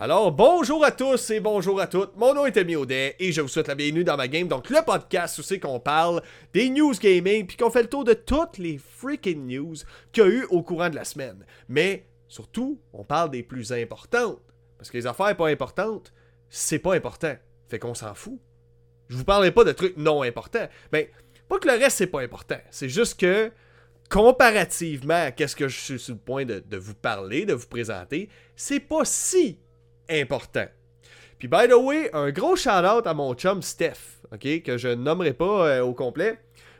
Alors, 0.00 0.30
bonjour 0.30 0.84
à 0.84 0.92
tous 0.92 1.28
et 1.30 1.40
bonjour 1.40 1.80
à 1.80 1.88
toutes. 1.88 2.16
Mon 2.16 2.32
nom 2.32 2.46
est 2.46 2.56
Amy 2.56 2.76
Audet 2.76 3.16
et 3.18 3.32
je 3.32 3.40
vous 3.40 3.48
souhaite 3.48 3.66
la 3.66 3.74
bienvenue 3.74 4.04
dans 4.04 4.16
ma 4.16 4.28
game. 4.28 4.46
Donc, 4.46 4.70
le 4.70 4.78
podcast 4.86 5.36
où 5.40 5.42
c'est 5.42 5.58
qu'on 5.58 5.80
parle 5.80 6.22
des 6.52 6.70
news 6.70 6.92
gaming 6.92 7.48
puis 7.48 7.56
qu'on 7.56 7.68
fait 7.68 7.82
le 7.82 7.88
tour 7.88 8.04
de 8.04 8.12
toutes 8.12 8.58
les 8.58 8.78
freaking 8.78 9.48
news 9.48 9.74
qu'il 10.12 10.22
y 10.22 10.26
a 10.26 10.30
eu 10.30 10.44
au 10.50 10.62
courant 10.62 10.88
de 10.88 10.94
la 10.94 11.02
semaine. 11.02 11.44
Mais 11.68 12.06
surtout, 12.28 12.80
on 12.92 13.02
parle 13.02 13.30
des 13.30 13.42
plus 13.42 13.72
importantes. 13.72 14.38
Parce 14.76 14.88
que 14.88 14.96
les 14.96 15.08
affaires 15.08 15.36
pas 15.36 15.48
importantes, 15.48 16.12
c'est 16.48 16.78
pas 16.78 16.94
important. 16.94 17.34
Fait 17.66 17.80
qu'on 17.80 17.94
s'en 17.94 18.14
fout. 18.14 18.38
Je 19.08 19.16
vous 19.16 19.24
parlerai 19.24 19.50
pas 19.50 19.64
de 19.64 19.72
trucs 19.72 19.96
non 19.96 20.22
importants. 20.22 20.68
Mais, 20.92 21.10
pas 21.48 21.58
que 21.58 21.66
le 21.66 21.74
reste 21.74 21.96
c'est 21.98 22.06
pas 22.06 22.20
important. 22.20 22.60
C'est 22.70 22.88
juste 22.88 23.18
que 23.18 23.50
comparativement 24.08 25.24
à 25.24 25.32
qu'est-ce 25.32 25.56
que 25.56 25.66
je 25.66 25.76
suis 25.76 25.98
sur 25.98 26.14
le 26.14 26.20
point 26.20 26.44
de, 26.44 26.62
de 26.64 26.76
vous 26.76 26.94
parler, 26.94 27.46
de 27.46 27.54
vous 27.54 27.66
présenter, 27.66 28.28
c'est 28.54 28.78
pas 28.78 29.04
si 29.04 29.58
important. 30.08 30.66
Puis, 31.38 31.46
by 31.46 31.68
the 31.68 31.74
way, 31.74 32.10
un 32.12 32.30
gros 32.32 32.56
shout-out 32.56 33.06
à 33.06 33.14
mon 33.14 33.34
chum 33.34 33.62
Steph, 33.62 34.18
que 34.40 34.76
je 34.76 34.88
nommerai 34.88 35.32
pas 35.32 35.68
euh, 35.68 35.80
au 35.82 35.94
complet. 35.94 36.38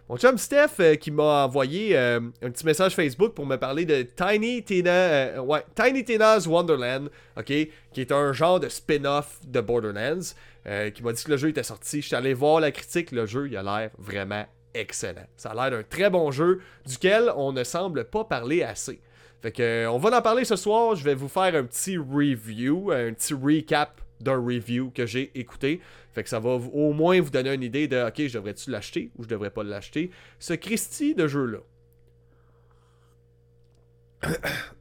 Mon 0.08 0.16
chum 0.16 0.36
Steph 0.36 0.80
euh, 0.80 0.96
qui 0.96 1.12
m'a 1.12 1.44
envoyé 1.44 1.96
euh, 1.96 2.18
un 2.42 2.50
petit 2.50 2.66
message 2.66 2.94
Facebook 2.94 3.34
pour 3.34 3.46
me 3.46 3.56
parler 3.56 3.84
de 3.84 4.02
Tiny 4.02 4.64
Tina, 4.64 5.40
ouais, 5.42 5.64
Tiny 5.76 6.04
Tina's 6.04 6.46
Wonderland, 6.46 7.08
qui 7.44 7.70
est 7.96 8.12
un 8.12 8.32
genre 8.32 8.58
de 8.58 8.68
spin-off 8.68 9.38
de 9.46 9.60
Borderlands, 9.60 10.34
qui 10.94 11.02
m'a 11.02 11.12
dit 11.12 11.22
que 11.22 11.30
le 11.30 11.36
jeu 11.36 11.50
était 11.50 11.62
sorti. 11.62 12.02
Je 12.02 12.08
suis 12.08 12.16
allé 12.16 12.34
voir 12.34 12.60
la 12.60 12.72
critique, 12.72 13.12
le 13.12 13.26
jeu, 13.26 13.46
il 13.48 13.56
a 13.56 13.62
l'air 13.62 13.90
vraiment 13.96 14.44
excellent. 14.74 15.26
Ça 15.36 15.50
a 15.50 15.54
l'air 15.54 15.78
d'un 15.78 15.84
très 15.84 16.10
bon 16.10 16.30
jeu 16.30 16.60
duquel 16.84 17.32
on 17.36 17.52
ne 17.52 17.62
semble 17.62 18.04
pas 18.04 18.24
parler 18.24 18.62
assez. 18.62 19.00
Fait 19.40 19.52
que, 19.52 19.62
euh, 19.62 19.90
on 19.90 19.98
va 19.98 20.16
en 20.16 20.22
parler 20.22 20.44
ce 20.44 20.56
soir. 20.56 20.96
Je 20.96 21.04
vais 21.04 21.14
vous 21.14 21.28
faire 21.28 21.54
un 21.54 21.64
petit 21.64 21.96
review, 21.96 22.90
un 22.90 23.12
petit 23.12 23.34
recap 23.34 24.00
d'un 24.20 24.36
review 24.36 24.90
que 24.90 25.06
j'ai 25.06 25.30
écouté. 25.38 25.80
Fait 26.12 26.24
que 26.24 26.28
ça 26.28 26.40
va 26.40 26.50
au 26.50 26.92
moins 26.92 27.20
vous 27.20 27.30
donner 27.30 27.54
une 27.54 27.62
idée 27.62 27.86
de 27.86 28.08
OK, 28.08 28.26
je 28.26 28.34
devrais-tu 28.34 28.70
l'acheter 28.70 29.10
ou 29.16 29.22
je 29.22 29.28
devrais 29.28 29.50
pas 29.50 29.62
l'acheter. 29.62 30.10
Ce 30.38 30.54
Christie 30.54 31.14
de 31.14 31.28
jeu-là. 31.28 31.58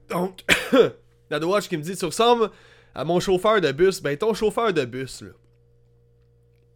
Donc, 0.09 0.43
la 1.29 1.39
Watch 1.45 1.67
qui 1.67 1.77
me 1.77 1.83
dit 1.83 1.95
Tu 1.95 2.05
ressembles 2.05 2.49
à 2.95 3.05
mon 3.05 3.19
chauffeur 3.19 3.61
de 3.61 3.71
bus. 3.71 4.01
Ben, 4.01 4.17
ton 4.17 4.33
chauffeur 4.33 4.73
de 4.73 4.85
bus, 4.85 5.21
là. 5.21 5.29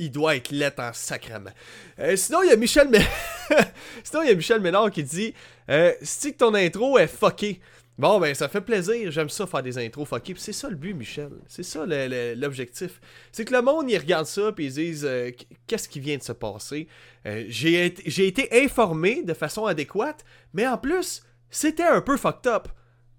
Il 0.01 0.11
doit 0.11 0.35
être 0.35 0.49
laid 0.49 0.73
en 0.79 0.91
sacrement. 0.93 1.51
Euh, 1.99 2.15
sinon, 2.15 2.41
il 2.41 2.49
y 2.49 2.51
a 2.51 2.55
Michel 2.55 2.89
Sinon, 4.03 4.23
y 4.23 4.29
a 4.29 4.33
Michel 4.33 4.59
Ménard 4.59 4.89
qui 4.89 5.03
dit 5.03 5.35
euh, 5.69 5.93
Si 6.01 6.33
ton 6.33 6.55
intro 6.55 6.97
est 6.97 7.05
fucké. 7.05 7.61
Bon, 7.99 8.19
ben, 8.19 8.33
ça 8.33 8.49
fait 8.49 8.61
plaisir. 8.61 9.11
J'aime 9.11 9.29
ça 9.29 9.45
faire 9.45 9.61
des 9.61 9.77
intros 9.77 10.07
fuckées. 10.09 10.33
c'est 10.37 10.53
ça 10.53 10.69
le 10.69 10.75
but, 10.75 10.95
Michel. 10.95 11.29
C'est 11.47 11.61
ça 11.61 11.85
l'objectif. 11.85 12.99
C'est 13.31 13.45
que 13.45 13.53
le 13.53 13.61
monde, 13.61 13.91
il 13.91 13.97
regarde 13.99 14.25
ça, 14.25 14.51
puis 14.51 14.65
ils 14.65 14.73
disent 14.73 15.05
euh, 15.05 15.29
Qu'est-ce 15.67 15.87
qui 15.87 15.99
vient 15.99 16.17
de 16.17 16.23
se 16.23 16.31
passer? 16.31 16.87
J'ai 17.23 17.85
été 18.27 18.63
informé 18.63 19.21
de 19.21 19.35
façon 19.35 19.67
adéquate, 19.67 20.25
mais 20.51 20.67
en 20.67 20.79
plus, 20.79 21.21
c'était 21.51 21.83
un 21.83 22.01
peu 22.01 22.17
fucked 22.17 22.51
up. 22.51 22.69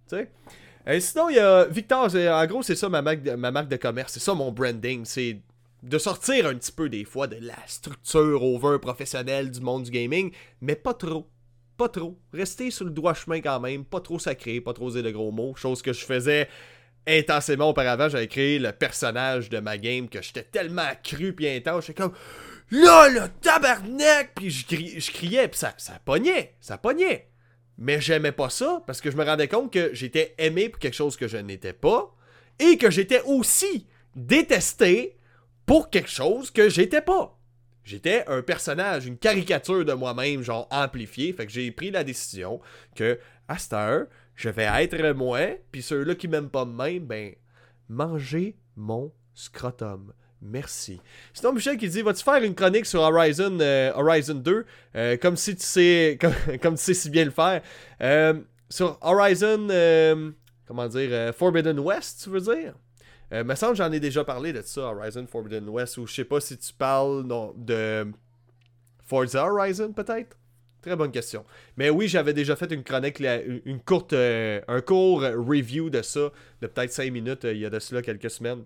Tu 0.09 0.17
sais 0.17 0.31
sinon, 1.01 1.29
il 1.29 1.37
y 1.37 1.39
a 1.39 1.65
Victor, 1.67 2.13
en 2.15 2.47
gros, 2.47 2.63
c'est 2.63 2.75
ça 2.75 2.89
ma 2.89 3.03
marque, 3.03 3.23
de, 3.23 3.33
ma 3.33 3.51
marque 3.51 3.69
de 3.69 3.77
commerce, 3.77 4.15
c'est 4.15 4.21
ça 4.21 4.35
mon 4.35 4.51
branding, 4.51 5.05
c'est 5.05 5.39
de 5.83 5.99
sortir 5.99 6.47
un 6.47 6.55
petit 6.55 6.73
peu 6.73 6.89
des 6.89 7.05
fois 7.05 7.27
de 7.27 7.37
la 7.41 7.57
structure 7.67 8.43
over 8.43 8.79
professionnelle 8.81 9.51
du 9.51 9.61
monde 9.61 9.85
du 9.85 9.91
gaming, 9.91 10.33
mais 10.61 10.77
pas 10.77 10.95
trop. 10.95 11.29
Pas 11.77 11.89
trop. 11.89 12.19
Rester 12.33 12.71
sur 12.71 12.85
le 12.85 12.91
droit 12.91 13.15
chemin 13.15 13.41
quand 13.41 13.59
même, 13.59 13.85
pas 13.85 14.01
trop 14.01 14.19
sacré, 14.19 14.61
pas 14.61 14.73
trop 14.73 14.91
dire 14.91 15.03
de 15.03 15.11
gros 15.11 15.33
mots, 15.33 15.55
chose 15.57 15.83
que 15.83 15.93
je 15.93 16.05
faisais 16.05 16.49
intensément 17.07 17.71
auparavant. 17.71 18.09
J'avais 18.09 18.29
créé 18.29 18.59
le 18.59 18.73
personnage 18.73 19.49
de 19.49 19.59
ma 19.59 19.77
game 19.77 20.09
que 20.09 20.23
j'étais 20.23 20.45
tellement 20.45 20.91
cru 21.03 21.33
puis 21.33 21.49
intense, 21.49 21.87
j'étais 21.87 22.03
comme 22.03 22.13
là 22.71 23.09
le 23.09 23.29
tabarnak, 23.41 24.33
puis 24.37 24.51
je, 24.51 25.13
criais, 25.13 25.49
puis 25.49 25.59
ça, 25.59 25.75
ça 25.79 26.01
pognait, 26.05 26.55
ça 26.61 26.79
pognait. 26.79 27.29
Mais 27.79 28.01
j'aimais 28.01 28.33
pas 28.33 28.51
ça 28.51 28.83
parce 28.87 29.01
que 29.01 29.11
je 29.11 29.17
me 29.17 29.25
rendais 29.25 29.49
compte 29.49 29.73
que 29.73 29.93
j'étais 29.95 30.35
aimé 30.39 30.69
pour 30.69 30.79
quelque 30.79 30.95
chose 30.95 31.17
que 31.17 31.27
je 31.27 31.39
n'étais 31.39 31.73
pas 31.73 32.15
et 32.61 32.79
que 32.79 32.91
j'étais 32.91 33.23
aussi 33.23 33.89
détesté 34.15 35.17
pour 35.73 35.89
quelque 35.89 36.11
chose 36.11 36.51
que 36.51 36.69
j'étais 36.69 37.01
pas. 37.01 37.35
J'étais 37.83 38.25
un 38.27 38.43
personnage, 38.43 39.07
une 39.07 39.17
caricature 39.17 39.87
de 39.87 39.95
moi-même, 39.95 40.43
genre 40.43 40.69
amplifié. 40.71 41.33
Fait 41.33 41.47
que 41.47 41.51
j'ai 41.51 41.71
pris 41.71 41.91
la 41.91 42.05
décision 42.05 42.61
que, 42.95 43.19
à 43.49 43.57
cette 43.57 43.73
heure, 43.73 44.07
je 44.35 44.51
vais 44.51 44.65
être 44.65 45.15
moi, 45.15 45.39
puis 45.71 45.81
ceux-là 45.81 46.15
qui 46.15 46.29
m'aiment 46.29 46.51
pas 46.51 46.67
même, 46.67 47.07
ben, 47.07 47.33
manger 47.89 48.55
mon 48.77 49.15
scrotum. 49.33 50.13
Merci. 50.43 51.01
Sinon, 51.33 51.55
Michel 51.55 51.79
qui 51.79 51.89
dit 51.89 52.03
Vas-tu 52.03 52.23
faire 52.23 52.43
une 52.43 52.55
chronique 52.55 52.85
sur 52.85 53.01
Horizon, 53.01 53.57
euh, 53.59 53.93
Horizon 53.95 54.35
2 54.35 54.67
euh, 54.95 55.17
comme 55.17 55.37
si 55.37 55.57
tu 55.57 55.65
sais 55.65 56.19
comme, 56.61 56.75
tu 56.75 56.83
sais 56.83 56.93
si 56.93 57.09
bien 57.09 57.25
le 57.25 57.31
faire 57.31 57.63
euh, 58.03 58.35
Sur 58.69 58.99
Horizon, 59.01 59.69
comment 60.67 60.87
dire, 60.89 61.35
Forbidden 61.35 61.79
West, 61.79 62.25
tu 62.25 62.29
veux 62.29 62.41
dire? 62.43 62.75
Euh, 63.33 63.45
me 63.45 63.55
semble 63.55 63.77
j'en 63.77 63.91
ai 63.93 64.01
déjà 64.01 64.25
parlé 64.25 64.53
de 64.53 64.63
ça, 64.63 64.83
Horizon 64.83 65.27
Forbidden 65.27 65.69
West, 65.69 65.97
ou 65.99 66.07
je 66.07 66.15
sais 66.15 66.25
pas 66.25 66.41
si 66.41 66.59
tu 66.59 66.73
parles 66.73 67.27
de 67.57 68.07
Forza 69.05 69.45
Horizon 69.45 69.93
peut-être? 69.93 70.37
Très 70.83 70.97
bonne 70.97 71.13
question. 71.13 71.45
Mais 71.77 71.91
oui, 71.91 72.09
j'avais 72.09 72.35
déjà 72.35 72.57
fait 72.57 72.71
une 72.73 72.83
chronique, 72.83 73.21
une 73.21 73.81
courte, 73.81 74.13
euh, 74.15 74.61
un 74.67 74.81
court 74.81 75.21
review 75.23 75.91
de 75.91 76.03
ça, 76.03 76.33
de 76.61 76.67
peut-être 76.67 76.93
5 76.93 77.11
minutes, 77.13 77.45
euh, 77.45 77.53
il 77.53 77.61
y 77.61 77.67
a 77.67 77.71
de 77.71 77.79
cela 77.79 78.03
quelques 78.03 78.31
semaines. 78.31 78.65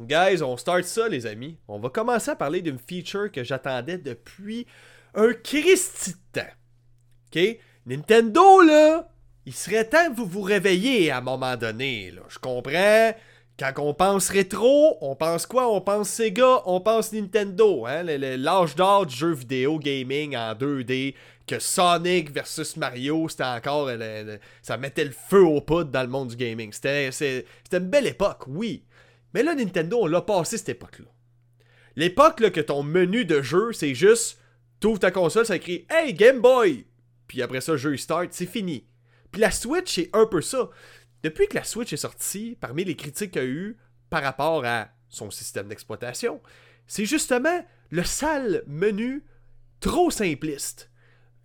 Guys, 0.00 0.42
on 0.42 0.56
start 0.56 0.84
ça, 0.84 1.06
les 1.08 1.26
amis. 1.26 1.58
On 1.68 1.78
va 1.78 1.90
commencer 1.90 2.30
à 2.30 2.36
parler 2.36 2.62
d'une 2.62 2.78
feature 2.78 3.30
que 3.30 3.44
j'attendais 3.44 3.98
depuis 3.98 4.66
un 5.14 5.34
Christi 5.34 6.12
de 6.12 6.40
temps. 6.40 6.50
OK? 7.28 7.58
Nintendo, 7.84 8.62
là, 8.62 9.11
il 9.46 9.52
serait 9.52 9.88
temps 9.88 10.10
que 10.10 10.16
vous 10.16 10.26
vous 10.26 10.42
réveilliez 10.42 11.10
à 11.10 11.18
un 11.18 11.20
moment 11.20 11.56
donné. 11.56 12.12
Je 12.28 12.38
comprends. 12.38 13.12
Quand 13.58 13.72
on 13.78 13.94
pense 13.94 14.28
rétro, 14.28 14.96
on 15.02 15.14
pense 15.14 15.46
quoi? 15.46 15.72
On 15.72 15.80
pense 15.80 16.08
Sega, 16.08 16.62
on 16.64 16.80
pense 16.80 17.12
Nintendo. 17.12 17.86
Hein? 17.86 18.02
L'âge 18.02 18.74
d'or 18.74 19.06
du 19.06 19.14
jeu 19.14 19.32
vidéo 19.32 19.78
gaming 19.78 20.36
en 20.36 20.54
2D, 20.54 21.14
que 21.46 21.58
Sonic 21.58 22.30
versus 22.32 22.76
Mario, 22.76 23.28
c'était 23.28 23.44
encore. 23.44 23.90
ça 24.62 24.76
mettait 24.78 25.04
le 25.04 25.10
feu 25.10 25.44
aux 25.44 25.60
poudres 25.60 25.90
dans 25.90 26.02
le 26.02 26.08
monde 26.08 26.28
du 26.28 26.36
gaming. 26.36 26.72
C'était 26.72 27.44
une 27.72 27.90
belle 27.90 28.06
époque, 28.06 28.44
oui. 28.46 28.84
Mais 29.34 29.42
là, 29.42 29.54
Nintendo, 29.54 29.98
on 30.02 30.06
l'a 30.06 30.22
passé 30.22 30.56
cette 30.58 30.70
époque-là. 30.70 31.06
L'époque 31.94 32.40
là, 32.40 32.50
que 32.50 32.60
ton 32.60 32.82
menu 32.82 33.24
de 33.24 33.42
jeu, 33.42 33.72
c'est 33.72 33.94
juste. 33.94 34.38
T'ouvres 34.80 34.98
ta 34.98 35.10
console, 35.10 35.46
ça 35.46 35.56
écrit 35.56 35.86
Hey 35.88 36.14
Game 36.14 36.40
Boy! 36.40 36.86
Puis 37.28 37.42
après 37.42 37.60
ça, 37.60 37.76
jeu 37.76 37.96
start, 37.96 38.28
c'est 38.32 38.46
fini. 38.46 38.84
Puis 39.32 39.40
la 39.40 39.50
Switch, 39.50 39.94
c'est 39.94 40.10
un 40.12 40.26
peu 40.26 40.40
ça. 40.40 40.70
Depuis 41.22 41.48
que 41.48 41.56
la 41.56 41.64
Switch 41.64 41.92
est 41.92 41.98
sortie, 41.98 42.56
parmi 42.60 42.84
les 42.84 42.96
critiques 42.96 43.32
qu'il 43.32 43.42
y 43.42 43.44
a 43.44 43.48
eu 43.48 43.76
par 44.10 44.22
rapport 44.22 44.64
à 44.64 44.88
son 45.08 45.30
système 45.30 45.68
d'exploitation, 45.68 46.40
c'est 46.86 47.06
justement 47.06 47.64
le 47.90 48.04
sale 48.04 48.62
menu 48.66 49.24
trop 49.80 50.10
simpliste, 50.10 50.90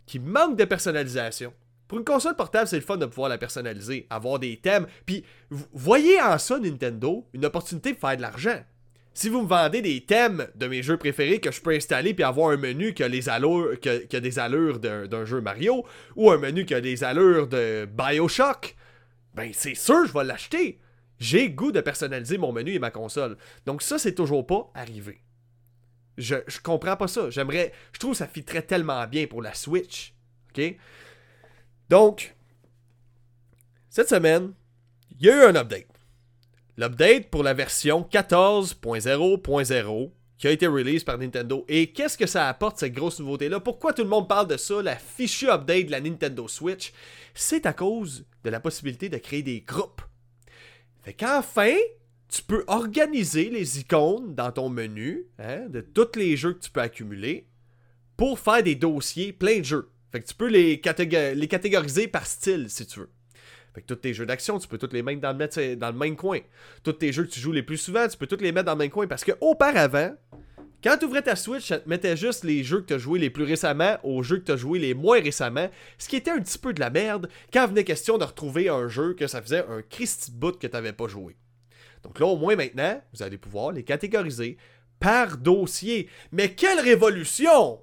qui 0.06 0.20
manque 0.20 0.58
de 0.58 0.66
personnalisation. 0.66 1.53
Pour 1.88 1.97
une 1.97 2.06
console 2.06 2.36
portable, 2.36 2.68
c'est 2.68 2.76
le 2.76 2.81
fun 2.81 2.97
de 2.97 3.06
pouvoir 3.06 3.30
la 3.30 3.38
personnaliser, 3.38 4.08
avoir 4.09 4.40
des 4.40 4.58
thèmes. 4.58 4.88
Puis, 5.06 5.24
voyez 5.72 6.22
en 6.22 6.38
ça, 6.38 6.59
Nintendo, 6.59 7.28
une 7.34 7.46
opportunité 7.46 7.94
de 7.94 7.97
faire 7.97 8.18
de 8.18 8.22
l'argent. 8.22 8.62
Si 9.17 9.29
vous 9.29 9.41
me 9.41 9.47
vendez 9.47 9.81
des 9.81 10.01
thèmes 10.01 10.47
de 10.53 10.67
mes 10.67 10.83
jeux 10.83 10.97
préférés 10.97 11.39
que 11.39 11.51
je 11.51 11.59
peux 11.59 11.73
installer 11.73 12.13
puis 12.13 12.23
avoir 12.23 12.51
un 12.51 12.57
menu 12.57 12.94
qui 12.94 13.01
a, 13.01 13.09
des 13.09 13.29
allures 13.29 14.79
d'un 14.79 15.25
jeu 15.25 15.41
Mario 15.41 15.83
ou 16.16 16.29
un 16.29 16.38
menu 16.38 16.66
qui 16.66 16.75
a 16.75 16.81
des 16.81 17.03
allures 17.03 17.47
de 17.47 17.89
Bioshock, 17.91 18.75
ben 19.33 19.50
c'est 19.55 19.73
sûr 19.73 20.05
je 20.05 20.13
vais 20.13 20.23
l'acheter. 20.23 20.79
J'ai 21.17 21.49
goût 21.49 21.72
de 21.72 21.81
personnaliser 21.81 22.37
mon 22.37 22.52
menu 22.52 22.73
et 22.73 22.78
ma 22.78 22.91
console. 22.91 23.37
Donc 23.66 23.81
ça, 23.81 23.97
c'est 23.97 24.14
toujours 24.14 24.46
pas 24.46 24.69
arrivé. 24.75 25.23
Je, 26.20 26.35
je 26.46 26.59
comprends 26.59 26.96
pas 26.96 27.08
ça. 27.08 27.31
J'aimerais. 27.31 27.72
Je 27.93 27.97
trouve 27.97 28.11
que 28.11 28.17
ça 28.17 28.28
fitterait 28.28 28.61
tellement 28.61 29.08
bien 29.08 29.25
pour 29.25 29.41
la 29.41 29.55
Switch. 29.55 30.13
OK? 30.55 30.75
Donc, 31.90 32.35
cette 33.90 34.09
semaine, 34.09 34.53
il 35.20 35.25
y 35.25 35.29
a 35.31 35.37
eu 35.37 35.49
un 35.49 35.55
update. 35.55 35.97
L'update 36.78 37.29
pour 37.29 37.41
la 37.41 37.56
version 37.56 38.08
14.0.0 38.12 40.12
qui 40.38 40.47
a 40.47 40.52
été 40.52 40.68
release 40.68 41.03
par 41.03 41.18
Nintendo. 41.18 41.66
Et 41.68 41.91
qu'est-ce 41.91 42.18
que 42.18 42.28
ça 42.28 42.47
apporte, 42.47 42.78
cette 42.78 42.94
grosse 42.94 43.20
nouveauté-là? 43.20 43.59
Pourquoi 43.59 43.94
tout 43.94 44.03
le 44.03 44.09
monde 44.09 44.28
parle 44.28 44.47
de 44.47 44.58
ça, 44.58 44.84
la 44.84 44.96
fichue 44.96 45.50
update 45.50 45.88
de 45.88 45.91
la 45.91 46.02
Nintendo 46.02 46.47
Switch? 46.47 46.94
C'est 47.34 47.66
à 47.66 47.74
cause 47.74 48.26
de 48.44 48.50
la 48.52 48.59
possibilité 48.59 49.09
de 49.09 49.18
créer 49.18 49.41
des 49.41 49.62
groupes. 49.62 50.03
Fait 51.02 51.14
qu'enfin, 51.14 51.76
tu 52.29 52.44
peux 52.44 52.64
organiser 52.68 53.50
les 53.50 53.80
icônes 53.80 54.35
dans 54.35 54.52
ton 54.52 54.70
menu 54.70 55.26
hein, 55.40 55.68
de 55.70 55.82
tous 55.82 56.16
les 56.16 56.38
jeux 56.38 56.53
que 56.53 56.59
tu 56.59 56.70
peux 56.70 56.82
accumuler 56.82 57.47
pour 58.16 58.38
faire 58.38 58.62
des 58.62 58.76
dossiers 58.76 59.34
plein 59.34 59.59
de 59.59 59.66
jeux. 59.66 59.90
Fait 60.12 60.22
que 60.22 60.28
tu 60.28 60.35
peux 60.35 60.47
les, 60.47 60.80
les 61.35 61.47
catégoriser 61.47 62.08
par 62.08 62.28
style 62.28 62.70
si 62.70 62.85
tu 62.85 63.00
veux. 63.00 63.09
Fait 63.78 63.84
que 63.84 63.94
tous 63.94 63.97
tes 63.97 64.12
jeux 64.16 64.26
d'action, 64.26 64.58
tu 64.58 64.68
peux 64.68 64.79
tous 64.79 64.91
les 64.91 65.03
mettre 65.03 65.22
dans 65.22 65.38
le, 65.38 65.94
même 65.94 66.16
coin. 66.16 66.40
Tous 66.82 66.94
tes 66.94 67.14
jeux 67.14 67.26
que 67.26 67.29
tu 67.29 67.40
joues 67.40 67.52
les 67.52 67.62
plus 67.62 67.78
souvent, 67.78 68.08
tu 68.08 68.18
peux 68.18 68.26
tous 68.26 68.41
les 68.41 68.52
mettre 68.52 68.66
dans 68.66 68.72
le 68.72 68.79
même 68.79 68.90
coin. 68.90 69.06
Parce 69.06 69.24
que 69.24 69.34
auparavant, 69.40 70.16
quand 70.84 70.97
tu 70.97 71.06
ouvrais 71.06 71.22
ta 71.22 71.35
Switch, 71.35 71.68
ça 71.68 71.78
te 71.78 71.88
mettait 71.88 72.18
juste 72.18 72.44
les 72.44 72.64
jeux 72.64 72.82
que 72.82 72.88
tu 72.88 72.94
as 72.96 72.97
joués 72.97 73.20
les 73.20 73.29
plus 73.29 73.44
récemment 73.44 74.00
aux 74.02 74.24
jeux 74.24 74.40
que 74.40 74.46
tu 74.46 74.52
as 74.52 74.58
joués 74.58 74.79
les 74.79 74.96
moins 74.96 75.22
récemment, 75.22 75.70
ce 76.00 76.09
qui 76.09 76.16
était 76.16 76.32
un 76.32 76.41
petit 76.41 76.58
peu 76.58 76.74
de 76.74 76.79
la 76.79 76.90
merde 76.90 77.29
quand 77.53 77.68
venait 77.68 77.84
question 77.84 78.18
de 78.18 78.24
retrouver 78.24 78.68
un 78.68 78.88
jeu 78.88 79.14
que 79.14 79.28
ça 79.28 79.44
faisait 79.44 79.64
un 79.70 79.84
Christy 79.84 80.32
boot 80.32 80.58
que 80.58 80.66
tu 80.66 80.73
n'avais 80.73 80.94
pas 80.94 81.08
joué. 81.08 81.38
Donc 82.02 82.20
là, 82.20 82.26
au 82.26 82.35
moins 82.35 82.56
maintenant, 82.56 83.00
vous 83.14 83.22
allez 83.22 83.38
pouvoir 83.38 83.73
les 83.73 83.84
catégoriser 83.84 84.58
par 85.00 85.38
dossier. 85.38 86.09
Mais 86.32 86.56
quelle 86.56 86.80
révolution! 86.80 87.80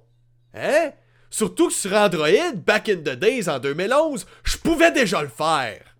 Hein? 0.53 0.91
Surtout 1.35 1.67
que 1.67 1.73
sur 1.73 1.91
Android, 1.91 2.53
back 2.65 2.87
in 2.87 2.99
the 2.99 3.19
days 3.19 3.49
en 3.49 3.59
2011, 3.59 4.25
je 4.45 4.55
pouvais 4.55 4.93
déjà 4.93 5.21
le 5.21 5.27
faire. 5.27 5.97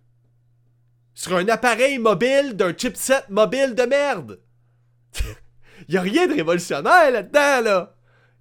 Sur 1.12 1.36
un 1.36 1.46
appareil 1.48 1.98
mobile 1.98 2.54
d'un 2.54 2.72
chipset 2.74 3.22
mobile 3.28 3.74
de 3.74 3.82
merde. 3.82 4.40
y 5.90 5.98
a 5.98 6.00
rien 6.00 6.26
de 6.26 6.32
révolutionnaire 6.32 7.10
là-dedans, 7.10 7.60
là. 7.62 7.96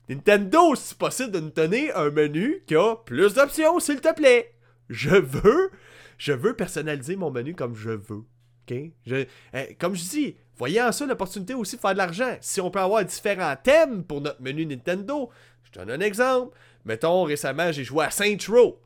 Nintendo, 0.08 0.74
c'est 0.76 0.98
possible 0.98 1.32
de 1.32 1.42
nous 1.42 1.50
donner 1.50 1.92
un 1.92 2.12
menu 2.12 2.64
qui 2.66 2.78
a 2.78 2.96
plus 2.96 3.34
d'options, 3.34 3.82
s'il 3.82 4.00
te 4.00 4.14
plaît. 4.14 4.56
Je 4.88 5.18
veux, 5.18 5.72
je 6.18 6.32
veux 6.32 6.56
personnaliser 6.56 7.18
mon 7.18 7.30
menu 7.30 7.56
comme 7.56 7.76
je 7.76 7.90
veux. 7.90 8.24
Eh, 8.72 9.76
comme 9.78 9.96
je 9.96 10.10
dis, 10.10 10.38
voyez 10.56 10.82
en 10.82 10.94
ça 10.94 11.06
l'opportunité 11.06 11.56
aussi 11.56 11.76
de 11.76 11.82
faire 11.82 11.92
de 11.92 11.98
l'argent. 11.98 12.38
Si 12.40 12.62
on 12.62 12.72
peut 12.72 12.80
avoir 12.80 13.04
différents 13.04 13.58
thèmes 13.62 14.06
pour 14.06 14.22
notre 14.22 14.42
menu 14.42 14.66
Nintendo, 14.66 15.30
je 15.64 15.78
donne 15.78 15.92
un 15.92 16.00
exemple. 16.00 16.56
Mettons, 16.86 17.24
récemment, 17.24 17.72
j'ai 17.72 17.84
joué 17.84 18.06
à 18.06 18.12
Saint 18.12 18.38
Row. 18.48 18.80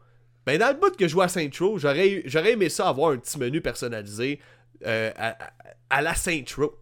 Ben, 0.46 0.58
dans 0.58 0.70
le 0.70 0.80
bout 0.80 0.96
que 0.96 1.06
je 1.06 1.12
joue 1.12 1.22
à 1.22 1.28
Saint 1.28 1.50
Row, 1.60 1.78
j'aurais, 1.78 2.24
j'aurais 2.26 2.54
aimé 2.54 2.70
ça 2.70 2.88
avoir 2.88 3.12
un 3.12 3.18
petit 3.18 3.38
menu 3.38 3.62
personnalisé 3.62 4.40
euh, 4.86 5.12
à, 5.90 6.02
la 6.02 6.16
Saint 6.16 6.44
Row. 6.58 6.74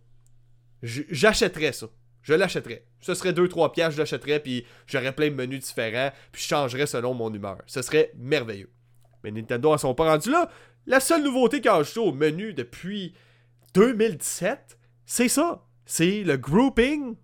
J'achèterais 0.83 1.73
ça. 1.73 1.87
Je 2.21 2.33
l'achèterais. 2.33 2.85
Ce 2.99 3.13
serait 3.13 3.31
2-3 3.31 3.71
pièces, 3.71 3.93
je 3.93 3.99
l'achèterais, 3.99 4.39
puis 4.39 4.65
j'aurais 4.85 5.13
plein 5.13 5.29
de 5.29 5.35
menus 5.35 5.65
différents, 5.65 6.11
puis 6.31 6.41
je 6.41 6.47
changerais 6.47 6.85
selon 6.85 7.13
mon 7.13 7.33
humeur. 7.33 7.57
Ce 7.65 7.81
serait 7.81 8.11
merveilleux. 8.15 8.69
Mais 9.23 9.31
Nintendo 9.31 9.73
ne 9.73 9.77
sont 9.77 9.95
pas 9.95 10.11
rendus 10.11 10.29
là. 10.29 10.49
La 10.85 10.99
seule 10.99 11.23
nouveauté 11.23 11.61
qu'ils 11.61 11.71
ont 11.71 11.83
au 12.03 12.11
menu 12.11 12.53
depuis 12.53 13.13
2017, 13.73 14.77
c'est 15.05 15.29
ça. 15.29 15.65
C'est 15.85 16.23
le 16.23 16.37
grouping 16.37 17.15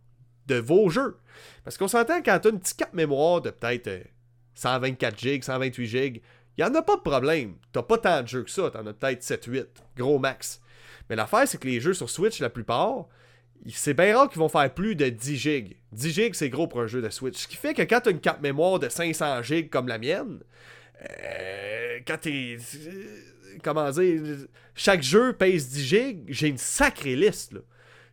de 0.48 0.56
vos 0.56 0.90
jeux. 0.90 1.18
Parce 1.64 1.78
qu'on 1.78 1.88
s'entend 1.88 2.22
quand 2.22 2.40
tu 2.40 2.48
as 2.48 2.52
une 2.52 2.60
petite 2.60 2.78
carte 2.78 2.94
mémoire 2.94 3.42
de 3.42 3.50
peut-être 3.50 4.08
124 4.56 5.20
GB, 5.20 5.42
128 5.42 5.86
GB, 5.88 6.22
il 6.58 6.64
n'y 6.64 6.70
en 6.70 6.76
a 6.76 6.82
pas 6.82 6.96
de 6.98 7.02
problème. 7.02 7.56
T'as 7.72 7.84
pas 7.84 7.98
tant 7.98 8.22
de 8.22 8.28
jeux 8.28 8.44
que 8.44 8.52
ça, 8.52 8.70
t'en 8.70 8.86
as 8.86 8.94
peut-être 8.94 9.22
7-8, 9.22 9.66
gros 9.98 10.20
max. 10.20 10.62
Mais 11.10 11.16
l'affaire, 11.16 11.48
c'est 11.48 11.58
que 11.58 11.68
les 11.68 11.80
jeux 11.80 11.94
sur 11.94 12.10
Switch, 12.10 12.40
la 12.40 12.50
plupart, 12.50 13.08
c'est 13.70 13.94
bien 13.94 14.16
rare 14.16 14.30
qu'ils 14.30 14.40
vont 14.40 14.50
faire 14.50 14.72
plus 14.74 14.96
de 14.96 15.10
10 15.10 15.38
GB. 15.38 15.78
10 15.92 16.12
GB, 16.12 16.34
c'est 16.34 16.50
gros 16.50 16.68
pour 16.68 16.82
un 16.82 16.88
jeu 16.88 17.02
de 17.02 17.10
Switch. 17.10 17.38
Ce 17.38 17.48
qui 17.48 17.56
fait 17.56 17.74
que 17.74 17.82
quand 17.82 18.02
tu 18.02 18.10
as 18.10 18.12
une 18.12 18.20
carte 18.20 18.42
mémoire 18.42 18.80
de 18.80 18.90
500 18.90 19.42
GB 19.42 19.70
comme 19.70 19.88
la 19.88 19.98
mienne, 19.98 20.40
euh, 21.02 22.00
quand 22.06 22.18
t'es. 22.18 22.58
comment 23.64 23.90
dire. 23.90 24.22
Chaque 24.76 25.02
jeu 25.02 25.34
pèse 25.34 25.70
10 25.70 25.86
GB, 25.86 26.24
j'ai 26.28 26.48
une 26.48 26.58
sacrée 26.58 27.16
liste, 27.16 27.54
là 27.54 27.60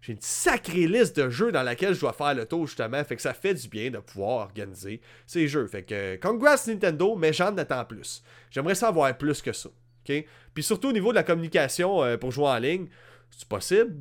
j'ai 0.01 0.13
une 0.15 0.21
sacrée 0.21 0.87
liste 0.87 1.17
de 1.17 1.29
jeux 1.29 1.53
dans 1.53 1.63
laquelle 1.63 1.95
je 1.95 2.01
dois 2.01 2.13
faire 2.13 2.35
le 2.35 2.47
tour 2.47 2.67
justement. 2.67 3.03
Fait 3.05 3.17
que 3.17 3.23
ça 3.23 3.35
fait 3.35 3.55
du 3.55 3.69
bien 3.69 3.91
de 3.91 3.99
pouvoir 3.99 4.47
organiser 4.47 5.01
ces 5.27 5.47
jeux. 5.47 5.67
Fait 5.67 5.83
que 5.83 6.17
congrats 6.17 6.57
Nintendo, 6.67 7.17
mais 7.17 7.33
j'en 7.33 7.57
attends 7.57 7.85
plus. 7.85 8.23
J'aimerais 8.51 8.75
ça 8.75 8.89
avoir 8.89 9.17
plus 9.17 9.43
que 9.43 9.53
ça. 9.53 9.69
Puis 10.05 10.63
surtout 10.63 10.89
au 10.89 10.93
niveau 10.93 11.11
de 11.11 11.17
la 11.17 11.23
communication 11.23 12.03
euh, 12.03 12.17
pour 12.17 12.33
jouer 12.33 12.49
en 12.49 12.59
ligne, 12.59 12.89
c'est 13.31 13.49
possible 13.49 13.95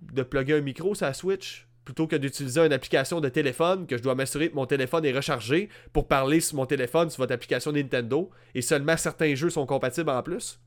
de 0.00 0.22
plugger 0.22 0.54
un 0.54 0.60
micro 0.60 0.94
sur 0.94 1.06
la 1.06 1.14
Switch 1.14 1.66
plutôt 1.84 2.06
que 2.06 2.16
d'utiliser 2.16 2.60
une 2.60 2.72
application 2.72 3.18
de 3.18 3.30
téléphone 3.30 3.86
que 3.86 3.96
je 3.96 4.02
dois 4.02 4.14
m'assurer 4.14 4.50
que 4.50 4.54
mon 4.54 4.66
téléphone 4.66 5.06
est 5.06 5.12
rechargé 5.12 5.70
pour 5.94 6.06
parler 6.06 6.40
sur 6.40 6.56
mon 6.56 6.66
téléphone 6.66 7.08
sur 7.08 7.22
votre 7.22 7.32
application 7.32 7.72
Nintendo 7.72 8.30
et 8.54 8.60
seulement 8.60 8.96
certains 8.98 9.34
jeux 9.34 9.48
sont 9.48 9.64
compatibles 9.64 10.10
en 10.10 10.22
plus? 10.22 10.60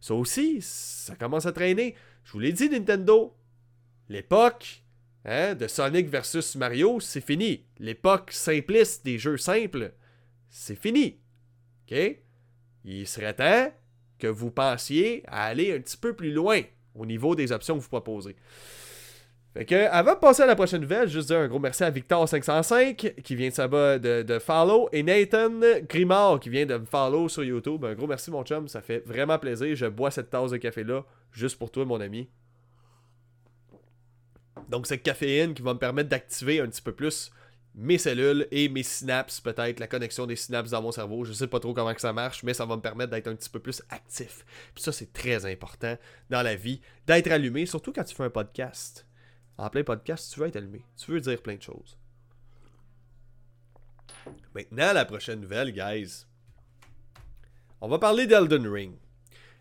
Ça 0.00 0.14
aussi, 0.14 0.58
ça 0.60 1.14
commence 1.14 1.46
à 1.46 1.52
traîner. 1.52 1.94
Je 2.24 2.32
vous 2.32 2.40
l'ai 2.40 2.52
dit, 2.52 2.68
Nintendo, 2.68 3.34
L'époque 4.08 4.82
hein, 5.24 5.54
de 5.54 5.66
Sonic 5.66 6.08
versus 6.08 6.56
Mario, 6.56 7.00
c'est 7.00 7.20
fini. 7.20 7.64
L'époque 7.78 8.32
simpliste 8.32 9.04
des 9.04 9.18
jeux 9.18 9.36
simples, 9.36 9.92
c'est 10.48 10.78
fini. 10.78 11.18
OK? 11.90 12.18
Il 12.84 13.06
serait 13.06 13.34
temps 13.34 13.72
que 14.18 14.26
vous 14.26 14.50
pensiez 14.50 15.22
à 15.26 15.44
aller 15.44 15.74
un 15.74 15.80
petit 15.80 15.96
peu 15.96 16.14
plus 16.14 16.32
loin 16.32 16.62
au 16.94 17.06
niveau 17.06 17.34
des 17.34 17.52
options 17.52 17.76
que 17.76 17.82
vous 17.82 17.88
proposez. 17.88 18.36
Fait 19.54 19.64
que, 19.64 19.88
avant 19.90 20.14
de 20.14 20.18
passer 20.18 20.42
à 20.42 20.46
la 20.46 20.54
prochaine 20.54 20.82
nouvelle, 20.82 21.08
juste 21.08 21.28
dire 21.28 21.38
un 21.38 21.48
gros 21.48 21.58
merci 21.58 21.82
à 21.82 21.90
Victor505 21.90 23.22
qui 23.22 23.34
vient 23.34 23.48
de, 23.48 23.98
de, 23.98 24.22
de 24.22 24.38
follow 24.38 24.88
et 24.92 25.02
Nathan 25.02 25.60
Grimard 25.88 26.38
qui 26.40 26.50
vient 26.50 26.66
de 26.66 26.76
me 26.76 26.84
follow 26.84 27.28
sur 27.28 27.44
YouTube. 27.44 27.84
Un 27.84 27.94
gros 27.94 28.06
merci, 28.06 28.30
mon 28.30 28.44
chum, 28.44 28.68
ça 28.68 28.82
fait 28.82 29.02
vraiment 29.06 29.38
plaisir. 29.38 29.74
Je 29.74 29.86
bois 29.86 30.10
cette 30.10 30.30
tasse 30.30 30.50
de 30.50 30.58
café-là 30.58 31.04
juste 31.32 31.58
pour 31.58 31.70
toi, 31.70 31.84
mon 31.84 32.00
ami. 32.00 32.28
Donc, 34.68 34.86
cette 34.86 35.02
caféine 35.02 35.54
qui 35.54 35.62
va 35.62 35.74
me 35.74 35.78
permettre 35.78 36.08
d'activer 36.08 36.60
un 36.60 36.66
petit 36.66 36.82
peu 36.82 36.92
plus 36.92 37.30
mes 37.74 37.96
cellules 37.96 38.48
et 38.50 38.68
mes 38.68 38.82
synapses, 38.82 39.40
peut-être 39.40 39.78
la 39.78 39.86
connexion 39.86 40.26
des 40.26 40.34
synapses 40.34 40.70
dans 40.70 40.82
mon 40.82 40.90
cerveau. 40.90 41.24
Je 41.24 41.32
sais 41.32 41.46
pas 41.46 41.60
trop 41.60 41.74
comment 41.74 41.94
ça 41.96 42.12
marche, 42.12 42.42
mais 42.42 42.52
ça 42.52 42.66
va 42.66 42.76
me 42.76 42.82
permettre 42.82 43.12
d'être 43.12 43.28
un 43.28 43.36
petit 43.36 43.48
peu 43.48 43.60
plus 43.60 43.82
actif. 43.88 44.44
Puis 44.74 44.82
ça, 44.82 44.90
c'est 44.90 45.12
très 45.12 45.46
important 45.46 45.96
dans 46.28 46.42
la 46.42 46.56
vie, 46.56 46.80
d'être 47.06 47.30
allumé, 47.30 47.66
surtout 47.66 47.92
quand 47.92 48.02
tu 48.02 48.16
fais 48.16 48.24
un 48.24 48.30
podcast. 48.30 49.06
En 49.58 49.70
plein 49.70 49.84
podcast, 49.84 50.32
tu 50.32 50.40
veux 50.40 50.48
être 50.48 50.56
allumé. 50.56 50.84
Tu 50.96 51.10
veux 51.10 51.20
dire 51.20 51.40
plein 51.40 51.56
de 51.56 51.62
choses. 51.62 51.96
Maintenant, 54.54 54.92
la 54.92 55.04
prochaine 55.04 55.40
nouvelle, 55.40 55.72
guys. 55.72 56.26
On 57.80 57.88
va 57.88 57.98
parler 57.98 58.26
d'Elden 58.26 58.66
Ring. 58.66 58.96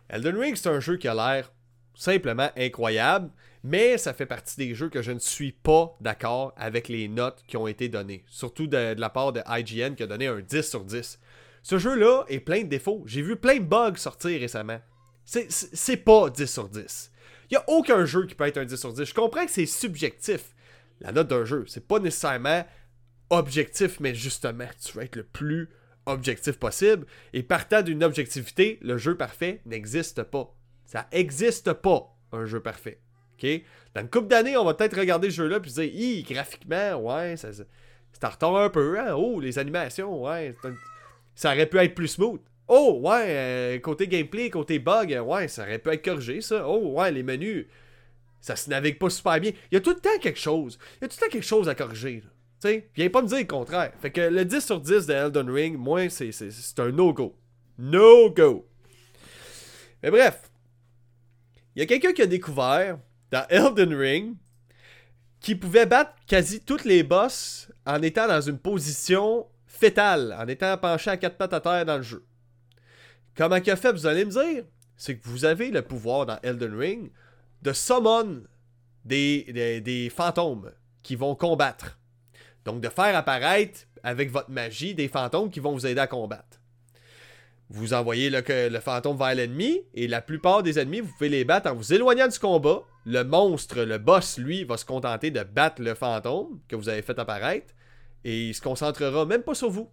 Elden 0.09 0.37
Ring, 0.37 0.55
c'est 0.55 0.69
un 0.69 0.79
jeu 0.79 0.97
qui 0.97 1.07
a 1.07 1.13
l'air 1.13 1.51
simplement 1.93 2.49
incroyable. 2.57 3.29
Mais 3.63 3.97
ça 3.97 4.13
fait 4.13 4.25
partie 4.25 4.57
des 4.57 4.75
jeux 4.75 4.89
que 4.89 5.01
je 5.01 5.11
ne 5.11 5.19
suis 5.19 5.51
pas 5.51 5.95
d'accord 6.01 6.53
avec 6.57 6.87
les 6.87 7.07
notes 7.07 7.43
qui 7.47 7.57
ont 7.57 7.67
été 7.67 7.89
données. 7.89 8.23
Surtout 8.27 8.67
de, 8.67 8.95
la 8.97 9.09
part 9.09 9.33
de 9.33 9.41
IGN 9.47 9.95
qui 9.95 10.03
a 10.03 10.07
donné 10.07 10.27
un 10.27 10.39
10 10.39 10.61
sur 10.61 10.83
10. 10.83 11.19
Ce 11.63 11.77
jeu-là 11.77 12.23
est 12.29 12.39
plein 12.39 12.63
de 12.63 12.67
défauts. 12.67 13.03
J'ai 13.05 13.21
vu 13.21 13.35
plein 13.35 13.57
de 13.57 13.63
bugs 13.65 13.95
sortir 13.97 14.39
récemment. 14.39 14.79
C'est 15.25 15.97
pas 15.97 16.29
10 16.29 16.45
sur 16.45 16.69
10. 16.69 17.11
Il 17.49 17.53
n'y 17.53 17.57
a 17.57 17.65
aucun 17.67 18.05
jeu 18.05 18.25
qui 18.25 18.35
peut 18.35 18.45
être 18.45 18.57
un 18.57 18.65
10 18.65 18.77
sur 18.77 18.93
10. 18.93 19.05
Je 19.05 19.13
comprends 19.13 19.45
que 19.45 19.51
c'est 19.51 19.65
subjectif. 19.65 20.55
La 21.01 21.11
note 21.11 21.27
d'un 21.27 21.45
jeu, 21.45 21.65
c'est 21.67 21.85
pas 21.85 21.99
nécessairement 21.99 22.65
objectif, 23.29 23.99
mais 23.99 24.15
justement, 24.15 24.67
tu 24.83 24.97
veux 24.97 25.03
être 25.03 25.17
le 25.17 25.23
plus 25.23 25.69
objectif 26.05 26.57
possible. 26.57 27.05
Et 27.33 27.43
partant 27.43 27.81
d'une 27.81 28.03
objectivité, 28.03 28.79
le 28.81 28.97
jeu 28.97 29.15
parfait 29.15 29.61
n'existe 29.65 30.23
pas. 30.23 30.55
Ça 30.85 31.07
n'existe 31.11 31.73
pas, 31.73 32.15
un 32.31 32.45
jeu 32.45 32.61
parfait. 32.61 33.01
Dans 33.93 34.01
une 34.01 34.09
couple 34.09 34.27
d'années, 34.27 34.57
on 34.57 34.65
va 34.65 34.73
peut-être 34.73 34.97
regarder 34.97 35.29
ce 35.29 35.35
jeu-là 35.35 35.59
puis 35.59 35.71
se 35.71 35.81
dire, 35.81 36.25
graphiquement, 36.29 36.95
ouais, 36.95 37.37
ça, 37.37 37.49
c'est 37.53 38.23
en 38.23 38.29
retard 38.29 38.55
un 38.57 38.69
peu. 38.69 38.99
Hein? 38.99 39.13
Oh, 39.15 39.39
les 39.39 39.59
animations, 39.59 40.23
ouais, 40.23 40.53
ça 41.35 41.51
aurait 41.53 41.65
pu 41.67 41.77
être 41.77 41.95
plus 41.95 42.07
smooth. 42.07 42.41
Oh, 42.67 42.99
ouais, 43.03 43.25
euh, 43.27 43.79
côté 43.79 44.07
gameplay, 44.07 44.49
côté 44.49 44.79
bug, 44.79 45.17
ouais, 45.25 45.47
ça 45.47 45.63
aurait 45.63 45.79
pu 45.79 45.89
être 45.89 46.03
corrigé, 46.03 46.41
ça. 46.41 46.67
Oh, 46.67 46.99
ouais, 46.99 47.11
les 47.11 47.23
menus, 47.23 47.65
ça 48.41 48.55
se 48.55 48.69
navigue 48.69 48.97
pas 48.97 49.09
super 49.09 49.39
bien. 49.39 49.51
Il 49.71 49.75
y 49.75 49.77
a 49.77 49.81
tout 49.81 49.91
le 49.91 49.99
temps 49.99 50.17
quelque 50.21 50.39
chose. 50.39 50.77
Il 50.97 51.03
y 51.03 51.05
a 51.05 51.07
tout 51.07 51.15
le 51.19 51.25
temps 51.25 51.31
quelque 51.31 51.45
chose 51.45 51.69
à 51.69 51.75
corriger. 51.75 52.23
Tu 52.61 52.69
sais, 52.69 52.89
viens 52.95 53.09
pas 53.09 53.21
me 53.21 53.27
dire 53.27 53.37
le 53.37 53.45
contraire. 53.45 53.93
Fait 54.01 54.11
que 54.11 54.21
le 54.21 54.43
10 54.43 54.65
sur 54.65 54.81
10 54.81 55.05
de 55.05 55.13
Elden 55.13 55.49
Ring, 55.49 55.77
moi, 55.77 56.09
c'est 56.09 56.31
un 56.79 56.91
no-go. 56.91 57.35
No-go. 57.77 58.67
Mais 60.01 60.11
bref, 60.11 60.49
il 61.75 61.79
y 61.79 61.83
a 61.83 61.85
quelqu'un 61.85 62.13
qui 62.13 62.21
a 62.21 62.25
découvert 62.25 62.97
dans 63.31 63.45
Elden 63.49 63.93
Ring 63.93 64.35
qui 65.39 65.55
pouvait 65.55 65.85
battre 65.85 66.13
quasi 66.27 66.61
toutes 66.61 66.85
les 66.85 67.03
boss 67.03 67.71
en 67.85 68.01
étant 68.01 68.27
dans 68.27 68.41
une 68.41 68.57
position 68.57 69.45
fétale, 69.65 70.35
en 70.37 70.47
étant 70.47 70.77
penché 70.77 71.09
à 71.09 71.17
quatre 71.17 71.37
pattes 71.37 71.53
à 71.53 71.61
terre 71.61 71.85
dans 71.85 71.97
le 71.97 72.03
jeu. 72.03 72.25
Comment 73.35 73.61
qu'il 73.61 73.71
a 73.71 73.75
fait, 73.75 73.91
vous 73.91 74.07
allez 74.07 74.25
me 74.25 74.31
dire? 74.31 74.63
C'est 74.95 75.17
que 75.17 75.27
vous 75.27 75.45
avez 75.45 75.69
le 75.69 75.83
pouvoir 75.83 76.25
dans 76.25 76.39
Elden 76.41 76.75
Ring 76.75 77.11
de 77.61 77.71
summon 77.71 78.43
des, 79.05 79.81
des, 79.83 80.09
fantômes 80.09 80.71
qui 81.03 81.15
vont 81.15 81.35
combattre. 81.35 81.99
Donc 82.65 82.81
de 82.81 82.89
faire 82.89 83.15
apparaître 83.15 83.81
avec 84.03 84.31
votre 84.31 84.49
magie 84.49 84.95
des 84.95 85.07
fantômes 85.07 85.49
qui 85.49 85.59
vont 85.59 85.73
vous 85.73 85.85
aider 85.85 86.01
à 86.01 86.07
combattre. 86.07 86.59
Vous 87.69 87.93
envoyez 87.93 88.29
le, 88.29 88.79
fantôme 88.79 89.17
vers 89.17 89.35
l'ennemi 89.35 89.81
et 89.93 90.07
la 90.07 90.21
plupart 90.21 90.63
des 90.63 90.79
ennemis, 90.79 91.01
vous 91.01 91.11
pouvez 91.17 91.29
les 91.29 91.43
battre 91.43 91.69
en 91.69 91.75
vous 91.75 91.93
éloignant 91.93 92.27
du 92.27 92.39
combat 92.39 92.83
le 93.05 93.23
monstre, 93.23 93.83
le 93.83 93.97
boss, 93.97 94.37
lui, 94.37 94.65
va 94.65 94.75
se 94.75 94.83
contenter 94.83 95.31
de 95.31 95.41
battre 95.41 95.81
le 95.81 95.95
fantôme 95.95 96.59
que 96.67 96.75
vous 96.75 96.89
avez 96.89 97.01
fait 97.01 97.17
apparaître 97.17 97.73
et 98.25 98.49
il 98.49 98.53
se 98.53 98.61
concentrera 98.61 99.25
même 99.25 99.43
pas 99.43 99.55
sur 99.55 99.69
vous. 99.69 99.89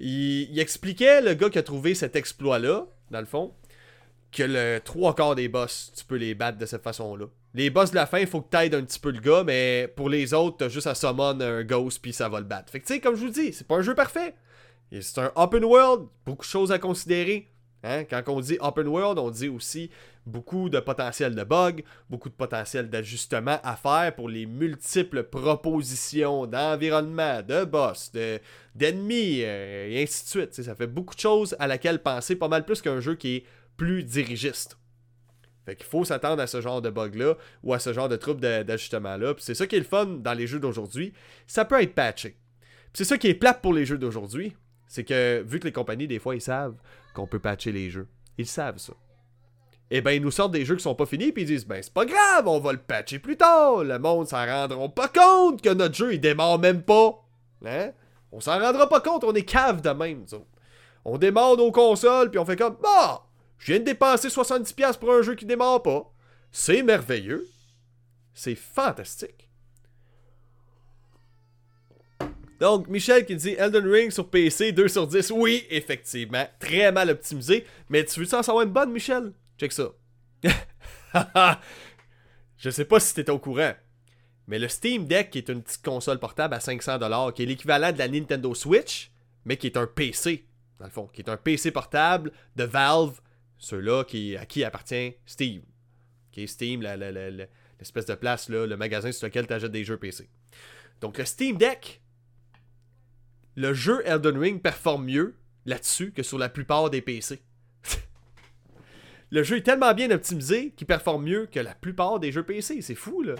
Il, 0.00 0.58
expliquait, 0.58 1.22
le 1.22 1.34
gars 1.34 1.50
qui 1.50 1.58
a 1.58 1.62
trouvé 1.62 1.94
cet 1.94 2.16
exploit-là, 2.16 2.86
dans 3.12 3.20
le 3.20 3.26
fond, 3.26 3.54
que 4.32 4.42
le 4.42 4.80
trois 4.84 5.14
quarts 5.14 5.36
des 5.36 5.48
boss, 5.48 5.92
tu 5.96 6.04
peux 6.04 6.16
les 6.16 6.34
battre 6.34 6.58
de 6.58 6.66
cette 6.66 6.82
façon-là. 6.82 7.26
Les 7.54 7.70
boss 7.70 7.92
de 7.92 7.94
la 7.94 8.06
fin, 8.06 8.18
il 8.18 8.26
faut 8.26 8.42
que 8.42 8.50
t'aides 8.50 8.74
un 8.74 8.82
petit 8.82 8.98
peu 8.98 9.12
le 9.12 9.20
gars, 9.20 9.44
mais 9.44 9.90
pour 9.94 10.08
les 10.08 10.34
autres, 10.34 10.56
t'as 10.58 10.68
juste 10.68 10.88
à 10.88 10.96
summon 10.96 11.40
un 11.40 11.62
ghost 11.62 12.00
puis 12.02 12.12
ça 12.12 12.28
va 12.28 12.40
le 12.40 12.46
battre. 12.46 12.72
Fait 12.72 12.80
que 12.80 12.86
tu 12.86 12.94
sais, 12.94 13.00
comme 13.00 13.14
je 13.14 13.24
vous 13.24 13.30
dis, 13.30 13.52
c'est 13.52 13.66
pas 13.66 13.76
un 13.76 13.82
jeu 13.82 13.94
parfait. 13.94 14.34
C'est 14.92 15.18
un 15.18 15.32
open 15.34 15.64
world, 15.64 16.06
beaucoup 16.24 16.44
de 16.44 16.50
choses 16.50 16.72
à 16.72 16.78
considérer. 16.78 17.48
Hein? 17.82 18.04
Quand 18.04 18.22
on 18.28 18.40
dit 18.40 18.56
open 18.60 18.88
world, 18.88 19.18
on 19.18 19.30
dit 19.30 19.48
aussi 19.48 19.90
beaucoup 20.26 20.68
de 20.68 20.80
potentiel 20.80 21.34
de 21.34 21.44
bugs, 21.44 21.82
beaucoup 22.10 22.28
de 22.28 22.34
potentiel 22.34 22.90
d'ajustement 22.90 23.58
à 23.62 23.76
faire 23.76 24.14
pour 24.14 24.28
les 24.28 24.46
multiples 24.46 25.22
propositions 25.24 26.46
d'environnement, 26.46 27.42
de 27.42 27.64
boss, 27.64 28.12
d'ennemis, 28.74 29.42
euh, 29.42 29.88
et 29.88 30.02
ainsi 30.02 30.24
de 30.24 30.28
suite. 30.28 30.54
ça 30.54 30.74
fait 30.74 30.86
beaucoup 30.86 31.14
de 31.14 31.20
choses 31.20 31.54
à 31.58 31.66
laquelle 31.66 32.02
penser, 32.02 32.36
pas 32.36 32.48
mal 32.48 32.64
plus 32.64 32.82
qu'un 32.82 33.00
jeu 33.00 33.14
qui 33.14 33.36
est 33.36 33.44
plus 33.76 34.02
dirigiste. 34.02 34.78
Fait 35.64 35.76
qu'il 35.76 35.86
faut 35.86 36.04
s'attendre 36.04 36.40
à 36.40 36.46
ce 36.46 36.60
genre 36.60 36.80
de 36.80 36.90
bug-là 36.90 37.34
ou 37.64 37.74
à 37.74 37.80
ce 37.80 37.92
genre 37.92 38.08
de 38.08 38.16
trouble 38.16 38.40
d'ajustement-là. 38.40 39.34
C'est 39.38 39.54
ça 39.54 39.66
qui 39.66 39.74
est 39.74 39.80
le 39.80 39.84
fun 39.84 40.06
dans 40.06 40.32
les 40.32 40.46
jeux 40.46 40.60
d'aujourd'hui. 40.60 41.12
Ça 41.48 41.64
peut 41.64 41.82
être 41.82 41.94
patché. 41.94 42.36
c'est 42.94 43.04
ça 43.04 43.18
qui 43.18 43.26
est 43.26 43.34
plate 43.34 43.60
pour 43.62 43.74
les 43.74 43.84
jeux 43.84 43.98
d'aujourd'hui. 43.98 44.54
C'est 44.88 45.04
que 45.04 45.42
vu 45.46 45.60
que 45.60 45.64
les 45.64 45.72
compagnies, 45.72 46.06
des 46.06 46.18
fois, 46.18 46.34
ils 46.34 46.40
savent 46.40 46.76
qu'on 47.14 47.26
peut 47.26 47.38
patcher 47.38 47.72
les 47.72 47.90
jeux. 47.90 48.08
Ils 48.38 48.46
savent 48.46 48.78
ça. 48.78 48.92
Eh 49.90 50.00
ben, 50.00 50.10
ils 50.10 50.22
nous 50.22 50.30
sortent 50.30 50.52
des 50.52 50.64
jeux 50.64 50.76
qui 50.76 50.82
sont 50.82 50.94
pas 50.94 51.06
finis, 51.06 51.32
puis 51.32 51.42
ils 51.42 51.46
disent, 51.46 51.66
ben, 51.66 51.80
c'est 51.80 51.92
pas 51.92 52.04
grave, 52.04 52.48
on 52.48 52.58
va 52.58 52.72
le 52.72 52.78
patcher 52.78 53.18
plus 53.18 53.36
tard. 53.36 53.84
Le 53.84 53.98
monde 53.98 54.28
s'en 54.28 54.44
rendra 54.44 54.88
pas 54.88 55.08
compte 55.08 55.62
que 55.62 55.72
notre 55.72 55.94
jeu, 55.94 56.14
il 56.14 56.20
démarre 56.20 56.58
même 56.58 56.82
pas. 56.82 57.24
Hein? 57.64 57.92
On 58.32 58.40
s'en 58.40 58.58
rendra 58.58 58.88
pas 58.88 59.00
compte, 59.00 59.24
on 59.24 59.34
est 59.34 59.44
cave 59.44 59.82
de 59.82 59.90
même, 59.90 60.24
On 61.04 61.18
démarre 61.18 61.56
nos 61.56 61.70
consoles, 61.70 62.30
puis 62.30 62.38
on 62.38 62.44
fait 62.44 62.56
comme, 62.56 62.76
bah, 62.82 63.26
je 63.58 63.72
viens 63.72 63.80
de 63.80 63.84
dépenser 63.84 64.28
70$ 64.28 64.98
pour 64.98 65.12
un 65.12 65.22
jeu 65.22 65.34
qui 65.36 65.46
démarre 65.46 65.82
pas. 65.82 66.12
C'est 66.50 66.82
merveilleux. 66.82 67.46
C'est 68.34 68.54
fantastique. 68.54 69.45
Donc, 72.60 72.88
Michel 72.88 73.26
qui 73.26 73.36
dit 73.36 73.54
Elden 73.58 73.86
Ring 73.86 74.10
sur 74.10 74.28
PC, 74.28 74.72
2 74.72 74.88
sur 74.88 75.06
10. 75.06 75.30
Oui, 75.32 75.66
effectivement. 75.70 76.46
Très 76.58 76.90
mal 76.90 77.10
optimisé. 77.10 77.66
Mais 77.88 78.04
tu 78.04 78.20
veux 78.20 78.34
en 78.34 78.42
savoir 78.42 78.64
une 78.64 78.72
bonne, 78.72 78.92
Michel? 78.92 79.32
Check 79.58 79.72
ça. 79.72 79.90
Je 82.56 82.70
sais 82.70 82.84
pas 82.84 83.00
si 83.00 83.14
t'étais 83.14 83.30
au 83.30 83.38
courant. 83.38 83.74
Mais 84.46 84.58
le 84.58 84.68
Steam 84.68 85.06
Deck, 85.06 85.30
qui 85.30 85.38
est 85.38 85.48
une 85.48 85.62
petite 85.62 85.84
console 85.84 86.18
portable 86.18 86.54
à 86.54 86.58
500$, 86.58 87.32
qui 87.32 87.42
est 87.42 87.46
l'équivalent 87.46 87.92
de 87.92 87.98
la 87.98 88.08
Nintendo 88.08 88.54
Switch, 88.54 89.10
mais 89.44 89.56
qui 89.56 89.66
est 89.66 89.76
un 89.76 89.86
PC, 89.86 90.46
dans 90.78 90.86
le 90.86 90.90
fond, 90.90 91.08
qui 91.12 91.20
est 91.22 91.28
un 91.28 91.36
PC 91.36 91.72
portable 91.72 92.32
de 92.54 92.64
Valve 92.64 93.20
ceux-là 93.58 94.04
qui, 94.04 94.36
à 94.36 94.46
qui 94.46 94.64
appartient 94.64 95.14
Steam. 95.24 95.62
Okay, 96.30 96.46
Steam, 96.46 96.82
l'espèce 96.82 98.06
de 98.06 98.14
place, 98.14 98.48
le 98.48 98.76
magasin 98.76 99.10
sur 99.12 99.26
lequel 99.26 99.46
tu 99.46 99.52
achètes 99.54 99.72
des 99.72 99.84
jeux 99.84 99.96
PC. 99.96 100.28
Donc 101.00 101.18
le 101.18 101.24
Steam 101.24 101.56
Deck, 101.56 102.02
le 103.56 103.74
jeu 103.74 104.02
Elden 104.04 104.38
Ring 104.38 104.62
performe 104.62 105.06
mieux 105.06 105.34
là-dessus 105.64 106.12
que 106.12 106.22
sur 106.22 106.38
la 106.38 106.48
plupart 106.48 106.88
des 106.90 107.02
PC. 107.02 107.40
le 109.30 109.42
jeu 109.42 109.56
est 109.56 109.62
tellement 109.62 109.92
bien 109.94 110.10
optimisé 110.10 110.70
qu'il 110.76 110.86
performe 110.86 111.24
mieux 111.24 111.46
que 111.46 111.58
la 111.58 111.74
plupart 111.74 112.20
des 112.20 112.30
jeux 112.30 112.44
PC. 112.44 112.82
C'est 112.82 112.94
fou, 112.94 113.22
là. 113.22 113.34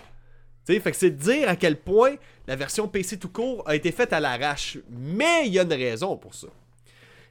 fait 0.66 0.80
que 0.80 0.96
c'est 0.96 1.10
de 1.10 1.22
dire 1.22 1.48
à 1.48 1.54
quel 1.54 1.76
point 1.76 2.16
la 2.48 2.56
version 2.56 2.88
PC 2.88 3.18
tout 3.18 3.28
court 3.28 3.62
a 3.66 3.76
été 3.76 3.92
faite 3.92 4.12
à 4.12 4.18
l'arrache. 4.18 4.78
Mais 4.90 5.46
il 5.46 5.52
y 5.52 5.58
a 5.60 5.62
une 5.62 5.72
raison 5.72 6.16
pour 6.16 6.34
ça 6.34 6.48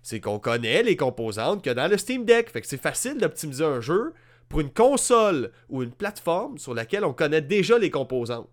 c'est 0.06 0.20
qu'on 0.20 0.38
connaît 0.38 0.84
les 0.84 0.96
composantes 0.96 1.64
que 1.64 1.72
dans 1.72 1.90
le 1.90 1.98
Steam 1.98 2.26
Deck. 2.26 2.52
C'est 2.64 2.80
facile 2.80 3.18
d'optimiser 3.18 3.66
un 3.66 3.82
jeu 3.82 4.14
pour 4.48 4.60
une 4.60 4.70
console 4.70 5.52
ou 5.68 5.82
une 5.82 5.92
plateforme 5.92 6.60
sur 6.60 6.76
laquelle 6.76 7.04
on 7.04 7.12
connaît 7.12 7.42
déjà 7.42 7.80
les 7.80 7.90
composantes. 7.90 8.48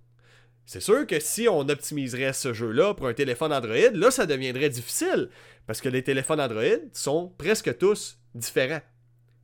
C'est 0.73 0.81
sûr 0.81 1.07
que 1.07 1.21
si 1.21 1.49
on 1.50 1.69
optimiserait 1.69 2.33
ce 2.33 2.55
jeu-là 2.55 2.95
pour 2.95 3.07
un 3.07 3.12
téléphone 3.12 3.52
Android, 3.52 3.91
là, 3.93 4.11
ça 4.11 4.25
deviendrait 4.25 4.71
difficile. 4.71 5.29
Parce 5.67 5.83
que 5.83 5.91
les 5.91 6.02
téléphones 6.02 6.41
Android 6.41 6.81
sont 6.95 7.31
presque 7.37 7.76
tous 7.76 8.19
différents. 8.35 8.81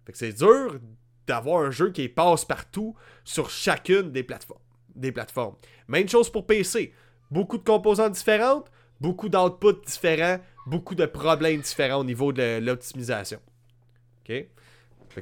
Fait 0.06 0.16
c'est 0.16 0.32
dur 0.32 0.80
d'avoir 1.26 1.64
un 1.64 1.70
jeu 1.70 1.92
qui 1.92 2.08
passe 2.08 2.46
partout 2.46 2.94
sur 3.24 3.50
chacune 3.50 4.10
des 4.10 4.22
plateformes. 4.22 5.56
Même 5.86 6.08
chose 6.08 6.32
pour 6.32 6.46
PC. 6.46 6.94
Beaucoup 7.30 7.58
de 7.58 7.62
composantes 7.62 8.14
différentes, 8.14 8.70
beaucoup 8.98 9.28
d'outputs 9.28 9.84
différents, 9.84 10.38
beaucoup 10.66 10.94
de 10.94 11.04
problèmes 11.04 11.60
différents 11.60 12.00
au 12.00 12.04
niveau 12.04 12.32
de 12.32 12.58
l'optimisation. 12.58 13.40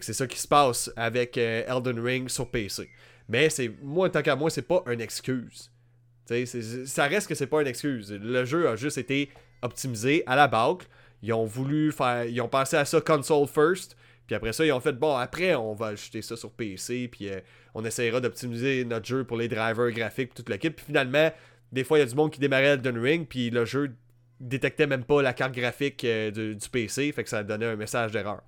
C'est 0.01 0.13
ça 0.13 0.29
qui 0.29 0.39
se 0.39 0.47
passe 0.47 0.89
avec 0.95 1.37
euh, 1.37 1.65
Elden 1.67 1.99
Ring 1.99 2.29
sur 2.29 2.49
PC. 2.49 2.89
Mais 3.29 3.51
c'est 3.51 3.73
moi, 3.83 4.09
tant 4.09 4.23
qu'à 4.23 4.37
moi, 4.37 4.51
c'est 4.51 4.63
pas 4.63 4.85
une 4.87 5.01
excuse. 5.01 5.73
Ça 6.27 7.05
reste 7.07 7.29
que 7.29 7.35
c'est 7.35 7.47
pas 7.47 7.61
une 7.61 7.69
excuse. 7.69 8.13
Le 8.13 8.45
jeu 8.45 8.69
a 8.69 8.77
juste 8.77 8.99
été 8.99 9.31
optimisé 9.63 10.23
à 10.27 10.37
la 10.37 10.49
bâcle. 10.49 10.87
Ils 11.23 11.33
ont 11.33 11.45
voulu 11.45 11.93
faire. 11.93 12.25
Ils 12.25 12.41
ont 12.41 12.49
pensé 12.49 12.77
à 12.77 12.85
ça 12.85 13.01
console 13.01 13.47
first. 13.47 13.97
Puis 14.27 14.35
après 14.35 14.53
ça, 14.53 14.67
ils 14.67 14.73
ont 14.73 14.81
fait 14.81 14.93
bon, 14.93 15.15
après, 15.15 15.55
on 15.55 15.75
va 15.75 15.89
ajouter 15.89 16.21
ça 16.21 16.37
sur 16.37 16.51
PC. 16.51 17.09
Puis 17.09 17.29
euh, 17.29 17.41
on 17.75 17.85
essaiera 17.85 18.21
d'optimiser 18.21 18.85
notre 18.85 19.07
jeu 19.07 19.25
pour 19.25 19.37
les 19.37 19.49
drivers 19.49 19.93
graphiques, 19.93 20.35
toute 20.35 20.49
l'équipe. 20.49 20.75
Puis 20.75 20.87
finalement, 20.87 21.31
des 21.73 21.85
fois, 21.85 21.99
il 21.99 22.01
y 22.01 22.05
a 22.05 22.07
du 22.07 22.15
monde 22.15 22.33
qui 22.33 22.41
démarrait 22.41 22.75
Elden 22.75 22.99
Ring. 22.99 23.27
Puis 23.29 23.51
le 23.51 23.65
jeu 23.65 23.95
détectait 24.41 24.87
même 24.87 25.05
pas 25.05 25.23
la 25.23 25.33
carte 25.33 25.55
graphique 25.55 26.05
euh, 26.05 26.31
du, 26.31 26.69
PC, 26.69 27.13
fait 27.13 27.25
que 27.25 27.31
ça 27.31 27.43
donnait 27.43 27.67
un 27.67 27.77
message 27.77 28.13
d'erreur. 28.13 28.43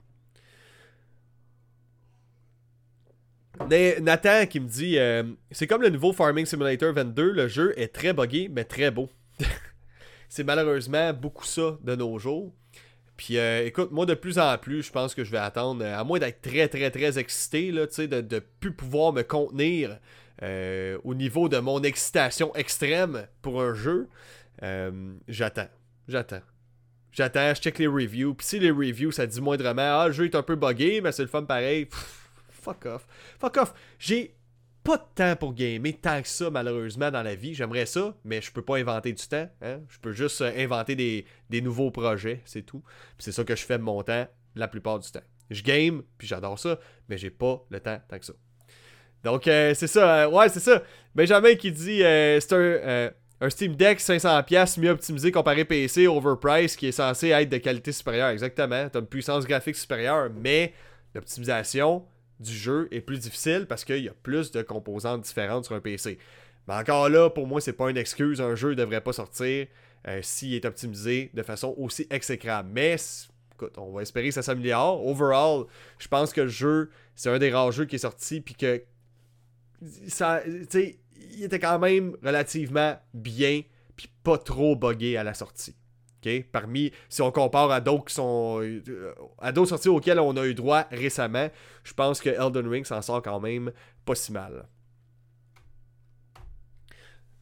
Nathan 4.00 4.46
qui 4.46 4.60
me 4.60 4.68
dit 4.68 4.98
euh, 4.98 5.24
C'est 5.50 5.66
comme 5.66 5.82
le 5.82 5.90
nouveau 5.90 6.12
Farming 6.12 6.46
Simulator 6.46 6.92
22, 6.92 7.32
le 7.32 7.48
jeu 7.48 7.74
est 7.78 7.88
très 7.88 8.12
buggy, 8.12 8.48
mais 8.48 8.64
très 8.64 8.90
beau. 8.90 9.08
c'est 10.28 10.44
malheureusement 10.44 11.12
beaucoup 11.12 11.44
ça 11.44 11.78
de 11.82 11.94
nos 11.94 12.18
jours. 12.18 12.52
Puis 13.16 13.36
euh, 13.36 13.66
écoute, 13.66 13.90
moi 13.90 14.06
de 14.06 14.14
plus 14.14 14.38
en 14.38 14.56
plus, 14.58 14.82
je 14.82 14.92
pense 14.92 15.14
que 15.14 15.24
je 15.24 15.30
vais 15.30 15.38
attendre, 15.38 15.84
à 15.84 16.04
moins 16.04 16.18
d'être 16.18 16.40
très 16.40 16.68
très 16.68 16.90
très 16.90 17.18
excité, 17.18 17.72
là, 17.72 17.86
de 17.86 18.34
ne 18.36 18.40
plus 18.60 18.72
pouvoir 18.72 19.12
me 19.12 19.22
contenir 19.22 19.98
au 21.02 21.14
niveau 21.14 21.48
de 21.48 21.58
mon 21.58 21.82
excitation 21.82 22.54
extrême 22.54 23.26
pour 23.42 23.60
un 23.60 23.74
jeu, 23.74 24.08
j'attends 25.26 25.68
j'attends. 26.08 26.40
J'attends, 27.12 27.54
je 27.54 27.60
check 27.60 27.78
les 27.78 27.86
reviews. 27.86 28.34
Puis 28.34 28.46
si 28.46 28.58
les 28.58 28.70
reviews, 28.70 29.12
ça 29.12 29.26
dit 29.26 29.40
moindrement, 29.40 30.00
ah, 30.00 30.08
le 30.08 30.12
jeu 30.12 30.24
est 30.24 30.34
un 30.34 30.42
peu 30.42 30.56
buggé, 30.56 31.00
mais 31.00 31.12
c'est 31.12 31.22
le 31.22 31.28
fun 31.28 31.42
pareil. 31.42 31.88
Fuck 32.72 32.86
off. 32.86 33.06
Fuck 33.38 33.56
off. 33.56 33.74
J'ai 33.98 34.34
pas 34.84 34.96
de 34.96 35.02
temps 35.14 35.36
pour 35.36 35.54
gamer 35.54 35.92
tant 36.00 36.22
que 36.22 36.28
ça, 36.28 36.50
malheureusement, 36.50 37.10
dans 37.10 37.22
la 37.22 37.34
vie. 37.34 37.54
J'aimerais 37.54 37.86
ça, 37.86 38.14
mais 38.24 38.40
je 38.40 38.50
peux 38.50 38.62
pas 38.62 38.78
inventer 38.78 39.12
du 39.12 39.26
temps. 39.26 39.48
Hein? 39.62 39.80
Je 39.88 39.98
peux 39.98 40.12
juste 40.12 40.40
euh, 40.40 40.52
inventer 40.56 40.94
des, 40.94 41.60
nouveaux 41.60 41.90
projets, 41.90 42.40
c'est 42.44 42.62
tout. 42.62 42.82
C'est 43.18 43.32
ça 43.32 43.44
que 43.44 43.56
je 43.56 43.64
fais 43.64 43.78
de 43.78 43.82
mon 43.82 44.02
temps 44.02 44.26
la 44.54 44.68
plupart 44.68 44.98
du 44.98 45.10
temps. 45.10 45.22
Je 45.50 45.62
game, 45.62 46.02
puis 46.16 46.26
j'adore 46.26 46.58
ça, 46.58 46.78
mais 47.08 47.16
j'ai 47.16 47.30
pas 47.30 47.64
le 47.70 47.80
temps 47.80 48.00
tant 48.08 48.18
que 48.18 48.24
ça. 48.24 48.34
Donc, 49.24 49.46
euh, 49.48 49.74
c'est 49.74 49.86
ça. 49.86 50.24
Euh, 50.24 50.30
ouais, 50.30 50.48
c'est 50.48 50.60
ça. 50.60 50.82
Benjamin 51.14 51.54
qui 51.54 51.72
dit 51.72 51.98
c'est 51.98 52.52
un 52.52 53.10
un 53.40 53.50
Steam 53.50 53.76
Deck 53.76 54.00
500$ 54.00 54.80
mieux 54.80 54.90
optimisé 54.90 55.30
comparé 55.30 55.64
PC 55.64 56.08
overpriced 56.08 56.76
qui 56.76 56.88
est 56.88 56.92
censé 56.92 57.28
être 57.28 57.48
de 57.48 57.58
qualité 57.58 57.92
supérieure. 57.92 58.30
Exactement. 58.30 58.88
Tu 58.88 58.98
as 58.98 59.00
une 59.00 59.06
puissance 59.06 59.46
graphique 59.46 59.76
supérieure, 59.76 60.30
mais 60.34 60.72
l'optimisation 61.14 62.04
du 62.40 62.52
jeu 62.52 62.88
est 62.90 63.00
plus 63.00 63.18
difficile 63.18 63.66
parce 63.68 63.84
qu'il 63.84 64.02
y 64.02 64.08
a 64.08 64.14
plus 64.22 64.50
de 64.50 64.62
composantes 64.62 65.22
différentes 65.22 65.64
sur 65.64 65.74
un 65.74 65.80
PC. 65.80 66.18
Mais 66.66 66.74
encore 66.74 67.08
là, 67.08 67.30
pour 67.30 67.46
moi, 67.46 67.60
c'est 67.60 67.72
pas 67.72 67.90
une 67.90 67.96
excuse. 67.96 68.40
Un 68.40 68.54
jeu 68.54 68.70
ne 68.70 68.74
devrait 68.74 69.00
pas 69.00 69.12
sortir 69.12 69.66
euh, 70.06 70.20
s'il 70.22 70.54
est 70.54 70.64
optimisé 70.64 71.30
de 71.34 71.42
façon 71.42 71.74
aussi 71.78 72.06
exécrable. 72.10 72.70
Mais 72.72 72.96
écoute, 73.54 73.76
on 73.78 73.92
va 73.92 74.02
espérer 74.02 74.28
que 74.28 74.34
ça 74.34 74.42
s'améliore. 74.42 75.04
Overall, 75.06 75.64
je 75.98 76.08
pense 76.08 76.32
que 76.32 76.42
le 76.42 76.48
jeu, 76.48 76.90
c'est 77.14 77.30
un 77.30 77.38
des 77.38 77.50
rares 77.50 77.72
jeux 77.72 77.86
qui 77.86 77.96
est 77.96 78.00
sorti 78.00 78.40
puis 78.40 78.54
que 78.54 78.82
ça, 80.08 80.42
il 80.46 81.42
était 81.42 81.58
quand 81.58 81.78
même 81.78 82.16
relativement 82.22 82.98
bien, 83.14 83.62
puis 83.96 84.08
pas 84.22 84.38
trop 84.38 84.76
buggé 84.76 85.16
à 85.16 85.24
la 85.24 85.34
sortie. 85.34 85.74
Parmi, 86.52 86.92
si 87.08 87.22
on 87.22 87.30
compare 87.30 87.70
à 87.70 87.80
d'autres 87.80 88.06
qui 88.06 88.14
sont. 88.14 88.60
Euh, 88.60 89.64
sorties 89.66 89.88
auxquelles 89.88 90.20
on 90.20 90.36
a 90.36 90.46
eu 90.46 90.54
droit 90.54 90.86
récemment, 90.90 91.48
je 91.84 91.94
pense 91.94 92.20
que 92.20 92.30
Elden 92.30 92.68
Ring 92.68 92.84
s'en 92.84 93.02
sort 93.02 93.22
quand 93.22 93.40
même 93.40 93.72
pas 94.04 94.14
si 94.14 94.32
mal. 94.32 94.66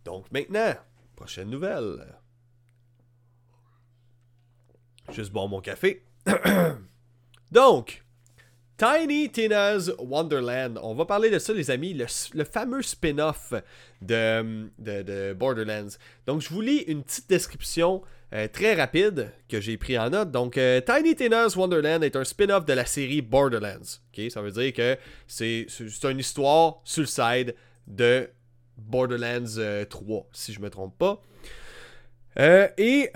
Donc 0.04 0.30
maintenant, 0.30 0.74
prochaine 1.16 1.50
nouvelle. 1.50 2.16
Juste 5.12 5.32
boire 5.32 5.48
mon 5.48 5.60
café. 5.60 6.04
Donc, 7.52 8.04
Tiny 8.76 9.30
Tina's 9.30 9.90
Wonderland. 9.98 10.78
On 10.82 10.94
va 10.94 11.06
parler 11.06 11.30
de 11.30 11.38
ça, 11.38 11.52
les 11.52 11.70
amis. 11.70 11.94
Le, 11.94 12.44
fameux 12.44 12.82
spin-off 12.82 13.54
de, 14.02 14.68
de, 14.78 15.32
Borderlands. 15.32 15.96
Donc, 16.26 16.42
je 16.42 16.50
vous 16.50 16.60
lis 16.60 16.80
une 16.80 17.02
petite 17.02 17.28
description 17.28 18.02
euh, 18.32 18.48
très 18.48 18.74
rapide 18.74 19.32
que 19.48 19.60
j'ai 19.60 19.76
pris 19.76 19.98
en 19.98 20.10
note. 20.10 20.30
Donc, 20.30 20.58
euh, 20.58 20.80
Tiny 20.80 21.14
Tina's 21.14 21.54
Wonderland 21.56 22.02
est 22.02 22.16
un 22.16 22.24
spin-off 22.24 22.64
de 22.64 22.72
la 22.72 22.84
série 22.84 23.22
Borderlands. 23.22 24.00
Ok, 24.16 24.30
Ça 24.30 24.42
veut 24.42 24.50
dire 24.50 24.72
que 24.72 24.96
c'est 25.26 25.66
une 26.04 26.18
histoire 26.18 26.80
sur 26.84 27.02
le 27.02 27.06
side 27.06 27.54
de 27.86 28.28
Borderlands 28.76 29.86
3, 29.88 30.28
si 30.32 30.52
je 30.52 30.60
me 30.60 30.70
trompe 30.70 30.96
pas. 30.98 31.22
et 32.76 33.10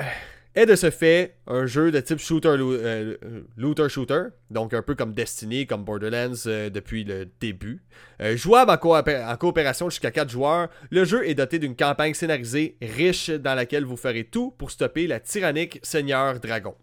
est 0.54 0.66
de 0.66 0.75
ce 0.75 0.90
fait 0.90 1.37
un 1.47 1.66
jeu 1.66 1.90
de 1.92 2.00
type 2.00 2.19
shooter 2.19 2.57
euh, 2.59 3.16
looter 3.57 3.88
shooter, 3.88 4.25
donc 4.50 4.75
un 4.75 4.83
peu 4.83 4.95
comme 4.95 5.12
Destiny, 5.12 5.66
comme 5.66 5.85
Borderlands 5.85 6.47
euh, 6.47 6.71
depuis 6.71 7.04
le 7.04 7.28
début. 7.40 7.83
Euh, 8.21 8.37
jouable 8.37 8.73
en, 8.73 9.37
coopération 9.37 9.90
jusqu'à 9.90 10.11
4 10.11 10.28
joueurs, 10.28 10.69
le 10.90 11.04
jeu 11.04 11.28
est 11.28 11.35
doté 11.35 11.59
d'une 11.59 11.76
campagne 11.76 12.14
scénarisée 12.14 12.76
riche 12.83 13.30
dans 13.30 13.54
laquelle 13.54 13.85
vous 13.85 13.97
ferez 13.97 14.25
tout 14.25 14.52
pour 14.59 14.71
stopper 14.71 15.07
la 15.07 15.21
tyrannique 15.21 15.78
Seigneur 15.83 16.40
Dragon. 16.40 16.75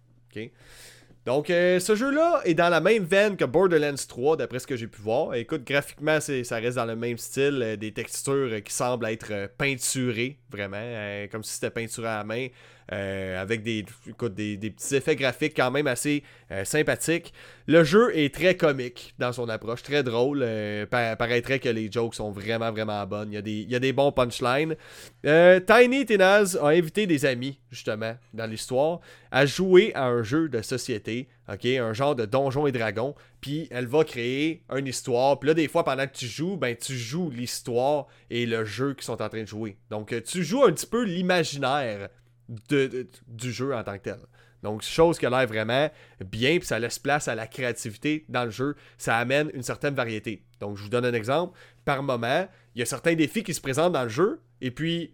Donc, 1.25 1.47
ce 1.47 1.95
jeu-là 1.95 2.41
est 2.45 2.53
dans 2.53 2.69
la 2.69 2.79
même 2.79 3.03
veine 3.03 3.36
que 3.36 3.43
Borderlands 3.43 3.95
3, 4.07 4.38
d'après 4.38 4.59
ce 4.59 4.67
que 4.67 4.75
j'ai 4.75 4.86
pu 4.86 5.01
voir. 5.01 5.33
Écoute, 5.33 5.63
graphiquement, 5.65 6.19
ça 6.21 6.55
reste 6.57 6.77
dans 6.77 6.86
le 6.86 6.95
même 6.95 7.17
style, 7.17 7.75
des 7.79 7.91
textures 7.91 8.63
qui 8.63 8.71
semblent 8.71 9.07
être 9.07 9.50
peinturées, 9.57 10.38
vraiment, 10.51 11.25
comme 11.31 11.43
si 11.43 11.55
c'était 11.55 11.71
peinturé 11.71 12.07
à 12.07 12.17
la 12.19 12.24
main. 12.24 12.47
Euh, 12.94 13.41
avec 13.41 13.63
des, 13.63 13.84
des, 13.84 14.70
petits 14.70 14.96
effets 14.96 15.17
graphiques 15.17 15.58
quand 15.58 15.72
même 15.72 15.88
assez 15.88 16.24
euh, 16.51 16.63
sympathiques. 16.63 17.34
Le 17.65 17.84
jeu 17.84 18.17
est 18.17 18.34
très 18.34 18.56
comique 18.56 19.13
dans 19.20 19.34
son 19.34 19.50
approche, 19.50 19.84
très 19.84 20.03
drôle. 20.03 20.39
Euh, 20.41 20.86
paraîtrait 20.86 21.60
que 21.60 21.67
les 21.67 21.91
jokes 21.91 22.15
sont 22.15 22.32
vraiment, 22.32 22.72
vraiment 22.72 23.06
bonnes. 23.06 23.34
Il 23.34 23.36
y 23.36 23.38
a 23.38 23.41
des, 23.41 23.51
il 23.51 23.70
y 23.70 23.75
a 23.75 23.79
des 23.79 23.91
bons 23.91 24.13
punchlines. 24.13 24.77
Tiny 25.22 26.06
Tinaz 26.06 26.58
a 26.62 26.67
invité 26.67 27.08
des 27.08 27.25
amis, 27.25 27.60
justement, 27.72 28.15
dans 28.34 28.50
l'histoire, 28.50 29.01
à 29.32 29.46
jouer 29.46 29.91
à 29.94 30.06
un 30.06 30.24
jeu 30.24 30.48
de 30.48 30.62
société, 30.62 31.27
un 31.50 31.91
genre 31.91 32.15
de 32.15 32.25
donjon 32.25 32.67
et 32.67 32.72
dragon. 32.72 33.15
Puis 33.41 33.67
elle 33.70 33.88
va 33.88 34.06
créer 34.06 34.63
une 34.74 34.88
histoire. 34.88 35.39
Puis 35.39 35.48
là, 35.48 35.53
des 35.53 35.67
fois, 35.67 35.84
pendant 35.84 36.08
que 36.08 36.15
tu 36.15 36.27
joues, 36.27 36.56
ben 36.56 36.74
tu 36.74 36.94
joues 36.94 37.32
l'histoire 37.32 38.08
et 38.29 38.46
le 38.46 38.63
jeu 38.63 38.94
qu'ils 38.94 39.03
sont 39.03 39.22
en 39.22 39.27
train 39.27 39.41
de 39.41 39.48
jouer. 39.48 39.75
Donc, 39.89 40.15
tu 40.24 40.44
joues 40.46 40.63
un 40.63 40.72
petit 40.72 40.88
peu 40.88 41.03
l'imaginaire 41.03 42.08
du 42.47 43.51
jeu 43.51 43.75
en 43.75 43.83
tant 43.83 43.97
que 43.97 44.03
tel. 44.03 44.19
Donc, 44.63 44.81
chose 44.81 45.19
qui 45.19 45.25
a 45.25 45.29
l'air 45.29 45.47
vraiment 45.47 45.89
bien, 46.19 46.57
puis 46.57 46.67
ça 46.67 46.79
laisse 46.79 46.99
place 46.99 47.27
à 47.27 47.35
la 47.35 47.47
créativité 47.47 48.25
dans 48.27 48.45
le 48.45 48.49
jeu. 48.49 48.75
Ça 48.97 49.17
amène 49.17 49.51
une 49.53 49.63
certaine 49.63 49.93
variété. 49.93 50.43
Donc, 50.59 50.77
je 50.77 50.83
vous 50.83 50.89
donne 50.89 51.05
un 51.05 51.13
exemple. 51.13 51.57
Par 51.85 52.01
moment, 52.01 52.47
il 52.75 52.79
y 52.79 52.81
a 52.81 52.85
certains 52.85 53.13
défis 53.13 53.43
qui 53.43 53.53
se 53.53 53.61
présentent 53.61 53.93
dans 53.93 54.03
le 54.03 54.09
jeu, 54.09 54.41
et 54.61 54.71
puis 54.71 55.13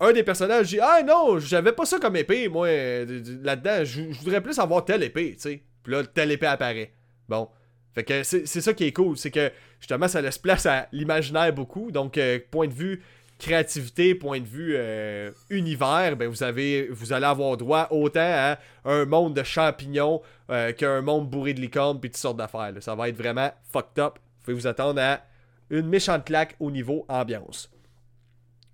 un 0.00 0.12
des 0.12 0.22
personnages 0.22 0.68
dit 0.68 0.80
Ah 0.80 1.02
non, 1.06 1.38
j'avais 1.38 1.72
pas 1.72 1.86
ça 1.86 1.98
comme 1.98 2.16
épée, 2.16 2.48
moi, 2.48 2.68
là-dedans, 2.68 3.84
je, 3.84 4.02
voudrais 4.20 4.40
plus 4.40 4.58
avoir 4.58 4.84
telle 4.84 5.02
épée, 5.02 5.34
tu 5.34 5.42
sais. 5.42 5.62
Puis 5.82 5.92
là, 5.92 6.04
telle 6.04 6.30
épée 6.30 6.46
apparaît. 6.46 6.92
Bon. 7.28 7.48
Fait 7.94 8.04
que 8.04 8.22
c'est 8.22 8.46
ça 8.46 8.72
qui 8.72 8.84
est 8.84 8.92
cool, 8.92 9.18
c'est 9.18 9.30
que 9.30 9.52
justement, 9.78 10.08
ça 10.08 10.22
laisse 10.22 10.38
place 10.38 10.64
à 10.64 10.88
l'imaginaire 10.92 11.52
beaucoup. 11.52 11.90
Donc, 11.90 12.16
euh, 12.16 12.38
point 12.50 12.66
de 12.66 12.72
vue 12.72 13.02
créativité, 13.42 14.14
point 14.14 14.38
de 14.38 14.46
vue 14.46 14.74
euh, 14.76 15.32
univers, 15.50 16.16
ben 16.16 16.28
vous, 16.28 16.44
allez 16.44 16.88
avoir 17.24 17.56
droit 17.56 17.88
autant 17.90 18.20
à 18.20 18.58
un 18.84 19.04
monde 19.04 19.34
de 19.34 19.42
champignons 19.42 20.22
euh, 20.48 20.72
qu'un 20.72 21.02
monde 21.02 21.28
bourré 21.28 21.52
de 21.52 21.60
licornes 21.60 21.98
puis 21.98 22.08
toutes 22.08 22.18
sortes 22.18 22.36
d'affaires. 22.36 22.72
Ça 22.78 22.94
va 22.94 23.08
être 23.08 23.16
vraiment 23.16 23.50
fucked 23.64 23.98
up. 23.98 24.14
Vous 24.14 24.44
pouvez 24.44 24.54
vous 24.54 24.66
attendre 24.68 25.00
à 25.00 25.22
une 25.70 25.88
méchante 25.88 26.24
claque 26.24 26.54
au 26.60 26.70
niveau 26.70 27.04
ambiance. 27.08 27.71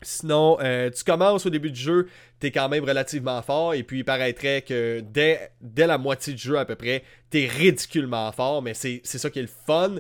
Sinon, 0.00 0.58
euh, 0.60 0.90
tu 0.90 1.02
commences 1.02 1.44
au 1.44 1.50
début 1.50 1.72
du 1.72 1.80
jeu, 1.80 2.08
t'es 2.38 2.52
quand 2.52 2.68
même 2.68 2.84
relativement 2.84 3.42
fort, 3.42 3.74
et 3.74 3.82
puis 3.82 3.98
il 3.98 4.04
paraîtrait 4.04 4.62
que 4.62 5.00
dès, 5.00 5.50
dès 5.60 5.88
la 5.88 5.98
moitié 5.98 6.34
du 6.34 6.40
jeu 6.40 6.56
à 6.56 6.64
peu 6.64 6.76
près, 6.76 7.02
t'es 7.30 7.46
ridiculement 7.46 8.30
fort, 8.30 8.62
mais 8.62 8.74
c'est 8.74 9.02
ça 9.04 9.28
qui 9.28 9.40
est 9.40 9.42
le 9.42 9.48
fun 9.66 9.96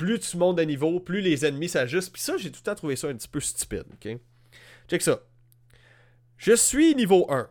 plus 0.00 0.18
tu 0.18 0.38
montes 0.38 0.56
de 0.56 0.62
niveau, 0.62 0.98
plus 0.98 1.20
les 1.20 1.44
ennemis 1.44 1.68
s'ajustent. 1.68 2.10
Puis 2.10 2.22
ça, 2.22 2.38
j'ai 2.38 2.50
tout 2.50 2.60
le 2.62 2.64
temps 2.64 2.74
trouvé 2.74 2.96
ça 2.96 3.08
un 3.08 3.14
petit 3.14 3.28
peu 3.28 3.38
stupide. 3.38 3.84
ok? 3.92 4.18
Check 4.88 5.02
ça. 5.02 5.20
Je 6.38 6.56
suis 6.56 6.94
niveau 6.94 7.30
1. 7.30 7.50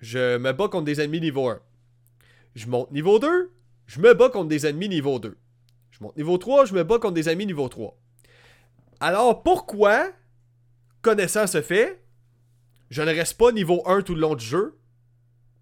Je 0.00 0.36
me 0.38 0.52
bats 0.52 0.66
contre 0.66 0.86
des 0.86 1.00
ennemis 1.00 1.20
niveau 1.20 1.48
1. 1.48 1.60
Je 2.56 2.66
monte 2.66 2.90
niveau 2.90 3.20
2. 3.20 3.52
Je 3.86 4.00
me 4.00 4.14
bats 4.14 4.30
contre 4.30 4.48
des 4.48 4.66
ennemis 4.66 4.88
niveau 4.88 5.20
2. 5.20 5.36
Je 5.92 5.98
monte 6.00 6.16
niveau 6.16 6.38
3. 6.38 6.64
Je 6.64 6.74
me 6.74 6.82
bats 6.82 6.98
contre 6.98 7.14
des 7.14 7.28
ennemis 7.28 7.46
niveau 7.46 7.68
3. 7.68 7.96
Alors 8.98 9.44
pourquoi, 9.44 10.10
connaissant 11.02 11.46
ce 11.46 11.62
fait, 11.62 12.02
je 12.90 13.02
ne 13.02 13.10
reste 13.10 13.38
pas 13.38 13.52
niveau 13.52 13.82
1 13.86 14.02
tout 14.02 14.14
le 14.14 14.20
long 14.20 14.34
du 14.34 14.44
jeu? 14.44 14.78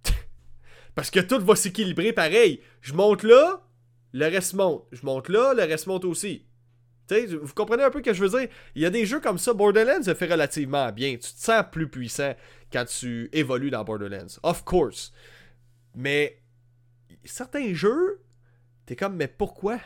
Parce 0.94 1.11
que 1.11 1.20
tout 1.20 1.40
va 1.40 1.57
s'équilibrer 1.57 2.12
pareil. 2.12 2.61
Je 2.81 2.94
monte 2.94 3.22
là, 3.22 3.62
le 4.12 4.27
reste 4.27 4.55
monte. 4.55 4.87
Je 4.92 5.05
monte 5.05 5.29
là, 5.29 5.55
le 5.55 5.62
reste 5.62 5.87
monte 5.87 6.05
aussi. 6.05 6.46
vous 7.11 7.55
comprenez 7.55 7.85
un 7.85 7.90
peu 7.90 7.98
ce 7.98 8.05
que 8.05 8.14
je 8.14 8.24
veux 8.24 8.38
dire? 8.40 8.48
Il 8.74 8.83
y 8.83 8.87
a 8.87 8.90
des 8.90 9.07
jeux 9.07 9.20
comme 9.20 9.38
ça. 9.38 9.53
Borderlands 9.53 10.03
se 10.03 10.14
fait 10.14 10.31
relativement 10.31 10.90
bien. 10.92 11.12
Tu 11.12 11.33
te 11.33 11.40
sens 11.40 11.64
plus 11.70 11.88
puissant 11.88 12.35
quand 12.72 12.85
tu 12.87 13.29
évolues 13.33 13.70
dans 13.70 13.85
Borderlands. 13.85 14.38
Of 14.42 14.64
course. 14.64 15.12
Mais 15.94 16.40
certains 17.24 17.74
jeux, 17.74 18.22
t'es 18.87 18.96
comme, 18.96 19.16
mais 19.16 19.29
pourquoi? 19.29 19.79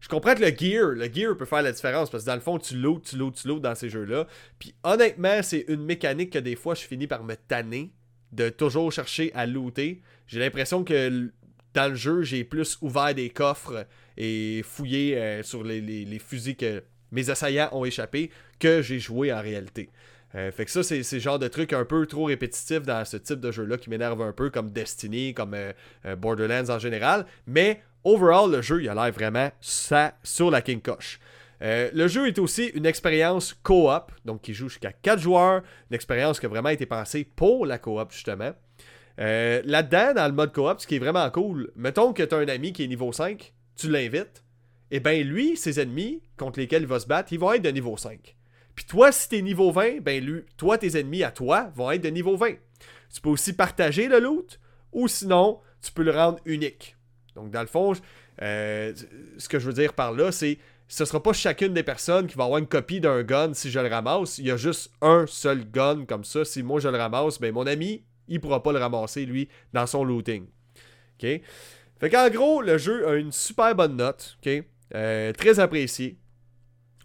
Je 0.00 0.08
comprends 0.08 0.34
que 0.34 0.40
le 0.40 0.56
gear, 0.56 0.88
le 0.88 1.12
gear 1.12 1.36
peut 1.36 1.44
faire 1.44 1.62
la 1.62 1.72
différence 1.72 2.10
parce 2.10 2.24
que 2.24 2.28
dans 2.28 2.34
le 2.34 2.40
fond, 2.40 2.58
tu 2.58 2.76
loot, 2.76 3.04
tu 3.04 3.16
loot, 3.16 3.34
tu 3.34 3.48
loot 3.48 3.60
dans 3.60 3.74
ces 3.74 3.90
jeux-là. 3.90 4.26
Puis 4.58 4.74
honnêtement, 4.82 5.42
c'est 5.42 5.66
une 5.68 5.84
mécanique 5.84 6.30
que 6.30 6.38
des 6.38 6.56
fois, 6.56 6.74
je 6.74 6.82
finis 6.82 7.06
par 7.06 7.22
me 7.22 7.34
tanner 7.34 7.92
de 8.32 8.48
toujours 8.48 8.90
chercher 8.90 9.30
à 9.34 9.46
looter. 9.46 10.00
J'ai 10.26 10.40
l'impression 10.40 10.84
que 10.84 11.30
dans 11.74 11.88
le 11.88 11.94
jeu, 11.94 12.22
j'ai 12.22 12.44
plus 12.44 12.78
ouvert 12.80 13.14
des 13.14 13.30
coffres 13.30 13.86
et 14.16 14.62
fouillé 14.64 15.16
euh, 15.16 15.42
sur 15.42 15.62
les, 15.62 16.18
fusils 16.18 16.56
que 16.56 16.82
mes 17.12 17.30
assaillants 17.30 17.68
ont 17.72 17.84
échappé 17.84 18.30
que 18.58 18.82
j'ai 18.82 18.98
joué 18.98 19.32
en 19.32 19.40
réalité. 19.40 19.90
Euh, 20.36 20.52
fait 20.52 20.64
que 20.64 20.70
ça, 20.70 20.82
c'est 20.82 21.02
le 21.12 21.18
genre 21.18 21.38
de 21.40 21.48
truc 21.48 21.72
un 21.72 21.84
peu 21.84 22.06
trop 22.06 22.24
répétitif 22.24 22.82
dans 22.82 23.04
ce 23.04 23.16
type 23.16 23.40
de 23.40 23.50
jeu-là 23.50 23.78
qui 23.78 23.90
m'énerve 23.90 24.22
un 24.22 24.32
peu, 24.32 24.50
comme 24.50 24.70
Destiny, 24.70 25.34
comme 25.34 25.54
euh, 25.54 25.72
Borderlands 26.16 26.70
en 26.70 26.78
général. 26.78 27.26
Mais 27.46 27.82
overall, 28.04 28.50
le 28.50 28.62
jeu, 28.62 28.82
il 28.82 28.88
a 28.88 28.94
l'air 28.94 29.12
vraiment 29.12 29.50
ça 29.60 30.14
sur 30.22 30.50
la 30.50 30.62
King 30.62 30.80
Koch. 30.80 31.20
le 31.60 32.08
jeu 32.08 32.26
est 32.28 32.38
aussi 32.38 32.66
une 32.74 32.86
expérience 32.86 33.54
co-op, 33.62 34.12
donc 34.24 34.42
qui 34.42 34.54
joue 34.54 34.68
jusqu'à 34.68 34.92
4 34.92 35.18
joueurs, 35.18 35.62
une 35.90 35.94
expérience 35.94 36.40
qui 36.40 36.46
a 36.46 36.48
vraiment 36.48 36.70
été 36.70 36.86
pensée 36.86 37.28
pour 37.36 37.66
la 37.66 37.78
co-op 37.78 38.12
justement. 38.12 38.52
Euh, 39.20 39.60
là-dedans, 39.64 40.14
dans 40.14 40.26
le 40.26 40.32
mode 40.32 40.52
coop, 40.52 40.80
ce 40.80 40.86
qui 40.86 40.96
est 40.96 41.00
vraiment 41.00 41.28
cool, 41.30 41.70
mettons 41.76 42.12
que 42.12 42.22
tu 42.22 42.34
as 42.34 42.38
un 42.38 42.48
ami 42.48 42.72
qui 42.72 42.84
est 42.84 42.86
niveau 42.86 43.12
5, 43.12 43.52
tu 43.76 43.90
l'invites, 43.90 44.44
et 44.92 44.96
eh 44.96 45.00
ben 45.00 45.24
lui, 45.24 45.56
ses 45.56 45.78
ennemis 45.78 46.20
contre 46.36 46.58
lesquels 46.58 46.82
il 46.82 46.88
va 46.88 46.98
se 46.98 47.06
battre, 47.06 47.32
ils 47.32 47.38
vont 47.38 47.52
être 47.52 47.62
de 47.62 47.70
niveau 47.70 47.96
5. 47.96 48.36
Puis 48.74 48.86
toi, 48.86 49.12
si 49.12 49.28
t'es 49.28 49.42
niveau 49.42 49.70
20, 49.70 50.00
ben 50.00 50.24
lui, 50.24 50.42
toi, 50.56 50.78
tes 50.78 50.98
ennemis 50.98 51.22
à 51.22 51.30
toi 51.30 51.70
vont 51.76 51.90
être 51.90 52.02
de 52.02 52.08
niveau 52.08 52.36
20. 52.36 52.54
Tu 53.12 53.20
peux 53.20 53.28
aussi 53.28 53.52
partager 53.52 54.08
le 54.08 54.18
loot, 54.18 54.58
ou 54.92 55.06
sinon, 55.06 55.60
tu 55.82 55.92
peux 55.92 56.02
le 56.02 56.10
rendre 56.10 56.40
unique. 56.44 56.96
Donc, 57.40 57.50
dans 57.50 57.60
le 57.60 57.66
fond, 57.66 57.92
euh, 58.42 58.92
ce 59.38 59.48
que 59.48 59.58
je 59.58 59.66
veux 59.66 59.72
dire 59.72 59.94
par 59.94 60.12
là, 60.12 60.32
c'est 60.32 60.58
ce 60.88 61.04
sera 61.04 61.22
pas 61.22 61.32
chacune 61.32 61.72
des 61.72 61.84
personnes 61.84 62.26
qui 62.26 62.36
va 62.36 62.44
avoir 62.44 62.58
une 62.58 62.66
copie 62.66 63.00
d'un 63.00 63.22
gun 63.22 63.54
si 63.54 63.70
je 63.70 63.78
le 63.78 63.86
ramasse. 63.86 64.38
Il 64.38 64.46
y 64.46 64.50
a 64.50 64.56
juste 64.56 64.90
un 65.00 65.24
seul 65.28 65.64
gun 65.70 66.04
comme 66.04 66.24
ça. 66.24 66.44
Si 66.44 66.64
moi 66.64 66.80
je 66.80 66.88
le 66.88 66.98
ramasse, 66.98 67.38
ben 67.38 67.54
mon 67.54 67.66
ami, 67.66 68.02
il 68.26 68.40
pourra 68.40 68.60
pas 68.62 68.72
le 68.72 68.78
ramasser, 68.78 69.24
lui, 69.24 69.48
dans 69.72 69.86
son 69.86 70.02
looting. 70.02 70.46
OK? 71.22 71.40
Fait 72.00 72.10
qu'en 72.10 72.28
gros, 72.28 72.60
le 72.60 72.76
jeu 72.76 73.06
a 73.06 73.14
une 73.14 73.30
super 73.30 73.74
bonne 73.76 73.96
note, 73.96 74.36
OK? 74.44 74.64
Euh, 74.94 75.32
très 75.32 75.60
apprécié. 75.60 76.18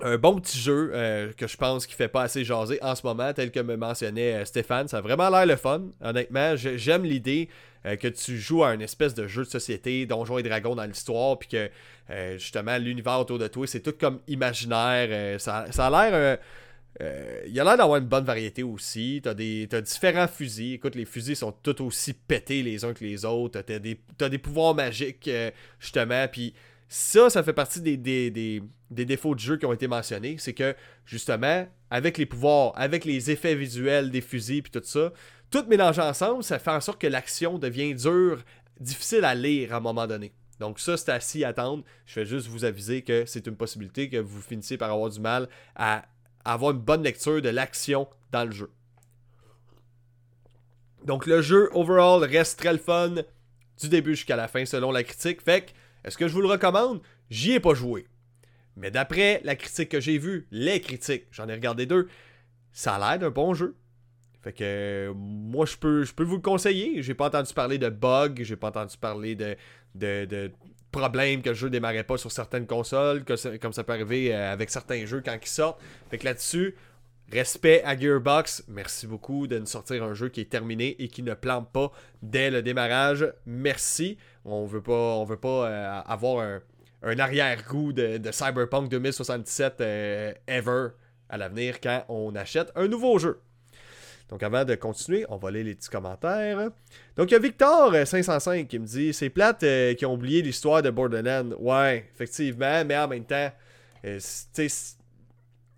Un 0.01 0.17
bon 0.17 0.39
petit 0.39 0.57
jeu 0.57 0.91
euh, 0.93 1.31
que 1.33 1.47
je 1.47 1.55
pense 1.55 1.85
qu'il 1.85 1.95
fait 1.95 2.07
pas 2.07 2.23
assez 2.23 2.43
jaser 2.43 2.81
en 2.81 2.95
ce 2.95 3.05
moment, 3.05 3.33
tel 3.33 3.51
que 3.51 3.59
me 3.59 3.77
mentionnait 3.77 4.43
Stéphane. 4.45 4.87
Ça 4.87 4.97
a 4.97 5.01
vraiment 5.01 5.29
l'air 5.29 5.45
le 5.45 5.55
fun. 5.55 5.83
Honnêtement, 6.01 6.55
j'aime 6.55 7.03
l'idée 7.03 7.49
que 7.99 8.07
tu 8.07 8.37
joues 8.37 8.63
à 8.63 8.73
une 8.73 8.81
espèce 8.81 9.13
de 9.13 9.27
jeu 9.27 9.43
de 9.43 9.49
société, 9.49 10.05
Donjons 10.05 10.37
et 10.37 10.43
Dragons 10.43 10.75
dans 10.75 10.85
l'histoire, 10.85 11.37
puis 11.37 11.49
que 11.49 11.69
justement 12.37 12.77
l'univers 12.77 13.19
autour 13.19 13.37
de 13.37 13.47
toi, 13.47 13.67
c'est 13.67 13.81
tout 13.81 13.93
comme 13.99 14.19
imaginaire. 14.27 15.39
ça, 15.39 15.67
ça, 15.71 15.87
a 15.87 16.09
l'air 16.09 16.39
euh, 17.01 17.43
il 17.47 17.59
a 17.59 17.63
l'air 17.63 17.77
d'avoir 17.77 17.97
une 17.97 18.07
bonne 18.07 18.23
variété 18.23 18.63
aussi. 18.63 19.19
T'as 19.23 19.33
des 19.33 19.67
as 19.71 19.81
différents 19.81 20.27
fusils. 20.27 20.73
Écoute, 20.73 20.95
les 20.95 21.05
fusils 21.05 21.35
sont 21.35 21.51
tout 21.51 21.81
aussi 21.83 22.13
pétés 22.13 22.63
les 22.63 22.85
uns 22.85 22.93
que 22.93 23.03
les 23.03 23.25
autres. 23.25 23.61
T'as 23.61 23.79
des, 23.79 23.99
des 24.17 24.37
pouvoirs 24.37 24.75
magiques, 24.75 25.27
euh, 25.27 25.51
justement. 25.79 26.27
Puis 26.29 26.53
ça, 26.87 27.29
ça 27.29 27.43
fait 27.43 27.53
partie 27.53 27.81
des, 27.81 27.97
des, 27.97 28.61
défauts 28.89 29.35
de 29.35 29.39
jeu 29.39 29.57
qui 29.57 29.65
ont 29.65 29.73
été 29.73 29.87
mentionnés. 29.87 30.37
C'est 30.37 30.53
que, 30.53 30.75
justement, 31.05 31.67
avec 31.89 32.17
les 32.17 32.25
pouvoirs, 32.25 32.73
avec 32.75 33.05
les 33.05 33.31
effets 33.31 33.55
visuels 33.55 34.11
des 34.11 34.21
fusils, 34.21 34.61
puis 34.61 34.71
tout 34.71 34.81
ça, 34.83 35.11
tout 35.49 35.65
mélangé 35.67 36.01
ensemble, 36.01 36.43
ça 36.43 36.59
fait 36.59 36.71
en 36.71 36.81
sorte 36.81 37.01
que 37.01 37.07
l'action 37.07 37.57
devient 37.57 37.93
dure, 37.95 38.43
difficile 38.79 39.25
à 39.25 39.35
lire 39.35 39.73
à 39.73 39.77
un 39.77 39.81
moment 39.81 40.07
donné. 40.07 40.33
Donc 40.59 40.79
ça, 40.79 40.95
c'est 40.97 41.11
à 41.11 41.19
s'y 41.19 41.43
attendre. 41.43 41.83
Je 42.05 42.19
vais 42.19 42.25
juste 42.25 42.47
vous 42.47 42.65
aviser 42.65 43.01
que 43.01 43.25
c'est 43.25 43.47
une 43.47 43.57
possibilité 43.57 44.09
que 44.09 44.17
vous 44.17 44.41
finissez 44.41 44.77
par 44.77 44.91
avoir 44.91 45.09
du 45.09 45.19
mal 45.19 45.49
à 45.75 46.05
avoir 46.45 46.71
une 46.71 46.79
bonne 46.79 47.03
lecture 47.03 47.41
de 47.41 47.49
l'action 47.49 48.07
dans 48.31 48.45
le 48.45 48.51
jeu. 48.51 48.71
Donc 51.03 51.25
le 51.25 51.41
jeu 51.41 51.69
overall 51.73 52.23
reste 52.23 52.59
très 52.59 52.73
le 52.73 52.79
fun 52.79 53.15
du 53.79 53.89
début 53.89 54.15
jusqu'à 54.15 54.35
la 54.35 54.47
fin 54.47 54.65
selon 54.65 54.91
la 54.91 55.03
critique. 55.03 55.41
Fait 55.41 55.65
que, 55.65 55.71
est-ce 56.05 56.17
que 56.17 56.27
je 56.27 56.33
vous 56.33 56.41
le 56.41 56.47
recommande? 56.47 57.01
J'y 57.29 57.53
ai 57.53 57.59
pas 57.59 57.73
joué. 57.73 58.07
Mais 58.77 58.91
d'après 58.91 59.41
la 59.43 59.55
critique 59.55 59.89
que 59.89 59.99
j'ai 59.99 60.17
vue, 60.17 60.47
les 60.51 60.79
critiques, 60.79 61.25
j'en 61.31 61.47
ai 61.47 61.53
regardé 61.53 61.85
deux, 61.85 62.07
ça 62.71 62.95
a 62.95 62.99
l'air 62.99 63.19
d'un 63.19 63.29
bon 63.31 63.53
jeu. 63.53 63.75
Fait 64.41 64.53
que 64.53 65.11
moi 65.15 65.65
je 65.65 65.75
peux 65.77 66.23
vous 66.23 66.35
le 66.35 66.41
conseiller. 66.41 67.01
J'ai 67.01 67.15
pas 67.15 67.27
entendu 67.27 67.51
parler 67.53 67.79
de 67.79 67.89
bugs, 67.89 68.35
j'ai 68.41 68.55
pas 68.55 68.67
entendu 68.67 68.95
parler 68.97 69.35
de, 69.35 69.55
de, 69.95 70.51
problèmes 70.91 71.41
que 71.41 71.49
le 71.49 71.55
jeu 71.55 71.69
démarrait 71.69 72.03
pas 72.03 72.17
sur 72.17 72.31
certaines 72.31 72.67
consoles, 72.67 73.25
comme 73.59 73.73
ça 73.73 73.83
peut 73.83 73.93
arriver 73.93 74.33
euh, 74.33 74.53
avec 74.53 74.69
certains 74.69 75.05
jeux 75.05 75.21
quand 75.25 75.35
ils 75.41 75.47
sortent. 75.47 75.81
Fait 76.09 76.17
que 76.17 76.25
là-dessus, 76.25 76.75
Respect 77.31 77.81
à 77.83 77.97
Gearbox. 77.97 78.63
Merci 78.67 79.07
beaucoup 79.07 79.47
de 79.47 79.57
nous 79.57 79.65
sortir 79.65 80.03
un 80.03 80.13
jeu 80.13 80.29
qui 80.29 80.41
est 80.41 80.49
terminé 80.49 80.95
et 80.99 81.07
qui 81.07 81.23
ne 81.23 81.33
plante 81.33 81.71
pas 81.71 81.91
dès 82.21 82.51
le 82.51 82.61
démarrage. 82.61 83.25
Merci. 83.47 84.17
On 84.45 84.65
veut 84.65 84.81
pas, 84.81 85.23
veut 85.25 85.37
pas 85.37 85.67
euh, 85.67 86.01
avoir 86.05 86.61
un, 87.01 87.19
arrière-goût 87.19 87.93
de, 87.93 88.31
Cyberpunk 88.31 88.89
2077 88.89 89.81
euh, 89.81 90.33
ever 90.47 90.89
à 91.27 91.37
l'avenir 91.37 91.81
quand 91.81 92.05
on 92.09 92.35
achète 92.35 92.71
un 92.75 92.87
nouveau 92.87 93.17
jeu. 93.17 93.41
Donc 94.29 94.43
avant 94.43 94.63
de 94.63 94.75
continuer, 94.75 95.25
on 95.29 95.37
va 95.37 95.51
lire 95.51 95.65
les 95.65 95.75
petits 95.75 95.89
commentaires. 95.89 96.69
Donc 97.15 97.31
il 97.31 97.33
y 97.33 97.35
a 97.35 97.39
Victor505 97.39 98.49
euh, 98.49 98.63
qui 98.65 98.77
me 98.77 98.85
dit 98.85 99.13
C'est 99.13 99.29
plate 99.31 99.65
qui 99.97 100.05
ont 100.05 100.13
oublié 100.13 100.43
l'histoire 100.43 100.83
de 100.83 100.91
Borderlands. 100.91 101.55
Ouais, 101.57 102.07
effectivement, 102.13 102.85
mais 102.85 102.97
en 102.97 103.07
même 103.07 103.25
temps, 103.25 103.51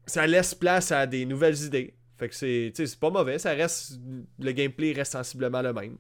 ça 0.08 0.26
laisse 0.26 0.56
place 0.56 0.92
à 0.92 1.06
des 1.06 1.26
nouvelles 1.26 1.62
idées. 1.64 1.94
Fait 2.18 2.30
que 2.30 2.36
c'est, 2.36 3.00
pas 3.00 3.12
mauvais, 3.12 3.38
ça 3.38 3.52
reste. 3.52 4.00
Le 4.40 4.52
gameplay 4.52 4.94
reste 4.94 5.12
sensiblement 5.12 5.62
le 5.62 5.74
même. 5.74 5.98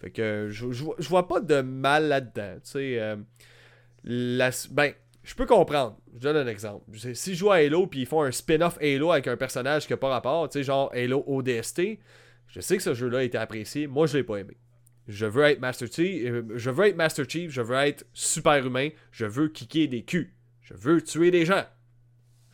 Fait 0.00 0.10
que 0.10 0.48
je, 0.50 0.72
je, 0.72 1.08
vois 1.08 1.28
pas 1.28 1.40
de 1.40 1.60
mal 1.60 2.08
là-dedans. 2.08 2.56
Euh, 2.76 3.16
ben, 4.04 4.92
je 5.24 5.34
peux 5.34 5.44
comprendre. 5.44 5.98
Je 6.14 6.20
donne 6.20 6.36
un 6.36 6.46
exemple. 6.46 6.84
Si 7.14 7.34
je 7.34 7.38
joue 7.38 7.50
à 7.50 7.56
Halo 7.56 7.86
puis 7.86 8.00
ils 8.00 8.06
font 8.06 8.22
un 8.22 8.30
spin-off 8.30 8.78
Halo 8.80 9.10
avec 9.10 9.26
un 9.26 9.36
personnage 9.36 9.86
qui 9.86 9.92
n'a 9.92 9.98
pas 9.98 10.08
rapport, 10.08 10.48
genre 10.50 10.90
Halo 10.94 11.24
ODST, 11.26 11.98
je 12.46 12.60
sais 12.60 12.76
que 12.76 12.82
ce 12.82 12.94
jeu-là 12.94 13.18
a 13.18 13.22
été 13.24 13.36
apprécié. 13.36 13.86
Moi, 13.86 14.06
je 14.06 14.16
l'ai 14.16 14.24
pas 14.24 14.36
aimé. 14.36 14.56
Je 15.08 15.26
veux 15.26 15.44
être 15.44 15.60
Master 15.60 15.88
Chief, 15.90 16.22
euh, 16.24 16.42
je 16.54 16.70
veux 16.70 16.86
être 16.86 16.96
Master 16.96 17.24
Chief, 17.28 17.50
je 17.50 17.62
veux 17.62 17.76
être 17.76 18.06
super 18.12 18.64
humain, 18.64 18.90
je 19.10 19.24
veux 19.24 19.48
kicker 19.48 19.86
des 19.86 20.02
culs, 20.02 20.34
je 20.60 20.74
veux 20.74 21.00
tuer 21.00 21.30
des 21.30 21.46
gens. 21.46 21.64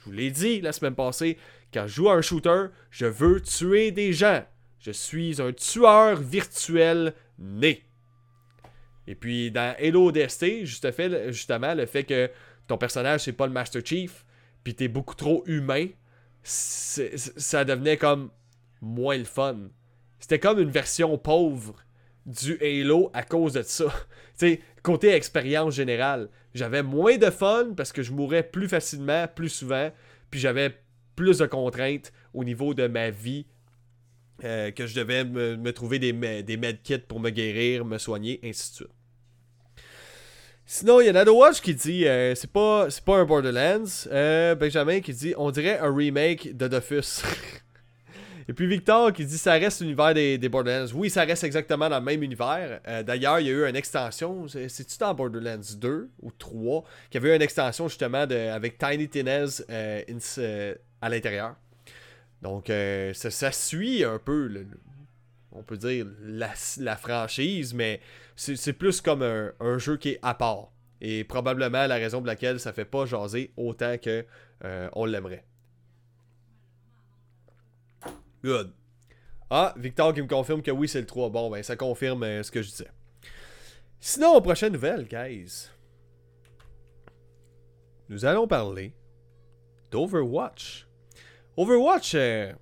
Je 0.04 0.10
vous 0.10 0.16
l'ai 0.16 0.30
dit 0.30 0.60
la 0.60 0.72
semaine 0.72 0.94
passée, 0.94 1.38
quand 1.72 1.86
je 1.86 1.94
joue 1.94 2.10
à 2.10 2.14
un 2.14 2.20
shooter, 2.20 2.66
je 2.90 3.06
veux 3.06 3.40
tuer 3.40 3.90
des 3.90 4.12
gens. 4.12 4.44
Je 4.80 4.90
suis 4.90 5.40
un 5.40 5.50
tueur 5.52 6.20
virtuel 6.20 7.14
né. 7.38 7.82
Et 9.06 9.14
puis 9.14 9.50
dans 9.50 9.74
Halo 9.78 10.08
ODST, 10.08 10.64
justement, 10.64 11.74
le 11.74 11.86
fait 11.86 12.04
que 12.04 12.30
ton 12.66 12.76
personnage 12.76 13.22
c'est 13.22 13.32
pas 13.32 13.46
le 13.46 13.52
Master 13.52 13.80
Chief, 13.84 14.26
puis 14.62 14.74
t'es 14.74 14.88
beaucoup 14.88 15.14
trop 15.14 15.42
humain, 15.46 15.88
ça 16.42 17.64
devenait 17.64 17.96
comme 17.96 18.30
moins 18.82 19.16
le 19.16 19.24
fun. 19.24 19.56
C'était 20.18 20.38
comme 20.38 20.58
une 20.58 20.70
version 20.70 21.16
pauvre 21.16 21.74
du 22.26 22.58
Halo 22.60 23.10
à 23.12 23.22
cause 23.22 23.54
de 23.54 23.62
ça. 23.62 23.86
tu 24.38 24.60
côté 24.82 25.10
expérience 25.10 25.74
générale 25.74 26.28
j'avais 26.54 26.82
moins 26.82 27.18
de 27.18 27.30
fun 27.30 27.74
parce 27.76 27.92
que 27.92 28.02
je 28.02 28.12
mourais 28.12 28.44
plus 28.44 28.68
facilement, 28.68 29.26
plus 29.26 29.48
souvent, 29.48 29.90
puis 30.30 30.40
j'avais 30.40 30.72
plus 31.16 31.38
de 31.38 31.46
contraintes 31.46 32.12
au 32.32 32.44
niveau 32.44 32.74
de 32.74 32.86
ma 32.86 33.10
vie, 33.10 33.46
euh, 34.44 34.70
que 34.70 34.86
je 34.86 34.94
devais 34.94 35.24
me, 35.24 35.72
trouver 35.72 35.98
des, 35.98 36.12
des 36.42 36.56
medkits 36.56 36.98
pour 36.98 37.20
me 37.20 37.30
guérir, 37.30 37.84
me 37.84 37.98
soigner, 37.98 38.40
ainsi 38.44 38.70
de 38.70 38.76
suite. 38.76 38.88
Sinon, 40.66 41.00
il 41.00 41.06
y 41.06 41.08
a 41.10 41.12
Nadowatch 41.12 41.60
qui 41.60 41.74
dit 41.74 42.06
euh, 42.06 42.34
c'est 42.34 42.50
pas 42.50 42.88
c'est 42.88 43.04
pas 43.04 43.18
un 43.18 43.26
Borderlands. 43.26 44.06
Euh, 44.10 44.54
Benjamin 44.54 45.00
qui 45.00 45.12
dit 45.12 45.34
on 45.36 45.50
dirait 45.50 45.78
un 45.78 45.94
remake 45.94 46.56
de 46.56 46.68
Dofus. 46.68 47.22
Et 48.48 48.52
puis 48.52 48.66
Victor 48.66 49.12
qui 49.12 49.24
dit 49.24 49.38
ça 49.38 49.52
reste 49.54 49.80
l'univers 49.80 50.12
des, 50.12 50.48
Borderlands. 50.48 50.92
Oui, 50.94 51.08
ça 51.08 51.24
reste 51.24 51.44
exactement 51.44 51.88
dans 51.88 51.98
le 51.98 52.04
même 52.04 52.22
univers. 52.22 52.80
Euh, 52.86 53.02
d'ailleurs, 53.02 53.40
il 53.40 53.46
y 53.46 53.50
a 53.50 53.52
eu 53.52 53.68
une 53.68 53.76
extension. 53.76 54.46
C'est-tu 54.48 54.98
dans 54.98 55.14
Borderlands 55.14 55.76
2 55.76 56.10
ou 56.22 56.30
3 56.30 56.84
qui 57.10 57.16
avait 57.16 57.32
eu 57.32 57.36
une 57.36 57.42
extension 57.42 57.88
justement 57.88 58.18
avec 58.18 58.78
Tiny 58.78 59.08
Tinez 59.08 59.46
euh, 59.70 60.02
euh, 60.38 60.74
à 61.00 61.08
l'intérieur? 61.08 61.56
Donc, 62.42 62.70
ça, 63.14 63.52
suit 63.52 64.04
un 64.04 64.18
peu, 64.18 64.66
on 65.52 65.62
peut 65.62 65.78
dire, 65.78 66.06
la, 66.22 66.96
franchise, 66.96 67.72
mais 67.72 68.00
c'est 68.36 68.74
plus 68.74 69.00
comme 69.00 69.22
un, 69.22 69.52
un, 69.60 69.78
jeu 69.78 69.96
qui 69.96 70.10
est 70.10 70.18
à 70.20 70.34
part. 70.34 70.68
Et 71.00 71.24
probablement 71.24 71.86
la 71.86 71.94
raison 71.94 72.18
pour 72.18 72.26
laquelle 72.26 72.60
ça 72.60 72.74
fait 72.74 72.84
pas 72.84 73.06
jaser 73.06 73.50
autant 73.56 73.96
que 73.96 74.26
on 74.92 75.06
l'aimerait. 75.06 75.44
Good. 78.44 78.74
Ah, 79.48 79.72
Victor 79.78 80.12
qui 80.12 80.20
me 80.20 80.28
confirme 80.28 80.60
que 80.60 80.70
oui, 80.70 80.86
c'est 80.86 81.00
le 81.00 81.06
3. 81.06 81.30
Bon, 81.30 81.48
ben, 81.48 81.62
ça 81.62 81.76
confirme 81.76 82.24
euh, 82.24 82.42
ce 82.42 82.50
que 82.50 82.60
je 82.60 82.68
disais. 82.68 82.90
Sinon, 84.00 84.38
prochaine 84.42 84.74
nouvelle, 84.74 85.06
guys. 85.08 85.70
Nous 88.10 88.26
allons 88.26 88.46
parler 88.46 88.94
d'Overwatch. 89.90 90.86
Overwatch, 91.56 92.14
euh, 92.16 92.52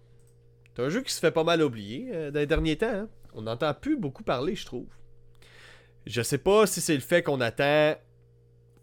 c'est 0.77 0.83
un 0.83 0.89
jeu 0.89 1.03
qui 1.03 1.13
se 1.13 1.19
fait 1.19 1.33
pas 1.33 1.43
mal 1.43 1.61
oublier 1.63 2.11
euh, 2.13 2.31
dans 2.31 2.39
les 2.39 2.47
derniers 2.47 2.77
temps. 2.77 2.87
Hein. 2.87 3.09
On 3.35 3.43
n'entend 3.43 3.75
plus 3.75 3.97
beaucoup 3.97 4.23
parler, 4.23 4.55
je 4.55 4.65
trouve. 4.65 4.87
Je 6.07 6.23
sais 6.23 6.39
pas 6.39 6.69
si 6.69 6.81
c'est 6.81 6.95
le 6.95 7.01
fait 7.01 7.25
qu'on 7.25 7.41
attend 7.41 7.97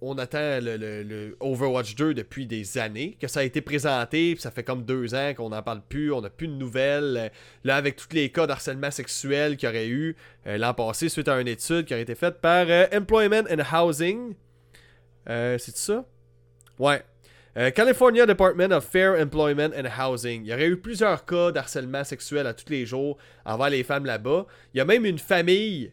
on 0.01 0.17
attend 0.17 0.59
le, 0.61 1.35
Overwatch 1.39 1.95
2 1.95 2.13
depuis 2.13 2.45
des 2.45 2.77
années, 2.77 3.17
que 3.19 3.27
ça 3.27 3.41
a 3.41 3.43
été 3.43 3.61
présenté, 3.61 4.33
puis 4.33 4.41
ça 4.41 4.51
fait 4.51 4.63
comme 4.63 4.83
deux 4.83 5.13
ans 5.13 5.33
qu'on 5.35 5.49
n'en 5.49 5.61
parle 5.61 5.81
plus, 5.87 6.11
on 6.13 6.21
n'a 6.21 6.29
plus 6.29 6.47
de 6.47 6.53
nouvelles. 6.53 7.31
Là, 7.63 7.75
avec 7.75 7.97
tous 7.97 8.13
les 8.13 8.31
cas 8.31 8.47
d'harcèlement 8.47 8.91
sexuel 8.91 9.57
qu'il 9.57 9.67
y 9.67 9.71
aurait 9.71 9.87
eu 9.87 10.15
euh, 10.47 10.57
l'an 10.57 10.73
passé 10.73 11.09
suite 11.09 11.27
à 11.27 11.39
une 11.39 11.47
étude 11.47 11.85
qui 11.85 11.93
a 11.93 11.99
été 11.99 12.15
faite 12.15 12.39
par 12.39 12.65
euh, 12.69 12.85
Employment 12.93 13.43
and 13.51 13.61
Housing. 13.73 14.35
Euh, 15.29 15.57
c'est 15.57 15.75
ça? 15.75 16.05
Ouais. 16.77 17.03
California 17.75 18.25
Department 18.25 18.71
of 18.71 18.85
Fair 18.85 19.19
Employment 19.19 19.71
and 19.75 19.83
Housing. 19.99 20.43
Il 20.45 20.47
y 20.47 20.53
aurait 20.53 20.67
eu 20.67 20.77
plusieurs 20.77 21.25
cas 21.25 21.51
d'harcèlement 21.51 22.05
sexuel 22.05 22.47
à 22.47 22.53
tous 22.53 22.69
les 22.69 22.85
jours 22.85 23.17
envers 23.43 23.69
les 23.69 23.83
femmes 23.83 24.05
là-bas. 24.05 24.45
Il 24.73 24.77
y 24.77 24.81
a 24.81 24.85
même 24.85 25.03
une 25.03 25.19
famille 25.19 25.91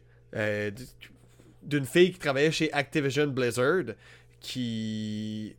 d'une 1.67 1.85
fille 1.85 2.13
qui 2.13 2.19
travaillait 2.19 2.51
chez 2.51 2.73
Activision 2.73 3.27
Blizzard 3.27 3.95
qui 4.41 5.57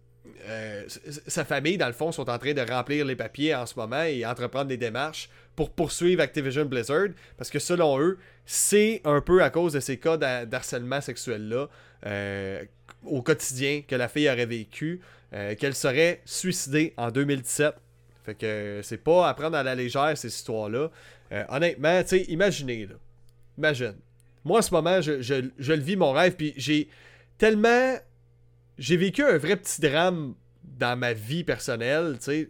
euh, 0.48 0.84
sa 1.28 1.43
famille, 1.46 1.78
dans 1.78 1.88
le 1.88 1.93
fond, 1.93 2.12
sont 2.12 2.30
en 2.30 2.38
train 2.38 2.54
de 2.54 2.62
remplir 2.62 3.06
les 3.06 3.15
papiers 3.15 3.54
en 3.56 3.65
ce 3.65 3.76
moment 3.78 4.04
et 4.04 4.26
entreprendre 4.26 4.67
des 4.67 4.78
démarches 4.78 5.30
pour 5.56 5.72
poursuivre 5.72 6.22
Activision 6.22 6.65
Blizzard. 6.65 7.10
Parce 7.38 7.50
que 7.50 7.60
selon 7.60 8.00
eux, 8.00 8.17
c'est 8.46 9.02
un 9.04 9.22
peu 9.22 9.43
à 9.43 9.50
cause 9.50 9.74
de 9.74 9.80
ces 9.80 9.98
cas 9.98 10.17
d'harcèlement 10.17 11.02
sexuel-là 11.02 11.67
euh, 12.06 12.63
au 13.04 13.22
quotidien 13.22 13.82
que 13.86 13.96
la 13.96 14.08
fille 14.08 14.30
aurait 14.30 14.46
vécu, 14.46 15.02
euh, 15.34 15.56
qu'elle 15.56 15.76
serait 15.76 16.22
suicidée 16.26 16.93
en 16.98 17.12
2017. 17.12 17.74
Fait 18.26 18.36
que 18.36 18.82
c'est 18.84 18.98
pas 18.98 19.28
à 19.28 19.34
prendre 19.34 19.58
à 19.58 19.63
la 19.63 19.76
légère 19.76 20.17
ces 20.17 20.28
histoires-là. 20.28 20.91
honnêtement, 21.50 22.02
tu 22.04 22.10
sais, 22.10 22.22
imaginez, 22.24 22.86
là. 22.86 22.96
Imagine 23.58 23.96
moi, 24.47 24.60
en 24.60 24.62
ce 24.62 24.73
moment, 24.73 25.01
je, 25.01 25.33
le 25.33 25.81
vis 25.81 25.95
mon 25.95 26.12
rêve, 26.12 26.36
puis 26.36 26.53
j'ai 26.57 26.89
tellement. 27.38 27.95
J'ai 28.77 28.97
vécu 28.97 29.23
un 29.23 29.38
vrai 29.38 29.55
petit 29.55 29.81
drame 29.81 30.36
dans 30.63 30.97
ma 30.97 31.13
vie 31.13 31.43
personnelle. 31.43 32.17
Euh, 32.27 32.43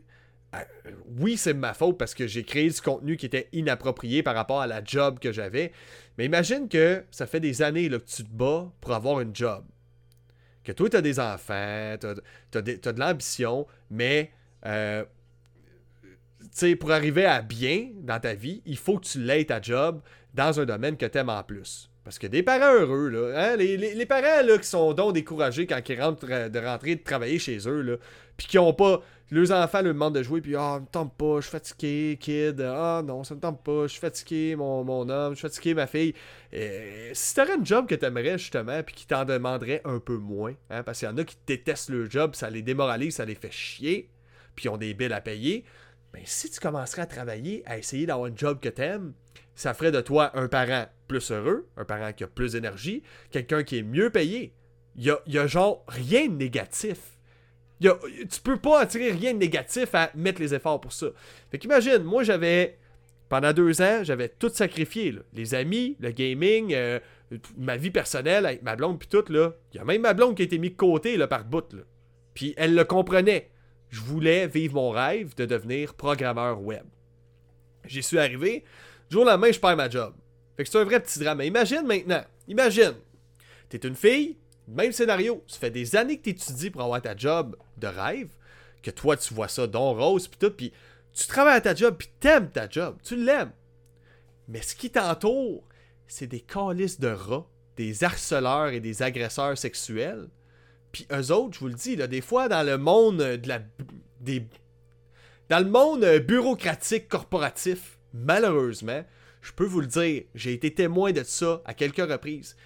oui, 1.17 1.37
c'est 1.37 1.53
ma 1.53 1.73
faute 1.73 1.97
parce 1.97 2.13
que 2.13 2.27
j'ai 2.27 2.43
créé 2.43 2.69
du 2.69 2.81
contenu 2.81 3.17
qui 3.17 3.25
était 3.25 3.49
inapproprié 3.53 4.23
par 4.23 4.35
rapport 4.35 4.61
à 4.61 4.67
la 4.67 4.83
job 4.83 5.19
que 5.19 5.31
j'avais. 5.31 5.71
Mais 6.17 6.25
imagine 6.25 6.67
que 6.67 7.03
ça 7.11 7.27
fait 7.27 7.39
des 7.39 7.61
années 7.61 7.89
que 7.89 7.95
tu 7.95 8.23
te 8.23 8.29
bats 8.29 8.71
pour 8.81 8.93
avoir 8.93 9.21
une 9.21 9.35
job. 9.35 9.63
Que 10.63 10.73
toi, 10.73 10.89
tu 10.89 10.97
as 10.97 11.01
des 11.01 11.19
enfants, 11.19 11.95
tu 11.99 12.57
as, 12.57 12.61
de 12.61 12.99
l'ambition, 12.99 13.65
mais 13.89 14.31
euh, 14.65 15.05
pour 16.79 16.91
arriver 16.91 17.25
à 17.25 17.41
bien 17.41 17.89
dans 17.95 18.19
ta 18.19 18.33
vie, 18.33 18.61
il 18.65 18.77
faut 18.77 18.97
que 18.97 19.05
tu 19.05 19.19
l'aies 19.19 19.45
ta 19.45 19.61
job 19.61 20.01
dans 20.33 20.59
un 20.59 20.65
domaine 20.65 20.97
que 20.97 21.05
tu 21.05 21.17
aimes 21.17 21.29
en 21.29 21.43
plus. 21.43 21.89
Parce 22.07 22.19
que 22.19 22.27
des 22.27 22.41
parents 22.41 22.73
heureux, 22.73 23.09
là, 23.09 23.33
hein, 23.35 23.55
les, 23.57 24.05
parents 24.05 24.41
là, 24.45 24.57
qui 24.57 24.67
sont 24.67 24.93
donc 24.93 25.13
découragés 25.13 25.67
quand 25.67 25.81
ils 25.89 26.01
rentrent 26.01 26.25
de 26.25 26.59
rentrer 26.59 26.95
de 26.95 27.03
travailler 27.03 27.37
chez 27.37 27.57
eux, 27.67 27.81
là, 27.81 27.97
puis 28.37 28.47
qui 28.47 28.57
ont 28.57 28.71
pas. 28.71 29.01
Leurs 29.29 29.51
enfants 29.51 29.81
leur 29.81 29.93
demandent 29.93 30.15
de 30.15 30.23
jouer, 30.23 30.39
puis 30.39 30.55
ah, 30.55 30.75
oh, 30.77 30.79
me 30.79 30.85
tente 30.85 31.13
pas, 31.17 31.41
je 31.41 31.41
suis 31.41 31.51
fatigué, 31.51 32.17
kid. 32.17 32.61
Ah 32.61 33.01
non, 33.05 33.25
ça 33.25 33.35
me 33.35 33.41
tente 33.41 33.61
pas, 33.61 33.83
je 33.83 33.87
suis 33.87 33.99
fatigué, 33.99 34.55
mon, 34.55 34.87
homme, 35.09 35.33
je 35.33 35.39
suis 35.39 35.49
fatigué, 35.49 35.73
ma 35.73 35.85
fille. 35.85 36.13
Et, 36.53 37.09
si 37.11 37.35
t'aurais 37.35 37.57
un 37.59 37.65
job 37.65 37.87
que 37.87 37.95
t'aimerais 37.95 38.37
justement, 38.37 38.81
puis 38.83 38.95
qui 38.95 39.05
t'en 39.05 39.25
demanderait 39.25 39.81
un 39.83 39.99
peu 39.99 40.15
moins, 40.15 40.53
hein, 40.69 40.83
parce 40.83 40.99
qu'il 40.99 41.09
y 41.09 41.11
en 41.11 41.17
a 41.17 41.25
qui 41.25 41.35
détestent 41.45 41.89
leur 41.89 42.09
job, 42.09 42.35
ça 42.35 42.49
les 42.49 42.61
démoralise, 42.61 43.15
ça 43.15 43.25
les 43.25 43.35
fait 43.35 43.51
chier, 43.51 44.09
puis 44.55 44.67
ils 44.67 44.69
ont 44.69 44.77
des 44.77 44.93
billes 44.93 45.11
à 45.11 45.19
payer 45.19 45.65
ben, 46.17 46.23
si 46.25 46.49
tu 46.49 46.59
commencerais 46.59 47.03
à 47.03 47.05
travailler, 47.05 47.61
à 47.67 47.77
essayer 47.77 48.07
d'avoir 48.07 48.31
un 48.31 48.35
job 48.35 48.59
que 48.59 48.69
t'aimes, 48.69 49.13
ça 49.53 49.75
ferait 49.75 49.91
de 49.91 50.01
toi 50.01 50.31
un 50.35 50.47
parent 50.47 50.87
plus 51.07 51.31
heureux, 51.31 51.67
un 51.77 51.85
parent 51.85 52.11
qui 52.11 52.23
a 52.23 52.27
plus 52.27 52.53
d'énergie, 52.53 53.03
quelqu'un 53.29 53.63
qui 53.63 53.77
est 53.77 53.83
mieux 53.83 54.09
payé. 54.09 54.53
Il 54.95 55.03
y 55.03 55.37
a, 55.37 55.47
genre 55.47 55.85
rien 55.87 56.27
de 56.27 56.33
négatif. 56.33 56.97
Y 57.81 57.89
a, 57.89 57.99
tu 58.31 58.41
peux 58.41 58.57
pas 58.57 58.79
attirer 58.79 59.11
rien 59.11 59.35
de 59.35 59.37
négatif 59.37 59.93
à 59.93 60.09
mettre 60.15 60.41
les 60.41 60.55
efforts 60.55 60.81
pour 60.81 60.91
ça. 60.91 61.07
Fait 61.51 61.59
qu'imagine, 61.59 62.01
moi 62.01 62.23
j'avais, 62.23 62.79
pendant 63.29 63.53
deux 63.53 63.79
ans, 63.83 63.99
j'avais 64.01 64.29
tout 64.29 64.49
sacrifié. 64.49 65.13
Les 65.33 65.53
amis, 65.53 65.97
le 65.99 66.09
gaming, 66.09 66.73
euh, 66.73 66.99
ma 67.57 67.77
vie 67.77 67.91
personnelle 67.91 68.59
ma 68.63 68.75
blonde, 68.75 68.97
puis 68.97 69.07
tout. 69.07 69.31
là. 69.31 69.51
Il 69.71 69.77
y 69.77 69.79
a 69.79 69.85
même 69.85 70.01
ma 70.01 70.15
blonde 70.15 70.35
qui 70.35 70.41
a 70.41 70.45
été 70.45 70.57
mise 70.57 70.71
de 70.71 70.77
côté 70.77 71.15
par 71.27 71.45
bout. 71.45 71.75
Puis 72.33 72.55
elle 72.57 72.73
le 72.73 72.85
comprenait. 72.85 73.51
Je 73.89 74.01
voulais 74.01 74.47
vivre 74.47 74.75
mon 74.75 74.89
rêve 74.89 75.35
de 75.35 75.45
devenir 75.45 75.93
programmeur 75.93 76.61
web. 76.61 76.85
J'y 77.85 78.03
suis 78.03 78.19
arrivé. 78.19 78.63
Du 79.09 79.13
jour 79.13 79.23
au 79.23 79.25
lendemain, 79.25 79.51
je 79.51 79.59
perds 79.59 79.77
ma 79.77 79.89
job. 79.89 80.13
Fait 80.55 80.63
que 80.63 80.69
c'est 80.69 80.77
un 80.77 80.83
vrai 80.83 80.99
petit 80.99 81.19
drame. 81.19 81.37
Mais 81.37 81.47
imagine 81.47 81.85
maintenant. 81.85 82.23
Imagine. 82.47 82.95
T'es 83.69 83.77
une 83.77 83.95
fille, 83.95 84.37
même 84.67 84.91
scénario. 84.91 85.43
Ça 85.47 85.59
fait 85.59 85.71
des 85.71 85.95
années 85.95 86.17
que 86.17 86.23
t'étudies 86.23 86.69
pour 86.69 86.81
avoir 86.81 87.01
ta 87.01 87.15
job 87.15 87.55
de 87.77 87.87
rêve. 87.87 88.29
Que 88.81 88.91
toi, 88.91 89.15
tu 89.15 89.33
vois 89.33 89.47
ça 89.47 89.67
don 89.67 89.93
rose, 89.93 90.27
puis 90.27 90.37
tout. 90.37 90.51
Puis 90.51 90.73
tu 91.13 91.27
travailles 91.27 91.57
à 91.57 91.61
ta 91.61 91.75
job, 91.75 91.95
puis 91.97 92.09
t'aimes 92.19 92.49
ta 92.49 92.69
job. 92.69 92.97
Tu 93.03 93.15
l'aimes. 93.15 93.51
Mais 94.47 94.61
ce 94.61 94.75
qui 94.75 94.89
t'entoure, 94.89 95.63
c'est 96.07 96.27
des 96.27 96.39
calices 96.39 96.99
de 96.99 97.09
rats, 97.09 97.47
des 97.75 98.03
harceleurs 98.03 98.69
et 98.69 98.79
des 98.79 99.01
agresseurs 99.01 99.57
sexuels. 99.57 100.29
Puis 100.91 101.07
eux 101.11 101.31
autres, 101.31 101.55
je 101.55 101.59
vous 101.59 101.67
le 101.67 101.73
dis, 101.73 101.95
là, 101.95 102.07
des 102.07 102.21
fois 102.21 102.47
dans 102.47 102.65
le 102.65 102.77
monde 102.77 103.17
de 103.17 103.47
la. 103.47 103.61
Des, 104.19 104.47
dans 105.49 105.59
le 105.59 105.69
monde 105.69 106.03
euh, 106.03 106.19
bureaucratique 106.19 107.07
corporatif, 107.07 107.97
malheureusement, 108.13 109.03
je 109.41 109.51
peux 109.53 109.65
vous 109.65 109.79
le 109.79 109.87
dire, 109.87 110.23
j'ai 110.35 110.53
été 110.53 110.73
témoin 110.73 111.11
de 111.11 111.23
ça 111.23 111.61
à 111.65 111.73
quelques 111.73 111.97
reprises. 112.09 112.57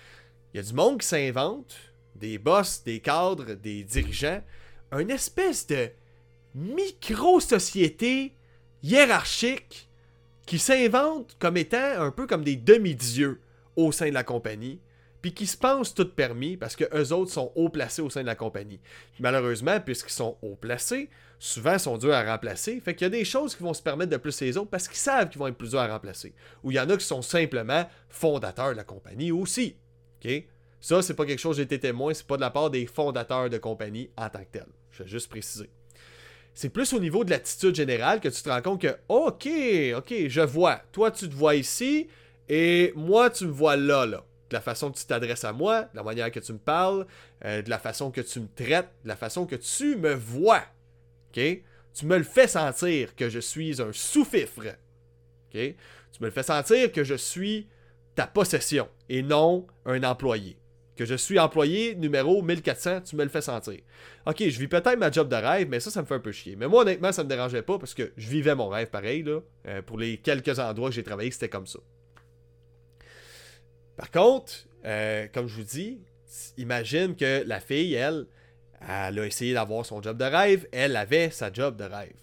Il 0.54 0.58
y 0.58 0.60
a 0.60 0.64
du 0.64 0.74
monde 0.74 1.00
qui 1.00 1.08
s'invente, 1.08 1.76
des 2.16 2.38
boss, 2.38 2.84
des 2.84 3.00
cadres, 3.00 3.54
des 3.54 3.84
dirigeants, 3.84 4.42
une 4.92 5.12
espèce 5.12 5.68
de 5.68 5.90
micro-société 6.56 8.36
hiérarchique 8.84 9.90
qui 10.46 10.60
s'invente 10.60 11.36
comme 11.40 11.58
étant 11.58 12.02
un 12.02 12.12
peu 12.12 12.28
comme 12.28 12.44
des 12.44 12.56
demi-dieux 12.56 13.42
au 13.76 13.92
sein 13.92 14.10
de 14.10 14.14
la 14.14 14.24
compagnie, 14.24 14.82
puis 15.22 15.34
qui 15.34 15.48
se 15.48 15.58
pensent 15.58 15.94
tout 15.94 16.10
permis 16.10 16.58
parce 16.58 16.76
que 16.76 16.86
eux 16.96 17.14
autres 17.14 17.32
sont 17.32 17.52
haut 17.56 17.70
placés 17.70 18.02
au 18.02 18.10
sein 18.10 18.22
de 18.22 18.28
la 18.28 18.36
compagnie. 18.36 18.80
Malheureusement, 19.20 19.80
puisqu'ils 19.80 20.14
sont 20.14 20.38
haut 20.42 20.56
placés, 20.56 21.10
souvent 21.38 21.78
sont 21.78 21.98
durs 21.98 22.14
à 22.14 22.24
remplacer. 22.24 22.80
Fait 22.80 22.96
qu'il 22.96 23.06
y 23.06 23.08
a 23.08 23.10
des 23.10 23.26
choses 23.26 23.56
qui 23.56 23.64
vont 23.64 23.74
se 23.74 23.82
permettre 23.82 24.12
de 24.12 24.18
plus 24.18 24.40
les 24.42 24.58
autres 24.58 24.70
parce 24.70 24.88
qu'ils 24.88 24.98
savent 24.98 25.30
qu'ils 25.30 25.40
vont 25.40 25.48
être 25.48 25.58
plus 25.58 25.72
durs 25.72 25.80
à 25.80 25.88
remplacer. 25.88 26.34
Ou 26.64 26.72
il 26.72 26.76
y 26.76 26.80
en 26.80 26.90
a 26.90 26.98
qui 26.98 27.06
sont 27.06 27.22
simplement 27.22 27.88
fondateurs 28.10 28.72
de 28.72 28.78
la 28.78 28.84
compagnie 28.84 29.32
aussi. 29.32 29.76
OK? 30.24 30.32
Ça, 30.80 31.02
c'est 31.04 31.14
pas 31.14 31.26
quelque 31.26 31.40
chose, 31.40 31.58
j'ai 31.58 31.64
été 31.64 31.80
témoin, 31.80 32.14
c'est 32.14 32.26
pas 32.26 32.38
de 32.38 32.42
la 32.42 32.50
part 32.50 32.72
des 32.72 32.88
fondateurs 32.88 33.50
de 33.50 33.58
compagnie 33.60 34.10
en 34.18 34.30
tant 34.30 34.40
que 34.40 34.52
tel. 34.52 34.66
Je 34.92 35.04
vais 35.04 35.10
juste 35.10 35.30
préciser. 35.30 35.70
C'est 36.54 36.70
plus 36.70 36.92
au 36.94 37.00
niveau 37.00 37.24
de 37.24 37.30
l'attitude 37.30 37.76
générale 37.76 38.20
que 38.20 38.28
tu 38.28 38.42
te 38.42 38.50
rends 38.50 38.62
compte 38.62 38.82
que, 38.82 38.96
ok, 39.08 39.48
ok, 39.98 40.28
je 40.28 40.42
vois. 40.42 40.82
Toi, 40.92 41.12
tu 41.12 41.30
te 41.30 41.36
vois 41.36 41.56
ici 41.56 42.08
et 42.50 42.92
moi, 42.96 43.30
tu 43.30 43.46
me 43.46 43.52
vois 43.52 43.78
là, 43.78 44.06
là. 44.06 44.26
De 44.52 44.56
la 44.58 44.62
façon 44.62 44.92
que 44.92 44.98
tu 44.98 45.06
t'adresses 45.06 45.46
à 45.46 45.54
moi, 45.54 45.84
de 45.84 45.96
la 45.96 46.04
manière 46.04 46.30
que 46.30 46.42
tu 46.42 46.52
me 46.52 46.58
parles, 46.58 47.08
euh, 47.46 47.62
de 47.62 47.70
la 47.70 47.80
façon 47.80 48.12
que 48.12 48.20
tu 48.20 48.42
me 48.42 48.50
traites, 48.54 48.90
de 49.04 49.08
la 49.08 49.16
façon 49.16 49.46
que 49.46 49.56
tu 49.56 49.96
me 49.96 50.14
vois. 50.14 50.64
Tu 51.32 52.06
me 52.06 52.18
le 52.18 52.26
fais 52.26 52.48
sentir 52.48 53.16
que 53.16 53.30
je 53.30 53.40
suis 53.40 53.82
un 53.82 53.94
sous-fifre. 53.94 54.76
Tu 55.52 55.76
me 56.20 56.26
le 56.26 56.32
fais 56.32 56.44
sentir 56.44 56.92
que 56.92 57.06
je 57.06 57.16
suis 57.16 57.70
ta 58.14 58.28
possession 58.28 58.90
et 59.08 59.22
non 59.24 59.68
un 59.86 60.04
employé. 60.04 60.58
Que 60.98 61.06
je 61.06 61.16
suis 61.16 61.40
employé 61.40 61.96
numéro 61.96 62.42
1400, 62.42 63.02
tu 63.04 63.16
me 63.16 63.24
le 63.24 63.30
fais 63.30 63.42
sentir. 63.42 63.80
Ok, 64.26 64.38
je 64.40 64.60
vis 64.60 64.68
peut-être 64.68 65.00
ma 65.00 65.10
job 65.12 65.30
de 65.30 65.36
rêve, 65.38 65.70
mais 65.70 65.80
ça, 65.80 65.92
ça 65.92 66.02
me 66.02 66.08
fait 66.08 66.16
un 66.16 66.20
peu 66.20 66.34
chier. 66.34 66.58
Mais 66.58 66.68
moi, 66.68 66.82
honnêtement, 66.82 67.14
ça 67.14 67.24
me 67.24 67.30
dérangeait 67.30 67.62
pas 67.62 67.80
parce 67.80 67.94
que 67.94 68.12
je 68.18 68.28
vivais 68.30 68.54
mon 68.54 68.68
rêve 68.68 68.90
pareil, 68.90 69.24
là. 69.24 69.40
Euh, 69.68 69.82
pour 69.82 69.98
les 69.98 70.18
quelques 70.18 70.60
endroits 70.60 70.90
que 70.90 70.96
j'ai 70.96 71.04
travaillé, 71.04 71.32
c'était 71.32 71.48
comme 71.48 71.68
ça. 71.68 71.80
Par 73.98 74.12
contre, 74.12 74.54
euh, 74.86 75.28
comme 75.34 75.48
je 75.48 75.56
vous 75.56 75.64
dis, 75.64 76.00
imagine 76.58 77.16
que 77.16 77.44
la 77.46 77.60
fille, 77.60 77.94
elle, 77.94 78.26
elle 78.82 79.20
a 79.20 79.26
essayé 79.26 79.54
d'avoir 79.54 79.86
son 79.86 80.02
job 80.02 80.18
de 80.18 80.26
rêve, 80.26 80.68
elle 80.72 80.96
avait 80.96 81.30
sa 81.30 81.52
job 81.52 81.76
de 81.76 81.84
rêve. 81.84 82.14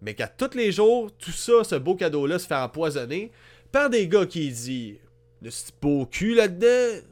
Mais 0.00 0.14
qu'à 0.14 0.28
tous 0.28 0.54
les 0.56 0.72
jours, 0.72 1.10
tout 1.18 1.32
ça, 1.32 1.64
ce 1.64 1.74
beau 1.74 1.96
cadeau-là, 1.96 2.38
se 2.38 2.46
fait 2.46 2.54
empoisonner 2.54 3.32
par 3.72 3.90
des 3.90 4.06
gars 4.08 4.26
qui 4.26 4.48
disent 4.48 4.98
Le 5.42 5.50
petit 5.50 5.72
beau 5.80 6.06
cul 6.06 6.34
là-dedans 6.34 7.02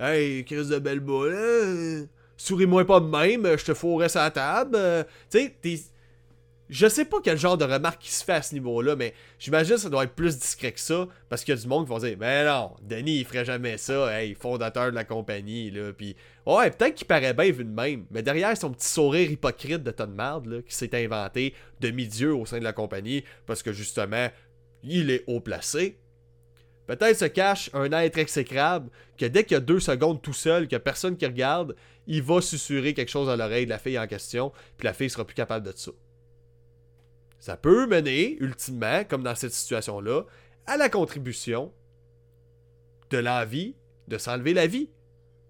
Hey, 0.00 0.44
Chris 0.44 0.66
de 0.66 0.78
belle 0.78 1.00
boule, 1.00 1.34
hein? 1.36 2.06
souris-moi 2.36 2.84
pas 2.84 3.00
de 3.00 3.06
même, 3.06 3.56
je 3.56 3.64
te 3.64 3.74
fourrais 3.74 4.08
la 4.14 4.30
table. 4.30 5.06
tu 5.30 5.38
sais. 5.62 5.84
Je 6.70 6.88
sais 6.88 7.04
pas 7.04 7.18
quel 7.22 7.36
genre 7.36 7.58
de 7.58 7.64
remarque 7.64 8.00
qui 8.00 8.10
se 8.12 8.24
fait 8.24 8.32
à 8.32 8.42
ce 8.42 8.54
niveau-là, 8.54 8.96
mais 8.96 9.12
j'imagine 9.38 9.74
que 9.74 9.82
ça 9.82 9.90
doit 9.90 10.04
être 10.04 10.14
plus 10.14 10.38
discret 10.38 10.72
que 10.72 10.80
ça, 10.80 11.06
parce 11.28 11.44
qu'il 11.44 11.54
y 11.54 11.58
a 11.58 11.60
du 11.60 11.68
monde 11.68 11.86
qui 11.86 11.92
va 11.92 11.98
dire 11.98 12.16
Ben 12.16 12.46
non, 12.46 12.74
Denis, 12.82 13.18
il 13.18 13.24
ferait 13.26 13.44
jamais 13.44 13.76
ça, 13.76 14.18
hey, 14.18 14.34
fondateur 14.34 14.90
de 14.90 14.94
la 14.94 15.04
compagnie, 15.04 15.70
là. 15.70 15.92
Puis, 15.92 16.16
ouais, 16.46 16.70
peut-être 16.70 16.94
qu'il 16.94 17.06
paraît 17.06 17.34
bien 17.34 17.50
vu 17.50 17.64
de 17.64 17.70
même, 17.70 18.06
mais 18.10 18.22
derrière 18.22 18.56
son 18.56 18.70
petit 18.72 18.88
sourire 18.88 19.30
hypocrite 19.30 19.82
de 19.82 19.90
tonne 19.90 20.12
de 20.12 20.16
merde, 20.16 20.46
là, 20.46 20.62
qui 20.62 20.74
s'est 20.74 20.94
inventé 20.94 21.54
demi-dieu 21.80 22.34
au 22.34 22.46
sein 22.46 22.58
de 22.58 22.64
la 22.64 22.72
compagnie, 22.72 23.24
parce 23.46 23.62
que 23.62 23.72
justement, 23.72 24.28
il 24.82 25.10
est 25.10 25.24
haut 25.26 25.40
placé, 25.40 25.98
Peut-être 26.86 27.18
se 27.18 27.24
cache 27.24 27.70
un 27.72 27.90
être 27.92 28.18
exécrable 28.18 28.90
que 29.16 29.24
dès 29.24 29.44
qu'il 29.44 29.54
y 29.54 29.56
a 29.56 29.60
deux 29.60 29.80
secondes 29.80 30.20
tout 30.20 30.34
seul, 30.34 30.64
qu'il 30.64 30.76
n'y 30.76 30.80
a 30.82 30.84
personne 30.84 31.16
qui 31.16 31.24
regarde, 31.24 31.74
il 32.06 32.22
va 32.22 32.42
susurrer 32.42 32.92
quelque 32.92 33.10
chose 33.10 33.30
à 33.30 33.36
l'oreille 33.36 33.64
de 33.64 33.70
la 33.70 33.78
fille 33.78 33.98
en 33.98 34.06
question, 34.06 34.52
puis 34.76 34.84
la 34.84 34.92
fille 34.92 35.08
sera 35.08 35.24
plus 35.24 35.34
capable 35.34 35.66
de 35.66 35.72
ça. 35.74 35.92
Ça 37.44 37.58
peut 37.58 37.86
mener, 37.86 38.38
ultimement, 38.40 39.04
comme 39.04 39.22
dans 39.22 39.34
cette 39.34 39.52
situation-là, 39.52 40.22
à 40.64 40.78
la 40.78 40.88
contribution 40.88 41.74
de 43.10 43.18
l'envie 43.18 43.76
de 44.08 44.16
s'enlever 44.16 44.54
la 44.54 44.66
vie. 44.66 44.88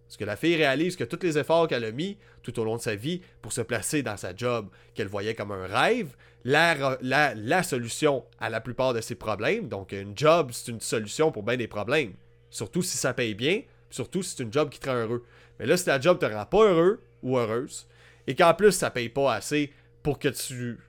Parce 0.09 0.17
que 0.17 0.25
la 0.25 0.35
fille 0.35 0.57
réalise 0.57 0.97
que 0.97 1.05
tous 1.05 1.23
les 1.23 1.39
efforts 1.39 1.69
qu'elle 1.69 1.85
a 1.85 1.93
mis 1.93 2.19
tout 2.43 2.59
au 2.59 2.65
long 2.65 2.79
de 2.79 2.83
sa 2.83 2.97
vie 2.97 3.21
pour 3.41 3.53
se 3.53 3.61
placer 3.61 4.03
dans 4.03 4.17
sa 4.17 4.35
job, 4.35 4.71
qu'elle 4.95 5.07
voyait 5.07 5.37
comme 5.37 5.53
un 5.53 5.69
rêve, 5.69 6.17
la, 6.43 6.99
la, 7.01 7.33
la, 7.37 7.63
solution 7.63 8.25
à 8.41 8.51
la 8.51 8.61
plupart 8.61 8.93
de 8.93 9.01
ses 9.01 9.15
problèmes. 9.15 9.69
Donc, 9.69 9.93
une 9.93 10.19
job, 10.19 10.51
c'est 10.51 10.73
une 10.73 10.81
solution 10.81 11.31
pour 11.31 11.45
bien 11.45 11.57
des 11.57 11.69
problèmes. 11.69 12.15
Surtout 12.51 12.83
si 12.83 12.97
ça 12.97 13.15
paye 13.15 13.37
bien, 13.37 13.63
surtout 13.89 14.25
si 14.25 14.35
c'est 14.35 14.43
une 14.43 14.53
job 14.53 14.69
qui 14.69 14.81
te 14.81 14.91
rend 14.91 14.97
heureux. 14.97 15.25
Mais 15.61 15.67
là, 15.67 15.77
si 15.77 15.87
la 15.87 16.01
job 16.01 16.19
te 16.19 16.27
rend 16.27 16.45
pas 16.45 16.65
heureux 16.65 17.01
ou 17.23 17.39
heureuse, 17.39 17.87
et 18.27 18.35
qu'en 18.35 18.53
plus, 18.53 18.73
ça 18.73 18.91
paye 18.91 19.11
pas 19.11 19.33
assez 19.33 19.73
pour 20.03 20.19
que 20.19 20.29
tu 20.31 20.81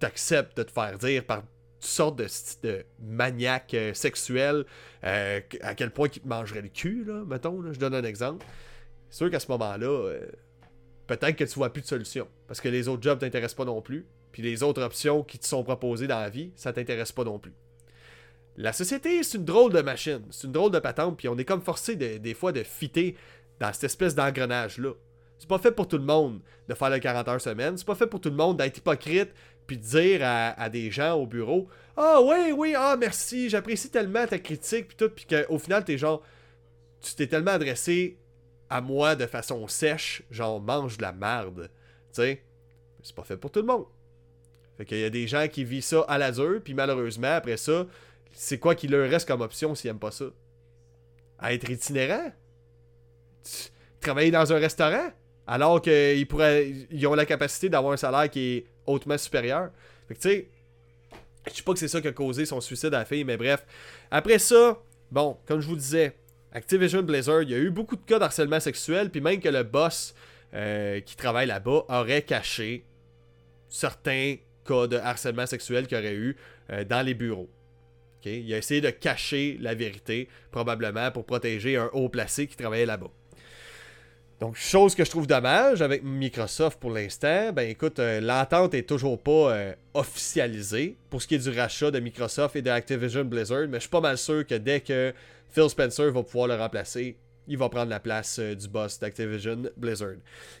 t'acceptes 0.00 0.56
de 0.56 0.62
te 0.64 0.72
faire 0.72 0.98
dire 0.98 1.24
par 1.24 1.42
toutes 1.80 1.88
sortes 1.88 2.18
de, 2.62 2.84
maniaques 3.00 3.74
euh, 3.74 3.94
sexuels 3.94 4.64
euh, 5.04 5.40
à 5.62 5.74
quel 5.74 5.90
point 5.90 6.08
ils 6.14 6.20
te 6.20 6.28
mangeraient 6.28 6.62
le 6.62 6.68
cul, 6.68 7.04
là, 7.04 7.24
mettons, 7.24 7.60
là, 7.60 7.72
je 7.72 7.78
donne 7.78 7.94
un 7.94 8.04
exemple. 8.04 8.44
C'est 9.08 9.18
sûr 9.18 9.30
qu'à 9.30 9.40
ce 9.40 9.50
moment-là, 9.52 9.86
euh, 9.86 10.26
peut-être 11.06 11.36
que 11.36 11.44
tu 11.44 11.54
vois 11.54 11.72
plus 11.72 11.82
de 11.82 11.86
solution. 11.86 12.28
Parce 12.46 12.60
que 12.60 12.68
les 12.68 12.88
autres 12.88 13.02
jobs 13.02 13.18
t'intéressent 13.18 13.56
pas 13.56 13.64
non 13.64 13.80
plus. 13.80 14.06
Puis 14.32 14.42
les 14.42 14.62
autres 14.62 14.82
options 14.82 15.22
qui 15.22 15.38
te 15.38 15.46
sont 15.46 15.64
proposées 15.64 16.06
dans 16.06 16.20
la 16.20 16.30
vie, 16.30 16.52
ça 16.54 16.72
t'intéresse 16.72 17.12
pas 17.12 17.24
non 17.24 17.38
plus. 17.38 17.52
La 18.56 18.72
société, 18.72 19.22
c'est 19.22 19.38
une 19.38 19.44
drôle 19.44 19.72
de 19.72 19.80
machine, 19.80 20.22
c'est 20.30 20.46
une 20.46 20.52
drôle 20.52 20.70
de 20.70 20.78
patente, 20.78 21.16
puis 21.16 21.28
on 21.28 21.38
est 21.38 21.44
comme 21.44 21.62
forcé 21.62 21.96
des 21.96 22.34
fois 22.34 22.52
de 22.52 22.62
fitter 22.62 23.16
dans 23.58 23.72
cette 23.72 23.84
espèce 23.84 24.14
d'engrenage-là. 24.14 24.92
C'est 25.38 25.48
pas 25.48 25.58
fait 25.58 25.70
pour 25.72 25.88
tout 25.88 25.96
le 25.96 26.04
monde 26.04 26.40
de 26.68 26.74
faire 26.74 26.90
le 26.90 26.98
40 26.98 27.28
heures 27.28 27.40
semaine, 27.40 27.78
c'est 27.78 27.86
pas 27.86 27.94
fait 27.94 28.06
pour 28.06 28.20
tout 28.20 28.28
le 28.28 28.36
monde 28.36 28.58
d'être 28.58 28.76
hypocrite 28.76 29.30
puis 29.70 29.78
dire 29.78 30.22
à, 30.24 30.68
des 30.68 30.90
gens 30.90 31.14
au 31.14 31.28
bureau 31.28 31.68
Ah 31.96 32.20
oui, 32.20 32.50
oui, 32.50 32.74
ah 32.76 32.96
merci, 32.98 33.48
j'apprécie 33.48 33.88
tellement 33.88 34.26
ta 34.26 34.40
critique, 34.40 34.88
puis 34.88 34.96
tout, 34.96 35.08
puis 35.08 35.26
qu'au 35.26 35.60
final, 35.60 35.84
t'es 35.84 35.96
genre, 35.96 36.24
tu 37.00 37.14
t'es 37.14 37.28
tellement 37.28 37.52
adressé 37.52 38.18
à 38.68 38.80
moi 38.80 39.14
de 39.14 39.26
façon 39.26 39.68
sèche, 39.68 40.24
genre 40.28 40.60
mange 40.60 40.96
de 40.96 41.02
la 41.02 41.12
merde. 41.12 41.70
Tu 42.12 42.20
sais, 42.20 42.42
c'est 43.00 43.14
pas 43.14 43.22
fait 43.22 43.36
pour 43.36 43.52
tout 43.52 43.60
le 43.60 43.66
monde. 43.66 43.84
Fait 44.76 44.84
qu'il 44.84 44.98
y 44.98 45.04
a 45.04 45.10
des 45.10 45.28
gens 45.28 45.46
qui 45.46 45.62
vivent 45.62 45.84
ça 45.84 46.00
à 46.08 46.18
la 46.18 46.32
dure, 46.32 46.60
puis 46.64 46.74
malheureusement, 46.74 47.36
après 47.36 47.56
ça, 47.56 47.86
c'est 48.32 48.58
quoi 48.58 48.74
qui 48.74 48.88
leur 48.88 49.08
reste 49.08 49.28
comme 49.28 49.40
option 49.40 49.76
s'ils 49.76 49.90
aiment 49.90 50.00
pas 50.00 50.10
ça? 50.10 50.24
À 51.38 51.54
être 51.54 51.70
itinérant? 51.70 52.32
Travailler 54.00 54.32
dans 54.32 54.52
un 54.52 54.58
restaurant? 54.58 55.12
Alors 55.50 55.82
qu'ils 55.82 56.28
pourraient. 56.28 56.72
Ils 56.92 57.06
ont 57.08 57.14
la 57.14 57.26
capacité 57.26 57.68
d'avoir 57.68 57.92
un 57.92 57.96
salaire 57.96 58.30
qui 58.30 58.40
est 58.40 58.66
hautement 58.86 59.18
supérieur. 59.18 59.70
Fait 60.06 60.14
que 60.14 60.20
tu 60.20 60.28
sais. 60.28 60.48
Je 61.48 61.54
sais 61.54 61.62
pas 61.62 61.72
que 61.72 61.78
c'est 61.80 61.88
ça 61.88 62.00
qui 62.00 62.06
a 62.06 62.12
causé 62.12 62.46
son 62.46 62.60
suicide 62.60 62.94
à 62.94 62.98
la 62.98 63.04
fille, 63.04 63.24
mais 63.24 63.36
bref. 63.36 63.66
Après 64.12 64.38
ça, 64.38 64.78
bon, 65.10 65.38
comme 65.46 65.60
je 65.60 65.66
vous 65.66 65.74
disais, 65.74 66.14
Activision 66.52 67.02
Blizzard, 67.02 67.42
il 67.42 67.50
y 67.50 67.54
a 67.54 67.58
eu 67.58 67.70
beaucoup 67.70 67.96
de 67.96 68.02
cas 68.02 68.20
d'harcèlement 68.20 68.60
sexuel, 68.60 69.10
puis 69.10 69.20
même 69.20 69.40
que 69.40 69.48
le 69.48 69.64
boss 69.64 70.14
euh, 70.54 71.00
qui 71.00 71.16
travaille 71.16 71.48
là-bas 71.48 71.84
aurait 71.88 72.22
caché 72.22 72.84
certains 73.68 74.36
cas 74.64 74.86
de 74.86 74.98
harcèlement 74.98 75.46
sexuel 75.46 75.88
qu'il 75.88 75.96
aurait 75.96 76.14
eu 76.14 76.36
euh, 76.70 76.84
dans 76.84 77.04
les 77.04 77.14
bureaux. 77.14 77.50
Il 78.24 78.52
a 78.52 78.58
essayé 78.58 78.80
de 78.80 78.90
cacher 78.90 79.56
la 79.60 79.74
vérité, 79.74 80.28
probablement 80.52 81.10
pour 81.10 81.24
protéger 81.24 81.76
un 81.76 81.88
haut 81.92 82.10
placé 82.10 82.46
qui 82.46 82.56
travaillait 82.56 82.86
là-bas. 82.86 83.10
Donc, 84.40 84.56
chose 84.56 84.94
que 84.94 85.04
je 85.04 85.10
trouve 85.10 85.26
dommage 85.26 85.82
avec 85.82 86.02
Microsoft 86.02 86.80
pour 86.80 86.90
l'instant, 86.90 87.52
ben 87.52 87.68
écoute, 87.68 87.98
euh, 87.98 88.22
l'entente 88.22 88.72
est 88.72 88.88
toujours 88.88 89.22
pas 89.22 89.52
euh, 89.52 89.74
officialisée 89.92 90.96
pour 91.10 91.20
ce 91.20 91.28
qui 91.28 91.34
est 91.34 91.50
du 91.50 91.50
rachat 91.50 91.90
de 91.90 92.00
Microsoft 92.00 92.56
et 92.56 92.62
de 92.62 92.70
Activision 92.70 93.22
Blizzard, 93.22 93.68
mais 93.68 93.76
je 93.76 93.80
suis 93.80 93.90
pas 93.90 94.00
mal 94.00 94.16
sûr 94.16 94.46
que 94.46 94.54
dès 94.54 94.80
que 94.80 95.12
Phil 95.50 95.68
Spencer 95.68 96.10
va 96.10 96.22
pouvoir 96.22 96.48
le 96.48 96.54
remplacer, 96.54 97.18
il 97.48 97.58
va 97.58 97.68
prendre 97.68 97.90
la 97.90 98.00
place 98.00 98.38
euh, 98.38 98.54
du 98.54 98.66
boss 98.66 98.98
d'Activision 98.98 99.64
Blizzard. 99.76 100.16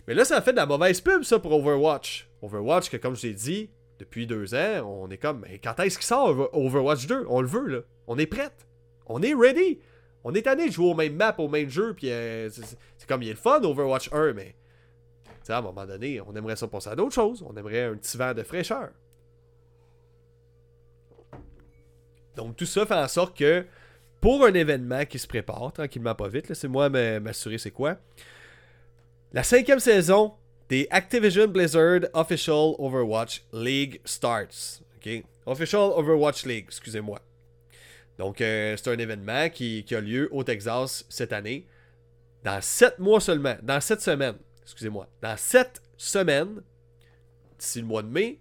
Mais 0.06 0.12
là, 0.12 0.26
ça 0.26 0.36
a 0.36 0.42
fait 0.42 0.52
de 0.52 0.58
la 0.58 0.66
mauvaise 0.66 1.00
pub, 1.00 1.22
ça, 1.22 1.38
pour 1.38 1.52
Overwatch. 1.52 2.28
Overwatch, 2.42 2.90
que 2.90 2.98
comme 2.98 3.16
je 3.16 3.28
l'ai 3.28 3.34
dit, 3.34 3.70
depuis 3.98 4.26
deux 4.26 4.54
ans, 4.54 4.82
on 4.84 5.08
est 5.08 5.16
comme, 5.16 5.46
mais 5.48 5.58
quand 5.58 5.80
est-ce 5.80 5.96
qu'il 5.96 6.06
sort 6.06 6.50
Overwatch 6.52 7.06
2 7.06 7.24
On 7.30 7.40
le 7.40 7.48
veut, 7.48 7.66
là. 7.66 7.78
On 8.06 8.18
est 8.18 8.26
prête. 8.26 8.66
On 9.06 9.22
est 9.22 9.32
ready. 9.32 9.78
On 10.22 10.34
est 10.34 10.42
tanné 10.42 10.68
de 10.68 10.72
jouer 10.72 10.90
au 10.90 10.94
même 10.94 11.14
map, 11.14 11.34
au 11.38 11.48
même 11.48 11.70
jeu, 11.70 11.94
puis 11.94 12.08
c'est 12.08 12.76
comme 13.10 13.24
il 13.24 13.28
est 13.28 13.32
le 13.32 13.36
fun 13.36 13.60
Overwatch 13.60 14.12
1, 14.12 14.34
mais 14.34 14.54
à 15.48 15.58
un 15.58 15.62
moment 15.62 15.84
donné, 15.84 16.20
on 16.20 16.32
aimerait 16.36 16.54
ça 16.54 16.68
penser 16.68 16.90
à 16.90 16.94
d'autres 16.94 17.14
choses. 17.14 17.44
On 17.44 17.56
aimerait 17.56 17.86
un 17.86 17.96
petit 17.96 18.16
vent 18.16 18.32
de 18.32 18.44
fraîcheur. 18.44 18.90
Donc 22.36 22.56
tout 22.56 22.66
ça 22.66 22.86
fait 22.86 22.94
en 22.94 23.08
sorte 23.08 23.36
que 23.36 23.66
pour 24.20 24.46
un 24.46 24.54
événement 24.54 25.04
qui 25.06 25.18
se 25.18 25.26
prépare 25.26 25.72
tranquillement 25.72 26.14
pas 26.14 26.28
vite, 26.28 26.54
c'est 26.54 26.68
moi 26.68 26.88
m'assurer 26.88 27.58
c'est 27.58 27.72
quoi. 27.72 27.96
La 29.32 29.42
cinquième 29.42 29.80
saison 29.80 30.34
des 30.68 30.86
Activision 30.92 31.48
Blizzard 31.48 32.02
Official 32.14 32.74
Overwatch 32.78 33.42
League 33.52 34.00
starts. 34.04 34.82
OK? 34.98 35.24
Official 35.46 35.90
Overwatch 35.96 36.46
League, 36.46 36.66
excusez-moi. 36.68 37.18
Donc, 38.18 38.40
euh, 38.40 38.76
c'est 38.76 38.88
un 38.88 38.98
événement 38.98 39.48
qui, 39.48 39.84
a 39.90 40.00
lieu 40.00 40.28
au 40.30 40.44
Texas 40.44 41.04
cette 41.08 41.32
année. 41.32 41.66
Dans 42.44 42.60
sept 42.60 42.98
mois 42.98 43.20
seulement. 43.20 43.56
Dans 43.62 43.80
sept 43.80 44.00
semaines. 44.00 44.36
Excusez-moi. 44.62 45.06
Dans 45.22 45.36
sept 45.36 45.82
semaines, 45.96 46.62
d'ici 47.58 47.80
le 47.80 47.86
mois 47.86 48.02
de 48.02 48.08
mai, 48.08 48.38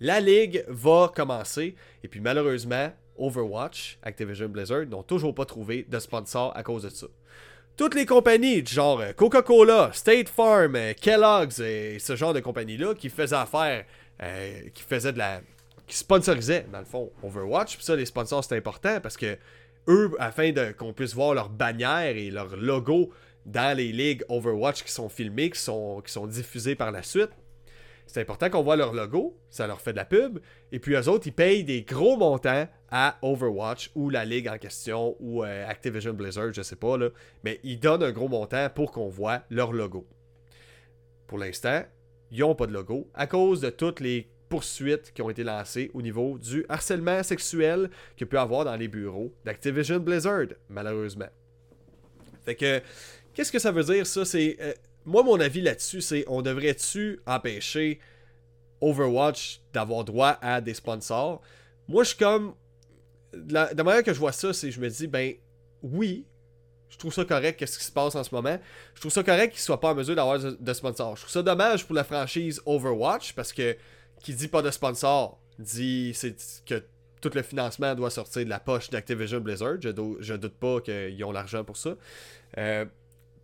la 0.00 0.20
ligue 0.20 0.64
va 0.68 1.12
commencer. 1.14 1.74
Et 2.02 2.08
puis, 2.08 2.20
malheureusement, 2.20 2.92
Overwatch, 3.16 3.98
Activision 4.02 4.48
Blizzard, 4.48 4.86
n'ont 4.86 5.02
toujours 5.02 5.34
pas 5.34 5.44
trouvé 5.44 5.84
de 5.88 5.98
sponsor 5.98 6.56
à 6.56 6.62
cause 6.62 6.84
de 6.84 6.90
ça. 6.90 7.06
Toutes 7.76 7.94
les 7.94 8.06
compagnies, 8.06 8.64
genre 8.64 9.00
euh, 9.00 9.12
Coca-Cola, 9.12 9.90
State 9.92 10.28
Farm, 10.28 10.74
euh, 10.74 10.94
Kellogg's 10.94 11.60
et 11.60 11.98
ce 11.98 12.16
genre 12.16 12.32
de 12.32 12.40
compagnies-là 12.40 12.94
qui 12.94 13.08
faisaient 13.08 13.36
affaire, 13.36 13.84
qui 14.74 14.82
faisaient 14.82 15.12
de 15.12 15.18
la, 15.18 15.40
qui 15.86 15.96
sponsorisaient, 15.96 16.66
dans 16.72 16.80
le 16.80 16.84
fond, 16.84 17.10
Overwatch. 17.22 17.76
Puis 17.76 17.84
ça, 17.84 17.96
les 17.96 18.06
sponsors, 18.06 18.44
c'est 18.44 18.56
important 18.56 19.00
parce 19.00 19.16
que 19.16 19.36
eux, 19.88 20.12
afin 20.18 20.52
qu'on 20.72 20.92
puisse 20.92 21.14
voir 21.14 21.34
leur 21.34 21.48
bannière 21.48 22.16
et 22.16 22.30
leur 22.30 22.56
logo 22.56 23.10
dans 23.46 23.76
les 23.76 23.92
ligues 23.92 24.24
Overwatch 24.28 24.84
qui 24.84 24.92
sont 24.92 25.08
filmées, 25.08 25.50
qui 25.50 25.60
sont, 25.60 26.02
diffusées 26.26 26.74
par 26.74 26.92
la 26.92 27.02
suite, 27.02 27.30
c'est 28.06 28.20
important 28.20 28.48
qu'on 28.48 28.62
voit 28.62 28.76
leur 28.76 28.94
logo, 28.94 29.38
ça 29.50 29.66
leur 29.66 29.80
fait 29.80 29.92
de 29.92 29.98
la 29.98 30.04
pub, 30.04 30.38
et 30.72 30.78
puis 30.78 30.94
eux 30.94 31.08
autres, 31.08 31.26
ils 31.26 31.32
payent 31.32 31.64
des 31.64 31.82
gros 31.82 32.16
montants 32.16 32.66
à 32.90 33.18
Overwatch 33.20 33.90
ou 33.94 34.08
la 34.08 34.24
ligue 34.24 34.48
en 34.48 34.56
question 34.56 35.16
ou 35.20 35.44
euh, 35.44 35.68
Activision 35.68 36.14
Blizzard, 36.14 36.52
je 36.52 36.62
sais 36.62 36.76
pas, 36.76 36.96
là, 36.96 37.10
mais 37.44 37.60
ils 37.64 37.78
donnent 37.78 38.02
un 38.02 38.12
gros 38.12 38.28
montant 38.28 38.68
pour 38.74 38.92
qu'on 38.92 39.08
voit 39.08 39.42
leur 39.50 39.72
logo. 39.72 40.06
Pour 41.26 41.38
l'instant, 41.38 41.82
ils 42.30 42.40
n'ont 42.40 42.54
pas 42.54 42.66
de 42.66 42.72
logo 42.72 43.10
à 43.14 43.26
cause 43.26 43.60
de 43.60 43.70
toutes 43.70 44.00
les 44.00 44.30
poursuites 44.48 45.12
qui 45.12 45.22
ont 45.22 45.30
été 45.30 45.44
lancées 45.44 45.90
au 45.94 46.02
niveau 46.02 46.38
du 46.38 46.64
harcèlement 46.68 47.22
sexuel 47.22 47.90
qu'il 48.16 48.26
peut 48.26 48.38
avoir 48.38 48.64
dans 48.64 48.76
les 48.76 48.88
bureaux 48.88 49.32
d'Activision 49.44 49.98
Blizzard, 49.98 50.48
malheureusement. 50.68 51.28
Fait 52.44 52.54
que, 52.54 52.80
qu'est-ce 53.34 53.52
que 53.52 53.58
ça 53.58 53.70
veut 53.70 53.84
dire 53.84 54.06
ça? 54.06 54.24
C'est. 54.24 54.56
Euh, 54.60 54.72
moi, 55.04 55.22
mon 55.22 55.38
avis 55.40 55.60
là-dessus, 55.60 56.00
c'est 56.00 56.24
on 56.26 56.42
devrait-tu 56.42 57.20
empêcher 57.26 57.98
Overwatch 58.80 59.60
d'avoir 59.72 60.04
droit 60.04 60.38
à 60.40 60.60
des 60.60 60.74
sponsors? 60.74 61.40
Moi, 61.88 62.04
je 62.04 62.08
suis 62.10 62.18
comme. 62.18 62.54
La, 63.32 63.72
la 63.74 63.84
manière 63.84 64.02
que 64.02 64.14
je 64.14 64.18
vois 64.18 64.32
ça, 64.32 64.52
c'est 64.54 64.70
je 64.70 64.80
me 64.80 64.88
dis, 64.88 65.06
ben 65.06 65.34
oui, 65.82 66.24
je 66.88 66.96
trouve 66.96 67.12
ça 67.12 67.24
correct, 67.24 67.58
qu'est-ce 67.58 67.78
qui 67.78 67.84
se 67.84 67.92
passe 67.92 68.14
en 68.14 68.24
ce 68.24 68.34
moment. 68.34 68.58
Je 68.94 69.00
trouve 69.00 69.12
ça 69.12 69.22
correct 69.22 69.52
qu'ils 69.52 69.60
soient 69.60 69.80
pas 69.80 69.90
en 69.90 69.94
mesure 69.94 70.16
d'avoir 70.16 70.38
de 70.38 70.72
sponsors. 70.72 71.16
Je 71.16 71.22
trouve 71.22 71.32
ça 71.32 71.42
dommage 71.42 71.84
pour 71.84 71.94
la 71.94 72.04
franchise 72.04 72.60
Overwatch 72.64 73.34
parce 73.34 73.52
que 73.52 73.76
qui 74.20 74.34
dit 74.34 74.48
pas 74.48 74.62
de 74.62 74.70
sponsor 74.70 75.40
dit 75.58 76.16
que 76.66 76.82
tout 77.20 77.30
le 77.34 77.42
financement 77.42 77.94
doit 77.94 78.10
sortir 78.10 78.44
de 78.44 78.50
la 78.50 78.60
poche 78.60 78.90
d'Activision 78.90 79.40
Blizzard. 79.40 79.76
Je, 79.80 80.34
doute 80.34 80.54
pas 80.54 80.80
qu'ils 80.80 81.24
ont 81.24 81.32
l'argent 81.32 81.64
pour 81.64 81.76
ça. 81.76 81.96
Euh, 82.56 82.84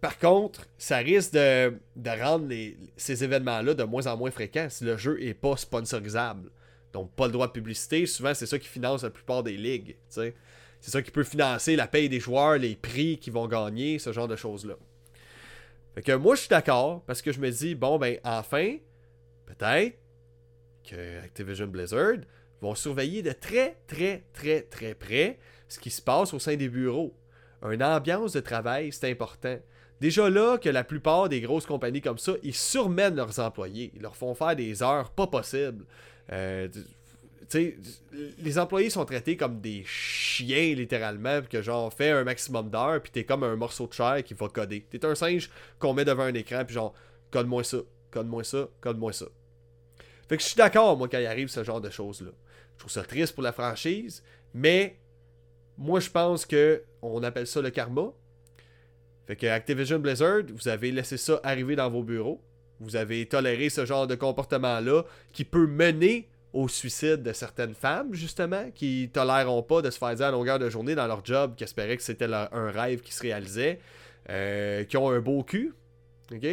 par 0.01 0.19
contre, 0.19 0.67
ça 0.79 0.99
risque 0.99 1.33
de, 1.33 1.73
rendre 2.21 2.55
ces 2.97 3.25
événements-là 3.25 3.75
de 3.75 3.85
moins 3.85 4.07
en 4.07 4.17
moins 4.17 4.31
fréquents 4.31 4.69
si 4.69 4.85
le 4.85 4.97
jeu 4.97 5.23
est 5.23 5.35
pas 5.35 5.57
sponsorisable. 5.57 6.51
Donc, 6.93 7.11
pas 7.13 7.27
le 7.27 7.33
droit 7.33 7.49
de 7.49 7.53
publicité. 7.53 8.07
Souvent, 8.07 8.35
c'est 8.35 8.47
ça 8.47 8.59
qui 8.59 8.69
finance 8.69 9.03
la 9.03 9.11
plupart 9.11 9.43
des 9.43 9.57
ligues. 9.57 9.97
C'est 10.09 10.35
ça 10.81 11.03
qui 11.03 11.11
peut 11.11 11.25
financer 11.25 11.75
la 11.75 11.89
paye 11.89 12.09
des 12.09 12.21
joueurs, 12.21 12.59
les 12.59 12.77
prix 12.77 13.19
qu'ils 13.19 13.33
vont 13.33 13.49
gagner, 13.49 13.99
ce 13.99 14.13
genre 14.13 14.29
de 14.29 14.37
choses-là. 14.37 14.75
Fait 15.95 16.03
que 16.03 16.13
moi, 16.13 16.35
je 16.35 16.41
suis 16.41 16.49
d'accord 16.49 17.03
parce 17.07 17.23
que 17.23 17.33
je 17.33 17.41
me 17.41 17.51
dis, 17.51 17.75
bon, 17.75 17.99
ben, 17.99 18.19
enfin, 18.25 18.77
peut-être 19.47 19.97
que 20.89 21.25
Activision 21.25 21.67
Blizzard 21.67 22.19
vont 22.61 22.75
surveiller 22.75 23.23
de 23.23 23.33
très, 23.33 23.79
très, 23.87 24.25
très, 24.33 24.63
très 24.63 24.95
près 24.95 25.39
ce 25.69 25.79
qui 25.79 25.91
se 25.91 26.03
passe 26.03 26.33
au 26.35 26.39
sein 26.39 26.57
des 26.57 26.69
bureaux. 26.69 27.15
Une 27.63 27.83
ambiance 27.83 28.33
de 28.33 28.41
travail, 28.41 28.93
c'est 28.93 29.11
important. 29.11 29.59
Déjà 30.01 30.29
là 30.29 30.59
que 30.59 30.69
la 30.69 30.85
plupart 30.85 31.29
des 31.29 31.41
grosses 31.41 31.67
compagnies 31.67 32.01
comme 32.01 32.19
ça, 32.19 32.35
ils 32.43 32.55
surmènent 32.55 33.17
leurs 33.17 33.39
employés. 33.39 33.91
Ils 33.95 34.03
leur 34.03 34.17
font 34.17 34.35
faire 34.35 34.55
des 34.55 34.83
heures 34.83 35.11
pas 35.11 35.27
possibles. 35.27 35.85
Euh, 36.33 36.69
les 38.39 38.59
employés 38.59 38.91
sont 38.91 39.05
traités 39.05 39.37
comme 39.37 39.61
des 39.61 39.85
chiens, 39.87 40.75
littéralement, 40.75 41.41
que 41.43 41.63
genre, 41.63 41.93
fais 41.93 42.11
un 42.11 42.25
maximum 42.25 42.71
d'heures, 42.71 43.01
puis 43.01 43.13
t'es 43.13 43.25
comme 43.25 43.45
un 43.45 43.57
morceau 43.57 43.87
de 43.87 43.93
chair 43.93 44.23
qui 44.25 44.35
va 44.35 44.49
coder. 44.49 44.87
T'es 44.91 45.05
un 45.05 45.15
singe 45.15 45.51
qu'on 45.79 45.95
met 45.95 46.05
devant 46.05 46.25
un 46.25 46.35
écran, 46.35 46.65
puis 46.65 46.75
genre, 46.75 46.95
code-moi 47.31 47.65
ça, 47.65 47.79
code-moi 48.11 48.45
ça, 48.45 48.69
code-moi 48.81 49.13
ça. 49.13 49.27
Fait 50.29 50.37
que 50.37 50.43
je 50.43 50.49
suis 50.49 50.57
d'accord, 50.57 50.97
moi, 50.97 51.09
quand 51.09 51.19
il 51.19 51.27
arrive 51.27 51.49
ce 51.49 51.63
genre 51.65 51.81
de 51.81 51.91
choses-là. 51.91 52.31
Je 52.75 52.79
trouve 52.79 52.91
ça 52.91 53.03
triste 53.03 53.35
pour 53.35 53.43
la 53.43 53.53
franchise, 53.53 54.23
mais 54.53 54.97
moi, 55.77 56.01
je 56.01 56.11
pense 56.11 56.47
que 56.47 56.83
on 57.03 57.23
appelle 57.23 57.47
ça 57.47 57.61
le 57.61 57.71
karma. 57.71 58.13
Fait 59.27 59.37
que 59.37 59.47
Activision 59.47 59.99
Blizzard, 59.99 60.43
vous 60.53 60.69
avez 60.69 60.93
laissé 60.93 61.17
ça 61.17 61.41
arriver 61.43 61.77
dans 61.77 61.89
vos 61.91 62.03
bureaux. 62.03 62.43
Vous 62.81 62.97
avez 62.97 63.27
toléré 63.27 63.71
ce 63.71 63.87
genre 63.87 64.07
de 64.07 64.15
comportement-là 64.15 65.05
qui 65.33 65.45
peut 65.45 65.67
mener 65.67 66.29
au 66.53 66.69
suicide 66.69 67.23
de 67.23 67.33
certaines 67.33 67.75
femmes, 67.75 68.15
justement, 68.15 68.71
qui 68.75 69.11
toléreront 69.13 69.63
pas 69.63 69.83
de 69.83 69.91
se 69.91 69.99
faire 69.99 70.15
dire 70.15 70.27
à 70.27 70.31
longueur 70.31 70.59
de 70.59 70.71
journée 70.71 70.95
dans 70.95 71.07
leur 71.07 71.25
job 71.25 71.55
qui 71.57 71.65
espéraient 71.65 71.97
que 71.97 72.03
c'était 72.03 72.33
un 72.33 72.71
rêve 72.71 73.01
qui 73.01 73.13
se 73.13 73.23
réalisait, 73.23 73.81
euh, 74.31 74.85
qui 74.85 74.97
ont 74.97 75.11
un 75.11 75.21
beau 75.21 75.43
cul, 75.43 75.75
ok? 76.33 76.47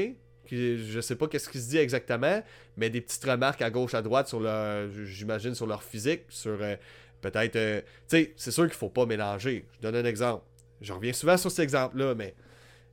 Je 0.52 1.02
sais 1.02 1.16
pas 1.16 1.28
qu'est-ce 1.28 1.50
qui 1.50 1.60
se 1.60 1.70
dit 1.70 1.78
exactement, 1.78 2.42
mais 2.78 2.90
des 2.90 3.02
petites 3.02 3.24
remarques 3.24 3.62
à 3.62 3.70
gauche, 3.70 3.94
à 3.94 4.02
droite 4.02 4.28
sur 4.28 4.40
leur, 4.40 4.90
j'imagine, 5.06 5.56
sur 5.56 5.66
leur 5.66 5.84
physique, 5.84 6.24
sur 6.30 6.58
euh, 6.62 6.76
peut-être, 7.22 7.56
euh, 7.56 7.82
tu 8.10 8.18
sais, 8.18 8.34
c'est 8.36 8.52
sûr 8.52 8.66
qu'il 8.66 8.76
faut 8.76 8.90
pas 8.90 9.06
mélanger. 9.06 9.66
Je 9.78 9.82
donne 9.82 9.96
un 9.96 10.06
exemple. 10.06 10.44
Je 10.82 10.94
reviens 10.94 11.14
souvent 11.14 11.38
sur 11.38 11.52
cet 11.52 11.64
exemple-là, 11.64 12.16
mais 12.16 12.36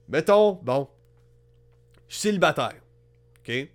mettons, 0.08 0.52
bon, 0.62 0.88
je 2.08 2.14
suis 2.14 2.22
célibataire, 2.28 2.76
ok? 3.40 3.48
Je 3.48 3.54
suis 3.54 3.68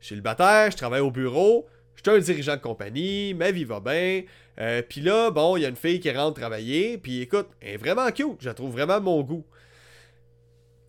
célibataire, 0.00 0.70
je 0.70 0.76
travaille 0.76 1.00
au 1.00 1.10
bureau, 1.10 1.66
je 1.94 2.02
suis 2.08 2.18
un 2.18 2.20
dirigeant 2.20 2.56
de 2.56 2.60
compagnie, 2.60 3.34
ma 3.34 3.50
vie 3.50 3.64
va 3.64 3.80
bien. 3.80 4.22
Euh, 4.58 4.82
puis 4.82 5.00
là, 5.00 5.30
bon, 5.30 5.56
il 5.56 5.62
y 5.62 5.66
a 5.66 5.68
une 5.68 5.76
fille 5.76 6.00
qui 6.00 6.10
rentre 6.10 6.40
travailler, 6.40 6.98
puis 6.98 7.20
écoute, 7.20 7.48
elle 7.60 7.74
est 7.74 7.76
vraiment 7.76 8.10
cute, 8.10 8.38
je 8.40 8.48
la 8.48 8.54
trouve 8.54 8.72
vraiment 8.72 9.00
mon 9.00 9.22
goût. 9.22 9.44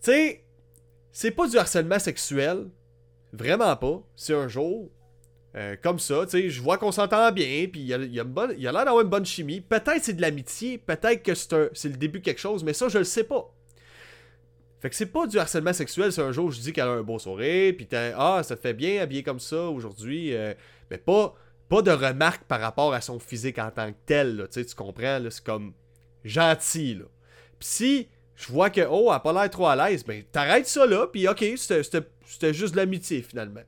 Tu 0.02 0.10
sais, 0.10 0.44
c'est 1.12 1.30
pas 1.30 1.46
du 1.46 1.56
harcèlement 1.56 1.98
sexuel. 1.98 2.68
Vraiment 3.32 3.76
pas. 3.76 4.02
C'est 4.16 4.34
un 4.34 4.48
jour. 4.48 4.90
Euh, 5.56 5.74
comme 5.82 5.98
ça, 5.98 6.24
tu 6.26 6.30
sais, 6.30 6.48
je 6.48 6.62
vois 6.62 6.78
qu'on 6.78 6.92
s'entend 6.92 7.32
bien, 7.32 7.66
puis 7.66 7.80
il 7.80 7.86
y 7.86 7.94
a, 7.94 7.98
y 7.98 8.20
a 8.20 8.72
l'air 8.72 8.84
d'avoir 8.84 9.00
une 9.00 9.08
bonne 9.08 9.26
chimie. 9.26 9.60
Peut-être 9.60 10.02
c'est 10.02 10.12
de 10.12 10.20
l'amitié, 10.20 10.78
peut-être 10.78 11.24
que 11.24 11.34
c'est 11.34 11.88
le 11.88 11.96
début 11.96 12.20
de 12.20 12.24
quelque 12.24 12.40
chose, 12.40 12.62
mais 12.62 12.72
ça, 12.72 12.88
je 12.88 12.98
le 12.98 13.04
sais 13.04 13.24
pas. 13.24 13.52
Fait 14.80 14.88
que 14.88 14.94
c'est 14.96 15.06
pas 15.06 15.26
du 15.26 15.38
harcèlement 15.38 15.72
sexuel, 15.72 16.12
c'est 16.12 16.22
un 16.22 16.32
jour 16.32 16.50
je 16.52 16.60
dis 16.60 16.72
qu'elle 16.72 16.86
a 16.86 16.92
un 16.92 17.02
beau 17.02 17.18
sourire, 17.18 17.74
puis 17.76 17.88
ah, 18.16 18.42
ça 18.44 18.56
te 18.56 18.60
fait 18.60 18.72
bien 18.72 19.02
habillé 19.02 19.22
comme 19.24 19.40
ça 19.40 19.64
aujourd'hui, 19.64 20.34
euh, 20.34 20.54
mais 20.88 20.98
pas, 20.98 21.34
pas 21.68 21.82
de 21.82 21.90
remarques 21.90 22.44
par 22.44 22.60
rapport 22.60 22.94
à 22.94 23.00
son 23.00 23.18
physique 23.18 23.58
en 23.58 23.72
tant 23.72 23.90
que 23.90 23.98
tel, 24.06 24.48
tu 24.52 24.64
comprends, 24.76 25.18
c'est 25.28 25.44
comme 25.44 25.74
gentil, 26.24 26.94
là. 26.94 27.04
Si 27.58 28.08
je 28.40 28.50
vois 28.50 28.70
que, 28.70 28.80
oh, 28.88 29.08
elle 29.08 29.16
a 29.16 29.20
pas 29.20 29.32
l'air 29.32 29.50
trop 29.50 29.66
à 29.66 29.76
l'aise, 29.76 30.02
ben 30.02 30.22
t'arrêtes 30.32 30.66
ça 30.66 30.86
là, 30.86 31.06
puis 31.06 31.28
ok, 31.28 31.44
c'était 31.56 32.54
juste 32.54 32.72
de 32.72 32.78
l'amitié 32.78 33.20
finalement. 33.20 33.60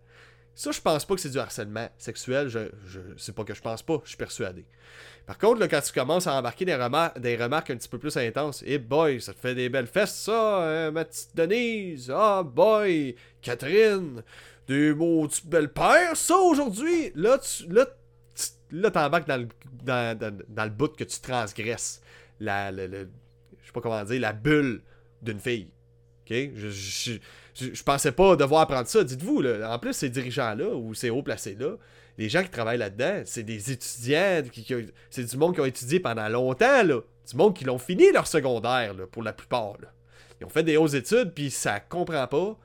Ça, 0.55 0.71
je 0.71 0.81
pense 0.81 1.05
pas 1.05 1.15
que 1.15 1.21
c'est 1.21 1.31
du 1.31 1.39
harcèlement 1.39 1.89
sexuel. 1.99 2.49
Je, 2.49 2.61
c'est 3.17 3.35
pas 3.35 3.45
que 3.45 3.55
je 3.55 3.61
pense 3.61 3.83
pas, 3.83 4.01
je 4.05 4.11
suis 4.11 4.19
persuadé. 4.19 4.65
Par 5.27 5.39
contre, 5.39 5.61
là, 5.61 5.69
quand 5.69 5.81
tu 5.81 5.93
commences 5.93 6.27
à 6.27 6.35
embarquer 6.35 6.65
des, 6.65 6.75
remarques, 6.75 7.19
des 7.19 7.37
remarques 7.37 7.71
un 7.71 7.77
petit 7.77 7.89
peu 7.89 7.99
plus 7.99 8.17
intenses, 8.17 8.63
et 8.67 8.79
boy, 8.79 9.21
ça 9.21 9.33
te 9.33 9.39
fait 9.39 9.55
des 9.55 9.69
belles 9.69 9.87
fesses, 9.87 10.15
ça, 10.15 10.63
hein, 10.63 10.91
ma 10.91 11.05
petite 11.05 11.35
Denise. 11.35 12.13
Ah, 12.15 12.43
boy, 12.43 13.15
Catherine, 13.41 14.23
des 14.67 14.95
mots 14.95 15.27
de 15.27 15.33
belle 15.49 15.73
père, 15.73 16.17
ça, 16.17 16.37
aujourd'hui. 16.37 17.13
Là, 17.15 17.39
tu, 17.39 17.67
là, 17.69 17.87
là, 18.71 18.91
t'embarques 18.91 19.29
dans 19.29 19.41
le, 19.41 19.49
dans, 19.85 20.65
le 20.65 20.71
bout 20.71 20.95
que 20.97 21.05
tu 21.05 21.21
transgresses. 21.21 22.03
Sais 23.73 23.81
pas 23.81 23.81
comment 23.81 24.05
dire, 24.05 24.21
la 24.21 24.33
bulle 24.33 24.83
d'une 25.23 25.39
fille. 25.41 25.69
Je, 26.29 27.19
je, 27.55 27.83
pensais 27.83 28.13
pas 28.13 28.37
devoir 28.37 28.63
apprendre 28.63 28.89
ça. 28.89 29.05
Dites-vous, 29.05 29.45
en 29.45 29.79
plus, 29.79 29.93
ces 29.93 30.11
dirigeants-là, 30.11 30.69
ou 30.71 30.95
ces 30.95 31.11
hauts 31.11 31.23
placés-là, 31.23 31.77
les 32.19 32.29
gens 32.29 32.43
qui 32.43 32.51
travaillent 32.51 32.79
là-dedans, 32.79 33.23
c'est 33.25 33.43
des 33.43 33.73
étudiants, 33.73 34.43
qui, 34.51 34.67
c'est 35.11 35.25
du 35.25 35.37
monde 35.37 35.55
qui 35.55 35.61
ont 35.61 35.67
étudié 35.67 36.01
pendant 36.01 36.29
longtemps, 36.29 36.83
là. 36.83 37.01
Du 37.29 37.37
monde 37.37 37.55
qui 37.55 37.65
l'ont 37.65 37.79
fini 37.79 38.11
leur 38.13 38.27
secondaire, 38.27 38.95
pour 39.11 39.23
la 39.23 39.33
plupart. 39.33 39.77
Ils 40.41 40.45
ont 40.45 40.51
fait 40.51 40.65
des 40.65 40.77
hautes 40.77 40.95
études, 40.95 41.33
puis 41.33 41.51
ça 41.51 41.81
comprend 41.81 42.27
pas 42.27 42.59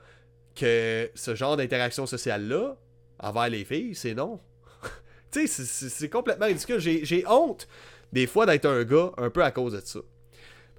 que 0.56 1.10
ce 1.14 1.34
genre 1.34 1.56
d'interaction 1.56 2.06
sociale-là, 2.06 2.76
envers 3.20 3.48
les 3.48 3.64
filles, 3.64 3.94
c'est 3.94 4.14
non. 4.14 4.40
tu 5.30 5.46
sais, 5.46 5.64
c'est 5.64 6.08
complètement 6.08 6.46
ridicule. 6.46 6.80
J'ai 6.80 7.24
honte, 7.28 7.68
des 8.12 8.26
fois, 8.26 8.46
d'être 8.46 8.66
un 8.66 8.82
gars 8.84 9.12
un 9.16 9.30
peu 9.30 9.44
à 9.44 9.52
cause 9.52 9.74
de 9.74 9.80
ça. 9.80 10.00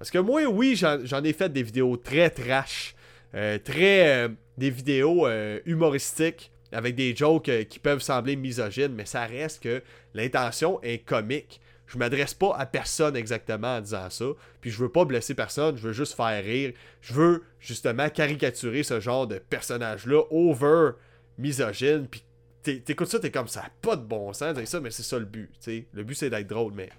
Parce 0.00 0.10
que 0.10 0.18
moi, 0.18 0.42
oui, 0.46 0.76
j'en 0.76 1.22
ai 1.24 1.34
fait 1.34 1.52
des 1.52 1.62
vidéos 1.62 1.98
très 1.98 2.30
trash, 2.30 2.94
euh, 3.34 3.58
très. 3.58 4.24
Euh, 4.24 4.28
des 4.56 4.70
vidéos 4.70 5.26
euh, 5.26 5.58
humoristiques 5.64 6.52
avec 6.70 6.94
des 6.94 7.16
jokes 7.16 7.50
qui 7.68 7.78
peuvent 7.78 8.02
sembler 8.02 8.36
misogynes, 8.36 8.92
mais 8.94 9.06
ça 9.06 9.24
reste 9.24 9.62
que 9.62 9.82
l'intention 10.12 10.80
est 10.82 10.98
comique. 10.98 11.60
Je 11.86 11.98
m'adresse 11.98 12.34
pas 12.34 12.54
à 12.56 12.66
personne 12.66 13.16
exactement 13.16 13.76
en 13.76 13.80
disant 13.80 14.10
ça, 14.10 14.26
puis 14.60 14.70
je 14.70 14.78
veux 14.78 14.90
pas 14.90 15.04
blesser 15.04 15.34
personne, 15.34 15.76
je 15.76 15.88
veux 15.88 15.92
juste 15.92 16.14
faire 16.14 16.44
rire. 16.44 16.72
Je 17.00 17.14
veux 17.14 17.42
justement 17.58 18.08
caricaturer 18.10 18.82
ce 18.82 19.00
genre 19.00 19.26
de 19.26 19.38
personnage-là 19.38 20.22
over 20.30 20.90
misogyne, 21.38 22.06
puis 22.06 22.22
t'écoutes 22.62 23.08
ça, 23.08 23.18
t'es 23.18 23.30
comme 23.30 23.48
ça, 23.48 23.64
pas 23.80 23.96
de 23.96 24.04
bon 24.04 24.32
sens, 24.34 24.62
ça, 24.64 24.80
mais 24.80 24.90
c'est 24.90 25.02
ça 25.02 25.18
le 25.18 25.24
but, 25.24 25.50
sais. 25.58 25.86
Le 25.92 26.04
but 26.04 26.14
c'est 26.14 26.30
d'être 26.30 26.48
drôle, 26.48 26.74
mais. 26.74 26.90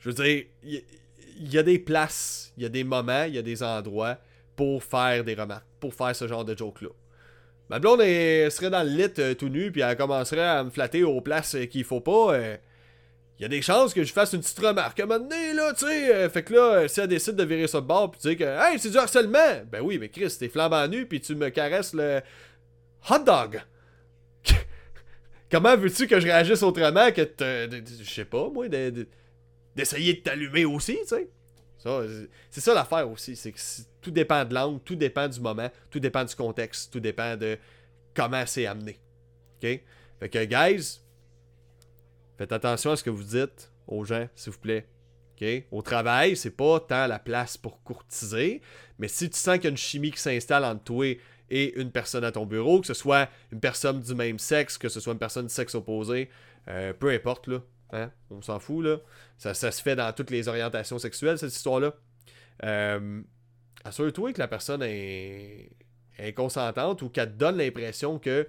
Je 0.00 0.10
veux 0.10 0.24
dire, 0.24 0.44
il 1.38 1.52
y 1.52 1.58
a 1.58 1.62
des 1.62 1.78
places, 1.78 2.52
il 2.56 2.62
y 2.62 2.66
a 2.66 2.68
des 2.68 2.84
moments, 2.84 3.24
il 3.24 3.34
y 3.34 3.38
a 3.38 3.42
des 3.42 3.62
endroits 3.62 4.18
pour 4.56 4.82
faire 4.82 5.24
des 5.24 5.34
remarques, 5.34 5.66
pour 5.80 5.94
faire 5.94 6.14
ce 6.14 6.26
genre 6.26 6.44
de 6.44 6.56
joke-là. 6.56 6.88
Ma 7.70 7.78
blonde 7.78 8.00
serait 8.00 8.70
dans 8.70 8.82
le 8.82 8.88
lit 8.88 9.12
euh, 9.18 9.34
tout 9.34 9.48
nu, 9.48 9.70
puis 9.70 9.82
elle 9.82 9.96
commencerait 9.96 10.40
à 10.40 10.64
me 10.64 10.70
flatter 10.70 11.04
aux 11.04 11.20
places 11.20 11.54
euh, 11.54 11.66
qu'il 11.66 11.84
faut 11.84 12.00
pas. 12.00 12.36
Il 12.38 12.42
euh, 12.42 12.56
y 13.40 13.44
a 13.44 13.48
des 13.48 13.60
chances 13.60 13.92
que 13.92 14.02
je 14.04 14.12
fasse 14.12 14.32
une 14.32 14.40
petite 14.40 14.58
remarque 14.58 14.98
à 14.98 15.04
un 15.04 15.06
moment 15.06 15.20
donné, 15.20 15.52
là, 15.52 15.72
tu 15.74 15.86
sais. 15.86 16.28
fait 16.30 16.42
que 16.42 16.54
là, 16.54 16.88
si 16.88 17.00
elle 17.00 17.08
décide 17.08 17.36
de 17.36 17.44
virer 17.44 17.66
ça 17.66 17.80
de 17.80 17.86
bord, 17.86 18.10
puis 18.10 18.20
tu 18.20 18.36
que, 18.36 18.44
hey, 18.44 18.78
c'est 18.78 18.90
du 18.90 18.96
harcèlement, 18.96 19.62
ben 19.70 19.80
oui, 19.82 19.98
mais 19.98 20.08
Chris, 20.08 20.34
t'es 20.38 20.48
flambant 20.48 20.88
nu, 20.88 21.06
puis 21.06 21.20
tu 21.20 21.34
me 21.34 21.50
caresses 21.50 21.92
le 21.92 22.22
hot 23.10 23.18
dog. 23.18 23.60
Comment 25.50 25.76
veux-tu 25.76 26.06
que 26.06 26.18
je 26.18 26.26
réagisse 26.26 26.62
autrement 26.62 27.12
que, 27.12 27.28
je 27.38 28.10
sais 28.10 28.24
pas, 28.24 28.48
moi, 28.48 28.68
de 28.68 29.06
d'essayer 29.78 30.14
de 30.14 30.18
t'allumer 30.18 30.64
aussi, 30.64 30.98
tu 31.02 31.06
sais. 31.06 31.28
c'est 32.50 32.60
ça 32.60 32.74
l'affaire 32.74 33.08
aussi, 33.08 33.36
c'est 33.36 33.52
que 33.52 33.60
tout 34.00 34.10
dépend 34.10 34.44
de 34.44 34.52
l'angle, 34.52 34.80
tout 34.80 34.96
dépend 34.96 35.28
du 35.28 35.40
moment, 35.40 35.70
tout 35.88 36.00
dépend 36.00 36.24
du 36.24 36.34
contexte, 36.34 36.92
tout 36.92 36.98
dépend 36.98 37.36
de 37.36 37.56
comment 38.12 38.44
c'est 38.44 38.66
amené. 38.66 38.98
OK? 39.56 39.80
Fait 40.18 40.28
que, 40.28 40.44
guys, 40.44 40.98
faites 42.36 42.50
attention 42.50 42.90
à 42.90 42.96
ce 42.96 43.04
que 43.04 43.10
vous 43.10 43.22
dites 43.22 43.70
aux 43.86 44.04
gens, 44.04 44.28
s'il 44.34 44.52
vous 44.52 44.58
plaît. 44.58 44.88
OK? 45.40 45.46
Au 45.70 45.80
travail, 45.80 46.36
c'est 46.36 46.50
pas 46.50 46.80
tant 46.80 47.06
la 47.06 47.20
place 47.20 47.56
pour 47.56 47.80
courtiser, 47.84 48.60
mais 48.98 49.06
si 49.06 49.30
tu 49.30 49.38
sens 49.38 49.54
qu'il 49.54 49.64
y 49.64 49.66
a 49.68 49.70
une 49.70 49.76
chimie 49.76 50.10
qui 50.10 50.18
s'installe 50.20 50.64
entre 50.64 50.82
toi 50.82 51.16
et 51.50 51.80
une 51.80 51.92
personne 51.92 52.24
à 52.24 52.32
ton 52.32 52.46
bureau, 52.46 52.80
que 52.80 52.88
ce 52.88 52.94
soit 52.94 53.28
une 53.52 53.60
personne 53.60 54.00
du 54.00 54.16
même 54.16 54.40
sexe, 54.40 54.76
que 54.76 54.88
ce 54.88 54.98
soit 54.98 55.12
une 55.12 55.20
personne 55.20 55.46
du 55.46 55.54
sexe 55.54 55.76
opposé, 55.76 56.30
euh, 56.66 56.92
peu 56.92 57.10
importe, 57.10 57.46
là, 57.46 57.60
Hein? 57.92 58.10
On 58.30 58.42
s'en 58.42 58.58
fout, 58.58 58.84
là. 58.84 58.98
Ça, 59.38 59.54
se 59.54 59.82
fait 59.82 59.96
dans 59.96 60.12
toutes 60.12 60.30
les 60.30 60.48
orientations 60.48 60.98
sexuelles, 60.98 61.38
cette 61.38 61.54
histoire-là. 61.54 61.94
Euh, 62.64 63.22
Assure-toi 63.84 64.32
que 64.32 64.38
la 64.38 64.48
personne 64.48 64.82
est, 64.82 65.70
consentante 66.34 67.02
ou 67.02 67.08
qu'elle 67.08 67.32
te 67.32 67.38
donne 67.38 67.56
l'impression 67.56 68.18
que 68.18 68.46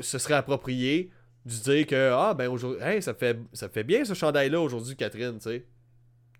ce 0.00 0.18
serait 0.18 0.34
approprié 0.34 1.10
de 1.44 1.50
dire 1.50 1.86
que 1.86 2.10
Ah, 2.12 2.32
ben 2.34 2.48
aujourd'hui, 2.48 3.02
ça, 3.02 3.12
fait, 3.12 3.38
ça 3.52 3.68
fait 3.68 3.82
bien 3.82 4.04
ce 4.04 4.14
chandail-là 4.14 4.60
aujourd'hui, 4.60 4.96
Catherine, 4.96 5.38
tu 5.38 5.50
sais. 5.50 5.66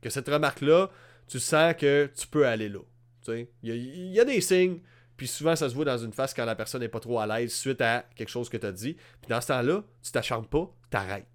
Que 0.00 0.08
cette 0.08 0.28
remarque-là, 0.28 0.88
tu 1.26 1.40
sens 1.40 1.74
que 1.74 2.08
tu 2.16 2.26
peux 2.26 2.46
aller 2.46 2.68
là. 2.68 2.80
Il 3.28 3.46
y, 3.62 4.12
y, 4.12 4.20
a 4.20 4.24
des 4.24 4.40
signes, 4.40 4.80
puis 5.16 5.28
souvent 5.28 5.54
ça 5.54 5.68
se 5.68 5.74
voit 5.74 5.84
dans 5.84 5.98
une 5.98 6.12
face 6.12 6.32
quand 6.32 6.44
la 6.44 6.56
personne 6.56 6.80
n'est 6.80 6.88
pas 6.88 7.00
trop 7.00 7.20
à 7.20 7.26
l'aise 7.26 7.52
suite 7.52 7.80
à 7.80 8.04
quelque 8.16 8.30
chose 8.30 8.48
que 8.48 8.56
tu 8.56 8.66
as 8.66 8.72
dit. 8.72 8.94
Puis 8.94 9.28
dans 9.28 9.40
ce 9.40 9.48
temps-là, 9.48 9.84
tu 10.02 10.10
t'acharnes 10.10 10.46
pas, 10.46 10.72
t'arrêtes. 10.88 11.26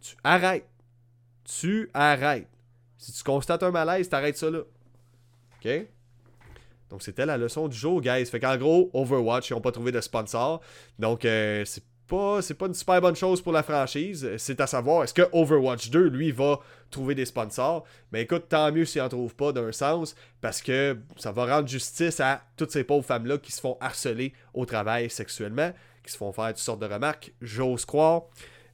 Tu 0.00 0.16
arrêtes. 0.24 0.68
Tu 1.44 1.90
arrêtes. 1.94 2.48
Si 2.98 3.12
tu 3.12 3.22
constates 3.22 3.62
un 3.62 3.70
malaise, 3.70 4.08
t'arrêtes 4.08 4.36
ça 4.36 4.50
là. 4.50 4.60
OK? 4.60 5.70
Donc, 6.90 7.02
c'était 7.02 7.24
la 7.24 7.36
leçon 7.38 7.68
du 7.68 7.76
jour, 7.76 8.00
guys. 8.00 8.26
Fait 8.26 8.40
qu'en 8.40 8.56
gros, 8.56 8.90
Overwatch, 8.92 9.50
ils 9.50 9.52
n'ont 9.54 9.60
pas 9.60 9.72
trouvé 9.72 9.92
de 9.92 10.00
sponsor. 10.00 10.60
Donc, 10.98 11.24
euh, 11.24 11.64
c'est 11.64 11.84
pas, 12.08 12.42
c'est 12.42 12.54
pas 12.54 12.66
une 12.66 12.74
super 12.74 13.00
bonne 13.00 13.14
chose 13.14 13.40
pour 13.40 13.52
la 13.52 13.62
franchise. 13.62 14.28
C'est 14.36 14.60
à 14.60 14.66
savoir, 14.66 15.04
est-ce 15.04 15.14
que 15.14 15.28
Overwatch 15.32 15.90
2, 15.90 16.08
lui, 16.08 16.32
va 16.32 16.58
trouver 16.90 17.14
des 17.14 17.24
sponsors? 17.24 17.84
Mais 18.12 18.22
écoute, 18.22 18.46
tant 18.48 18.72
mieux 18.72 18.84
s'il 18.84 19.00
en 19.00 19.08
trouve 19.08 19.34
pas 19.36 19.52
d'un 19.52 19.70
sens, 19.70 20.16
parce 20.40 20.60
que 20.60 20.98
ça 21.16 21.30
va 21.30 21.46
rendre 21.46 21.68
justice 21.68 22.18
à 22.18 22.42
toutes 22.56 22.72
ces 22.72 22.82
pauvres 22.82 23.06
femmes-là 23.06 23.38
qui 23.38 23.52
se 23.52 23.60
font 23.60 23.78
harceler 23.80 24.32
au 24.52 24.66
travail 24.66 25.08
sexuellement, 25.08 25.72
qui 26.04 26.12
se 26.12 26.16
font 26.16 26.32
faire 26.32 26.48
toutes 26.48 26.58
sortes 26.58 26.80
de 26.80 26.92
remarques, 26.92 27.32
j'ose 27.40 27.84
croire. 27.84 28.24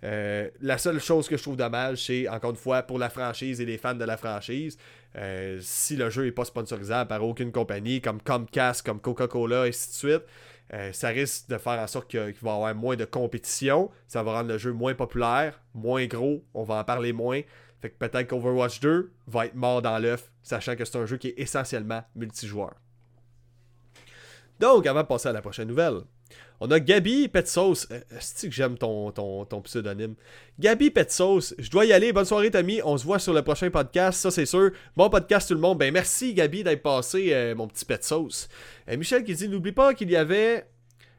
Euh, 0.07 0.49
la 0.61 0.79
seule 0.79 1.01
chose 1.01 1.29
que 1.29 1.37
je 1.37 1.43
trouve 1.43 1.57
dommage, 1.57 2.07
c'est 2.07 2.29
encore 2.29 2.51
une 2.51 2.57
fois 2.57 2.83
pour 2.83 2.99
la 2.99 3.11
franchise 3.11 3.61
et 3.61 3.65
les 3.65 3.77
fans 3.77 3.95
de 3.95 4.05
la 4.05 4.17
franchise, 4.17 4.79
euh, 5.17 5.59
si 5.61 5.97
le 5.97 6.11
jeu 6.11 6.25
n'est 6.25 6.33
pas 6.33 6.45
sponsorisable 6.45 7.09
par 7.09 7.25
aucune 7.25 7.51
compagnie 7.51 8.01
comme 8.01 8.21
Comcast, 8.23 8.87
comme 8.87 9.01
Coca-Cola, 9.01 9.67
et 9.67 9.71
ainsi 9.71 9.89
de 9.89 9.95
suite, 9.95 10.23
euh, 10.75 10.93
ça 10.93 11.09
risque 11.09 11.49
de 11.49 11.59
faire 11.59 11.81
en 11.81 11.87
sorte 11.89 12.09
qu'il 12.09 12.21
va 12.21 12.51
y 12.53 12.55
avoir 12.55 12.75
moins 12.77 12.95
de 12.95 13.05
compétition, 13.05 13.91
ça 14.07 14.23
va 14.23 14.35
rendre 14.35 14.49
le 14.51 14.59
jeu 14.59 14.73
moins 14.73 14.95
populaire, 14.95 15.61
moins 15.75 16.07
gros, 16.07 16.45
on 16.55 16.63
va 16.63 16.77
en 16.77 16.85
parler 16.85 17.13
moins. 17.13 17.41
Fait 17.81 17.91
que 17.91 17.97
peut-être 17.97 18.29
qu'Overwatch 18.29 18.79
2 18.81 19.11
va 19.27 19.47
être 19.47 19.55
mort 19.55 19.83
dans 19.83 19.99
l'œuf, 19.99 20.31
sachant 20.43 20.77
que 20.77 20.85
c'est 20.85 20.99
un 20.99 21.07
jeu 21.07 21.17
qui 21.17 21.29
est 21.29 21.39
essentiellement 21.39 22.05
multijoueur. 22.15 22.75
Donc, 24.61 24.87
avant 24.87 25.03
de 25.03 25.07
passer 25.07 25.29
à 25.29 25.33
la 25.33 25.43
prochaine 25.43 25.69
nouvelle, 25.69 26.01
on 26.61 26.71
a 26.71 26.81
Gabi 26.81 27.29
Petsos. 27.29 27.87
Est-ce 27.91 28.47
que 28.47 28.53
j'aime 28.53 28.79
ton, 28.79 29.45
pseudonyme? 29.65 30.15
Gabi 30.59 30.91
Petsos. 30.91 31.55
Je 31.59 31.71
dois 31.71 31.85
y 31.85 31.93
aller. 31.93 32.13
Bonne 32.13 32.25
soirée, 32.25 32.51
Tommy. 32.51 32.81
On 32.83 32.97
se 32.97 33.05
voit 33.05 33.19
sur 33.19 33.35
le 33.35 33.43
prochain 33.43 33.71
podcast. 33.71 34.21
Ça, 34.21 34.31
c'est 34.31 34.47
sûr. 34.47 34.71
Bon 34.97 35.11
podcast, 35.11 35.49
tout 35.49 35.55
le 35.55 35.61
monde. 35.61 35.79
Ben, 35.79 35.93
merci, 35.93 36.33
Gabi, 36.33 36.65
d'être 36.65 36.83
passé, 36.83 37.29
euh, 37.33 37.55
mon 37.55 37.69
petit 37.69 37.85
Petsos. 37.85 38.49
Euh, 38.89 38.97
Michel 38.97 39.23
qui 39.25 39.35
dit 39.35 39.49
N'oublie 39.49 39.73
pas 39.73 39.93
qu'il 39.93 40.11
y 40.11 40.17
avait. 40.17 40.67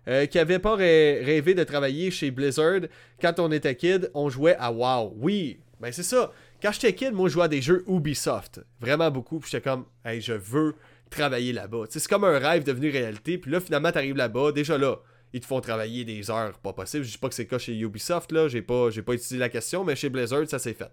Euh, 0.08 0.26
qui 0.26 0.40
avait 0.40 0.60
pas 0.60 0.76
rêvé 0.76 1.54
de 1.54 1.66
travailler 1.66 2.12
chez 2.12 2.32
Blizzard. 2.32 2.80
Quand 3.22 3.40
on 3.40 3.52
était 3.52 3.76
kid, 3.76 4.10
on 4.14 4.30
jouait 4.30 4.56
à 4.58 4.72
WoW. 4.72 5.14
Oui, 5.18 5.60
ben 5.82 5.92
c'est 5.92 6.02
ça. 6.02 6.32
Quand 6.62 6.72
j'étais 6.72 6.94
kid, 6.94 7.12
moi, 7.12 7.28
je 7.28 7.34
jouais 7.34 7.44
à 7.44 7.48
des 7.50 7.62
jeux 7.62 7.84
Ubisoft. 7.90 8.62
Vraiment 8.80 9.12
beaucoup. 9.12 9.40
Puis 9.40 9.52
j'étais 9.52 9.70
comme, 9.70 9.84
je 10.06 10.32
veux 10.32 10.76
travailler 11.10 11.54
là-bas. 11.54 11.86
C'est 11.90 12.06
comme 12.08 12.24
un 12.24 12.38
rêve 12.40 12.64
devenu 12.64 12.90
réalité. 12.90 13.38
Puis 13.38 13.52
là, 13.52 13.60
finalement, 13.60 13.92
t'arrives 13.92 14.16
là-bas. 14.16 14.52
Déjà 14.52 14.78
là, 14.78 14.98
ils 15.34 15.42
te 15.42 15.46
font 15.46 15.62
travailler 15.62 16.06
des 16.06 16.30
heures 16.32 16.58
pas 16.60 16.74
possible. 16.74 17.04
Je 17.04 17.12
dis 17.12 17.18
pas 17.18 17.30
que 17.30 17.36
c'est 17.36 17.44
le 17.44 17.50
cas 17.50 17.58
chez 17.58 17.78
Ubisoft, 17.78 18.32
là, 18.32 18.48
j'ai 18.48 18.62
pas, 18.62 18.90
étudié 18.90 19.38
la 19.38 19.50
question, 19.50 19.84
mais 19.84 19.96
chez 19.96 20.10
Blizzard, 20.10 20.48
ça 20.48 20.60
s'est 20.60 20.74
fait. 20.74 20.92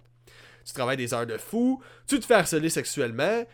Tu 0.65 0.73
travailles 0.73 0.97
des 0.97 1.13
heures 1.13 1.27
de 1.27 1.37
fou, 1.37 1.83
tu 2.07 2.19
te 2.19 2.25
fais 2.25 2.35
harceler 2.35 2.71
sexuellement, 2.71 3.45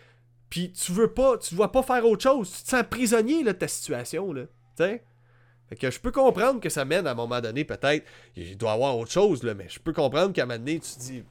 puis 0.48 0.72
tu 0.72 0.92
veux 0.92 1.12
pas, 1.12 1.38
tu 1.38 1.54
dois 1.54 1.72
pas 1.72 1.82
faire 1.82 2.06
autre 2.06 2.22
chose. 2.22 2.50
Tu 2.50 2.62
te 2.62 2.68
sens 2.68 2.84
prisonnier 2.88 3.42
de 3.42 3.52
ta 3.52 3.68
situation, 3.68 4.32
là. 4.32 4.42
Fait 4.76 5.76
que 5.78 5.90
je 5.90 6.00
peux 6.00 6.10
comprendre 6.10 6.58
que 6.58 6.68
ça 6.68 6.84
mène 6.84 7.06
à 7.06 7.10
un 7.10 7.14
moment 7.14 7.40
donné, 7.40 7.64
peut-être, 7.64 8.06
il 8.34 8.56
doit 8.56 8.70
y 8.70 8.74
avoir 8.74 8.96
autre 8.96 9.12
chose, 9.12 9.42
là, 9.42 9.54
mais 9.54 9.66
je 9.68 9.78
peux 9.78 9.92
comprendre 9.92 10.32
qu'à 10.32 10.44
un 10.44 10.46
moment 10.46 10.58
donné, 10.58 10.80
tu 10.80 10.90
te 10.94 10.98
dis, 10.98 11.22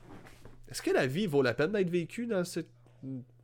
est-ce 0.70 0.82
que 0.82 0.92
la 0.92 1.08
vie 1.08 1.26
vaut 1.26 1.42
la 1.42 1.54
peine 1.54 1.72
d'être 1.72 1.90
vécue 1.90 2.28
dans 2.28 2.44
cette, 2.44 2.70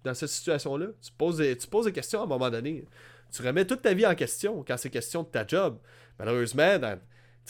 dans 0.06 0.14
cette 0.14 0.30
situation-là? 0.30 0.88
Tu 1.02 1.12
poses, 1.18 1.44
tu 1.60 1.68
poses 1.68 1.86
des 1.86 1.92
questions 1.92 2.22
à 2.22 2.24
un 2.24 2.28
moment 2.28 2.50
donné 2.50 2.86
tu 3.36 3.42
remets 3.42 3.66
toute 3.66 3.82
ta 3.82 3.94
vie 3.94 4.06
en 4.06 4.16
question 4.16 4.64
quand 4.66 4.78
c'est 4.78 4.90
question 4.90 5.24
de 5.24 5.28
ta 5.28 5.46
job. 5.46 5.78
Malheureusement, 6.20 6.80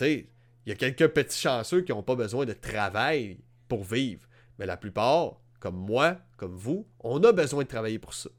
il 0.01 0.26
y 0.66 0.72
a 0.72 0.76
quelques 0.76 1.08
petits 1.10 1.39
chanceux 1.39 1.82
qui 1.82 1.91
n'ont 1.91 2.03
pas 2.03 2.16
besoin 2.16 2.45
de 2.45 2.53
travail 2.53 3.38
pour 3.68 3.84
vivre. 3.84 4.28
Mais 4.58 4.66
la 4.66 4.78
plupart, 4.78 5.38
comme 5.60 5.76
moi, 5.76 6.18
comme 6.38 6.56
vous, 6.56 6.88
on 6.99 7.24
a 7.24 7.32
besoin 7.32 7.64
de 7.64 7.68
travailler 7.68 7.99
pour 7.99 8.14
ça. 8.14 8.30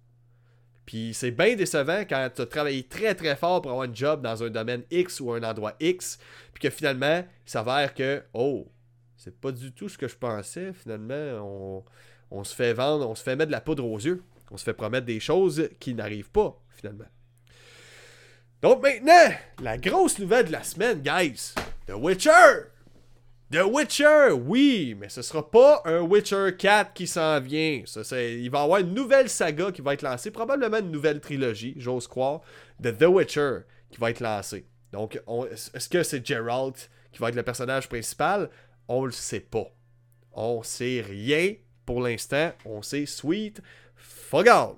Puis 0.87 1.15
c'est 1.15 1.31
bien 1.31 1.57
décevant 1.57 2.01
quand 2.01 2.31
tu 2.35 2.43
as 2.43 2.47
travaillé 2.47 2.85
très 2.85 3.15
très 3.15 3.37
fort 3.37 3.61
pour 3.61 3.73
avoir 3.73 3.89
un 3.89 3.95
job 3.95 4.23
dans 4.23 4.43
un 4.43 4.51
domaine 4.51 4.85
X 4.91 5.21
ou 5.21 5.33
un 5.33 5.43
endroit 5.43 5.75
X, 5.81 6.19
puis 6.53 6.63
que 6.63 6.71
finalement, 6.71 7.25
il 7.47 7.51
s'avère 7.51 7.93
que, 7.93 8.23
oh, 8.33 8.69
c'est 9.17 9.41
pas 9.41 9.51
du 9.51 9.73
tout 9.73 9.89
ce 9.89 9.99
que 9.99 10.07
je 10.07 10.17
pensais. 10.17 10.73
Finalement, 10.73 11.41
on, 11.43 11.85
on 12.31 12.45
se 12.45 12.55
fait 12.55 12.73
vendre, 12.73 13.09
on 13.09 13.15
se 13.15 13.23
fait 13.23 13.37
mettre 13.37 13.49
de 13.49 13.53
la 13.53 13.61
poudre 13.61 13.85
aux 13.85 13.99
yeux. 13.99 14.23
On 14.51 14.57
se 14.57 14.65
fait 14.65 14.75
promettre 14.75 15.07
des 15.07 15.21
choses 15.21 15.69
qui 15.81 15.95
n'arrivent 15.95 16.31
pas, 16.31 16.57
finalement. 16.71 17.07
Donc 18.63 18.83
maintenant, 18.83 19.35
la 19.63 19.77
grosse 19.77 20.19
nouvelle 20.19 20.47
de 20.47 20.53
la 20.53 20.63
semaine, 20.63 21.03
guys. 21.03 21.55
The 21.87 21.95
Witcher! 21.95 22.71
The 23.53 23.63
Witcher, 23.63 24.33
oui, 24.33 24.97
mais 24.99 25.09
ce 25.09 25.23
sera 25.23 25.49
pas 25.49 25.83
un 25.85 26.01
Witcher 26.01 26.57
4 26.59 26.93
qui 26.93 27.07
s'en 27.07 27.41
vient. 27.41 27.83
Ça, 27.87 28.21
il 28.21 28.51
va 28.51 28.61
y 28.61 28.63
avoir 28.63 28.81
une 28.81 28.93
nouvelle 28.93 29.29
saga 29.29 29.71
qui 29.71 29.83
va 29.83 29.95
être 29.95 30.03
lancée, 30.03 30.33
probablement 30.33 30.79
une 30.79 30.91
nouvelle 30.91 31.21
trilogie, 31.21 31.75
j'ose 31.77 32.09
croire, 32.09 32.41
de 32.81 32.91
The 32.91 33.05
Witcher 33.05 33.59
qui 33.91 34.01
va 34.01 34.11
être 34.11 34.21
lancée. 34.21 34.67
Donc, 34.93 35.21
est-ce 35.53 35.89
que 35.89 36.03
c'est 36.03 36.27
Geralt 36.27 36.91
qui 37.13 37.21
va 37.21 37.29
être 37.29 37.37
le 37.37 37.43
personnage 37.43 37.89
principal? 37.89 38.51
On 38.89 39.05
le 39.05 39.13
sait 39.13 39.41
pas. 39.41 39.67
On 40.33 40.63
sait 40.63 41.05
rien 41.07 41.55
pour 41.87 42.03
l'instant. 42.03 42.53
On 42.65 42.83
sait 42.83 43.07
Sweet 43.07 43.63
Fogal. 43.97 44.75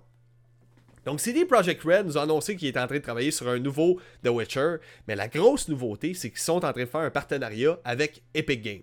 Donc, 1.05 1.21
CD 1.21 1.47
Projekt 1.47 1.83
Red 1.83 2.07
nous 2.07 2.19
a 2.19 2.23
annoncé 2.23 2.55
qu'il 2.55 2.69
est 2.69 2.77
en 2.77 2.87
train 2.87 2.97
de 2.97 3.03
travailler 3.03 3.31
sur 3.31 3.49
un 3.49 3.59
nouveau 3.59 3.99
The 4.23 4.29
Witcher, 4.29 4.77
mais 5.07 5.17
la 5.17 5.29
grosse 5.29 5.69
nouveauté, 5.69 6.13
c'est 6.13 6.29
qu'ils 6.29 6.39
sont 6.39 6.65
en 6.65 6.73
train 6.73 6.85
de 6.85 6.85
faire 6.85 7.01
un 7.01 7.11
partenariat 7.11 7.79
avec 7.83 8.23
Epic 8.35 8.61
Games. 8.61 8.83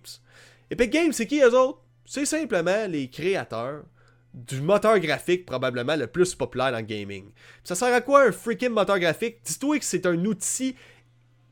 Epic 0.71 0.89
Games, 0.89 1.13
c'est 1.13 1.28
qui 1.28 1.41
eux 1.41 1.55
autres? 1.55 1.80
C'est 2.05 2.26
simplement 2.26 2.88
les 2.88 3.09
créateurs 3.09 3.84
du 4.34 4.59
moteur 4.59 4.99
graphique 4.99 5.45
probablement 5.45 5.95
le 5.95 6.07
plus 6.07 6.36
populaire 6.36 6.71
dans 6.71 6.80
le 6.80 6.84
gaming. 6.84 7.26
Ça 7.63 7.73
sert 7.73 7.93
à 7.93 8.01
quoi 8.01 8.28
un 8.28 8.32
freaking 8.32 8.69
moteur 8.69 8.99
graphique? 8.99 9.38
Dis-toi 9.45 9.80
que 9.80 9.86
c'est 9.86 10.05
un 10.05 10.26
outil 10.26 10.76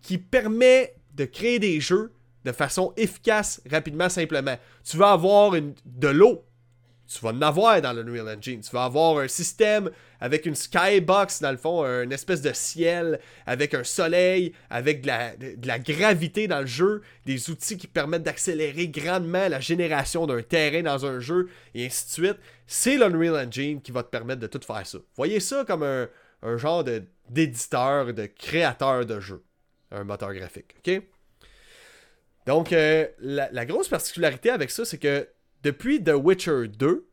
qui 0.02 0.18
permet 0.18 0.96
de 1.14 1.26
créer 1.26 1.60
des 1.60 1.80
jeux 1.80 2.12
de 2.44 2.52
façon 2.52 2.94
efficace, 2.98 3.62
rapidement, 3.70 4.10
simplement. 4.10 4.58
Tu 4.84 4.98
veux 4.98 5.06
avoir 5.06 5.56
une, 5.56 5.74
de 5.86 6.10
l'eau, 6.10 6.44
tu 7.08 7.20
vas 7.20 7.32
en 7.32 7.42
avoir 7.42 7.82
dans 7.82 7.94
l'Unreal 7.94 8.38
Engine. 8.38 8.62
Tu 8.62 8.72
vas 8.72 8.86
avoir 8.86 9.18
un 9.18 9.28
système 9.28 9.92
avec 10.20 10.46
une 10.46 10.56
skybox, 10.56 11.42
dans 11.42 11.52
le 11.52 11.58
fond, 11.58 11.84
une 11.84 12.12
espèce 12.12 12.42
de 12.42 12.54
ciel, 12.54 13.20
avec 13.46 13.74
un 13.74 13.84
soleil, 13.84 14.54
avec 14.70 15.02
de 15.02 15.68
la, 15.68 15.80
gravité 15.80 16.48
dans 16.48 16.62
le 16.62 16.66
jeu, 16.66 17.02
des 17.26 17.50
outils 17.50 17.78
qui 17.78 17.88
permettent 17.88 18.24
d'accélérer 18.24 18.88
grandement 18.88 19.50
la 19.50 19.60
génération 19.60 20.26
d'un 20.26 20.42
terrain 20.42 20.82
dans 20.82 21.06
un 21.06 21.20
jeu, 21.20 21.50
et 21.76 21.86
ainsi 21.86 22.06
de 22.06 22.12
suite. 22.12 22.38
C'est 22.68 22.98
l'Unreal 22.98 23.48
Engine 23.48 23.82
qui 23.82 23.92
va 23.92 24.04
te 24.04 24.10
permettre 24.10 24.40
de 24.40 24.48
tout 24.48 24.62
faire 24.66 24.88
ça. 24.88 24.98
Voyez 25.18 25.42
ça 25.42 25.66
comme 25.66 25.84
un, 25.84 26.58
genre 26.58 26.86
d'éditeur, 27.30 28.14
de, 28.14 28.26
créateur 28.26 29.06
de 29.06 29.20
jeu. 29.20 29.44
Un 29.92 30.06
moteur 30.06 30.34
graphique, 30.34 30.76
ok? 30.80 31.02
Donc, 32.48 32.74
euh, 32.74 33.08
la 33.20 33.66
grosse 33.66 33.88
particularité 33.88 34.50
avec 34.50 34.70
ça, 34.72 34.84
c'est 34.84 34.98
que 34.98 35.28
depuis 35.64 36.04
The 36.04 36.14
Witcher 36.14 36.68
2, 36.68 37.08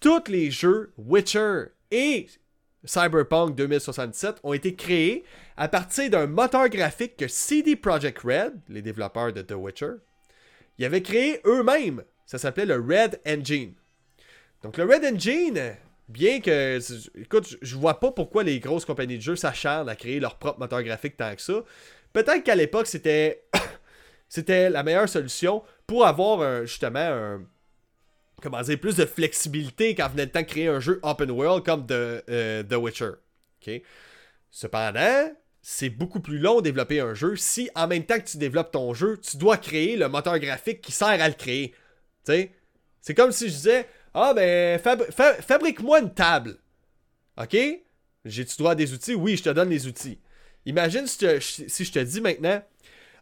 tous 0.00 0.28
les 0.28 0.50
jeux 0.50 0.92
Witcher 0.96 1.64
et 1.90 2.26
Cyberpunk 2.84 3.54
2077 3.56 4.36
ont 4.42 4.54
été 4.54 4.74
créés 4.74 5.24
à 5.56 5.68
partir 5.68 6.08
d'un 6.08 6.26
moteur 6.26 6.68
graphique 6.68 7.16
que 7.16 7.28
CD 7.28 7.76
Projekt 7.76 8.20
Red, 8.20 8.54
les 8.68 8.80
développeurs 8.80 9.32
de 9.32 9.42
The 9.42 9.52
Witcher, 9.52 9.94
ils 10.78 10.84
avaient 10.84 11.02
créé 11.02 11.40
eux-mêmes. 11.44 12.04
Ça 12.24 12.38
s'appelait 12.38 12.66
le 12.66 12.76
Red 12.76 13.20
Engine. 13.26 13.74
Donc 14.62 14.76
le 14.76 14.84
Red 14.84 15.04
Engine, 15.04 15.76
bien 16.08 16.40
que, 16.40 16.78
écoute, 17.20 17.56
je 17.60 17.76
vois 17.76 18.00
pas 18.00 18.12
pourquoi 18.12 18.44
les 18.44 18.60
grosses 18.60 18.84
compagnies 18.84 19.18
de 19.18 19.22
jeux 19.22 19.36
s'acharnent 19.36 19.88
à 19.88 19.96
créer 19.96 20.20
leur 20.20 20.36
propre 20.38 20.60
moteur 20.60 20.82
graphique 20.82 21.16
tant 21.16 21.34
que 21.34 21.42
ça. 21.42 21.64
Peut-être 22.12 22.44
qu'à 22.44 22.54
l'époque, 22.54 22.86
c'était 22.86 23.44
c'était 24.28 24.70
la 24.70 24.82
meilleure 24.82 25.08
solution 25.08 25.62
pour 25.86 26.06
avoir 26.06 26.64
justement 26.64 27.00
un, 27.00 27.42
comment 28.42 28.60
dire, 28.62 28.78
plus 28.78 28.96
de 28.96 29.04
flexibilité 29.04 29.94
quand 29.94 30.08
venait 30.08 30.26
le 30.26 30.30
temps 30.30 30.40
de 30.40 30.46
créer 30.46 30.68
un 30.68 30.80
jeu 30.80 31.00
open 31.02 31.30
world 31.30 31.64
comme 31.64 31.86
The, 31.86 32.24
euh, 32.28 32.76
Witcher. 32.76 33.12
Cependant, 34.50 35.30
c'est 35.60 35.90
beaucoup 35.90 36.20
plus 36.20 36.38
long 36.38 36.56
de 36.56 36.62
développer 36.62 37.00
un 37.00 37.14
jeu 37.14 37.36
si 37.36 37.68
en 37.74 37.86
même 37.86 38.04
temps 38.04 38.18
que 38.18 38.24
tu 38.24 38.38
développes 38.38 38.70
ton 38.70 38.94
jeu, 38.94 39.18
tu 39.18 39.36
dois 39.36 39.56
créer 39.56 39.96
le 39.96 40.08
moteur 40.08 40.38
graphique 40.38 40.80
qui 40.80 40.92
sert 40.92 41.08
à 41.08 41.28
le 41.28 41.34
créer. 41.34 41.74
C'est 42.24 43.14
comme 43.14 43.32
si 43.32 43.48
je 43.48 43.54
disais 43.54 43.88
Ah 44.14 44.32
ben 44.34 44.78
fabrique-moi 44.78 46.00
une 46.00 46.14
table. 46.14 46.58
OK? 47.36 47.56
J'ai-tu 48.24 48.56
droit 48.58 48.72
à 48.72 48.74
des 48.74 48.92
outils? 48.92 49.14
Oui, 49.14 49.36
je 49.36 49.44
te 49.44 49.50
donne 49.50 49.70
les 49.70 49.86
outils. 49.86 50.18
Imagine 50.66 51.06
si, 51.06 51.26
si 51.68 51.84
je 51.84 51.92
te 51.92 51.98
dis 51.98 52.20
maintenant 52.20 52.62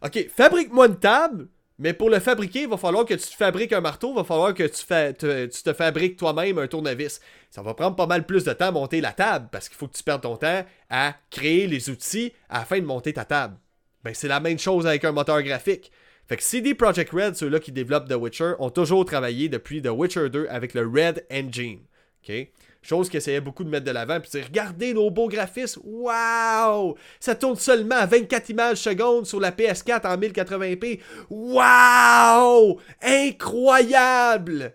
OK, 0.03 0.29
fabrique-moi 0.29 0.87
une 0.87 0.99
table, 0.99 1.47
mais 1.79 1.93
pour 1.93 2.09
le 2.09 2.19
fabriquer, 2.19 2.61
il 2.61 2.67
va 2.67 2.77
falloir 2.77 3.05
que 3.05 3.13
tu 3.13 3.27
te 3.27 3.35
fabriques 3.35 3.71
un 3.71 3.81
marteau, 3.81 4.11
il 4.11 4.15
va 4.15 4.23
falloir 4.23 4.53
que 4.53 4.63
tu, 4.63 5.63
te, 5.63 5.73
fabriques 5.73 6.17
toi-même 6.17 6.57
un 6.57 6.67
tournevis. 6.67 7.19
Ça 7.51 7.61
va 7.61 7.75
prendre 7.75 7.95
pas 7.95 8.07
mal 8.07 8.25
plus 8.25 8.43
de 8.43 8.53
temps 8.53 8.69
à 8.69 8.71
monter 8.71 8.99
la 8.99 9.11
table 9.11 9.49
parce 9.51 9.69
qu'il 9.69 9.77
faut 9.77 9.87
que 9.87 9.95
tu 9.95 10.03
perdes 10.03 10.21
ton 10.21 10.37
temps 10.37 10.65
à 10.89 11.15
créer 11.29 11.67
les 11.67 11.89
outils 11.91 12.33
afin 12.49 12.79
de 12.79 12.85
monter 12.85 13.13
ta 13.13 13.25
table. 13.25 13.57
Ben, 14.03 14.13
c'est 14.15 14.27
la 14.27 14.39
même 14.39 14.57
chose 14.57 14.87
avec 14.87 15.05
un 15.05 15.11
moteur 15.11 15.41
graphique. 15.43 15.91
Fait 16.27 16.37
que 16.37 16.43
CD 16.43 16.73
Projekt 16.73 17.11
Red, 17.11 17.35
ceux-là 17.35 17.59
qui 17.59 17.71
développent 17.71 18.09
The 18.09 18.15
Witcher, 18.15 18.53
ont 18.59 18.71
toujours 18.71 19.05
travaillé 19.05 19.47
depuis 19.47 19.81
The 19.81 19.89
Witcher 19.89 20.29
2 20.29 20.47
avec 20.49 20.73
le 20.73 20.87
Red 20.87 21.25
Engine. 21.31 21.81
OK? 22.27 22.47
Chose 22.81 23.09
qu'ils 23.09 23.17
essayaient 23.17 23.41
beaucoup 23.41 23.63
de 23.63 23.69
mettre 23.69 23.85
de 23.85 23.91
l'avant. 23.91 24.19
Puis 24.19 24.41
regardez 24.41 24.93
nos 24.93 25.09
beaux 25.09 25.27
graphismes. 25.27 25.81
Waouh! 25.83 26.95
Ça 27.19 27.35
tourne 27.35 27.55
seulement 27.55 27.95
à 27.95 28.05
24 28.05 28.49
images 28.49 28.77
secondes 28.77 29.25
sur 29.25 29.39
la 29.39 29.51
PS4 29.51 30.07
en 30.07 30.17
1080p. 30.17 31.01
Waouh! 31.29 32.79
Incroyable! 33.01 34.73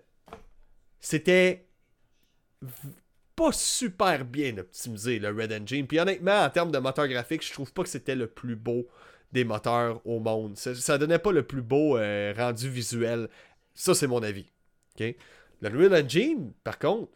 C'était 1.00 1.66
pas 3.34 3.52
super 3.52 4.24
bien 4.24 4.56
optimisé, 4.58 5.18
le 5.18 5.30
Red 5.30 5.52
Engine. 5.52 5.86
Puis 5.86 5.98
honnêtement, 5.98 6.42
en 6.42 6.50
termes 6.50 6.70
de 6.70 6.78
moteur 6.78 7.08
graphique, 7.08 7.44
je 7.46 7.52
trouve 7.52 7.72
pas 7.72 7.82
que 7.82 7.88
c'était 7.88 8.14
le 8.14 8.26
plus 8.26 8.56
beau 8.56 8.86
des 9.32 9.44
moteurs 9.44 10.06
au 10.06 10.20
monde. 10.20 10.56
Ça, 10.56 10.98
donnait 10.98 11.18
pas 11.18 11.32
le 11.32 11.42
plus 11.42 11.62
beau 11.62 11.96
euh, 11.96 12.34
rendu 12.36 12.68
visuel. 12.68 13.28
Ça, 13.74 13.94
c'est 13.94 14.06
mon 14.06 14.22
avis. 14.22 14.46
Le 14.98 15.68
Red 15.68 15.94
Engine, 16.04 16.52
par 16.64 16.78
contre, 16.78 17.10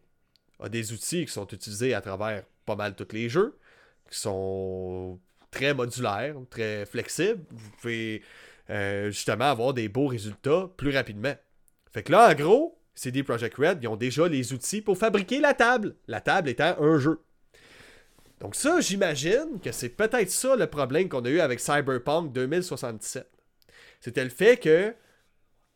a 0.60 0.68
des 0.68 0.92
outils 0.92 1.26
qui 1.26 1.32
sont 1.32 1.46
utilisés 1.48 1.94
à 1.94 2.00
travers 2.00 2.44
pas 2.64 2.76
mal 2.76 2.94
tous 2.94 3.12
les 3.12 3.28
jeux, 3.28 3.58
qui 4.10 4.18
sont 4.18 5.18
très 5.50 5.74
modulaires, 5.74 6.36
très 6.50 6.86
flexibles. 6.86 7.44
Vous 7.50 7.70
pouvez 7.80 8.22
euh, 8.70 9.10
justement 9.10 9.46
avoir 9.46 9.74
des 9.74 9.88
beaux 9.88 10.08
résultats 10.08 10.70
plus 10.76 10.90
rapidement. 10.90 11.34
Fait 11.90 12.02
que 12.02 12.12
là, 12.12 12.30
en 12.30 12.34
gros, 12.34 12.78
CD 12.94 13.22
Projekt 13.22 13.56
Red, 13.56 13.78
ils 13.82 13.88
ont 13.88 13.96
déjà 13.96 14.26
les 14.28 14.52
outils 14.52 14.82
pour 14.82 14.98
fabriquer 14.98 15.40
la 15.40 15.54
table. 15.54 15.96
La 16.08 16.20
table 16.20 16.48
étant 16.48 16.76
un 16.80 16.98
jeu. 16.98 17.20
Donc 18.40 18.54
ça, 18.54 18.80
j'imagine 18.80 19.60
que 19.62 19.72
c'est 19.72 19.88
peut-être 19.88 20.30
ça 20.30 20.56
le 20.56 20.66
problème 20.66 21.08
qu'on 21.08 21.24
a 21.24 21.30
eu 21.30 21.40
avec 21.40 21.60
Cyberpunk 21.60 22.32
2077. 22.32 23.30
C'était 24.00 24.24
le 24.24 24.30
fait 24.30 24.58
que 24.58 24.94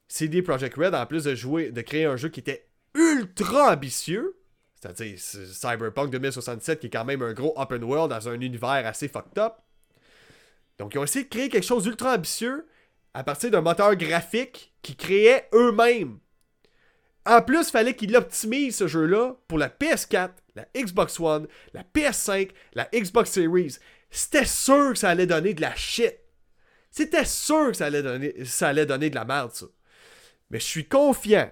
CD 0.08 0.42
Projekt 0.42 0.76
Red, 0.76 0.94
en 0.94 1.06
plus 1.06 1.24
de 1.24 1.34
jouer, 1.34 1.70
de 1.70 1.80
créer 1.80 2.04
un 2.04 2.16
jeu 2.16 2.28
qui 2.28 2.40
était 2.40 2.66
ultra 2.94 3.72
ambitieux, 3.72 4.36
c'est-à-dire 4.80 5.18
Cyberpunk 5.18 6.10
2067 6.10 6.80
qui 6.80 6.86
est 6.86 6.90
quand 6.90 7.04
même 7.04 7.22
un 7.22 7.32
gros 7.32 7.52
open 7.56 7.84
world 7.84 8.10
dans 8.10 8.28
un 8.28 8.40
univers 8.40 8.86
assez 8.86 9.08
fucked 9.08 9.38
up. 9.38 9.54
Donc 10.78 10.94
ils 10.94 10.98
ont 10.98 11.04
essayé 11.04 11.24
de 11.24 11.30
créer 11.30 11.48
quelque 11.48 11.66
chose 11.66 11.84
d'ultra 11.84 12.14
ambitieux 12.14 12.66
à 13.12 13.22
partir 13.22 13.50
d'un 13.50 13.60
moteur 13.60 13.94
graphique 13.96 14.72
qu'ils 14.82 14.96
créaient 14.96 15.48
eux-mêmes. 15.52 16.18
En 17.26 17.42
plus, 17.42 17.68
il 17.68 17.70
fallait 17.70 17.94
qu'ils 17.94 18.12
l'optimisent 18.12 18.76
ce 18.76 18.86
jeu-là 18.86 19.34
pour 19.46 19.58
la 19.58 19.68
PS4, 19.68 20.30
la 20.54 20.66
Xbox 20.74 21.20
One, 21.20 21.46
la 21.74 21.82
PS5, 21.82 22.50
la 22.72 22.88
Xbox 22.94 23.30
Series. 23.30 23.76
C'était 24.10 24.46
sûr 24.46 24.92
que 24.92 24.98
ça 24.98 25.10
allait 25.10 25.26
donner 25.26 25.52
de 25.52 25.60
la 25.60 25.74
shit. 25.74 26.16
C'était 26.90 27.26
sûr 27.26 27.68
que 27.68 27.76
ça 27.76 27.86
allait 27.86 28.02
donner, 28.02 28.44
ça 28.46 28.68
allait 28.68 28.86
donner 28.86 29.10
de 29.10 29.14
la 29.14 29.26
merde, 29.26 29.52
ça. 29.52 29.66
Mais 30.48 30.58
je 30.58 30.64
suis 30.64 30.88
confiant 30.88 31.50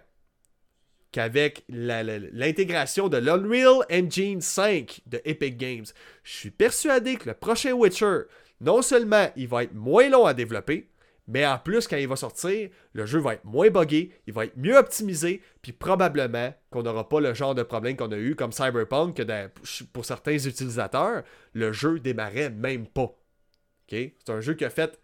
qu'avec 1.13 1.65
l'intégration 1.69 3.09
de 3.09 3.17
l'Unreal 3.17 3.85
Engine 3.91 4.41
5 4.41 5.01
de 5.07 5.21
Epic 5.25 5.57
Games, 5.57 5.87
je 6.23 6.33
suis 6.33 6.51
persuadé 6.51 7.17
que 7.17 7.29
le 7.29 7.35
prochain 7.35 7.73
Witcher, 7.73 8.23
non 8.61 8.83
seulement 8.83 9.29
il 9.37 9.49
va 9.49 9.65
être 9.65 9.75
moins 9.75 10.09
long 10.09 10.27
à 10.27 10.35
développer, 10.35 10.89
mais 11.31 11.47
en 11.47 11.59
plus, 11.59 11.87
quand 11.87 11.99
il 11.99 12.09
va 12.09 12.17
sortir, 12.17 12.71
le 12.95 13.05
jeu 13.05 13.19
va 13.19 13.35
être 13.35 13.45
moins 13.45 13.69
buggé, 13.69 14.13
il 14.27 14.33
va 14.33 14.47
être 14.47 14.57
mieux 14.57 14.77
optimisé, 14.77 15.43
puis 15.61 15.73
probablement 15.73 16.55
qu'on 16.71 16.83
n'aura 16.83 17.07
pas 17.07 17.21
le 17.21 17.35
genre 17.35 17.55
de 17.55 17.63
problème 17.63 17.97
qu'on 17.97 18.11
a 18.13 18.17
eu 18.17 18.35
comme 18.35 18.51
Cyberpunk, 18.53 19.15
que 19.15 19.49
pour 19.93 20.07
certains 20.07 20.39
utilisateurs, 20.39 21.23
le 21.53 21.73
jeu 21.73 22.01
démarrait 22.01 22.49
même 22.49 22.87
pas. 22.87 23.15
C'est 23.91 24.15
un 24.29 24.41
jeu 24.41 24.55
qui 24.55 24.65
a 24.65 24.71
fait 24.71 24.99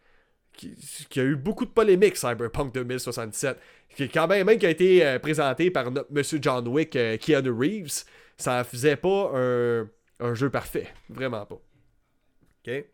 qui, 0.57 1.21
a 1.21 1.23
eu 1.23 1.37
beaucoup 1.37 1.65
de 1.65 1.71
polémiques, 1.71 2.17
Cyberpunk 2.17 2.73
2077, 2.75 3.59
qui, 3.95 4.09
quand 4.09 4.27
même, 4.27 4.47
même 4.47 4.59
qui 4.59 4.67
a 4.67 4.71
été 4.71 5.07
euh, 5.07 5.19
présenté 5.19 5.71
par 5.71 5.91
notre 5.91 6.13
monsieur 6.13 6.39
John 6.41 6.67
Wick, 6.69 6.97
euh, 6.97 7.17
Keanu 7.17 7.51
Reeves, 7.51 8.05
ça 8.37 8.65
faisait 8.65 8.97
pas 8.97 9.33
un, 9.35 9.89
un 10.21 10.35
jeu 10.35 10.51
parfait. 10.51 10.89
Vraiment 11.09 11.47
pas. 11.47 11.61
OK? 12.67 12.85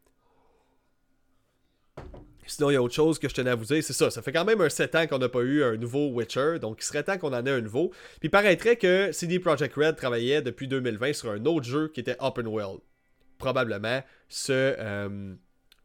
Sinon, 2.50 2.70
il 2.70 2.74
y 2.74 2.76
a 2.76 2.82
autre 2.82 2.94
chose 2.94 3.20
que 3.20 3.28
je 3.28 3.34
tenais 3.34 3.50
à 3.50 3.54
vous 3.54 3.64
dire, 3.64 3.82
c'est 3.82 3.92
ça. 3.92 4.10
Ça 4.10 4.22
fait 4.22 4.32
quand 4.32 4.44
même 4.44 4.60
un 4.60 4.68
7 4.68 4.94
ans 4.96 5.06
qu'on 5.06 5.18
n'a 5.18 5.28
pas 5.28 5.42
eu 5.42 5.62
un 5.62 5.76
nouveau 5.76 6.08
Witcher, 6.08 6.58
donc 6.60 6.78
il 6.80 6.84
serait 6.84 7.04
temps 7.04 7.16
qu'on 7.16 7.32
en 7.32 7.46
ait 7.46 7.50
un 7.50 7.60
nouveau. 7.60 7.90
Puis 7.90 8.24
il 8.24 8.30
paraîtrait 8.30 8.74
que 8.74 9.12
CD 9.12 9.38
Projekt 9.38 9.76
Red 9.76 9.94
travaillait 9.94 10.42
depuis 10.42 10.66
2020 10.66 11.12
sur 11.12 11.30
un 11.30 11.44
autre 11.44 11.64
jeu 11.64 11.88
qui 11.94 12.00
était 12.00 12.16
Open 12.18 12.48
World. 12.48 12.80
Probablement 13.38 14.02
ce, 14.28 14.52
euh, 14.52 15.34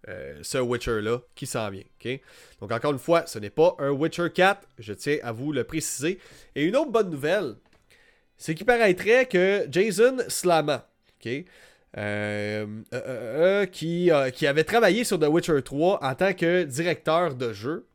euh, 0.08 0.40
ce 0.44 0.58
Witcher-là 0.58 1.20
qui 1.34 1.48
s'en 1.48 1.70
vient. 1.70 1.84
Donc 2.60 2.72
encore 2.72 2.92
une 2.92 3.00
fois, 3.00 3.26
ce 3.26 3.40
n'est 3.40 3.50
pas 3.50 3.76
un 3.80 3.90
Witcher 3.90 4.30
4, 4.34 4.68
je 4.80 4.94
tiens 4.94 5.18
à 5.24 5.32
vous 5.32 5.52
le 5.52 5.64
préciser. 5.64 6.20
Et 6.56 6.64
une 6.64 6.76
autre 6.76 6.92
bonne 6.92 7.10
nouvelle, 7.10 7.56
c'est 8.38 8.54
qu'il 8.54 8.66
paraîtrait 8.66 9.26
que 9.26 9.66
Jason 9.70 10.18
Slama, 10.28 10.90
euh, 11.26 12.66
euh, 12.94 13.66
qui, 13.66 14.12
qui 14.34 14.48
avait 14.48 14.64
travaillé 14.64 15.04
sur 15.04 15.20
The 15.20 15.28
Witcher 15.28 15.62
3 15.64 16.04
en 16.04 16.16
tant 16.16 16.34
que 16.34 16.64
directeur 16.64 17.36
de 17.36 17.54
jeu. 17.54 17.88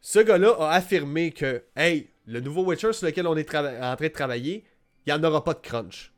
Ce 0.00 0.18
gars-là 0.18 0.54
a 0.60 0.72
affirmé 0.72 1.32
que, 1.32 1.64
hey, 1.76 2.10
le 2.26 2.40
nouveau 2.40 2.64
Witcher 2.64 2.92
sur 2.92 3.06
lequel 3.06 3.26
on 3.26 3.36
est 3.36 3.54
en 3.54 3.96
train 3.96 3.96
de 4.00 4.08
travailler, 4.08 4.64
il 5.06 5.12
n'y 5.12 5.18
en 5.18 5.24
aura 5.24 5.42
pas 5.42 5.54
de 5.54 5.60
crunch. 5.60 6.12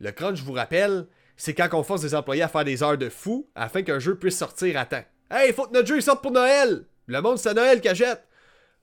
Le 0.00 0.10
crunch, 0.10 0.38
je 0.38 0.44
vous 0.44 0.52
rappelle, 0.52 1.06
c'est 1.42 1.54
quand 1.54 1.68
on 1.72 1.82
force 1.82 2.02
des 2.02 2.14
employés 2.14 2.42
à 2.42 2.46
faire 2.46 2.62
des 2.62 2.84
heures 2.84 2.96
de 2.96 3.08
fou 3.08 3.50
afin 3.56 3.82
qu'un 3.82 3.98
jeu 3.98 4.16
puisse 4.16 4.38
sortir 4.38 4.78
à 4.78 4.86
temps. 4.86 5.02
Hey, 5.28 5.52
faut 5.52 5.66
que 5.66 5.72
notre 5.72 5.88
jeu 5.88 6.00
sorte 6.00 6.22
pour 6.22 6.30
Noël! 6.30 6.84
Le 7.08 7.20
monde, 7.20 7.36
c'est 7.36 7.52
Noël 7.52 7.80
qu'achète! 7.80 8.22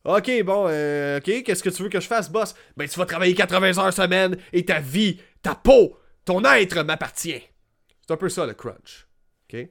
Ok, 0.03 0.29
bon, 0.43 0.65
ok, 0.65 1.43
qu'est-ce 1.43 1.63
que 1.63 1.69
tu 1.69 1.83
veux 1.83 1.87
que 1.87 2.01
je 2.01 2.07
fasse, 2.07 2.29
boss? 2.29 2.55
Ben, 2.75 2.85
tu 2.85 2.99
vas 2.99 3.05
travailler 3.05 3.33
80 3.33 3.77
heures 3.77 3.93
semaine 3.93 4.37
et 4.51 4.65
ta 4.65 4.81
vie, 4.81 5.21
ta 5.41 5.55
peau, 5.55 5.97
ton 6.25 6.43
être 6.43 6.83
m'appartient. 6.83 7.41
C'est 8.05 8.11
un 8.11 8.17
peu 8.17 8.27
ça 8.27 8.45
le 8.45 8.53
crunch. 8.53 9.07
OK? 9.49 9.69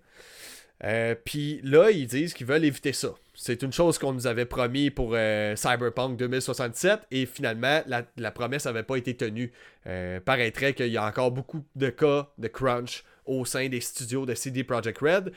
Euh, 0.84 1.14
puis 1.22 1.60
là, 1.64 1.90
ils 1.90 2.06
disent 2.06 2.32
qu'ils 2.32 2.46
veulent 2.46 2.64
éviter 2.64 2.94
ça. 2.94 3.10
C'est 3.40 3.62
une 3.62 3.72
chose 3.72 3.98
qu'on 3.98 4.12
nous 4.12 4.26
avait 4.26 4.46
promis 4.46 4.90
pour 4.90 5.12
euh, 5.14 5.54
Cyberpunk 5.54 6.16
2067 6.16 7.06
et 7.12 7.24
finalement, 7.24 7.82
la, 7.86 8.30
promesse 8.32 8.64
n'avait 8.64 8.82
pas 8.82 8.96
été 8.96 9.16
tenue. 9.16 9.52
Euh, 9.86 10.18
paraîtrait 10.18 10.74
qu'il 10.74 10.88
y 10.88 10.96
a 10.96 11.06
encore 11.06 11.30
beaucoup 11.30 11.64
de 11.76 11.88
cas 11.88 12.28
de 12.36 12.48
crunch 12.48 13.04
au 13.26 13.44
sein 13.44 13.68
des 13.68 13.80
studios 13.80 14.26
de 14.26 14.34
CD 14.34 14.64
Projekt 14.64 14.98
Red. 15.00 15.32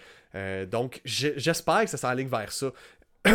donc, 0.72 1.00
j'espère 1.06 1.84
que 1.84 1.92
ça 1.92 1.98
s'enligne 1.98 2.28
vers 2.28 2.52
ça. 2.52 2.72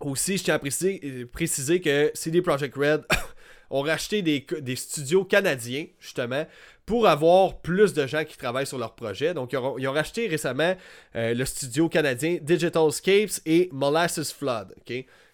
Aussi, 0.00 0.38
je 0.38 0.44
tiens 0.44 0.54
à 0.54 0.58
préciser, 0.58 1.80
que 1.80 2.10
CD 2.14 2.42
Projekt 2.42 2.76
Red 2.76 3.04
ont 3.70 3.82
racheté 3.82 4.22
des, 4.22 4.76
studios 4.76 5.24
canadiens, 5.24 5.86
justement, 6.00 6.44
pour 6.88 7.06
avoir 7.06 7.60
plus 7.60 7.92
de 7.92 8.06
gens 8.06 8.24
qui 8.24 8.38
travaillent 8.38 8.66
sur 8.66 8.78
leur 8.78 8.94
projet. 8.94 9.34
Donc, 9.34 9.52
ils 9.52 9.58
ont, 9.58 9.92
racheté 9.92 10.26
récemment 10.26 10.74
euh, 11.16 11.34
le 11.34 11.44
studio 11.44 11.86
canadien 11.90 12.38
Digital 12.40 12.90
Scapes 12.90 13.42
et 13.44 13.68
Molasses 13.72 14.32
Flood. 14.32 14.74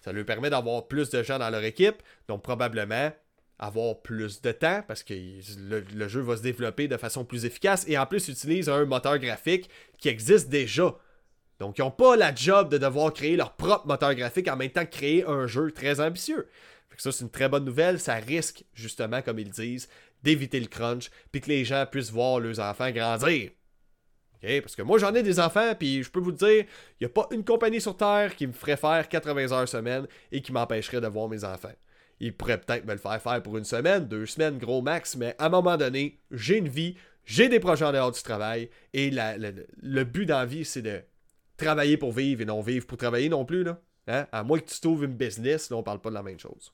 Ça 0.00 0.12
leur 0.12 0.24
permet 0.24 0.50
d'avoir 0.50 0.88
plus 0.88 1.10
de 1.10 1.22
gens 1.22 1.38
dans 1.38 1.50
leur 1.50 1.62
équipe, 1.62 2.02
donc 2.26 2.42
probablement 2.42 3.12
avoir 3.60 4.02
plus 4.02 4.42
de 4.42 4.50
temps 4.50 4.82
parce 4.88 5.04
que 5.04 5.14
le, 5.14 6.08
jeu 6.08 6.22
va 6.22 6.36
se 6.36 6.42
développer 6.42 6.88
de 6.88 6.96
façon 6.96 7.24
plus 7.24 7.44
efficace 7.44 7.84
et 7.86 7.96
en 7.96 8.04
plus 8.04 8.26
utilise 8.26 8.68
un 8.68 8.84
moteur 8.84 9.20
graphique 9.20 9.70
qui 9.98 10.08
existe 10.08 10.48
déjà. 10.48 10.96
Donc 11.60 11.78
ils 11.78 11.82
n'ont 11.82 11.92
pas 11.92 12.16
la 12.16 12.34
job 12.34 12.68
de 12.68 12.78
devoir 12.78 13.12
créer 13.12 13.36
leur 13.36 13.52
propre 13.52 13.86
moteur 13.86 14.12
graphique 14.16 14.48
en 14.48 14.56
même 14.56 14.70
temps 14.70 14.86
créer 14.86 15.24
un 15.24 15.46
jeu 15.46 15.70
très 15.70 16.00
ambitieux. 16.00 16.48
ça 16.98 17.12
c'est 17.12 17.22
une 17.22 17.30
très 17.30 17.48
bonne 17.48 17.64
nouvelle, 17.64 18.00
ça 18.00 18.14
risque 18.14 18.64
justement 18.74 19.22
comme 19.22 19.38
ils 19.38 19.50
disent 19.50 19.88
d'éviter 20.24 20.58
le 20.58 20.66
crunch, 20.66 21.10
puis 21.30 21.40
que 21.40 21.48
les 21.48 21.64
gens 21.64 21.86
puissent 21.88 22.10
voir 22.10 22.40
leurs 22.40 22.58
enfants 22.58 22.90
grandir. 22.90 23.50
Parce 24.62 24.76
que 24.76 24.82
moi, 24.82 24.98
j'en 24.98 25.14
ai 25.14 25.22
des 25.22 25.40
enfants, 25.40 25.74
puis 25.78 26.02
je 26.02 26.10
peux 26.10 26.20
vous 26.20 26.32
dire, 26.32 26.64
il 27.00 27.02
n'y 27.02 27.06
a 27.06 27.08
pas 27.08 27.26
une 27.30 27.44
compagnie 27.44 27.80
sur 27.80 27.96
Terre 27.96 28.34
qui 28.36 28.46
me 28.46 28.52
ferait 28.52 28.76
faire 28.76 29.08
80 29.08 29.52
heures 29.52 29.68
semaine 29.68 30.06
et 30.32 30.42
qui 30.42 30.52
m'empêcherait 30.52 31.00
de 31.00 31.06
voir 31.06 31.28
mes 31.28 31.44
enfants. 31.44 31.72
Ils 32.20 32.36
pourraient 32.36 32.60
peut-être 32.60 32.84
me 32.84 32.92
le 32.92 32.98
faire 32.98 33.20
faire 33.22 33.42
pour 33.42 33.56
une 33.56 33.64
semaine, 33.64 34.06
deux 34.06 34.26
semaines, 34.26 34.58
gros 34.58 34.82
max, 34.82 35.16
mais 35.16 35.34
à 35.38 35.46
un 35.46 35.48
moment 35.48 35.76
donné, 35.76 36.20
j'ai 36.30 36.58
une 36.58 36.68
vie, 36.68 36.94
j'ai 37.24 37.48
des 37.48 37.58
projets 37.58 37.86
en 37.86 37.92
dehors 37.92 38.12
du 38.12 38.22
travail, 38.22 38.68
et 38.92 39.10
le 39.10 40.04
but 40.04 40.26
dans 40.26 40.38
la 40.38 40.46
vie, 40.46 40.64
c'est 40.64 40.82
de 40.82 41.00
travailler 41.56 41.96
pour 41.96 42.12
vivre 42.12 42.42
et 42.42 42.44
non 42.44 42.60
vivre 42.60 42.86
pour 42.86 42.98
travailler 42.98 43.28
non 43.28 43.44
plus. 43.44 43.64
Là. 43.64 43.80
Hein? 44.08 44.26
À 44.30 44.42
moins 44.42 44.58
que 44.58 44.68
tu 44.68 44.80
trouves 44.80 45.04
une 45.04 45.14
business, 45.14 45.70
là, 45.70 45.76
on 45.76 45.82
parle 45.82 46.00
pas 46.00 46.10
de 46.10 46.14
la 46.14 46.22
même 46.22 46.38
chose. 46.38 46.72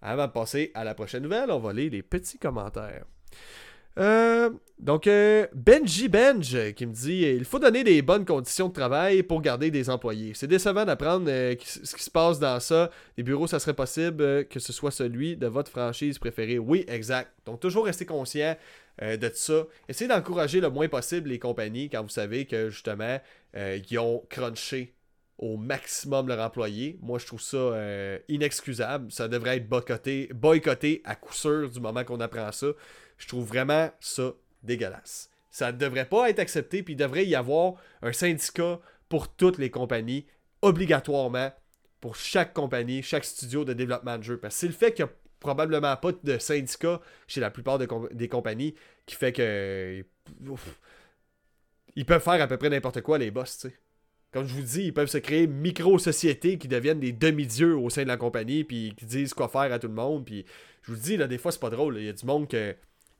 Avant 0.00 0.26
de 0.26 0.32
passer 0.32 0.70
à 0.74 0.84
la 0.84 0.94
prochaine 0.94 1.22
nouvelle, 1.22 1.50
on 1.50 1.58
va 1.58 1.72
lire 1.72 1.90
les 1.90 2.02
petits 2.02 2.38
commentaires. 2.38 3.04
Euh, 3.98 4.50
donc, 4.78 5.08
euh, 5.08 5.46
Benji 5.52 6.08
Benj 6.08 6.72
qui 6.74 6.86
me 6.86 6.92
dit 6.92 7.22
Il 7.22 7.44
faut 7.44 7.58
donner 7.58 7.82
des 7.82 8.00
bonnes 8.00 8.24
conditions 8.24 8.68
de 8.68 8.72
travail 8.72 9.24
pour 9.24 9.42
garder 9.42 9.72
des 9.72 9.90
employés. 9.90 10.32
C'est 10.34 10.46
décevant 10.46 10.84
d'apprendre 10.84 11.26
euh, 11.28 11.56
ce 11.60 11.96
qui 11.96 12.02
se 12.02 12.10
passe 12.10 12.38
dans 12.38 12.60
ça. 12.60 12.90
Les 13.16 13.24
bureaux, 13.24 13.48
ça 13.48 13.58
serait 13.58 13.74
possible 13.74 14.46
que 14.46 14.60
ce 14.60 14.72
soit 14.72 14.92
celui 14.92 15.36
de 15.36 15.48
votre 15.48 15.70
franchise 15.70 16.18
préférée. 16.18 16.58
Oui, 16.58 16.84
exact. 16.86 17.32
Donc, 17.44 17.58
toujours 17.58 17.86
rester 17.86 18.06
conscient 18.06 18.56
de 19.00 19.30
ça. 19.32 19.64
Essayez 19.88 20.08
d'encourager 20.08 20.60
le 20.60 20.70
moins 20.70 20.88
possible 20.88 21.28
les 21.28 21.38
compagnies 21.38 21.88
quand 21.88 22.02
vous 22.02 22.08
savez 22.08 22.46
que 22.46 22.68
justement, 22.68 23.20
ils 23.54 23.98
ont 23.98 24.24
crunché 24.28 24.92
au 25.38 25.56
maximum 25.56 26.28
leur 26.28 26.40
employé. 26.40 26.98
Moi, 27.00 27.18
je 27.18 27.26
trouve 27.26 27.40
ça 27.40 27.56
euh, 27.56 28.18
inexcusable. 28.28 29.10
Ça 29.12 29.28
devrait 29.28 29.58
être 29.58 29.68
boycotté, 29.68 30.28
boycotté 30.34 31.00
à 31.04 31.14
coup 31.14 31.32
sûr 31.32 31.70
du 31.70 31.80
moment 31.80 32.04
qu'on 32.04 32.20
apprend 32.20 32.50
ça. 32.52 32.68
Je 33.16 33.28
trouve 33.28 33.46
vraiment 33.46 33.90
ça 34.00 34.32
dégueulasse. 34.62 35.30
Ça 35.50 35.72
ne 35.72 35.78
devrait 35.78 36.08
pas 36.08 36.28
être 36.28 36.40
accepté, 36.40 36.82
puis 36.82 36.94
il 36.94 36.96
devrait 36.96 37.24
y 37.24 37.34
avoir 37.34 37.74
un 38.02 38.12
syndicat 38.12 38.80
pour 39.08 39.28
toutes 39.28 39.58
les 39.58 39.70
compagnies, 39.70 40.26
obligatoirement, 40.60 41.52
pour 42.00 42.16
chaque 42.16 42.52
compagnie, 42.52 43.02
chaque 43.02 43.24
studio 43.24 43.64
de 43.64 43.72
développement 43.72 44.18
de 44.18 44.22
jeu. 44.22 44.38
Parce 44.38 44.54
que 44.54 44.60
c'est 44.60 44.66
le 44.66 44.72
fait 44.72 44.92
qu'il 44.92 45.04
n'y 45.04 45.10
a 45.10 45.14
probablement 45.40 45.96
pas 45.96 46.10
de 46.12 46.38
syndicat 46.38 47.00
chez 47.26 47.40
la 47.40 47.50
plupart 47.50 47.78
des 47.78 48.28
compagnies 48.28 48.74
qui 49.06 49.14
fait 49.14 49.32
que. 49.32 50.04
ils 51.94 52.04
peuvent 52.04 52.22
faire 52.22 52.42
à 52.42 52.46
peu 52.46 52.56
près 52.56 52.70
n'importe 52.70 53.00
quoi, 53.00 53.18
les 53.18 53.30
boss, 53.30 53.58
tu 53.58 53.68
sais. 53.68 53.78
Comme 54.32 54.46
je 54.46 54.54
vous 54.54 54.62
dis, 54.62 54.84
ils 54.84 54.94
peuvent 54.94 55.08
se 55.08 55.18
créer 55.18 55.46
micro-sociétés 55.46 56.58
qui 56.58 56.68
deviennent 56.68 57.00
des 57.00 57.12
demi-dieux 57.12 57.76
au 57.76 57.88
sein 57.88 58.02
de 58.02 58.08
la 58.08 58.18
compagnie, 58.18 58.64
puis 58.64 58.94
qui 58.96 59.06
disent 59.06 59.32
quoi 59.32 59.48
faire 59.48 59.72
à 59.72 59.78
tout 59.78 59.88
le 59.88 59.94
monde. 59.94 60.26
Puis 60.26 60.44
je 60.82 60.92
vous 60.92 60.98
dis, 60.98 61.16
là, 61.16 61.26
des 61.26 61.38
fois, 61.38 61.50
c'est 61.50 61.60
pas 61.60 61.70
drôle. 61.70 61.96
Il 61.98 62.04
y 62.04 62.08
a 62.08 62.12
du 62.12 62.26
monde 62.26 62.46
qui 62.46 62.56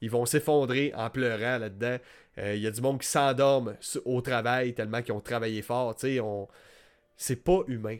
ils 0.01 0.11
vont 0.11 0.27
s'effondrer 0.27 0.93
en 0.95 1.11
pleurant 1.11 1.59
là-dedans. 1.59 1.99
Euh, 2.39 2.55
il 2.55 2.63
y 2.63 2.67
a 2.67 2.71
du 2.71 2.81
monde 2.81 3.01
qui 3.01 3.09
s'endorme 3.09 3.77
au 4.05 4.21
travail 4.21 4.75
tellement 4.75 5.03
qu'ils 5.03 5.15
ont 5.15 5.21
travaillé 5.21 5.63
fort. 5.63 5.97
On... 6.05 6.49
c'est 7.17 7.43
pas 7.43 7.63
humain. 7.67 7.99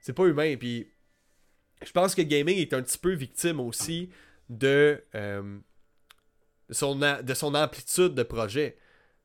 C'est 0.00 0.12
pas 0.12 0.26
humain. 0.26 0.56
Puis 0.58 0.88
je 1.82 1.92
pense 1.92 2.14
que 2.14 2.22
gaming 2.22 2.58
est 2.58 2.74
un 2.74 2.82
petit 2.82 2.98
peu 2.98 3.12
victime 3.12 3.60
aussi 3.60 4.10
de, 4.50 5.02
euh, 5.14 5.58
son, 6.70 6.96
de 6.96 7.34
son 7.34 7.54
amplitude 7.54 8.14
de 8.14 8.22
projet. 8.22 8.76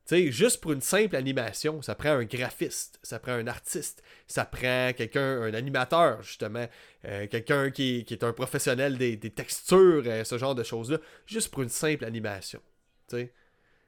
Sais, 0.05 0.31
juste 0.31 0.61
pour 0.61 0.71
une 0.71 0.81
simple 0.81 1.15
animation, 1.15 1.81
ça 1.81 1.95
prend 1.95 2.11
un 2.11 2.25
graphiste, 2.25 2.99
ça 3.01 3.17
prend 3.17 3.31
un 3.31 3.47
artiste, 3.47 4.03
ça 4.27 4.45
prend 4.45 4.91
quelqu'un, 4.95 5.41
un 5.41 5.53
animateur, 5.55 6.21
justement, 6.21 6.67
euh, 7.05 7.25
quelqu'un 7.25 7.71
qui, 7.71 8.05
est 8.07 8.23
un 8.23 8.31
professionnel 8.31 8.99
des, 8.99 9.17
textures, 9.17 10.03
euh, 10.05 10.23
ce 10.23 10.37
genre 10.37 10.53
de 10.53 10.61
choses-là, 10.61 10.99
juste 11.25 11.49
pour 11.49 11.63
une 11.63 11.69
simple 11.69 12.05
animation. 12.05 12.61
Sais. 13.07 13.33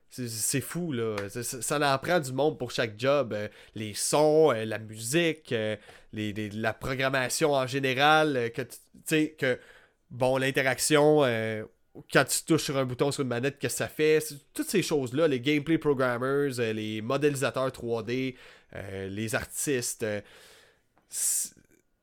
C'est 0.09 0.61
fou, 0.61 0.91
là. 0.91 1.18
Ça, 1.30 1.93
en 1.93 1.97
prend 1.99 2.20
du 2.20 2.32
monde 2.34 2.57
pour 2.57 2.72
chaque 2.72 2.97
job. 2.97 3.34
Euh, 3.34 3.49
les 3.76 3.93
sons, 3.93 4.51
la 4.51 4.80
musique, 4.80 5.53
la 6.13 6.74
programmation 6.74 7.51
en 7.51 7.68
général, 7.68 8.51
que, 8.55 9.26
que, 9.36 9.59
bon, 10.09 10.38
l'interaction 10.38 11.24
quand 12.12 12.26
tu 12.26 12.43
touches 12.43 12.64
sur 12.64 12.78
un 12.78 12.86
bouton 12.86 13.12
sur 13.12 13.24
une 13.24 13.30
manette, 13.30 13.60
qu'est-ce 13.60 13.76
que 13.76 13.78
ça 13.78 13.88
fait? 13.88 14.20
Toutes 14.54 14.70
ces 14.70 14.82
choses-là, 14.82 15.28
les 15.28 15.39
gameplay 15.39 15.78
programmers, 15.78 16.60
euh, 16.60 16.74
les 16.74 17.02
modélisateurs 17.02 17.70
3D, 17.70 18.36
euh, 18.76 19.08
les 19.10 19.36
artistes. 19.36 20.04
Euh, 20.04 20.22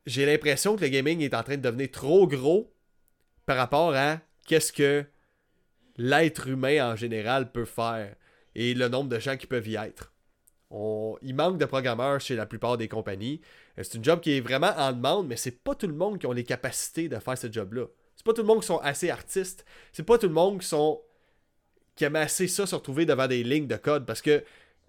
j'ai 0.07 0.27
l'impression 0.27 0.77
que 0.77 0.83
le 0.83 0.89
gaming 0.89 1.21
est 1.21 1.35
en 1.35 1.43
train 1.43 1.57
de 1.57 1.63
devenir 1.63 1.91
trop 1.91 2.27
gros 2.27 2.73
par 3.47 3.57
rapport 3.57 3.95
à 3.95 4.21
qu'est-ce 4.47 4.73
que 4.73 5.05
l'être 5.97 6.49
humain 6.49 6.93
en 6.93 6.97
général 6.97 7.53
peut 7.53 7.65
faire 7.65 8.15
et 8.55 8.75
le 8.75 8.89
nombre 8.89 9.09
de 9.09 9.19
gens 9.19 9.37
qui 9.37 9.47
peuvent 9.47 9.69
y 9.69 9.77
être. 9.77 10.13
Il 11.23 11.35
manque 11.37 11.59
de 11.59 11.67
programmeurs 11.67 12.21
chez 12.21 12.35
la 12.35 12.47
plupart 12.47 12.77
des 12.77 12.89
compagnies. 12.89 13.41
C'est 13.77 13.95
une 13.95 14.05
job 14.05 14.21
qui 14.21 14.37
est 14.37 14.41
vraiment 14.41 14.73
en 14.77 14.93
demande, 14.93 15.29
mais 15.29 15.37
c'est 15.37 15.63
pas 15.63 15.75
tout 15.75 15.87
le 15.87 15.95
monde 15.95 16.19
qui 16.19 16.27
a 16.27 16.35
les 16.35 16.43
capacités 16.43 17.09
de 17.09 17.19
faire 17.19 17.39
ce 17.39 17.51
job-là. 17.51 17.87
C'est 18.25 18.33
pas 18.33 18.35
tout 18.37 18.43
le 18.43 18.47
monde 18.47 18.61
qui 18.61 18.67
sont 18.69 18.79
assez 18.79 19.11
artistes. 19.11 19.67
C'est 19.93 20.03
pas 20.03 20.17
tout 20.17 20.29
le 20.29 20.33
monde 20.33 20.61
qui 20.61 20.67
sont. 20.67 21.03
qui 21.95 22.05
aiment 22.05 22.17
assez 22.17 22.49
ça 22.49 22.67
se 22.67 22.75
retrouver 22.75 23.05
devant 23.05 23.27
des 23.27 23.45
lignes 23.45 23.67
de 23.67 23.77
code. 23.77 24.07
Parce 24.07 24.23
que, 24.23 24.43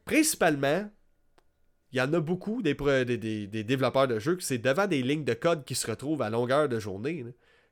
principalement, 0.06 0.90
il 1.92 1.98
y 1.98 2.02
en 2.02 2.14
a 2.14 2.22
beaucoup 2.22 2.62
des, 2.62 2.74
développeurs 3.64 4.08
de 4.08 4.20
jeux 4.20 4.38
qui 4.38 4.46
c'est 4.46 4.58
devant 4.58 4.88
des 4.88 5.02
lignes 5.02 5.26
de 5.26 5.34
code 5.34 5.66
qui 5.66 5.76
se 5.76 5.86
retrouvent 5.86 6.22
à 6.22 6.30
longueur 6.30 6.70
de 6.70 6.80
journée. 6.80 7.26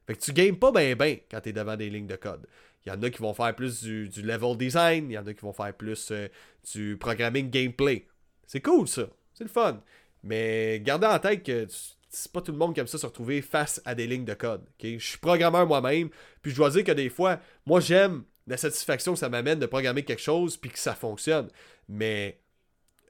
Fait 0.06 0.16
que 0.16 0.20
tu 0.20 0.34
games 0.34 0.58
pas 0.58 0.74
bien 0.74 0.98
ben 0.98 1.18
quand 1.32 1.40
t'es 1.40 1.54
devant 1.54 1.78
des 1.78 1.90
lignes 1.90 2.08
de 2.08 2.18
code. 2.18 2.46
Il 2.86 2.90
y 2.90 2.92
en 2.92 3.02
a 3.02 3.10
qui 3.10 3.20
vont 3.20 3.34
faire 3.34 3.56
plus 3.56 3.82
du, 3.82 4.10
level 4.22 4.58
design, 4.58 5.10
il 5.10 5.14
y 5.14 5.18
en 5.18 5.26
a 5.26 5.34
qui 5.34 5.40
vont 5.40 5.54
faire 5.54 5.74
plus 5.74 6.12
euh, 6.12 6.28
du 6.74 6.98
programming 6.98 7.50
gameplay. 7.50 8.06
C'est 8.46 8.60
cool 8.60 8.90
ça, 8.90 9.08
c'est 9.34 9.46
le 9.46 9.50
fun. 9.50 9.82
Mais 10.24 10.82
gardez 10.82 11.08
en 11.08 11.20
tête 11.20 11.44
que 11.44 11.68
c'est 12.16 12.32
pas 12.32 12.42
tout 12.42 12.52
le 12.52 12.58
monde 12.58 12.76
qui 12.76 12.80
aime 12.80 12.88
ça 12.88 13.00
se 13.00 13.06
retrouver 13.06 13.42
face 13.42 13.82
à 13.86 13.96
des 13.96 14.06
lignes 14.06 14.24
de 14.24 14.36
code. 14.36 14.64
Je 14.82 14.98
suis 15.00 15.18
programmeur 15.18 15.66
moi-même, 15.66 16.10
puis 16.42 16.52
je 16.52 16.56
dois 16.56 16.70
dire 16.70 16.84
que 16.84 16.92
des 16.92 17.10
fois, 17.10 17.40
moi 17.66 17.80
j'aime 17.80 18.24
la 18.46 18.56
satisfaction 18.56 19.14
que 19.14 19.20
ça 19.20 19.30
m'amène 19.30 19.60
de 19.60 19.66
programmer 19.66 20.04
quelque 20.04 20.22
chose 20.22 20.56
puis 20.56 20.70
que 20.70 20.78
ça 20.78 20.94
fonctionne. 20.94 21.50
Mais 21.90 22.40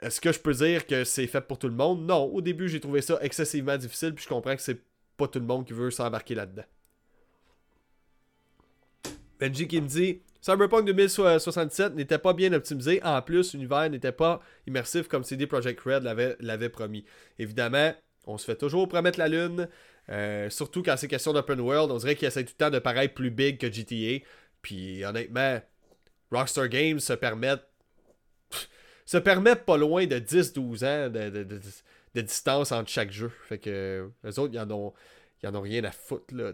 est-ce 0.01 0.21
que 0.21 0.31
je 0.31 0.39
peux 0.39 0.53
dire 0.53 0.87
que 0.87 1.03
c'est 1.03 1.27
fait 1.27 1.41
pour 1.41 1.59
tout 1.59 1.67
le 1.67 1.75
monde? 1.75 2.05
Non. 2.05 2.23
Au 2.23 2.39
début, 2.41 2.69
j'ai 2.69 2.79
trouvé 2.79 3.01
ça 3.01 3.19
excessivement 3.21 3.77
difficile, 3.77 4.15
puis 4.15 4.23
je 4.23 4.29
comprends 4.29 4.55
que 4.55 4.61
c'est 4.61 4.81
pas 5.17 5.27
tout 5.27 5.39
le 5.39 5.45
monde 5.45 5.65
qui 5.65 5.73
veut 5.73 5.91
s'embarquer 5.91 6.35
là-dedans. 6.35 6.65
Benji 9.39 9.67
qui 9.67 9.81
me 9.81 9.87
dit 9.87 10.21
Cyberpunk 10.39 10.85
2067 10.85 11.95
n'était 11.95 12.19
pas 12.19 12.33
bien 12.33 12.53
optimisé. 12.53 13.03
En 13.03 13.21
plus, 13.21 13.53
l'univers 13.53 13.89
n'était 13.89 14.13
pas 14.13 14.41
immersif 14.65 15.09
comme 15.09 15.25
CD 15.25 15.45
Projekt 15.45 15.81
Red 15.81 16.03
l'avait 16.39 16.69
promis. 16.69 17.03
Évidemment, 17.37 17.93
on 18.25 18.37
se 18.37 18.45
fait 18.45 18.55
toujours 18.55 18.87
promettre 18.87 19.19
la 19.19 19.27
lune. 19.27 19.67
Euh, 20.09 20.49
surtout 20.49 20.83
quand 20.83 20.97
c'est 20.97 21.07
question 21.07 21.33
d'open 21.33 21.59
world, 21.59 21.91
on 21.91 21.97
dirait 21.97 22.15
qu'il 22.15 22.27
essaie 22.27 22.43
tout 22.43 22.53
le 22.57 22.65
temps 22.65 22.69
de 22.69 22.79
paraître 22.79 23.13
plus 23.13 23.31
big 23.31 23.57
que 23.57 23.71
GTA. 23.71 24.25
Puis 24.61 25.03
honnêtement, 25.05 25.61
Rockstar 26.31 26.67
Games 26.69 26.99
se 26.99 27.13
permettent 27.13 27.67
se 29.05 29.17
permettent 29.17 29.65
pas 29.65 29.77
loin 29.77 30.05
de 30.05 30.17
10-12 30.17 30.85
ans 30.85 31.09
de, 31.09 32.21
distance 32.21 32.71
entre 32.71 32.89
chaque 32.89 33.11
jeu. 33.11 33.31
Fait 33.47 33.57
que 33.57 34.09
les 34.23 34.39
autres, 34.39 34.53
ils 34.53 34.59
en 34.59 34.71
ont, 34.71 34.93
en 35.45 35.55
ont 35.55 35.61
rien 35.61 35.83
à 35.83 35.91
foutre. 35.91 36.33
Là, 36.33 36.53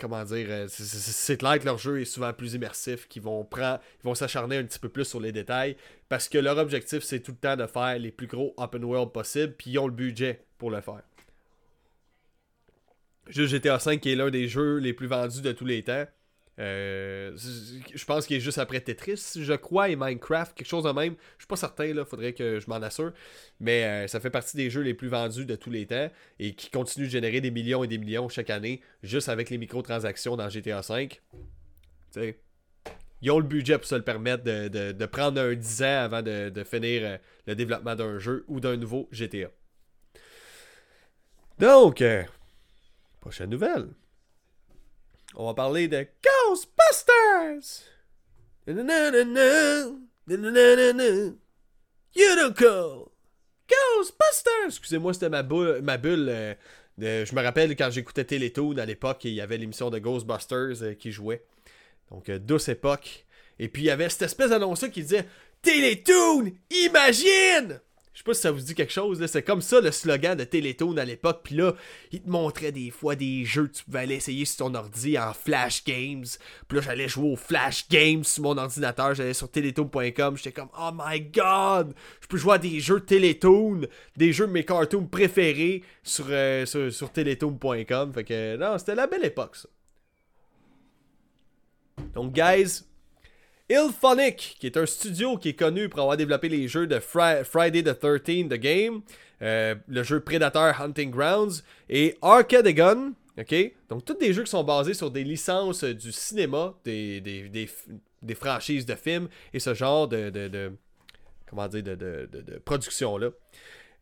comment 0.00 0.24
dire, 0.24 0.46
euh, 0.48 0.66
c'est 0.68 1.36
clair 1.36 1.58
que 1.58 1.64
leur 1.64 1.78
jeu 1.78 2.00
est 2.00 2.04
souvent 2.04 2.32
plus 2.32 2.54
immersif, 2.54 3.06
qu'ils 3.08 3.22
vont 3.22 3.44
prendre, 3.44 3.80
ils 4.02 4.04
vont 4.04 4.14
s'acharner 4.14 4.56
un 4.56 4.64
petit 4.64 4.78
peu 4.78 4.88
plus 4.88 5.04
sur 5.04 5.20
les 5.20 5.32
détails, 5.32 5.76
parce 6.08 6.28
que 6.28 6.38
leur 6.38 6.58
objectif, 6.58 7.02
c'est 7.02 7.20
tout 7.20 7.32
le 7.32 7.36
temps 7.36 7.56
de 7.56 7.66
faire 7.66 7.98
les 7.98 8.10
plus 8.10 8.26
gros 8.26 8.54
open 8.56 8.84
world 8.84 9.12
possibles, 9.12 9.54
puis 9.56 9.70
ils 9.72 9.78
ont 9.78 9.86
le 9.86 9.92
budget 9.92 10.44
pour 10.58 10.70
le 10.70 10.80
faire. 10.80 11.02
Juste 13.28 13.54
GTA 13.54 13.76
V 13.76 14.00
qui 14.00 14.12
est 14.12 14.16
l'un 14.16 14.30
des 14.30 14.48
jeux 14.48 14.78
les 14.78 14.92
plus 14.92 15.06
vendus 15.06 15.40
de 15.40 15.52
tous 15.52 15.64
les 15.64 15.82
temps. 15.82 16.06
Euh, 16.58 17.32
je 17.36 18.04
pense 18.04 18.26
qu'il 18.26 18.36
est 18.36 18.40
juste 18.40 18.58
après 18.58 18.80
Tetris, 18.80 19.32
je 19.36 19.52
crois, 19.54 19.88
et 19.88 19.96
Minecraft, 19.96 20.54
quelque 20.54 20.66
chose 20.66 20.84
de 20.84 20.90
même. 20.90 21.14
Je 21.38 21.42
suis 21.42 21.46
pas 21.46 21.56
certain, 21.56 21.92
là, 21.94 22.04
faudrait 22.04 22.34
que 22.34 22.60
je 22.60 22.68
m'en 22.68 22.76
assure. 22.76 23.12
Mais 23.60 23.84
euh, 23.84 24.06
ça 24.08 24.20
fait 24.20 24.30
partie 24.30 24.56
des 24.56 24.68
jeux 24.68 24.82
les 24.82 24.94
plus 24.94 25.08
vendus 25.08 25.46
de 25.46 25.56
tous 25.56 25.70
les 25.70 25.86
temps 25.86 26.10
et 26.38 26.54
qui 26.54 26.70
continuent 26.70 27.06
de 27.06 27.10
générer 27.10 27.40
des 27.40 27.50
millions 27.50 27.82
et 27.82 27.88
des 27.88 27.98
millions 27.98 28.28
chaque 28.28 28.50
année, 28.50 28.82
juste 29.02 29.28
avec 29.28 29.48
les 29.48 29.58
microtransactions 29.58 30.36
dans 30.36 30.48
GTA 30.50 30.82
V. 30.82 31.08
ils 33.22 33.30
ont 33.30 33.38
le 33.38 33.46
budget 33.46 33.78
pour 33.78 33.86
se 33.86 33.94
le 33.94 34.02
permettre 34.02 34.44
de, 34.44 35.06
prendre 35.06 35.40
un 35.40 35.54
10 35.54 35.82
ans 35.82 36.04
avant 36.04 36.22
de, 36.22 36.64
finir 36.64 37.02
euh, 37.04 37.16
le 37.46 37.54
développement 37.54 37.94
d'un 37.94 38.18
jeu 38.18 38.44
ou 38.48 38.60
d'un 38.60 38.76
nouveau 38.76 39.08
GTA. 39.12 39.48
Donc, 41.58 42.02
prochaine 43.20 43.50
nouvelle. 43.50 43.88
On 45.34 45.46
va 45.46 45.54
parler 45.54 45.88
de 45.88 46.06
Ghostbusters! 46.48 47.84
Unico! 52.16 53.12
Ghostbusters! 53.68 54.66
Excusez-moi, 54.66 55.14
c'était 55.14 55.28
ma, 55.28 55.42
bulle. 55.42 55.80
Ma 55.82 55.96
bulle 55.96 56.56
euh, 57.02 57.24
je 57.24 57.34
me 57.34 57.42
rappelle 57.42 57.74
quand 57.76 57.90
j'écoutais 57.90 58.24
Télétoon 58.24 58.76
à 58.78 58.84
l'époque, 58.84 59.24
il 59.24 59.32
y 59.32 59.40
avait 59.40 59.56
l'émission 59.56 59.90
de 59.90 59.98
Ghostbusters 59.98 60.82
euh, 60.82 60.94
qui 60.94 61.12
jouait. 61.12 61.44
Donc, 62.10 62.28
euh, 62.28 62.38
douce 62.38 62.68
époque. 62.68 63.26
Et 63.58 63.68
puis, 63.68 63.82
il 63.82 63.86
y 63.86 63.90
avait 63.90 64.08
cette 64.08 64.22
espèce 64.22 64.50
d'annonce 64.50 64.86
qui 64.88 65.02
disait 65.02 65.26
Télétoon, 65.62 66.52
imagine! 66.70 67.80
Je 68.20 68.22
sais 68.22 68.26
pas 68.26 68.34
si 68.34 68.40
ça 68.42 68.50
vous 68.50 68.60
dit 68.60 68.74
quelque 68.74 68.92
chose, 68.92 69.24
c'est 69.24 69.42
comme 69.42 69.62
ça 69.62 69.80
le 69.80 69.90
slogan 69.90 70.36
de 70.36 70.44
Télétoon 70.44 70.98
à 70.98 71.06
l'époque. 71.06 71.40
Puis 71.42 71.54
là, 71.54 71.72
il 72.12 72.20
te 72.20 72.28
montrait 72.28 72.70
des 72.70 72.90
fois 72.90 73.16
des 73.16 73.46
jeux 73.46 73.68
que 73.68 73.72
tu 73.72 73.84
pouvais 73.84 74.00
aller 74.00 74.16
essayer 74.16 74.44
sur 74.44 74.66
ton 74.66 74.74
ordi 74.74 75.18
en 75.18 75.32
Flash 75.32 75.84
Games. 75.84 76.26
Puis 76.68 76.76
là, 76.76 76.82
j'allais 76.82 77.08
jouer 77.08 77.32
au 77.32 77.36
Flash 77.36 77.88
Games 77.88 78.22
sur 78.22 78.42
mon 78.42 78.58
ordinateur. 78.58 79.14
J'allais 79.14 79.32
sur 79.32 79.50
télétoon.com. 79.50 80.36
J'étais 80.36 80.52
comme, 80.52 80.68
oh 80.78 80.90
my 80.92 81.18
god, 81.18 81.94
je 82.20 82.26
peux 82.26 82.36
jouer 82.36 82.56
à 82.56 82.58
des 82.58 82.78
jeux 82.78 83.00
Télétoon, 83.00 83.86
des 84.18 84.34
jeux 84.34 84.48
de 84.48 84.52
mes 84.52 84.66
cartoons 84.66 85.06
préférés 85.06 85.82
sur, 86.02 86.26
euh, 86.28 86.66
sur, 86.66 86.92
sur 86.92 87.10
télétoon.com. 87.10 88.12
Fait 88.12 88.24
que, 88.24 88.56
non, 88.58 88.76
c'était 88.76 88.96
la 88.96 89.06
belle 89.06 89.24
époque, 89.24 89.56
ça. 89.56 89.68
Donc, 92.12 92.34
guys, 92.34 92.82
Ilphonic, 93.70 94.56
qui 94.58 94.66
est 94.66 94.76
un 94.76 94.84
studio 94.84 95.36
qui 95.36 95.50
est 95.50 95.54
connu 95.54 95.88
pour 95.88 96.00
avoir 96.00 96.16
développé 96.16 96.48
les 96.48 96.66
jeux 96.66 96.88
de 96.88 96.98
Friday 96.98 97.84
the 97.84 97.96
13th 97.96 98.48
The 98.48 98.54
Game, 98.54 99.02
euh, 99.42 99.76
le 99.86 100.02
jeu 100.02 100.18
Predator 100.18 100.80
Hunting 100.80 101.10
Grounds 101.10 101.62
et 101.88 102.16
Arcadegon. 102.20 103.12
ok? 103.38 103.72
Donc, 103.88 104.04
tous 104.04 104.14
des 104.14 104.32
jeux 104.32 104.42
qui 104.42 104.50
sont 104.50 104.64
basés 104.64 104.94
sur 104.94 105.10
des 105.12 105.22
licences 105.22 105.84
du 105.84 106.10
cinéma, 106.10 106.74
des, 106.84 107.68
franchises 108.34 108.84
de 108.84 108.96
films 108.96 109.28
et 109.54 109.60
ce 109.60 109.72
genre 109.72 110.08
de, 110.08 110.30
de, 110.30 110.72
comment 111.48 111.68
dire, 111.68 111.84
de, 111.84 112.28
production-là. 112.64 113.28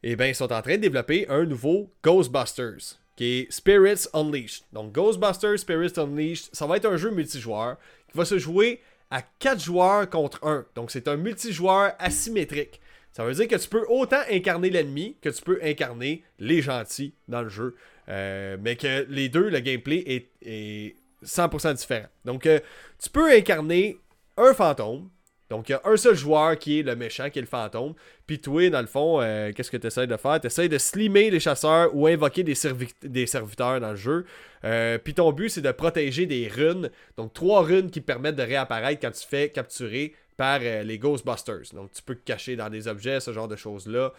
Et 0.02 0.12
eh 0.12 0.16
bien, 0.16 0.28
ils 0.28 0.34
sont 0.34 0.50
en 0.52 0.62
train 0.62 0.76
de 0.76 0.82
développer 0.82 1.28
un 1.28 1.44
nouveau 1.44 1.92
Ghostbusters 2.02 2.98
qui 3.16 3.40
est 3.40 3.52
Spirits 3.52 4.06
Unleashed. 4.14 4.64
Donc, 4.72 4.92
Ghostbusters 4.92 5.58
Spirits 5.58 5.92
Unleashed, 5.96 6.50
ça 6.52 6.66
va 6.66 6.76
être 6.76 6.86
un 6.86 6.96
jeu 6.96 7.10
multijoueur 7.10 7.76
qui 8.10 8.16
va 8.16 8.24
se 8.24 8.38
jouer 8.38 8.80
à 9.10 9.22
4 9.22 9.60
joueurs 9.60 10.08
contre 10.08 10.44
1. 10.46 10.66
Donc 10.74 10.90
c'est 10.90 11.08
un 11.08 11.16
multijoueur 11.16 11.92
asymétrique. 11.98 12.80
Ça 13.12 13.24
veut 13.24 13.34
dire 13.34 13.48
que 13.48 13.56
tu 13.56 13.68
peux 13.68 13.84
autant 13.88 14.20
incarner 14.30 14.70
l'ennemi 14.70 15.16
que 15.20 15.28
tu 15.28 15.42
peux 15.42 15.58
incarner 15.62 16.22
les 16.38 16.62
gentils 16.62 17.14
dans 17.26 17.42
le 17.42 17.48
jeu. 17.48 17.74
Euh, 18.08 18.56
mais 18.60 18.76
que 18.76 19.06
les 19.08 19.28
deux, 19.28 19.48
le 19.48 19.60
gameplay 19.60 20.28
est, 20.40 20.96
100% 21.24 21.74
différent. 21.74 22.06
Donc 22.24 22.46
euh, 22.46 22.60
tu 23.02 23.10
peux 23.10 23.32
incarner 23.32 23.98
un 24.36 24.54
fantôme, 24.54 25.10
donc, 25.50 25.68
il 25.68 25.72
y 25.72 25.74
a 25.74 25.80
un 25.84 25.96
seul 25.96 26.14
joueur 26.14 26.58
qui 26.58 26.80
est 26.80 26.82
le 26.82 26.94
méchant, 26.94 27.30
qui 27.30 27.38
est 27.38 27.42
le 27.42 27.48
fantôme. 27.48 27.94
Puis 28.26 28.38
toi, 28.38 28.68
dans 28.68 28.80
le 28.80 28.86
fond, 28.86 29.20
euh, 29.20 29.52
qu'est-ce 29.52 29.70
que 29.70 29.78
tu 29.78 29.86
essaies 29.86 30.06
de 30.06 30.16
faire? 30.16 30.40
Tu 30.40 30.46
essaies 30.46 30.68
de 30.68 30.76
slimer 30.76 31.30
les 31.30 31.40
chasseurs 31.40 31.94
ou 31.94 32.06
invoquer 32.06 32.42
des, 32.42 32.54
des 33.02 33.26
serviteurs 33.26 33.80
dans 33.80 33.90
le 33.90 33.96
jeu. 33.96 34.26
Euh, 34.64 34.98
puis 34.98 35.14
ton 35.14 35.32
but, 35.32 35.48
c'est 35.48 35.62
de 35.62 35.72
protéger 35.72 36.26
des 36.26 36.48
runes. 36.48 36.90
Donc, 37.16 37.32
trois 37.32 37.62
runes 37.62 37.90
qui 37.90 38.02
permettent 38.02 38.36
de 38.36 38.42
réapparaître 38.42 39.00
quand 39.00 39.10
tu 39.10 39.26
fais 39.26 39.48
capturer 39.48 40.14
par 40.36 40.60
euh, 40.62 40.82
les 40.82 40.98
Ghostbusters. 40.98 41.72
Donc, 41.72 41.92
tu 41.92 42.02
peux 42.02 42.14
te 42.14 42.24
cacher 42.24 42.54
dans 42.54 42.68
des 42.68 42.86
objets, 42.86 43.20
ce 43.20 43.32
genre 43.32 43.48
de 43.48 43.56
choses-là. 43.56 44.12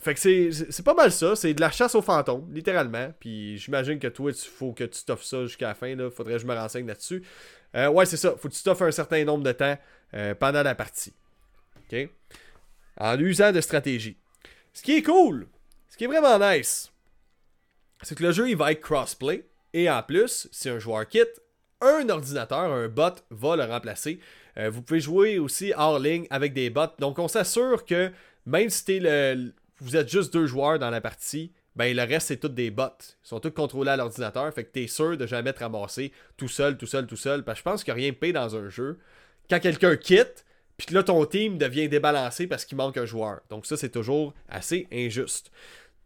Fait 0.00 0.14
que 0.14 0.20
c'est 0.20 0.82
pas 0.82 0.94
mal 0.94 1.12
ça, 1.12 1.36
c'est 1.36 1.52
de 1.52 1.60
la 1.60 1.70
chasse 1.70 1.94
aux 1.94 2.00
fantômes, 2.00 2.48
littéralement. 2.54 3.12
Puis 3.20 3.58
j'imagine 3.58 3.98
que 3.98 4.08
toi, 4.08 4.30
il 4.30 4.50
faut 4.50 4.72
que 4.72 4.84
tu 4.84 5.04
t'offres 5.04 5.24
ça 5.24 5.42
jusqu'à 5.42 5.68
la 5.68 5.74
fin. 5.74 5.94
Là. 5.94 6.10
Faudrait 6.10 6.34
que 6.34 6.38
je 6.38 6.46
me 6.46 6.54
renseigne 6.54 6.86
là-dessus. 6.86 7.22
Euh, 7.76 7.88
ouais, 7.88 8.06
c'est 8.06 8.16
ça. 8.16 8.34
Faut 8.36 8.48
que 8.48 8.54
tu 8.54 8.62
t'offres 8.62 8.82
un 8.82 8.90
certain 8.90 9.24
nombre 9.24 9.44
de 9.44 9.52
temps 9.52 9.76
euh, 10.14 10.34
pendant 10.34 10.62
la 10.62 10.74
partie. 10.74 11.12
OK? 11.78 12.08
En 12.98 13.18
usant 13.18 13.52
de 13.52 13.60
stratégie. 13.60 14.16
Ce 14.72 14.82
qui 14.82 14.96
est 14.96 15.02
cool, 15.02 15.48
ce 15.88 15.96
qui 15.96 16.04
est 16.04 16.06
vraiment 16.06 16.38
nice, 16.38 16.92
c'est 18.02 18.16
que 18.16 18.22
le 18.22 18.32
jeu, 18.32 18.48
il 18.48 18.56
va 18.56 18.72
être 18.72 18.80
crossplay. 18.80 19.46
Et 19.72 19.90
en 19.90 20.02
plus, 20.02 20.48
si 20.50 20.68
un 20.68 20.78
joueur 20.78 21.06
quitte, 21.08 21.40
un 21.80 22.08
ordinateur, 22.08 22.72
un 22.72 22.88
bot 22.88 23.14
va 23.30 23.56
le 23.56 23.64
remplacer. 23.64 24.20
Euh, 24.58 24.68
vous 24.70 24.82
pouvez 24.82 25.00
jouer 25.00 25.38
aussi 25.38 25.72
hors 25.76 25.98
ligne 25.98 26.26
avec 26.30 26.52
des 26.52 26.70
bots. 26.70 26.86
Donc, 26.98 27.18
on 27.18 27.28
s'assure 27.28 27.84
que 27.84 28.12
même 28.46 28.70
si 28.70 29.00
le, 29.00 29.52
vous 29.78 29.96
êtes 29.96 30.08
juste 30.08 30.32
deux 30.32 30.46
joueurs 30.46 30.78
dans 30.78 30.90
la 30.90 31.00
partie, 31.00 31.52
ben 31.76 31.94
le 31.94 32.02
reste, 32.02 32.28
c'est 32.28 32.36
tous 32.36 32.48
des 32.48 32.70
bots. 32.70 32.84
Ils 33.00 33.28
sont 33.28 33.40
tous 33.40 33.50
contrôlés 33.50 33.90
à 33.90 33.96
l'ordinateur. 33.96 34.52
Fait 34.52 34.64
que 34.64 34.70
t'es 34.70 34.86
sûr 34.86 35.16
de 35.16 35.26
jamais 35.26 35.52
te 35.52 35.60
ramasser 35.60 36.12
tout 36.36 36.48
seul, 36.48 36.76
tout 36.76 36.86
seul, 36.86 37.06
tout 37.06 37.16
seul. 37.16 37.44
Parce 37.44 37.58
que 37.58 37.60
je 37.60 37.70
pense 37.70 37.84
qu'il 37.84 37.94
n'y 37.94 38.00
a 38.00 38.02
rien 38.02 38.12
de 38.12 38.16
pire 38.16 38.34
dans 38.34 38.56
un 38.56 38.68
jeu. 38.68 38.98
Quand 39.48 39.60
quelqu'un 39.60 39.96
quitte, 39.96 40.44
puis 40.76 40.86
que 40.86 40.94
là, 40.94 41.02
ton 41.02 41.24
team 41.26 41.58
devient 41.58 41.88
débalancé 41.88 42.46
parce 42.46 42.64
qu'il 42.64 42.76
manque 42.76 42.96
un 42.96 43.04
joueur. 43.04 43.40
Donc 43.50 43.66
ça, 43.66 43.76
c'est 43.76 43.90
toujours 43.90 44.34
assez 44.48 44.88
injuste. 44.92 45.50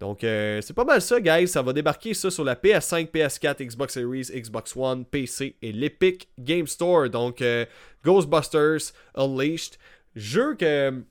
Donc 0.00 0.24
euh, 0.24 0.60
c'est 0.60 0.74
pas 0.74 0.84
mal 0.84 1.00
ça, 1.00 1.20
guys. 1.20 1.48
Ça 1.48 1.62
va 1.62 1.72
débarquer 1.72 2.12
ça 2.12 2.30
sur 2.30 2.44
la 2.44 2.56
PS5, 2.56 3.10
PS4, 3.10 3.64
Xbox 3.64 3.94
Series, 3.94 4.30
Xbox 4.34 4.76
One, 4.76 5.04
PC 5.04 5.56
et 5.62 5.72
l'Epic 5.72 6.28
Game 6.38 6.66
Store. 6.66 7.08
Donc 7.08 7.40
euh, 7.40 7.64
Ghostbusters 8.04 8.92
Unleashed. 9.14 9.76
Jeu 10.16 10.56
que 10.56 11.02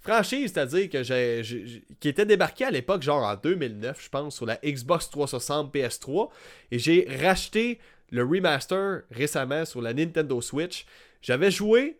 franchise, 0.00 0.52
c'est-à-dire 0.52 0.88
que 0.88 1.02
j'ai, 1.02 1.82
qui 2.00 2.08
était 2.08 2.26
débarqué 2.26 2.64
à 2.64 2.70
l'époque, 2.70 3.02
genre 3.02 3.24
en 3.24 3.36
2009, 3.36 4.02
je 4.02 4.08
pense, 4.08 4.36
sur 4.36 4.46
la 4.46 4.56
Xbox 4.64 5.10
360 5.10 5.74
PS3, 5.74 6.30
et 6.70 6.78
j'ai 6.78 7.06
racheté 7.22 7.78
le 8.10 8.24
remaster 8.24 9.02
récemment 9.10 9.64
sur 9.64 9.82
la 9.82 9.94
Nintendo 9.94 10.40
Switch. 10.40 10.86
J'avais 11.22 11.50
joué, 11.50 11.98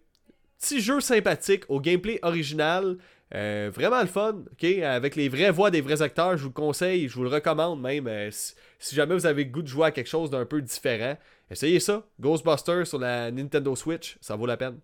petit 0.59 0.81
jeu 0.81 1.01
sympathique 1.01 1.65
au 1.69 1.81
gameplay 1.81 2.19
original, 2.23 2.97
euh, 3.33 3.71
vraiment 3.73 4.01
le 4.01 4.09
fun, 4.09 4.43
avec 4.83 5.15
les 5.15 5.29
vraies 5.29 5.51
voix 5.51 5.71
des 5.71 5.81
vrais 5.81 6.03
acteurs, 6.03 6.37
je 6.37 6.43
vous 6.43 6.49
le 6.49 6.55
conseille, 6.55 7.09
je 7.09 7.15
vous 7.15 7.23
le 7.23 7.29
recommande 7.29 7.81
même, 7.81 8.09
euh, 8.09 8.31
si, 8.31 8.95
jamais 8.95 9.15
vous 9.15 9.27
avez 9.27 9.45
le 9.45 9.51
goût 9.51 9.63
de 9.63 9.69
jouer 9.69 9.87
à 9.87 9.91
quelque 9.93 10.09
chose 10.09 10.31
d'un 10.31 10.45
peu 10.47 10.61
différent, 10.61 11.17
Essayez 11.51 11.81
ça. 11.81 12.07
Ghostbusters 12.21 12.87
sur 12.87 12.99
la 12.99 13.31
Nintendo 13.33 13.75
Switch, 13.75 14.17
ça 14.21 14.37
vaut 14.37 14.47
la 14.47 14.57
peine. 14.57 14.79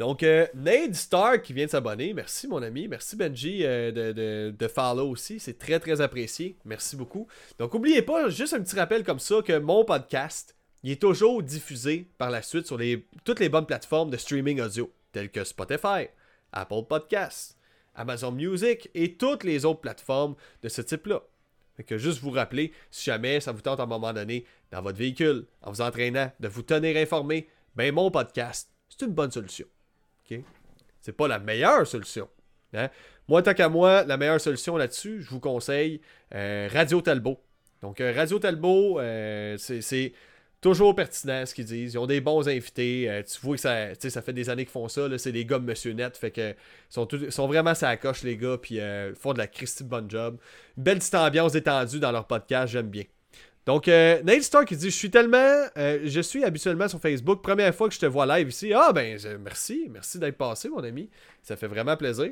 Donc, 0.00 0.22
euh, 0.22 0.46
Nade 0.54 0.94
Star 0.94 1.42
qui 1.42 1.52
vient 1.52 1.66
de 1.66 1.70
s'abonner. 1.70 2.14
Merci, 2.14 2.48
mon 2.48 2.62
ami. 2.62 2.88
Merci, 2.88 3.16
Benji, 3.16 3.66
euh, 3.66 3.92
de, 3.92 4.50
de, 4.50 4.66
follow 4.66 5.10
aussi. 5.10 5.38
C'est 5.38 5.58
très, 5.58 5.78
très 5.78 6.00
apprécié. 6.00 6.56
Merci 6.64 6.96
beaucoup. 6.96 7.28
Donc, 7.58 7.74
n'oubliez 7.74 8.00
pas, 8.00 8.30
juste 8.30 8.54
un 8.54 8.62
petit 8.62 8.76
rappel 8.76 9.04
comme 9.04 9.18
ça, 9.18 9.42
que 9.44 9.58
mon 9.58 9.84
podcast, 9.84 10.56
il 10.82 10.92
est 10.92 11.02
toujours 11.02 11.42
diffusé 11.42 12.08
par 12.16 12.30
la 12.30 12.40
suite 12.40 12.66
sur 12.66 12.80
toutes 13.24 13.40
les 13.40 13.50
bonnes 13.50 13.66
plateformes 13.66 14.08
de 14.08 14.16
streaming 14.16 14.62
audio, 14.62 14.90
telles 15.12 15.30
que 15.30 15.44
Spotify, 15.44 16.08
Apple 16.50 16.86
Podcasts, 16.88 17.58
Amazon 17.94 18.32
Music 18.32 18.88
et 18.94 19.16
toutes 19.16 19.44
les 19.44 19.66
autres 19.66 19.82
plateformes 19.82 20.34
de 20.62 20.70
ce 20.70 20.80
type-là. 20.80 21.20
Que 21.86 21.98
juste 21.98 22.20
vous 22.20 22.30
rappeler, 22.30 22.72
si 22.90 23.04
jamais 23.04 23.38
ça 23.40 23.52
vous 23.52 23.60
tente 23.60 23.80
à 23.80 23.82
un 23.82 23.86
moment 23.86 24.14
donné, 24.14 24.46
dans 24.70 24.80
votre 24.80 24.96
véhicule, 24.96 25.44
en 25.60 25.72
vous 25.72 25.82
entraînant, 25.82 26.32
de 26.40 26.48
vous 26.48 26.62
tenir 26.62 26.96
informé, 26.96 27.50
ben 27.76 27.94
mon 27.94 28.10
podcast, 28.10 28.70
c'est 28.88 29.04
une 29.04 29.12
bonne 29.12 29.30
solution. 29.30 29.66
C'est 31.00 31.12
pas 31.12 31.28
la 31.28 31.38
meilleure 31.38 31.86
solution. 31.86 32.28
Hein? 32.74 32.88
Moi, 33.28 33.42
tant 33.42 33.54
qu'à 33.54 33.68
moi, 33.68 34.04
la 34.04 34.16
meilleure 34.16 34.40
solution 34.40 34.76
là-dessus, 34.76 35.22
je 35.22 35.30
vous 35.30 35.40
conseille 35.40 36.00
euh, 36.34 36.68
Radio 36.72 37.00
Talbot. 37.00 37.40
Donc, 37.80 38.00
euh, 38.00 38.12
Radio 38.14 38.38
Talbot, 38.38 39.00
euh, 39.00 39.56
c'est 39.56 40.12
toujours 40.60 40.94
pertinent 40.94 41.46
ce 41.46 41.54
qu'ils 41.54 41.64
disent. 41.64 41.94
Ils 41.94 41.98
ont 41.98 42.06
des 42.06 42.20
bons 42.20 42.48
invités. 42.48 43.22
tu 43.26 43.40
vois 43.40 43.54
que 43.54 43.62
ça, 43.62 43.94
ça 43.94 44.20
fait 44.20 44.32
des 44.32 44.50
années 44.50 44.64
qu'ils 44.64 44.72
font 44.72 44.88
ça. 44.88 45.06
C'est 45.16 45.32
des 45.32 45.46
gars 45.46 45.58
Monsieur 45.58 45.92
Net. 45.92 46.16
Fait 46.16 46.30
que 46.30 46.54
sont, 46.88 47.08
sont 47.30 47.46
vraiment 47.46 47.74
ça 47.74 47.96
coche, 47.96 48.22
les 48.24 48.36
gars. 48.36 48.58
Puis 48.60 48.78
font 49.14 49.32
de 49.32 49.38
la 49.38 49.46
Christie 49.46 49.84
bonne 49.84 50.10
job. 50.10 50.38
belle 50.76 50.98
petite 50.98 51.14
ambiance 51.14 51.52
détendue 51.52 52.00
dans 52.00 52.12
leur 52.12 52.26
podcast. 52.26 52.72
J'aime 52.72 52.88
bien. 52.88 53.04
Donc, 53.66 53.88
euh, 53.88 54.22
Nate 54.22 54.42
Stark 54.42 54.72
dit 54.72 54.90
Je 54.90 54.96
suis 54.96 55.10
tellement. 55.10 55.66
Euh, 55.76 56.00
je 56.04 56.20
suis 56.20 56.44
habituellement 56.44 56.88
sur 56.88 57.00
Facebook. 57.00 57.42
Première 57.42 57.74
fois 57.74 57.88
que 57.88 57.94
je 57.94 58.00
te 58.00 58.06
vois 58.06 58.26
live 58.26 58.48
ici. 58.48 58.72
Ah, 58.72 58.92
ben, 58.92 59.18
merci. 59.40 59.88
Merci 59.90 60.18
d'être 60.18 60.38
passé, 60.38 60.68
mon 60.68 60.82
ami. 60.82 61.10
Ça 61.42 61.56
fait 61.56 61.68
vraiment 61.68 61.96
plaisir. 61.96 62.30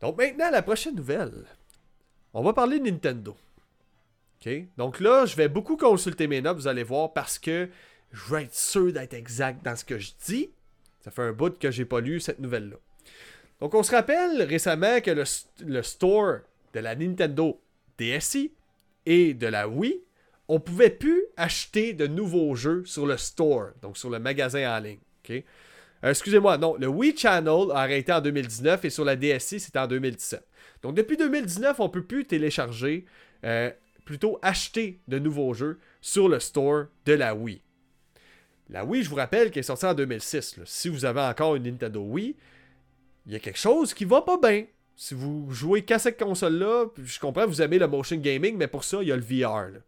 Donc, 0.00 0.18
maintenant, 0.18 0.50
la 0.50 0.62
prochaine 0.62 0.94
nouvelle. 0.94 1.44
On 2.32 2.42
va 2.42 2.52
parler 2.52 2.78
de 2.78 2.84
Nintendo. 2.84 3.36
OK? 4.44 4.52
Donc 4.76 5.00
là, 5.00 5.24
je 5.26 5.36
vais 5.36 5.48
beaucoup 5.48 5.76
consulter 5.76 6.26
mes 6.26 6.40
notes, 6.40 6.56
vous 6.56 6.68
allez 6.68 6.82
voir, 6.82 7.12
parce 7.12 7.38
que 7.38 7.68
je 8.12 8.24
veux 8.24 8.40
être 8.40 8.54
sûr 8.54 8.92
d'être 8.92 9.14
exact 9.14 9.64
dans 9.64 9.76
ce 9.76 9.84
que 9.84 9.98
je 9.98 10.10
dis. 10.26 10.50
Ça 11.00 11.10
fait 11.10 11.22
un 11.22 11.32
bout 11.32 11.58
que 11.58 11.70
j'ai 11.70 11.84
pas 11.84 12.00
lu 12.00 12.20
cette 12.20 12.40
nouvelle-là. 12.40 12.76
Donc, 13.60 13.74
on 13.74 13.82
se 13.82 13.94
rappelle 13.94 14.42
récemment 14.42 15.00
que 15.00 15.10
le 15.60 15.82
store 15.82 16.38
de 16.72 16.80
la 16.80 16.94
Nintendo 16.96 17.60
DSi 17.98 18.52
et 19.06 19.34
de 19.34 19.46
la 19.46 19.68
Wii, 19.68 20.00
on 20.48 20.60
pouvait 20.60 20.90
plus 20.90 21.24
acheter 21.36 21.92
de 21.92 22.06
nouveaux 22.06 22.54
jeux 22.54 22.84
sur 22.84 23.06
le 23.06 23.16
store, 23.16 23.68
donc 23.82 23.96
sur 23.96 24.10
le 24.10 24.18
magasin 24.18 24.76
en 24.76 24.80
ligne. 24.80 24.98
Euh, 25.30 25.40
excusez-moi, 26.10 26.58
non, 26.58 26.76
le 26.78 26.86
Wii 26.86 27.16
Channel 27.16 27.70
a 27.72 27.78
arrêté 27.78 28.12
en 28.12 28.20
2019 28.20 28.84
et 28.84 28.90
sur 28.90 29.04
la 29.04 29.16
DSI, 29.16 29.60
c'était 29.60 29.78
en 29.78 29.86
2017. 29.86 30.46
Donc 30.82 30.94
depuis 30.94 31.16
2019, 31.16 31.80
on 31.80 31.84
ne 31.84 31.88
peut 31.88 32.04
plus 32.04 32.26
télécharger, 32.26 33.06
euh, 33.44 33.70
plutôt 34.04 34.38
acheter 34.42 35.00
de 35.08 35.18
nouveaux 35.18 35.54
jeux 35.54 35.78
sur 36.02 36.28
le 36.28 36.40
store 36.40 36.86
de 37.06 37.14
la 37.14 37.34
Wii. 37.34 37.62
La 38.68 38.84
Wii, 38.84 39.02
je 39.02 39.08
vous 39.08 39.16
rappelle 39.16 39.50
qu'elle 39.50 39.60
est 39.60 39.64
sortie 39.64 39.86
en 39.86 39.94
2006. 39.94 40.60
Si 40.64 40.88
vous 40.88 41.04
avez 41.04 41.20
encore 41.20 41.56
une 41.56 41.64
Nintendo 41.64 42.00
Wii, 42.00 42.36
il 43.26 43.32
y 43.32 43.36
a 43.36 43.38
quelque 43.38 43.58
chose 43.58 43.94
qui 43.94 44.04
va 44.04 44.20
pas 44.22 44.38
bien. 44.38 44.64
Si 44.96 45.14
vous 45.14 45.50
jouez 45.50 45.82
qu'à 45.82 45.98
cette 45.98 46.18
console-là, 46.18 46.86
je 47.02 47.18
comprends, 47.18 47.46
vous 47.46 47.62
aimez 47.62 47.78
le 47.78 47.88
motion 47.88 48.16
gaming, 48.16 48.56
mais 48.56 48.68
pour 48.68 48.84
ça, 48.84 48.98
il 49.02 49.08
y 49.08 49.12
a 49.12 49.16
le 49.16 49.22
VR. 49.22 49.80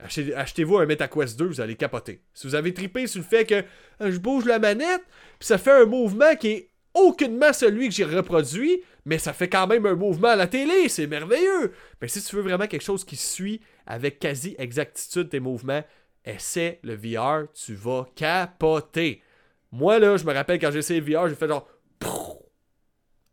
Achetez-vous 0.00 0.78
un 0.78 0.86
MetaQuest 0.86 1.38
2, 1.38 1.46
vous 1.46 1.60
allez 1.60 1.76
capoter. 1.76 2.20
Si 2.34 2.46
vous 2.46 2.56
avez 2.56 2.74
tripé 2.74 3.06
sur 3.06 3.20
le 3.20 3.26
fait 3.26 3.44
que 3.44 3.64
euh, 4.00 4.10
je 4.10 4.18
bouge 4.18 4.44
la 4.46 4.58
manette, 4.58 5.02
puis 5.38 5.46
ça 5.46 5.58
fait 5.58 5.70
un 5.70 5.84
mouvement 5.84 6.34
qui 6.34 6.48
est 6.48 6.68
aucunement 6.94 7.52
celui 7.52 7.88
que 7.88 7.94
j'ai 7.94 8.04
reproduit, 8.04 8.82
mais 9.04 9.18
ça 9.18 9.32
fait 9.32 9.48
quand 9.48 9.66
même 9.66 9.86
un 9.86 9.94
mouvement 9.94 10.28
à 10.28 10.36
la 10.36 10.48
télé, 10.48 10.88
c'est 10.88 11.06
merveilleux. 11.06 11.72
Mais 12.00 12.08
si 12.08 12.22
tu 12.22 12.36
veux 12.36 12.42
vraiment 12.42 12.66
quelque 12.66 12.82
chose 12.82 13.04
qui 13.04 13.16
suit 13.16 13.60
avec 13.86 14.18
quasi 14.18 14.56
exactitude 14.58 15.28
tes 15.28 15.40
mouvements, 15.40 15.84
essaie 16.24 16.80
le 16.82 16.94
VR, 16.94 17.50
tu 17.52 17.74
vas 17.74 18.06
capoter. 18.14 19.22
Moi 19.70 19.98
là, 20.00 20.16
je 20.16 20.24
me 20.24 20.32
rappelle 20.32 20.58
quand 20.58 20.70
j'ai 20.70 20.80
essayé 20.80 21.00
le 21.00 21.06
VR, 21.06 21.28
j'ai 21.28 21.34
fait 21.34 21.48
genre 21.48 21.68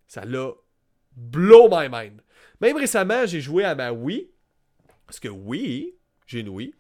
ça 0.08 0.26
l'a 0.26 0.52
blow 1.16 1.68
my 1.70 1.88
mind. 1.92 2.22
Même 2.62 2.78
récemment, 2.78 3.26
j'ai 3.26 3.42
joué 3.42 3.64
à 3.64 3.76
ma 3.76 3.92
Wii. 3.92 4.30
Parce 5.06 5.20
que 5.20 5.28
oui, 5.28 5.96
j'ai 6.28 6.42
une 6.42 6.50
Wii. 6.50 6.74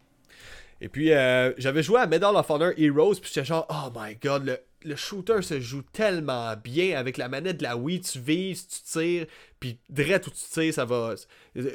Et 0.81 0.87
puis, 0.87 1.11
euh, 1.11 1.53
j'avais 1.57 1.83
joué 1.83 1.99
à 1.99 2.07
Medal 2.07 2.35
of 2.35 2.49
Honor 2.49 2.71
Heroes. 2.77 3.15
Puis 3.15 3.31
j'étais 3.33 3.45
genre, 3.45 3.67
oh 3.69 3.91
my 3.97 4.15
god, 4.15 4.61
le, 4.83 4.95
shooter 4.95 5.41
se 5.41 5.59
joue 5.59 5.81
tellement 5.81 6.55
bien 6.55 6.97
avec 6.97 7.17
la 7.17 7.27
manette 7.27 7.57
de 7.57 7.63
la 7.63 7.75
Wii. 7.75 8.01
Tu 8.01 8.19
vises, 8.19 8.67
tu 8.67 8.81
tires. 8.83 9.25
Puis, 9.59 9.79
droit 9.89 10.17
où 10.17 10.29
tu 10.29 10.49
tires, 10.51 10.73
ça 10.73 10.85
va. 10.85 11.15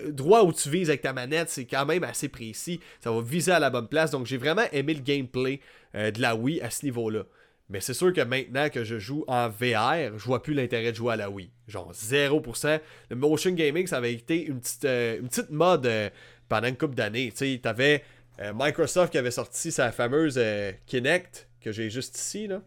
Droit 0.09 0.43
où 0.45 0.53
tu 0.53 0.71
vises 0.71 0.89
avec 0.89 1.03
ta 1.03 1.13
manette, 1.13 1.51
c'est 1.51 1.67
quand 1.67 1.85
même 1.85 2.05
assez 2.05 2.29
précis. 2.29 2.81
Ça 3.01 3.11
va 3.11 3.21
viser 3.21 3.53
à 3.53 3.59
la 3.59 3.71
bonne 3.71 3.89
place. 3.89 4.11
Donc, 4.11 4.27
j'ai 4.27 4.39
vraiment 4.39 4.65
aimé 4.73 4.95
le 4.95 5.01
gameplay 5.01 5.61
euh, 5.95 6.11
de 6.11 6.21
la 6.21 6.35
Wii 6.35 6.61
à 6.61 6.71
ce 6.71 6.87
niveau-là. 6.87 7.25
Mais 7.71 7.81
c'est 7.81 7.95
sûr 7.95 8.13
que 8.13 8.21
maintenant 8.21 8.69
que 8.69 8.85
je 8.85 8.99
joue 8.99 9.25
en 9.27 9.49
VR, 9.49 10.19
je 10.19 10.25
vois 10.25 10.43
plus 10.43 10.53
l'intérêt 10.53 10.93
de 10.93 10.97
jouer 10.97 11.15
à 11.15 11.17
la 11.17 11.31
Wii. 11.31 11.51
Genre 11.67 11.93
0%. 11.93 12.81
Le 13.09 13.17
motion 13.17 13.53
gaming, 13.53 13.87
ça 13.87 13.97
avait 13.97 14.13
été 14.13 14.45
une 14.45 14.61
petite, 14.61 14.85
euh, 14.85 15.19
une 15.21 15.29
petite 15.29 15.51
mode 15.51 15.87
euh, 15.87 16.11
pendant 16.49 16.69
une 16.69 16.77
couple 16.77 16.95
d'années. 16.95 17.31
Tu 17.31 17.55
sais, 17.55 17.61
t'avais 17.63 18.05
euh, 18.41 18.53
Microsoft 18.55 19.13
qui 19.13 19.19
avait 19.19 19.31
sorti 19.31 19.73
sa 19.73 19.93
fameuse 19.93 20.39
Kinect, 20.87 21.49
que 21.61 21.73
j'ai 21.73 21.89
juste 21.89 22.19
ici, 22.19 22.47
là. 22.47 22.63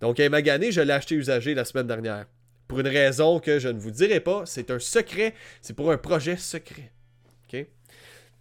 Donc, 0.00 0.20
à 0.20 0.28
magané, 0.28 0.70
je 0.70 0.82
l'ai 0.82 0.92
acheté 0.92 1.14
usagé 1.14 1.54
la 1.54 1.64
semaine 1.64 1.86
dernière. 1.86 2.26
Pour 2.68 2.80
une 2.80 2.88
raison 2.88 3.40
que 3.40 3.58
je 3.58 3.68
ne 3.68 3.78
vous 3.78 3.90
dirai 3.90 4.20
pas, 4.20 4.44
c'est 4.44 4.70
un 4.70 4.78
secret, 4.78 5.34
c'est 5.62 5.74
pour 5.74 5.90
un 5.90 5.96
projet 5.96 6.36
secret. 6.36 6.92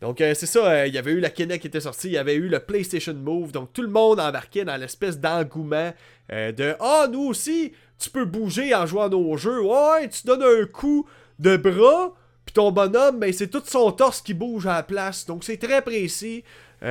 Donc, 0.04 0.20
euh, 0.20 0.34
c'est 0.36 0.48
ça, 0.48 0.70
euh, 0.70 0.88
il 0.88 0.94
y 0.94 0.98
avait 0.98 1.14
eu 1.14 1.22
la 1.22 1.30
Kinect 1.30 1.62
qui 1.62 1.68
était 1.68 1.80
sortie, 1.80 2.08
il 2.08 2.14
y 2.14 2.18
avait 2.18 2.36
eu 2.36 2.50
le 2.50 2.60
PlayStation 2.60 3.14
Move, 3.14 3.54
donc 3.54 3.72
tout 3.72 3.82
le 3.82 3.88
monde 3.88 4.20
embarquait 4.20 4.66
dans 4.66 4.76
l'espèce 4.76 5.18
d'engouement 5.18 5.94
euh, 6.30 6.52
de 6.52 6.76
Ah, 6.82 7.08
nous 7.10 7.22
aussi, 7.22 7.72
tu 7.98 8.10
peux 8.10 8.26
bouger 8.26 8.76
en 8.76 8.86
jouant 8.86 9.04
à 9.04 9.08
nos 9.08 9.38
jeux. 9.38 9.62
Ouais, 9.62 10.10
tu 10.10 10.28
donnes 10.28 10.44
un 10.44 10.66
coup 10.66 11.08
de 11.40 11.56
bras, 11.56 12.14
puis 12.46 12.52
ton 12.52 12.70
bonhomme, 12.74 13.22
ben, 13.22 13.32
c'est 13.32 13.48
tout 13.48 13.64
son 13.66 13.94
torse 13.94 14.20
qui 14.22 14.34
bouge 14.34 14.68
à 14.68 14.74
la 14.74 14.84
place. 14.84 15.26
Donc, 15.26 15.46
c'est 15.46 15.56
très 15.56 15.82
précis. 15.82 16.44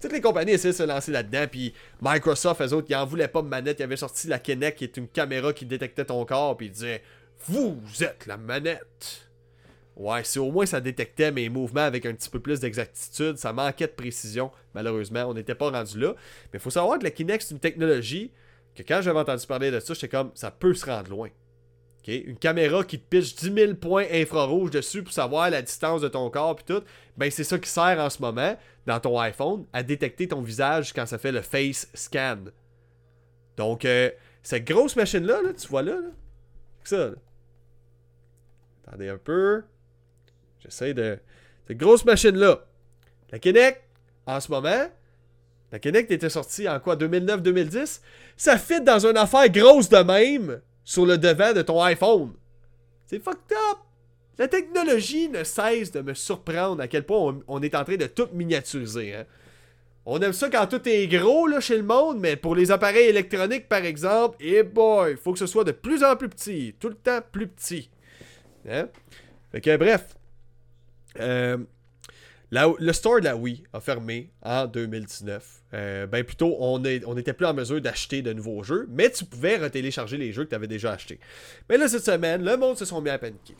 toutes 0.00 0.10
les 0.10 0.20
compagnies 0.20 0.54
essaient 0.54 0.70
de 0.70 0.72
se 0.72 0.82
lancer 0.82 1.12
là-dedans, 1.12 1.46
puis 1.48 1.72
Microsoft, 2.02 2.62
eux 2.62 2.72
autres, 2.72 2.88
ils 2.90 2.96
en 2.96 3.06
voulaient 3.06 3.28
pas 3.28 3.42
de 3.42 3.46
manette. 3.46 3.78
Ils 3.78 3.84
avaient 3.84 3.96
sorti 3.96 4.26
la 4.26 4.40
Kinect 4.40 4.78
qui 4.78 4.82
est 4.82 4.96
une 4.96 5.06
caméra 5.06 5.52
qui 5.52 5.66
détectait 5.66 6.06
ton 6.06 6.24
corps, 6.24 6.56
puis 6.56 6.66
ils 6.66 6.72
disaient 6.72 7.02
Vous 7.46 7.78
êtes 8.00 8.26
la 8.26 8.36
manette. 8.36 9.23
Ouais, 9.96 10.24
si 10.24 10.38
au 10.40 10.50
moins 10.50 10.66
ça 10.66 10.80
détectait 10.80 11.30
mes 11.30 11.48
mouvements 11.48 11.82
avec 11.82 12.04
un 12.04 12.14
petit 12.14 12.28
peu 12.28 12.40
plus 12.40 12.58
d'exactitude, 12.58 13.36
ça 13.36 13.52
manquait 13.52 13.86
de 13.86 13.92
précision, 13.92 14.50
malheureusement, 14.74 15.24
on 15.26 15.34
n'était 15.34 15.54
pas 15.54 15.70
rendu 15.70 16.00
là. 16.00 16.14
Mais 16.52 16.58
il 16.58 16.60
faut 16.60 16.70
savoir 16.70 16.98
que 16.98 17.04
la 17.04 17.12
Kinect, 17.12 17.42
c'est 17.42 17.54
une 17.54 17.60
technologie 17.60 18.32
que 18.74 18.82
quand 18.82 19.00
j'avais 19.02 19.20
entendu 19.20 19.46
parler 19.46 19.70
de 19.70 19.78
ça, 19.78 19.94
j'étais 19.94 20.08
comme, 20.08 20.32
ça 20.34 20.50
peut 20.50 20.74
se 20.74 20.86
rendre 20.86 21.10
loin. 21.10 21.30
Une 22.06 22.36
caméra 22.36 22.84
qui 22.84 22.98
te 22.98 23.04
pitche 23.08 23.34
10 23.36 23.54
000 23.54 23.74
points 23.74 24.04
infrarouges 24.12 24.70
dessus 24.70 25.02
pour 25.02 25.14
savoir 25.14 25.48
la 25.48 25.62
distance 25.62 26.02
de 26.02 26.08
ton 26.08 26.28
corps 26.28 26.54
puis 26.54 26.64
tout, 26.66 26.82
ben 27.16 27.30
c'est 27.30 27.44
ça 27.44 27.58
qui 27.58 27.70
sert 27.70 27.98
en 27.98 28.10
ce 28.10 28.20
moment, 28.20 28.58
dans 28.84 29.00
ton 29.00 29.18
iPhone, 29.18 29.64
à 29.72 29.82
détecter 29.82 30.28
ton 30.28 30.42
visage 30.42 30.92
quand 30.92 31.06
ça 31.06 31.16
fait 31.16 31.32
le 31.32 31.40
face 31.40 31.88
scan. 31.94 32.40
Donc, 33.56 33.86
euh, 33.86 34.10
cette 34.42 34.66
grosse 34.66 34.96
machine-là, 34.96 35.40
là, 35.40 35.54
tu 35.54 35.66
vois 35.68 35.82
là, 35.82 35.94
là? 35.94 36.10
Ça, 36.82 37.08
là? 37.08 37.14
Attendez 38.86 39.08
un 39.08 39.16
peu. 39.16 39.62
J'essaie 40.64 40.94
de. 40.94 41.18
Cette 41.66 41.78
grosse 41.78 42.04
machine-là. 42.04 42.64
La 43.30 43.38
Kinect, 43.38 43.82
en 44.26 44.40
ce 44.40 44.50
moment, 44.50 44.86
la 45.72 45.78
Kinect 45.78 46.10
était 46.10 46.28
sortie 46.28 46.68
en 46.68 46.78
quoi 46.78 46.96
2009-2010 46.96 48.00
Ça 48.36 48.58
fit 48.58 48.80
dans 48.80 49.06
une 49.06 49.16
affaire 49.16 49.48
grosse 49.48 49.88
de 49.88 49.98
même 49.98 50.60
sur 50.84 51.06
le 51.06 51.18
devant 51.18 51.52
de 51.52 51.62
ton 51.62 51.82
iPhone. 51.82 52.32
C'est 53.06 53.22
fucked 53.22 53.52
up 53.52 53.78
La 54.38 54.48
technologie 54.48 55.28
ne 55.28 55.42
cesse 55.42 55.90
de 55.90 56.00
me 56.00 56.14
surprendre 56.14 56.82
à 56.82 56.88
quel 56.88 57.04
point 57.04 57.40
on, 57.48 57.62
est 57.62 57.74
en 57.74 57.84
train 57.84 57.96
de 57.96 58.06
tout 58.06 58.28
miniaturiser. 58.32 59.14
Hein. 59.14 59.24
On 60.06 60.20
aime 60.20 60.34
ça 60.34 60.50
quand 60.50 60.66
tout 60.66 60.86
est 60.86 61.06
gros 61.08 61.46
là, 61.46 61.60
chez 61.60 61.78
le 61.78 61.82
monde, 61.82 62.18
mais 62.20 62.36
pour 62.36 62.54
les 62.54 62.70
appareils 62.70 63.08
électroniques, 63.08 63.68
par 63.68 63.84
exemple, 63.84 64.36
et 64.38 64.56
eh 64.56 64.62
boy, 64.62 65.12
il 65.12 65.16
faut 65.16 65.32
que 65.32 65.38
ce 65.38 65.46
soit 65.46 65.64
de 65.64 65.72
plus 65.72 66.04
en 66.04 66.14
plus 66.14 66.28
petit. 66.28 66.74
Tout 66.78 66.90
le 66.90 66.94
temps 66.94 67.20
plus 67.32 67.48
petit. 67.48 67.90
Hein? 68.68 68.88
Fait 69.50 69.62
que 69.62 69.76
bref, 69.76 70.14
euh, 71.20 71.58
le 72.50 72.92
store 72.92 73.20
de 73.20 73.24
la 73.24 73.36
Wii 73.36 73.64
a 73.72 73.80
fermé 73.80 74.30
en 74.42 74.66
2019. 74.66 75.62
Euh, 75.74 76.06
ben 76.06 76.22
plutôt, 76.24 76.56
on 76.60 76.78
n'était 76.78 77.32
plus 77.32 77.46
en 77.46 77.54
mesure 77.54 77.80
d'acheter 77.80 78.22
de 78.22 78.32
nouveaux 78.32 78.62
jeux, 78.62 78.86
mais 78.90 79.10
tu 79.10 79.24
pouvais 79.24 79.56
retélécharger 79.56 80.16
les 80.16 80.32
jeux 80.32 80.44
que 80.44 80.50
tu 80.50 80.54
avais 80.54 80.68
déjà 80.68 80.92
achetés. 80.92 81.18
Mais 81.68 81.76
là, 81.76 81.88
cette 81.88 82.04
semaine, 82.04 82.44
le 82.44 82.56
monde 82.56 82.76
se 82.76 82.84
sont 82.84 83.00
mis 83.00 83.10
à 83.10 83.18
paniquer. 83.18 83.56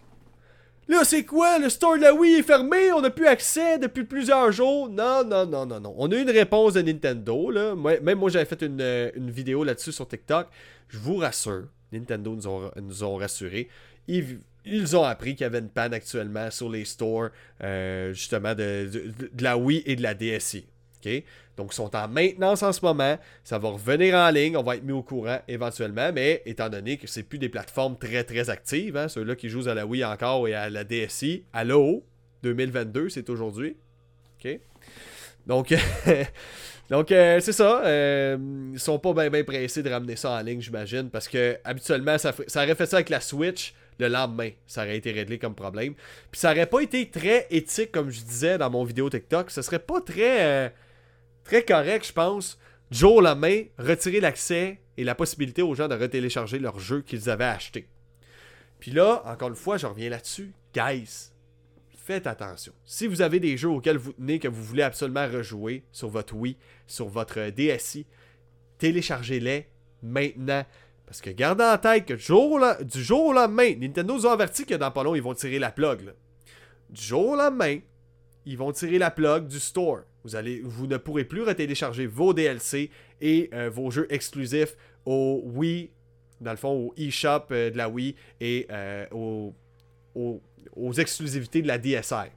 Là, 0.87 1.03
c'est 1.03 1.25
quoi? 1.25 1.59
Le 1.59 1.71
store 1.71 1.97
de 1.97 2.03
la 2.03 2.15
Wii 2.15 2.41
est 2.41 2.43
fermé, 2.43 2.93
on 2.93 3.01
n'a 3.01 3.11
plus 3.11 3.27
accès 3.27 3.79
depuis 3.79 4.05
plusieurs 4.05 4.53
jours. 4.53 4.89
Non, 4.89 5.25
non, 5.25 5.47
non, 5.47 5.65
non, 5.65 5.81
non. 5.81 5.95
On 5.97 6.13
a 6.13 6.15
eu 6.15 6.23
une 6.23 6.31
réponse 6.31 6.75
de 6.75 6.83
Nintendo, 6.83 7.51
là. 7.51 7.75
Même 7.75 8.19
moi, 8.19 8.29
j'avais 8.29 8.45
fait 8.45 8.63
une, 8.63 8.81
euh, 8.83 9.11
une 9.15 9.31
vidéo 9.31 9.65
là-dessus 9.65 9.93
sur 9.93 10.07
TikTok. 10.07 10.47
Je 10.89 10.99
vous 10.99 11.17
rassure, 11.17 11.65
Nintendo 11.91 12.35
nous 12.35 12.47
ont, 12.47 12.71
nous 12.77 13.03
ont 13.03 13.17
rassurés. 13.17 13.69
Ils, 14.09 14.41
ils 14.65 14.97
ont 14.97 15.05
appris 15.05 15.35
qu'il 15.35 15.45
y 15.45 15.47
avait 15.47 15.59
une 15.59 15.69
panne 15.69 15.95
actuellement 15.95 16.51
sur 16.51 16.69
les 16.69 16.85
stores, 16.85 17.29
euh, 17.62 18.12
justement, 18.12 18.55
de, 18.55 18.89
la 19.39 19.57
Wii 19.57 19.83
et 19.87 19.97
de 19.97 20.03
la 20.03 20.15
DSi. 20.15 20.67
Donc, 21.57 21.73
ils 21.73 21.75
sont 21.75 21.95
en 21.95 22.09
maintenance 22.09 22.62
en 22.62 22.73
ce 22.73 22.83
moment. 22.83 23.19
Ça 23.45 23.59
va 23.59 23.69
revenir 23.69 24.15
en 24.15 24.31
ligne. 24.31 24.57
On 24.57 24.62
va 24.62 24.77
être 24.77 24.85
mis 24.85 24.93
au 24.93 25.03
courant 25.03 25.39
éventuellement. 25.47 26.11
Mais 26.15 26.41
étant 26.47 26.71
donné 26.71 26.97
que 26.97 27.07
c'est 27.07 27.23
plus 27.23 27.39
des 27.39 27.51
plateformes 27.51 27.99
très, 27.99 28.25
très 28.25 28.49
actives, 28.49 28.97
hein, 28.97 29.09
ceux-là 29.09 29.37
qui 29.37 29.51
jouent 29.51 29.69
à 29.69 29.75
la 29.75 29.85
Wii 29.85 30.03
encore 30.03 30.49
et 30.49 30.55
à 30.55 30.71
la 30.71 30.83
DSI, 30.83 31.45
Allô? 31.53 32.05
2022, 32.43 33.11
c'est 33.11 33.29
aujourd'hui. 33.29 33.77
Donc, 35.47 35.75
donc 36.91 37.12
euh, 37.12 37.41
c'est 37.41 37.53
ça. 37.53 37.83
Euh, 37.85 38.37
ils 38.73 38.81
sont 38.81 38.99
pas 38.99 39.29
bien 39.29 39.45
pressés 39.45 39.83
de 39.83 39.91
ramener 39.91 40.17
ça 40.17 40.33
en 40.33 40.41
ligne, 40.41 40.61
j'imagine. 40.61 41.11
Parce 41.11 41.29
que 41.29 41.59
habituellement, 41.65 42.19
ça, 42.19 42.33
ça 42.47 42.62
aurait 42.65 42.75
fait 42.75 42.87
ça 42.87 42.97
avec 42.97 43.11
la 43.11 43.21
Switch 43.21 43.75
le 43.99 44.09
lendemain. 44.09 44.51
Ça 44.67 44.83
aurait 44.83 44.97
été 44.97 45.13
réglé 45.13 45.39
comme 45.39 45.55
problème. 45.55 45.95
Puis 46.31 46.41
ça 46.41 46.51
aurait 46.53 46.67
pas 46.67 46.81
été 46.81 47.09
très 47.11 47.47
éthique, 47.51 47.93
comme 47.93 48.11
je 48.11 48.23
disais 48.23 48.59
dans 48.59 48.71
mon 48.71 48.85
vidéo 48.85 49.09
TikTok. 49.11 49.51
Ce 49.51 49.63
serait 49.63 49.79
pas 49.79 50.01
très. 50.01 50.45
Euh, 50.45 50.69
très 51.45 51.65
correct, 51.65 52.07
je 52.07 52.13
pense, 52.13 52.59
jour 52.91 53.17
au 53.17 53.21
lendemain, 53.21 53.63
retirer 53.79 54.21
l'accès 54.21 54.81
et 54.97 55.05
la 55.05 55.15
possibilité 55.15 55.63
aux 55.63 55.75
gens 55.75 55.89
de 55.89 55.95
retélécharger 55.95 56.59
leurs 56.59 56.81
jeux 56.81 57.03
qu'ils 57.03 57.31
avaient 57.31 57.45
achetés. 57.45 57.87
Puis 58.81 58.91
là, 58.91 59.23
encore 59.27 59.49
une 59.49 59.55
fois, 59.55 59.77
je 59.77 59.87
reviens 59.87 60.11
là-dessus. 60.11 60.53
Guys, 60.75 61.31
faites 61.97 62.27
attention. 62.27 62.73
Si 62.85 63.07
vous 63.07 63.23
avez 63.23 63.41
des 63.41 63.57
jeux 63.57 63.69
auxquels 63.69 63.97
vous 63.97 64.13
tenez, 64.13 64.39
que 64.39 64.49
vous 64.49 64.63
voulez 64.63 64.83
absolument 64.83 65.29
rejouer 65.29 65.85
sur 65.93 66.09
votre 66.09 66.35
Wii, 66.35 66.57
sur 66.87 67.09
votre 67.09 67.51
DSi, 67.51 68.07
téléchargez-les 68.79 69.69
maintenant. 70.03 70.65
Parce 71.07 71.21
que 71.21 71.31
gardez 71.31 71.65
en 71.65 71.79
tête 71.79 72.07
que 72.07 72.15
du 72.15 73.03
jour, 73.03 73.27
au 73.27 73.33
lendemain, 73.33 73.75
Nintendo 73.77 74.15
nous 74.15 74.27
a 74.27 74.33
averti 74.33 74.65
que 74.65 74.75
dans 74.75 74.91
pas 74.91 75.03
long, 75.03 75.15
ils 75.15 75.23
vont 75.23 75.35
tirer 75.35 75.59
la 75.59 75.71
plug. 75.71 76.15
Du 76.91 77.03
jour 77.03 77.31
au 77.31 77.37
lendemain, 77.37 77.79
ils 78.47 78.57
vont 78.57 78.73
tirer 78.73 78.99
la 78.99 79.11
plug 79.11 79.47
du 79.47 79.61
store. 79.61 80.01
Vous, 80.25 80.37
allez, 80.37 80.61
vous 80.65 80.87
ne 80.87 80.97
pourrez 80.97 81.25
plus 81.25 81.43
retélécharger 81.43 82.07
vos 82.07 82.33
DLC 82.33 82.91
et 83.21 83.51
euh, 83.53 83.69
vos 83.69 83.91
jeux 83.91 84.07
exclusifs 84.11 84.77
au 85.05 85.43
Wii, 85.45 85.91
dans 86.41 86.53
le 86.53 86.57
fond, 86.57 86.71
au 86.71 86.95
eShop 86.97 87.47
euh, 87.51 87.71
de 87.71 87.77
la 87.77 87.89
Wii 87.89 88.15
et 88.41 88.67
euh, 88.71 89.07
aux, 89.13 90.93
exclusivités 90.97 91.61
de 91.63 91.69
la 91.69 91.79
DSi. 91.79 92.31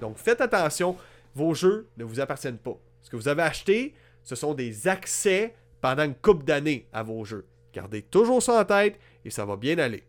Donc 0.00 0.18
faites 0.18 0.40
attention, 0.40 0.96
vos 1.34 1.54
jeux 1.54 1.88
ne 1.96 2.04
vous 2.04 2.20
appartiennent 2.20 2.58
pas. 2.58 2.78
Ce 3.02 3.10
que 3.10 3.16
vous 3.16 3.28
avez 3.28 3.42
acheté, 3.42 3.94
ce 4.22 4.36
sont 4.36 4.54
des 4.54 4.86
accès 4.86 5.54
pendant 5.80 6.04
une 6.04 6.14
couple 6.14 6.44
d'années 6.44 6.86
à 6.92 7.02
vos 7.02 7.24
jeux. 7.24 7.46
Gardez 7.72 8.02
toujours 8.02 8.42
ça 8.42 8.60
en 8.60 8.64
tête 8.64 8.98
et 9.24 9.30
ça 9.30 9.44
va 9.44 9.56
bien 9.56 9.78
aller. 9.78 10.04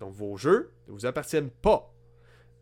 Donc 0.00 0.12
vos 0.14 0.36
jeux 0.36 0.72
ne 0.88 0.92
vous 0.92 1.06
appartiennent 1.06 1.50
pas. 1.50 1.92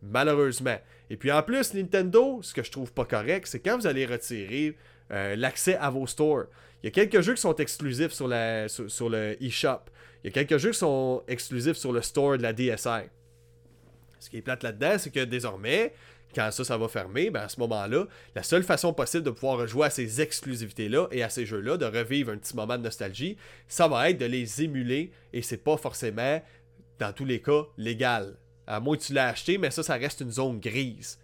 Malheureusement. 0.02 0.78
Et 1.10 1.16
puis 1.16 1.30
en 1.30 1.42
plus, 1.42 1.74
Nintendo, 1.74 2.40
ce 2.42 2.54
que 2.54 2.62
je 2.62 2.70
trouve 2.70 2.92
pas 2.92 3.04
correct, 3.04 3.46
c'est 3.46 3.60
quand 3.60 3.78
vous 3.78 3.86
allez 3.86 4.06
retirer 4.06 4.76
euh, 5.12 5.36
l'accès 5.36 5.76
à 5.76 5.90
vos 5.90 6.06
stores. 6.06 6.46
Il 6.82 6.86
y 6.86 6.88
a 6.88 6.90
quelques 6.90 7.20
jeux 7.20 7.34
qui 7.34 7.40
sont 7.40 7.54
exclusifs 7.56 8.12
sur, 8.12 8.28
sur, 8.68 9.08
le 9.08 9.36
eShop. 9.42 9.82
Il 10.24 10.28
y 10.28 10.28
a 10.28 10.32
quelques 10.32 10.58
jeux 10.58 10.70
qui 10.70 10.78
sont 10.78 11.22
exclusifs 11.28 11.76
sur 11.76 11.92
le 11.92 12.02
store 12.02 12.38
de 12.38 12.42
la 12.42 12.52
DSi. 12.52 13.08
Ce 14.18 14.30
qui 14.30 14.38
est 14.38 14.42
plate 14.42 14.62
là-dedans, 14.62 14.96
c'est 14.98 15.10
que 15.10 15.24
désormais, 15.24 15.92
quand 16.34 16.50
ça, 16.50 16.64
ça 16.64 16.76
va 16.76 16.88
fermer, 16.88 17.30
ben 17.30 17.42
à 17.42 17.48
ce 17.48 17.60
moment-là, 17.60 18.06
la 18.34 18.42
seule 18.42 18.62
façon 18.62 18.92
possible 18.92 19.24
de 19.24 19.30
pouvoir 19.30 19.66
jouer 19.66 19.86
à 19.86 19.90
ces 19.90 20.20
exclusivités-là 20.20 21.08
et 21.10 21.22
à 21.22 21.30
ces 21.30 21.46
jeux-là, 21.46 21.76
de 21.76 21.86
revivre 21.86 22.32
un 22.32 22.36
petit 22.36 22.56
moment 22.56 22.78
de 22.78 22.82
nostalgie, 22.82 23.36
ça 23.68 23.88
va 23.88 24.10
être 24.10 24.18
de 24.18 24.26
les 24.26 24.62
émuler 24.62 25.12
et 25.32 25.42
c'est 25.42 25.62
pas 25.62 25.76
forcément, 25.76 26.40
dans 26.98 27.12
tous 27.12 27.24
les 27.24 27.40
cas, 27.40 27.62
légal. 27.76 28.36
À 28.66 28.80
moins 28.80 28.96
que 28.96 29.02
tu 29.02 29.12
l'aies 29.12 29.20
acheté, 29.20 29.58
mais 29.58 29.70
ça, 29.70 29.82
ça 29.82 29.94
reste 29.94 30.20
une 30.20 30.30
zone 30.30 30.60
grise. 30.60 31.18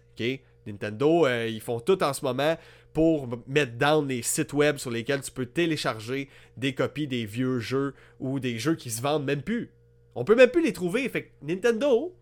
Nintendo, 0.67 1.25
euh, 1.25 1.47
ils 1.47 1.61
font 1.61 1.79
tout 1.79 2.03
en 2.03 2.13
ce 2.13 2.23
moment 2.23 2.57
pour 2.93 3.27
mettre 3.47 3.73
down 3.77 4.07
les 4.07 4.21
sites 4.21 4.53
web 4.53 4.77
sur 4.77 4.91
lesquels 4.91 5.21
tu 5.21 5.31
peux 5.31 5.45
télécharger 5.45 6.29
des 6.57 6.73
copies 6.73 7.07
des 7.07 7.25
vieux 7.25 7.59
jeux 7.59 7.93
ou 8.19 8.39
des 8.39 8.57
jeux 8.57 8.75
qui 8.75 8.89
se 8.89 9.01
vendent 9.01 9.25
même 9.25 9.41
plus. 9.41 9.71
On 10.15 10.23
peut 10.25 10.35
même 10.35 10.49
plus 10.49 10.63
les 10.63 10.73
trouver. 10.73 11.07
Fait 11.07 11.23
que 11.23 11.29
Nintendo, 11.41 12.15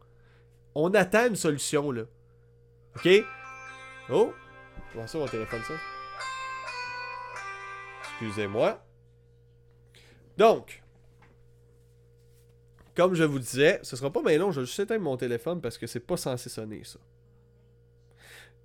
on 0.76 0.94
attend 0.94 1.28
une 1.28 1.36
solution 1.36 1.92
là. 1.92 2.04
OK? 2.98 3.08
Oh! 4.10 4.34
Comment 4.92 5.06
ça 5.06 5.20
mon 5.20 5.28
téléphone 5.28 5.62
ça? 5.68 5.74
Excusez-moi. 8.02 8.84
Donc, 10.36 10.82
comme 12.96 13.14
je 13.14 13.24
vous 13.24 13.38
disais, 13.38 13.80
ce 13.84 13.96
sera 13.96 14.12
pas 14.12 14.24
bien 14.24 14.40
long, 14.40 14.52
je 14.52 14.62
vais 14.62 14.66
juste 14.66 14.80
éteindre 14.80 15.04
mon 15.04 15.16
téléphone 15.16 15.62
parce 15.62 15.78
que 15.78 15.86
c'est 15.86 16.00
pas 16.00 16.18
censé 16.18 16.50
sonner 16.50 16.84
ça. 16.84 16.98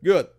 Good. 0.03 0.30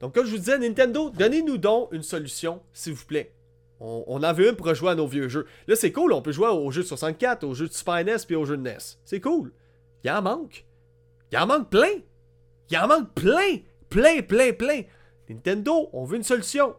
Donc, 0.00 0.14
comme 0.14 0.26
je 0.26 0.32
vous 0.32 0.38
disais, 0.38 0.58
Nintendo, 0.58 1.10
donnez-nous 1.10 1.58
donc 1.58 1.92
une 1.92 2.02
solution, 2.02 2.60
s'il 2.72 2.94
vous 2.94 3.06
plaît. 3.06 3.32
On, 3.78 4.02
on, 4.08 4.24
en 4.24 4.32
veut 4.32 4.48
une 4.48 4.56
pour 4.56 4.66
rejouer 4.66 4.90
à 4.90 4.94
nos 4.96 5.06
vieux 5.06 5.28
jeux. 5.28 5.46
Là, 5.68 5.76
c'est 5.76 5.92
cool, 5.92 6.12
on 6.12 6.22
peut 6.22 6.32
jouer 6.32 6.48
aux 6.48 6.72
jeux 6.72 6.82
de 6.82 6.88
64, 6.88 7.44
aux 7.44 7.54
jeux 7.54 7.68
de 7.68 7.72
Super 7.72 8.04
NES 8.04 8.16
puis 8.26 8.34
aux 8.34 8.44
jeux 8.44 8.56
de 8.56 8.62
NES. 8.62 8.78
C'est 9.04 9.20
cool. 9.20 9.52
Il 10.02 10.10
en 10.10 10.20
manque. 10.20 10.66
Il 11.30 11.38
en 11.38 11.46
manque 11.46 11.70
plein. 11.70 12.00
Il 12.70 12.78
en 12.78 12.88
manque 12.88 13.14
plein. 13.14 13.58
Plein, 13.88 14.22
plein, 14.22 14.52
plein. 14.52 14.82
Nintendo, 15.28 15.88
on 15.92 16.04
veut 16.04 16.16
une 16.16 16.22
solution. 16.22 16.74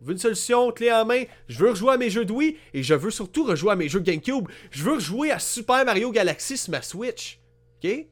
Je 0.00 0.06
veux 0.06 0.12
une 0.12 0.18
solution 0.18 0.70
clé 0.70 0.92
en 0.92 1.04
main. 1.04 1.24
Je 1.48 1.58
veux 1.58 1.70
rejouer 1.70 1.94
à 1.94 1.96
mes 1.96 2.10
jeux 2.10 2.24
de 2.24 2.32
Wii 2.32 2.56
et 2.72 2.82
je 2.82 2.94
veux 2.94 3.10
surtout 3.10 3.44
rejouer 3.44 3.72
à 3.72 3.76
mes 3.76 3.88
jeux 3.88 4.00
GameCube. 4.00 4.48
Je 4.70 4.84
veux 4.84 4.94
rejouer 4.94 5.30
à 5.30 5.38
Super 5.38 5.84
Mario 5.84 6.12
Galaxy 6.12 6.56
sur 6.56 6.70
ma 6.70 6.82
Switch. 6.82 7.40
OK? 7.82 8.06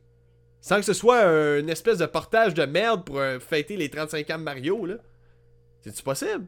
Sans 0.60 0.76
que 0.76 0.82
ce 0.82 0.94
soit 0.94 1.22
une 1.58 1.68
espèce 1.68 1.98
de 1.98 2.06
portage 2.06 2.54
de 2.54 2.64
merde 2.64 3.04
pour 3.04 3.18
euh, 3.18 3.38
fêter 3.38 3.76
les 3.76 3.88
35 3.88 4.28
ans 4.30 4.38
de 4.38 4.42
Mario, 4.42 4.84
là. 4.84 4.96
C'est-tu 5.80 6.02
possible? 6.02 6.44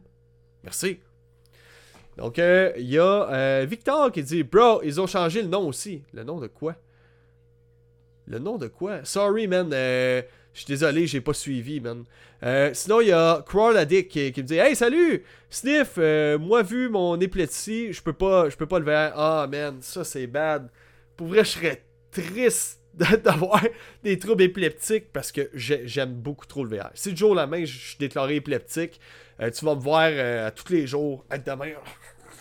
Merci. 0.65 0.99
Donc, 2.17 2.41
euh, 2.41 2.73
il 2.77 2.91
y 2.91 2.99
a 2.99 3.31
euh, 3.31 3.67
Victor 3.69 4.11
qui 4.11 4.25
dit 4.25 4.43
Bro, 4.43 4.83
ils 4.83 5.01
ont 5.01 5.07
changé 5.07 5.41
le 5.41 5.47
nom 5.47 5.69
aussi. 5.69 6.03
Le 6.13 6.25
nom 6.25 6.41
de 6.41 6.49
quoi? 6.49 6.75
Le 8.27 8.41
nom 8.41 8.57
de 8.59 8.67
quoi? 8.67 9.05
Sorry, 9.05 9.47
man. 9.47 9.73
Je 10.59 10.65
suis 10.65 10.73
désolé, 10.73 11.07
j'ai 11.07 11.21
pas 11.21 11.35
suivi, 11.35 11.79
man. 11.79 12.03
Euh, 12.43 12.71
sinon, 12.75 13.01
il 13.01 13.07
y 13.07 13.13
a 13.13 13.45
Crawl 13.47 13.77
Addict 13.77 14.11
qui, 14.11 14.43
me 14.43 14.43
dit 14.43 14.57
Hey, 14.57 14.75
salut 14.75 15.23
Sniff, 15.49 15.93
euh, 15.99 16.37
moi, 16.37 16.65
vu 16.65 16.89
mon 16.89 17.21
épilepsie, 17.21 17.93
je 17.93 18.03
peux 18.03 18.13
pas, 18.13 18.51
je 18.51 18.57
peux 18.57 18.67
pas 18.67 18.81
le 18.81 18.85
faire. 18.85 19.13
Ah, 19.15 19.47
man, 19.49 19.77
ça 19.81 20.03
c'est 20.03 20.27
bad. 20.27 20.69
Pour 21.17 21.29
vrai, 21.29 21.45
je 21.45 21.51
serais 21.51 21.85
triste 22.11 22.81
d'avoir 23.23 23.65
des 24.03 24.19
troubles 24.19 24.43
épileptiques 24.43 25.13
parce 25.13 25.31
que 25.31 25.49
j'aime 25.55 26.15
beaucoup 26.15 26.47
trop 26.47 26.65
le 26.65 26.77
VR. 26.77 26.91
Si 26.93 27.13
du 27.13 27.17
jour 27.17 27.31
au 27.31 27.35
lendemain, 27.37 27.65
je 27.65 27.79
suis 27.79 27.99
déclaré 28.01 28.35
épileptique, 28.35 28.99
euh, 29.41 29.53
tu 29.53 29.65
vas 29.65 29.77
me 29.77 29.81
voir 29.81 30.11
à 30.45 30.51
tous 30.51 30.73
les 30.73 30.89
jours 30.89 31.25
être 31.31 31.47
demain 31.47 31.71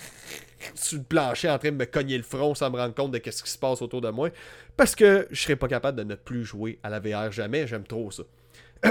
sur 0.74 0.97
le 0.97 1.03
plancher 1.03 1.51
en 1.51 1.59
train 1.59 1.70
de 1.70 1.78
me 1.78 1.86
cogner 1.86 2.18
le 2.18 2.24
front 2.24 2.55
sans 2.55 2.72
me 2.72 2.78
rendre 2.78 2.95
compte 2.95 3.11
de 3.11 3.22
ce 3.30 3.43
qui 3.43 3.51
se 3.51 3.59
passe 3.59 3.84
autour 3.84 4.01
de 4.01 4.09
moi. 4.09 4.30
Parce 4.78 4.95
que 4.95 5.28
je 5.32 5.41
serais 5.41 5.55
pas 5.55 5.67
capable 5.67 5.97
de 5.97 6.03
ne 6.03 6.15
plus 6.15 6.45
jouer 6.45 6.80
à 6.84 6.89
la 6.89 6.99
VR 6.99 7.32
jamais. 7.32 7.65
J'aime 7.65 7.84
trop 7.84 8.11
ça. 8.11 8.23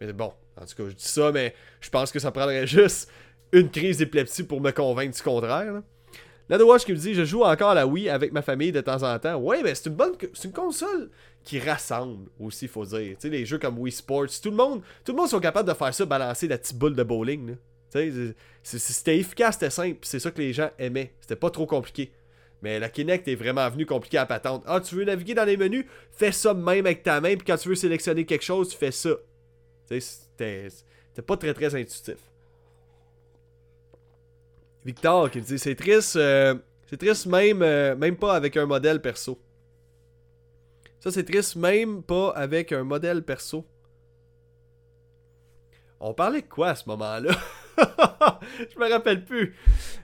mais 0.00 0.12
bon, 0.12 0.32
en 0.56 0.64
tout 0.64 0.76
cas, 0.76 0.88
je 0.88 0.94
dis 0.94 1.04
ça, 1.04 1.32
mais 1.32 1.54
je 1.80 1.90
pense 1.90 2.12
que 2.12 2.20
ça 2.20 2.30
prendrait 2.30 2.66
juste 2.66 3.10
une 3.52 3.70
crise 3.70 3.98
d'épilepsie 3.98 4.44
pour 4.44 4.60
me 4.60 4.70
convaincre 4.70 5.16
du 5.16 5.22
contraire. 5.22 5.82
Là. 6.48 6.64
Watch 6.64 6.84
qui 6.84 6.92
me 6.92 6.96
dit 6.96 7.14
Je 7.14 7.24
joue 7.24 7.42
encore 7.42 7.70
à 7.70 7.74
la 7.74 7.86
Wii 7.88 8.08
avec 8.08 8.32
ma 8.32 8.40
famille 8.40 8.70
de 8.70 8.80
temps 8.80 9.02
en 9.02 9.18
temps. 9.18 9.36
Ouais, 9.36 9.62
mais 9.64 9.74
c'est 9.74 9.88
une 9.88 9.96
bonne. 9.96 10.12
C'est 10.32 10.44
une 10.44 10.54
console 10.54 11.10
qui 11.42 11.58
rassemble 11.58 12.30
aussi, 12.38 12.68
faut 12.68 12.84
dire. 12.84 13.16
Les 13.24 13.44
jeux 13.44 13.58
comme 13.58 13.78
Wii 13.78 13.92
Sports, 13.92 14.26
tout 14.40 14.50
le 14.50 14.56
monde. 14.56 14.82
Tout 15.04 15.12
le 15.12 15.18
monde 15.18 15.28
sont 15.28 15.40
capables 15.40 15.68
de 15.68 15.74
faire 15.74 15.92
ça, 15.92 16.04
balancer 16.04 16.46
la 16.46 16.58
petite 16.58 16.78
boule 16.78 16.94
de 16.94 17.02
bowling. 17.02 17.56
C'était 18.62 19.18
efficace, 19.18 19.54
c'était 19.54 19.70
simple, 19.70 19.98
c'est 20.02 20.18
ça 20.18 20.30
que 20.30 20.40
les 20.40 20.52
gens 20.52 20.70
aimaient. 20.78 21.14
C'était 21.20 21.36
pas 21.36 21.50
trop 21.50 21.66
compliqué. 21.66 22.12
Mais 22.62 22.78
la 22.78 22.88
Kinect 22.88 23.28
est 23.28 23.34
vraiment 23.34 23.68
venue 23.68 23.86
compliquée 23.86 24.18
à 24.18 24.26
patente. 24.26 24.62
Ah, 24.66 24.80
tu 24.80 24.94
veux 24.94 25.04
naviguer 25.04 25.34
dans 25.34 25.44
les 25.44 25.56
menus? 25.56 25.84
Fais 26.12 26.32
ça 26.32 26.54
même 26.54 26.86
avec 26.86 27.02
ta 27.02 27.20
main, 27.20 27.36
puis 27.36 27.44
quand 27.46 27.56
tu 27.56 27.68
veux 27.68 27.74
sélectionner 27.74 28.24
quelque 28.24 28.44
chose, 28.44 28.70
tu 28.70 28.76
fais 28.76 28.90
ça. 28.90 29.10
C'était 29.84 30.70
pas 31.26 31.36
très 31.36 31.54
très 31.54 31.74
intuitif. 31.74 32.18
Victor 34.84 35.30
qui 35.30 35.40
dit 35.40 35.58
c'est 35.58 35.74
triste, 35.74 36.16
euh, 36.16 36.54
c'est 36.86 36.96
triste 36.96 37.26
même, 37.26 37.60
euh, 37.62 37.96
même 37.96 38.16
pas 38.16 38.34
avec 38.34 38.56
un 38.56 38.66
modèle 38.66 39.00
perso. 39.02 39.38
Ça 41.00 41.10
c'est 41.10 41.24
triste 41.24 41.56
même 41.56 42.02
pas 42.02 42.30
avec 42.30 42.72
un 42.72 42.84
modèle 42.84 43.22
perso. 43.22 43.66
On 45.98 46.14
parlait 46.14 46.42
de 46.42 46.46
quoi 46.46 46.68
à 46.68 46.74
ce 46.74 46.88
moment-là? 46.88 47.32
je 48.74 48.78
me 48.78 48.90
rappelle 48.90 49.24
plus. 49.24 49.54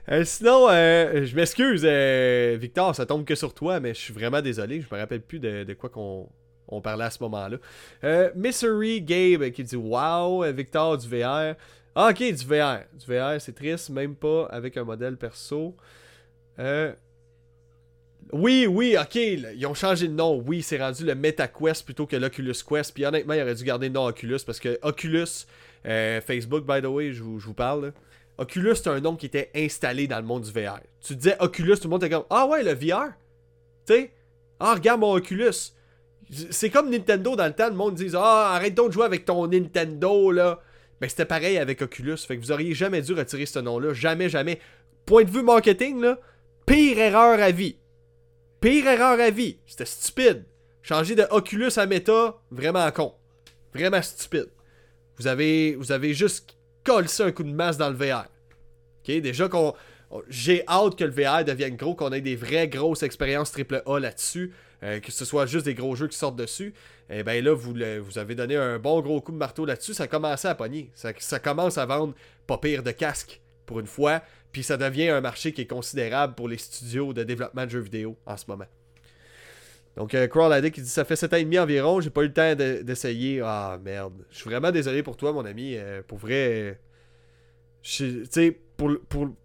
Euh, 0.09 0.23
sinon, 0.25 0.67
euh, 0.69 1.25
je 1.25 1.35
m'excuse, 1.35 1.83
euh, 1.85 2.57
Victor, 2.59 2.95
ça 2.95 3.05
tombe 3.05 3.25
que 3.25 3.35
sur 3.35 3.53
toi, 3.53 3.79
mais 3.79 3.93
je 3.93 3.99
suis 3.99 4.13
vraiment 4.13 4.41
désolé. 4.41 4.81
Je 4.81 4.93
me 4.93 4.99
rappelle 4.99 5.21
plus 5.21 5.39
de, 5.39 5.73
quoi 5.73 5.89
qu'on 5.89 6.29
on 6.67 6.81
parlait 6.81 7.05
à 7.05 7.09
ce 7.09 7.21
moment-là. 7.23 7.57
Misery 8.35 9.01
Gabe 9.01 9.49
qui 9.51 9.63
dit 9.63 9.75
Wow, 9.75 10.43
Victor 10.51 10.97
du 10.97 11.07
VR. 11.07 11.55
Ah, 11.95 12.09
ok, 12.09 12.17
du 12.17 12.45
VR. 12.45 12.79
Du 12.93 13.05
VR, 13.05 13.39
c'est 13.39 13.53
triste, 13.53 13.89
même 13.89 14.15
pas 14.15 14.45
avec 14.45 14.77
un 14.77 14.83
modèle 14.83 15.17
perso. 15.17 15.75
Oui, 18.31 18.65
oui, 18.67 18.95
ok, 18.99 19.15
ils 19.15 19.65
ont 19.67 19.73
changé 19.73 20.07
de 20.07 20.13
nom. 20.13 20.41
Oui, 20.45 20.63
c'est 20.63 20.79
rendu 20.79 21.05
le 21.05 21.13
MetaQuest 21.13 21.85
plutôt 21.85 22.07
que 22.07 22.15
l'Oculus 22.15 22.55
Quest. 22.67 22.93
Puis 22.93 23.05
honnêtement, 23.05 23.33
ils 23.33 23.41
auraient 23.41 23.53
dû 23.53 23.63
garder 23.63 23.87
le 23.87 23.93
nom 23.93 24.05
Oculus 24.05 24.39
parce 24.45 24.59
que 24.59 24.79
Oculus, 24.81 25.45
euh, 25.85 26.21
Facebook, 26.21 26.65
by 26.65 26.81
the 26.81 26.85
way, 26.85 27.11
je 27.11 27.23
vous, 27.23 27.53
parle. 27.53 27.93
Oculus, 28.37 28.75
c'est 28.75 28.87
un 28.87 28.99
nom 28.99 29.15
qui 29.15 29.27
était 29.27 29.51
installé 29.55 30.07
dans 30.07 30.17
le 30.17 30.25
monde 30.25 30.43
du 30.43 30.51
VR. 30.51 30.79
Tu 31.01 31.15
disais 31.15 31.35
Oculus, 31.39 31.75
tout 31.75 31.83
le 31.83 31.89
monde 31.89 32.03
était 32.03 32.13
comme 32.13 32.25
Ah 32.29 32.47
ouais, 32.47 32.63
le 32.63 32.73
VR. 32.73 33.11
Tu 33.85 33.93
sais? 33.93 34.11
Ah, 34.59 34.73
regarde 34.73 35.01
mon 35.01 35.13
Oculus. 35.13 35.73
C'est 36.49 36.69
comme 36.69 36.89
Nintendo 36.89 37.35
dans 37.35 37.45
le 37.45 37.53
temps, 37.53 37.67
le 37.67 37.75
monde 37.75 37.95
dit 37.95 38.09
Ah, 38.15 38.53
arrête 38.55 38.73
donc 38.73 38.87
de 38.87 38.93
jouer 38.93 39.05
avec 39.05 39.25
ton 39.25 39.45
Nintendo 39.47 40.31
là. 40.31 40.59
Mais 41.01 41.09
c'était 41.09 41.25
pareil 41.25 41.57
avec 41.57 41.81
Oculus. 41.81 42.17
Fait 42.17 42.37
que 42.37 42.41
vous 42.41 42.51
auriez 42.51 42.73
jamais 42.73 43.01
dû 43.01 43.13
retirer 43.13 43.45
ce 43.45 43.59
nom-là. 43.59 43.93
Jamais, 43.93 44.29
jamais. 44.29 44.59
Point 45.05 45.25
de 45.25 45.29
vue 45.29 45.43
marketing, 45.43 46.01
là, 46.01 46.17
pire 46.65 46.97
erreur 46.97 47.39
à 47.41 47.51
vie. 47.51 47.75
Pire 48.61 48.87
erreur 48.87 49.19
à 49.19 49.29
vie. 49.29 49.57
C'était 49.65 49.85
stupide. 49.85 50.45
Changer 50.81 51.15
de 51.15 51.25
Oculus 51.29 51.71
à 51.75 51.85
Meta, 51.85 52.41
vraiment 52.51 52.89
con. 52.91 53.13
Vraiment 53.73 54.01
stupide. 54.01 54.49
Vous 55.17 55.27
avez, 55.27 55.75
vous 55.75 55.91
avez 55.91 56.13
juste 56.13 56.55
collé 56.83 57.07
un 57.19 57.31
coup 57.31 57.43
de 57.43 57.51
masse 57.51 57.77
dans 57.77 57.89
le 57.89 57.95
VR. 57.95 58.25
Ok, 59.03 59.15
déjà 59.21 59.47
qu'on. 59.47 59.73
J'ai 60.29 60.63
hâte 60.67 60.95
que 60.95 61.03
le 61.03 61.11
VR 61.11 61.43
devienne 61.43 61.75
gros, 61.75 61.95
qu'on 61.95 62.11
ait 62.11 62.21
des 62.21 62.35
vraies 62.35 62.67
grosses 62.67 63.01
expériences 63.01 63.51
AAA 63.57 63.99
là-dessus, 63.99 64.53
euh, 64.83 64.99
que 64.99 65.11
ce 65.11 65.25
soit 65.25 65.47
juste 65.47 65.65
des 65.65 65.73
gros 65.73 65.95
jeux 65.95 66.07
qui 66.07 66.17
sortent 66.17 66.35
dessus. 66.35 66.75
Et 67.09 67.19
eh 67.19 67.23
bien 67.23 67.41
là, 67.41 67.53
vous, 67.53 67.73
avez 68.17 68.35
donné 68.35 68.55
un 68.55 68.77
bon 68.77 69.01
gros 69.01 69.21
coup 69.21 69.31
de 69.31 69.37
marteau 69.37 69.65
là-dessus, 69.65 69.95
ça 69.95 70.07
commence 70.07 70.45
à 70.45 70.53
pogner. 70.53 70.91
Ça, 70.93 71.11
ça 71.17 71.39
commence 71.39 71.79
à 71.79 71.85
vendre 71.87 72.13
pas 72.45 72.59
pire 72.59 72.83
de 72.83 72.91
casque 72.91 73.41
pour 73.65 73.79
une 73.79 73.87
fois. 73.87 74.21
Puis 74.51 74.61
ça 74.61 74.77
devient 74.77 75.09
un 75.09 75.21
marché 75.21 75.51
qui 75.51 75.61
est 75.61 75.67
considérable 75.67 76.35
pour 76.35 76.47
les 76.47 76.59
studios 76.59 77.11
de 77.11 77.23
développement 77.23 77.65
de 77.65 77.71
jeux 77.71 77.79
vidéo 77.79 78.15
en 78.27 78.37
ce 78.37 78.45
moment. 78.47 78.67
Donc, 79.95 80.15
euh, 80.15 80.27
Crawl 80.27 80.51
Addict, 80.51 80.77
il 80.77 80.83
dit 80.83 80.89
Ça 80.89 81.05
fait 81.05 81.15
7 81.15 81.33
ans 81.33 81.37
et 81.37 81.43
demi 81.43 81.59
environ, 81.59 82.01
j'ai 82.01 82.09
pas 82.09 82.21
eu 82.21 82.27
le 82.27 82.33
temps 82.33 82.55
d'essayer. 82.55 83.41
ah 83.43 83.79
merde. 83.83 84.13
Je 84.31 84.37
suis 84.37 84.49
vraiment 84.49 84.71
désolé 84.71 85.03
pour 85.03 85.17
toi, 85.17 85.31
mon 85.33 85.45
ami. 85.45 85.75
Euh, 85.75 86.01
pour 86.07 86.17
vrai. 86.17 86.79
Tu 87.81 88.25
sais, 88.29 88.57
pour, 88.77 88.91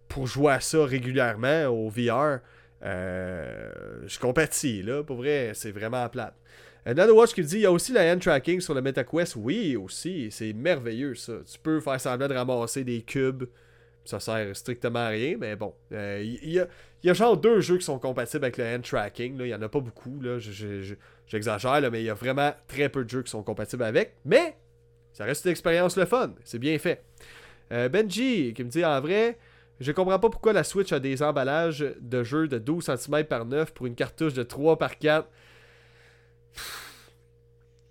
pour, 0.07 0.27
jouer 0.27 0.53
à 0.53 0.59
ça 0.59 0.85
régulièrement 0.85 1.65
au 1.67 1.89
VR, 1.89 2.39
euh, 2.83 3.71
je 4.07 4.17
compatis, 4.17 4.81
là. 4.81 5.03
Pour 5.03 5.17
vrai, 5.17 5.51
c'est 5.53 5.71
vraiment 5.71 6.07
plate. 6.09 6.35
Another 6.85 7.15
Watch 7.15 7.33
qui 7.33 7.43
dit 7.43 7.57
il 7.57 7.61
y 7.61 7.65
a 7.65 7.71
aussi 7.71 7.91
la 7.91 8.11
hand 8.11 8.19
tracking 8.19 8.61
sur 8.61 8.73
le 8.73 8.81
MetaQuest. 8.81 9.35
Oui, 9.35 9.75
aussi. 9.75 10.29
C'est 10.31 10.53
merveilleux, 10.53 11.13
ça. 11.15 11.33
Tu 11.45 11.59
peux 11.59 11.79
faire 11.79 11.99
semblant 11.99 12.27
de 12.27 12.33
ramasser 12.33 12.83
des 12.83 13.01
cubes 13.01 13.45
ça 14.09 14.19
sert 14.19 14.55
strictement 14.55 14.99
à 14.99 15.09
rien, 15.09 15.37
mais 15.39 15.55
bon. 15.55 15.73
Il 15.91 16.51
y, 16.51 16.59
a, 16.59 16.67
genre 17.03 17.37
deux 17.37 17.61
jeux 17.61 17.77
qui 17.77 17.85
sont 17.85 17.99
compatibles 17.99 18.45
avec 18.45 18.57
le 18.57 18.65
hand 18.65 18.83
tracking. 18.83 19.37
Il 19.39 19.47
y 19.47 19.55
en 19.55 19.61
a 19.61 19.69
pas 19.69 19.79
beaucoup. 19.79 20.19
J'exagère, 21.27 21.91
mais 21.91 22.01
il 22.01 22.05
y 22.05 22.09
a 22.09 22.13
vraiment 22.13 22.53
très 22.67 22.89
peu 22.89 23.03
de 23.03 23.09
jeux 23.09 23.23
qui 23.23 23.31
sont 23.31 23.43
compatibles 23.43 23.83
avec. 23.83 24.15
Mais 24.25 24.57
ça 25.13 25.25
reste 25.25 25.45
une 25.45 25.51
expérience 25.51 25.97
le 25.97 26.05
fun. 26.05 26.33
C'est 26.43 26.59
bien 26.59 26.77
fait. 26.79 27.03
Euh, 27.71 27.89
Benji 27.89 28.53
qui 28.53 28.63
me 28.63 28.69
dit 28.69 28.83
en 28.83 28.99
vrai, 28.99 29.37
je 29.79 29.91
comprends 29.91 30.19
pas 30.19 30.29
pourquoi 30.29 30.53
la 30.53 30.63
Switch 30.63 30.91
a 30.91 30.99
des 30.99 31.21
emballages 31.21 31.85
de 31.99 32.23
jeux 32.23 32.47
de 32.47 32.57
12 32.57 32.83
cm 32.83 33.25
par 33.25 33.45
9 33.45 33.73
pour 33.73 33.85
une 33.85 33.95
cartouche 33.95 34.33
de 34.33 34.43
3 34.43 34.77
par 34.77 34.97
4. 34.97 35.27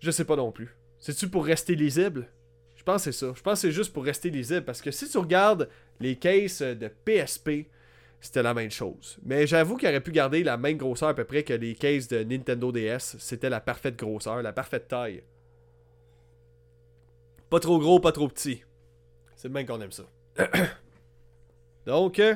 Je 0.01 0.11
sais 0.11 0.25
pas 0.25 0.37
non 0.37 0.53
plus. 0.53 0.75
C'est-tu 0.99 1.29
pour 1.29 1.45
rester 1.45 1.75
lisible? 1.75 2.29
Je 2.77 2.83
pense 2.83 3.05
que 3.05 3.13
c'est 3.13 3.27
ça. 3.27 3.33
Je 3.35 3.43
pense 3.43 3.55
que 3.55 3.69
c'est 3.69 3.73
juste 3.73 3.93
pour 3.93 4.05
rester 4.05 4.31
lisible. 4.31 4.65
Parce 4.65 4.83
que 4.83 4.91
si 4.91 5.09
tu 5.09 5.19
regardes 5.19 5.69
les 6.01 6.17
cases 6.17 6.63
de 6.63 6.89
PSP, 6.89 7.69
c'était 8.21 8.43
la 8.43 8.55
même 8.55 8.71
chose. 8.71 9.19
Mais 9.23 9.47
j'avoue 9.47 9.77
qu'il 9.77 9.89
aurait 9.89 10.01
pu 10.01 10.11
garder 10.11 10.43
la 10.43 10.57
même 10.57 10.77
grosseur 10.77 11.11
à 11.11 11.15
peu 11.15 11.25
près 11.25 11.45
que 11.45 11.53
les 11.53 11.75
cases 11.75 12.09
de 12.09 12.25
Nintendo 12.25 12.73
DS. 12.73 13.17
C'était 13.19 13.51
la 13.51 13.61
parfaite 13.61 13.97
grosseur, 13.97 14.43
la 14.43 14.53
parfaite 14.53 14.89
taille. 14.89 15.23
Pas 17.49 17.61
trop 17.61 17.79
gros, 17.79 18.01
pas 18.01 18.13
trop 18.13 18.29
petit. 18.29 18.63
C'est 19.37 19.49
le 19.49 19.55
même 19.55 19.67
qu'on 19.67 19.81
aime 19.81 19.93
ça. 19.93 20.05
Donc, 21.87 22.19
euh, 22.19 22.35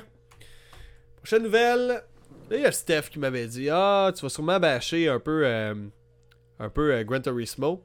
prochaine 1.16 1.43
nouvelle. 1.43 2.03
Là, 2.49 2.57
il 2.57 2.61
y 2.61 2.64
a 2.64 2.72
Steph 2.72 3.03
qui 3.11 3.18
m'avait 3.18 3.47
dit 3.47 3.68
Ah, 3.68 4.12
tu 4.14 4.22
vas 4.22 4.28
sûrement 4.28 4.61
bâcher 4.61 5.09
un 5.09 5.18
peu, 5.18 5.45
euh, 5.45 5.74
un 6.59 6.68
peu 6.70 6.95
euh, 6.95 7.05
Gran 7.05 7.20
Turismo. 7.20 7.85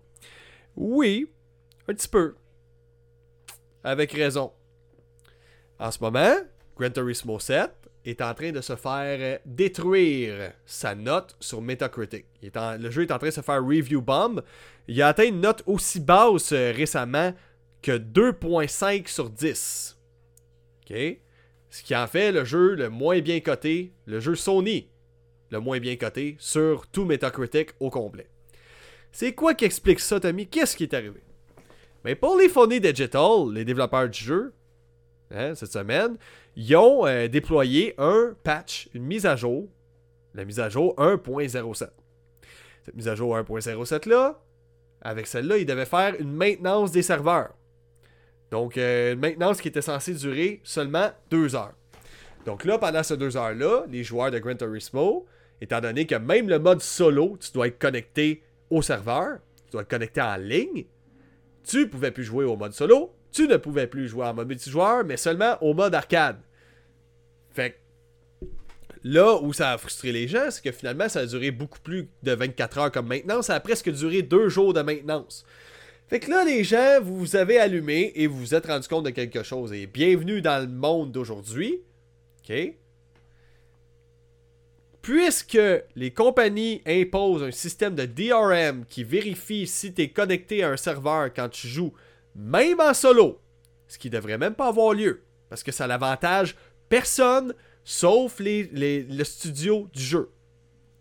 Oui, 0.75 1.29
un 1.87 1.93
petit 1.93 2.07
peu. 2.07 2.35
Avec 3.83 4.11
raison. 4.11 4.53
En 5.79 5.91
ce 5.91 5.99
moment, 5.99 6.35
Gran 6.77 6.91
Turismo 6.91 7.39
7 7.39 7.86
est 8.09 8.21
en 8.21 8.33
train 8.33 8.51
de 8.51 8.61
se 8.61 8.75
faire 8.75 9.39
détruire 9.45 10.53
sa 10.65 10.95
note 10.95 11.35
sur 11.39 11.61
Metacritic. 11.61 12.25
le 12.41 12.89
jeu 12.89 13.03
est 13.03 13.11
en 13.11 13.17
train 13.17 13.27
de 13.27 13.33
se 13.33 13.41
faire 13.41 13.61
review 13.63 14.01
bomb. 14.01 14.41
Il 14.87 15.01
a 15.01 15.09
atteint 15.09 15.27
une 15.27 15.41
note 15.41 15.61
aussi 15.65 15.99
basse 15.99 16.53
euh, 16.53 16.71
récemment 16.71 17.33
que 17.81 17.91
2.5 17.91 19.07
sur 19.07 19.29
10. 19.29 19.97
OK? 20.89 20.97
Ce 21.69 21.83
qui 21.83 21.95
en 21.95 22.07
fait 22.07 22.31
le 22.31 22.45
jeu 22.45 22.75
le 22.75 22.89
moins 22.89 23.19
bien 23.19 23.41
coté, 23.41 23.91
le 24.05 24.19
jeu 24.19 24.35
Sony 24.35 24.89
le 25.49 25.59
moins 25.59 25.79
bien 25.79 25.95
coté 25.95 26.35
sur 26.39 26.87
tout 26.87 27.05
Metacritic 27.05 27.71
au 27.79 27.89
complet. 27.89 28.29
C'est 29.11 29.33
quoi 29.33 29.53
qui 29.53 29.65
explique 29.65 29.99
ça, 29.99 30.19
Tommy? 30.19 30.47
Qu'est-ce 30.47 30.75
qui 30.75 30.83
est 30.83 30.93
arrivé? 30.93 31.21
Mais 32.03 32.15
pour 32.15 32.37
les 32.37 32.49
Polyphony 32.49 32.79
Digital, 32.81 33.53
les 33.53 33.63
développeurs 33.65 34.09
du 34.09 34.19
jeu, 34.19 34.53
Hein, 35.31 35.55
cette 35.55 35.71
semaine, 35.71 36.17
ils 36.59 36.75
ont 36.75 37.05
euh, 37.05 37.27
déployé 37.27 37.93
un 37.99 38.35
patch, 38.43 38.89
une 38.95 39.03
mise 39.03 39.27
à 39.27 39.35
jour, 39.35 39.69
la 40.33 40.43
mise 40.43 40.59
à 40.59 40.69
jour 40.69 40.95
1.07. 40.97 41.89
Cette 42.83 42.95
mise 42.95 43.07
à 43.07 43.13
jour 43.13 43.37
1.07 43.37 44.09
là, 44.09 44.41
avec 45.01 45.27
celle-là, 45.27 45.57
ils 45.57 45.67
devaient 45.67 45.85
faire 45.85 46.15
une 46.19 46.33
maintenance 46.33 46.91
des 46.91 47.03
serveurs. 47.03 47.53
Donc, 48.49 48.75
euh, 48.75 49.13
une 49.13 49.19
maintenance 49.19 49.61
qui 49.61 49.67
était 49.67 49.83
censée 49.83 50.15
durer 50.15 50.59
seulement 50.63 51.11
deux 51.29 51.55
heures. 51.55 51.75
Donc 52.47 52.65
là, 52.65 52.79
pendant 52.79 53.03
ces 53.03 53.17
deux 53.17 53.37
heures-là, 53.37 53.83
les 53.87 54.03
joueurs 54.03 54.31
de 54.31 54.39
Gran 54.39 54.55
Turismo, 54.55 55.27
étant 55.61 55.79
donné 55.79 56.07
que 56.07 56.15
même 56.15 56.49
le 56.49 56.57
mode 56.57 56.81
solo, 56.81 57.37
tu 57.39 57.51
dois 57.51 57.67
être 57.67 57.77
connecté 57.77 58.41
au 58.71 58.81
serveur, 58.81 59.37
tu 59.65 59.73
dois 59.73 59.83
être 59.83 59.89
connecté 59.89 60.21
en 60.21 60.37
ligne, 60.37 60.85
tu 61.63 61.87
pouvais 61.87 62.09
plus 62.09 62.23
jouer 62.23 62.45
au 62.45 62.55
mode 62.55 62.73
solo, 62.73 63.13
tu 63.31 63.47
ne 63.47 63.57
pouvais 63.57 63.85
plus 63.85 64.07
jouer 64.07 64.25
en 64.25 64.33
mode 64.33 64.47
multijoueur, 64.47 65.03
mais 65.03 65.17
seulement 65.17 65.61
au 65.61 65.75
mode 65.75 65.93
arcade. 65.93 66.37
Fait 67.57 67.81
là 69.03 69.41
où 69.41 69.51
ça 69.51 69.71
a 69.71 69.77
frustré 69.79 70.11
les 70.11 70.27
gens, 70.27 70.51
c'est 70.51 70.63
que 70.63 70.71
finalement, 70.71 71.09
ça 71.09 71.21
a 71.21 71.25
duré 71.25 71.49
beaucoup 71.49 71.79
plus 71.79 72.07
de 72.21 72.31
24 72.31 72.77
heures 72.77 72.91
comme 72.91 73.07
maintenance. 73.07 73.47
Ça 73.47 73.55
a 73.55 73.59
presque 73.59 73.89
duré 73.89 74.21
deux 74.21 74.47
jours 74.47 74.73
de 74.73 74.81
maintenance. 74.83 75.43
Fait 76.07 76.19
que 76.19 76.29
là, 76.29 76.45
les 76.45 76.63
gens, 76.63 77.01
vous 77.01 77.17
vous 77.17 77.35
avez 77.35 77.57
allumé 77.57 78.11
et 78.13 78.27
vous 78.27 78.37
vous 78.37 78.53
êtes 78.53 78.67
rendu 78.67 78.87
compte 78.87 79.05
de 79.05 79.09
quelque 79.09 79.41
chose. 79.41 79.73
Et 79.73 79.87
bienvenue 79.87 80.39
dans 80.39 80.61
le 80.61 80.71
monde 80.71 81.11
d'aujourd'hui. 81.11 81.81
OK? 82.47 82.75
Puisque 85.01 85.59
les 85.95 86.11
compagnies 86.11 86.83
imposent 86.85 87.41
un 87.41 87.51
système 87.51 87.95
de 87.95 88.05
DRM 88.05 88.85
qui 88.85 89.03
vérifie 89.03 89.65
si 89.65 89.95
tu 89.95 90.03
es 90.03 90.09
connecté 90.09 90.61
à 90.61 90.69
un 90.69 90.77
serveur 90.77 91.33
quand 91.33 91.49
tu 91.49 91.67
joues 91.67 91.93
même 92.35 92.79
en 92.79 92.93
solo, 92.93 93.41
ce 93.87 93.97
qui 93.97 94.11
devrait 94.11 94.37
même 94.37 94.53
pas 94.53 94.67
avoir 94.67 94.93
lieu, 94.93 95.23
parce 95.49 95.63
que 95.63 95.71
ça 95.71 95.87
l'avantage 95.87 96.55
personne 96.89 97.53
sauf 97.83 98.39
les, 98.39 98.63
le 99.03 99.23
studio 99.23 99.89
du 99.93 100.01
jeu. 100.01 100.29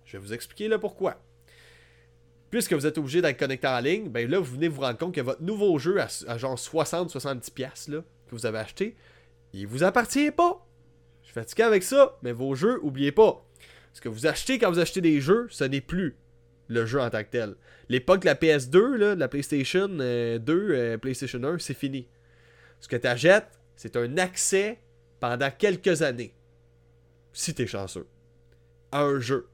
Je 0.05 0.13
vais 0.17 0.19
vous 0.19 0.33
expliquer 0.33 0.69
le 0.69 0.79
pourquoi. 0.79 1.21
Puisque 2.51 2.73
vous 2.73 2.87
êtes 2.87 2.97
obligé 2.97 3.21
d'être 3.21 3.39
connecté 3.39 3.67
en 3.67 3.81
ligne, 3.81 4.09
ben 4.09 4.31
là, 4.31 4.39
vous 4.39 4.55
venez 4.55 4.69
vous 4.69 4.83
rendre 4.83 4.99
compte 4.99 5.15
que 5.15 5.21
votre 5.21 5.43
nouveau 5.43 5.79
jeu 5.79 6.01
à, 6.01 6.39
genre 6.39 6.57
60-70$ 6.57 7.91
là, 7.91 8.05
que 8.27 8.31
vous 8.31 8.47
avez 8.47 8.59
acheté, 8.59 8.97
il 9.53 9.67
vous 9.67 9.83
appartient 9.83 10.31
pas. 10.31 10.65
Je 11.23 11.27
suis 11.27 11.35
fatigué 11.35 11.65
avec 11.65 11.83
ça, 11.83 12.17
mais 12.23 12.33
vos 12.33 12.55
jeux, 12.55 12.79
oubliez 12.83 13.11
pas. 13.11 13.45
Ce 13.93 14.01
que 14.01 14.09
vous 14.09 14.27
achetez 14.27 14.59
quand 14.59 14.71
vous 14.71 14.79
achetez 14.79 15.01
des 15.01 15.21
jeux, 15.21 15.49
ce 15.51 15.65
n'est 15.65 15.81
plus 15.81 16.17
le 16.69 16.87
jeu 16.87 17.01
en 17.01 17.11
tant 17.11 17.23
que 17.25 17.31
tel. 17.31 17.57
L'époque 17.89 18.21
de 18.21 18.27
la 18.27 18.35
PS2, 18.35 18.95
là, 18.95 19.15
de 19.15 19.21
la 19.21 19.29
PlayStation 19.29 19.89
2, 19.89 20.01
euh, 20.01 20.39
euh, 20.49 20.99
PlayStation 20.99 21.43
1, 21.43 21.59
c'est 21.59 21.75
fini. 21.75 22.07
Ce 22.81 22.87
que 22.87 22.97
tu 22.97 23.07
achètes, 23.07 23.59
c'est 23.75 23.97
un 23.97 24.19
accès 24.19 24.79
pendant 25.21 25.51
quelques 25.51 26.03
années. 26.03 26.35
Si 27.33 27.55
t'es 27.55 27.67
chanceux. 27.67 28.07
À 28.93 29.03
un 29.03 29.21
jeu. 29.21 29.49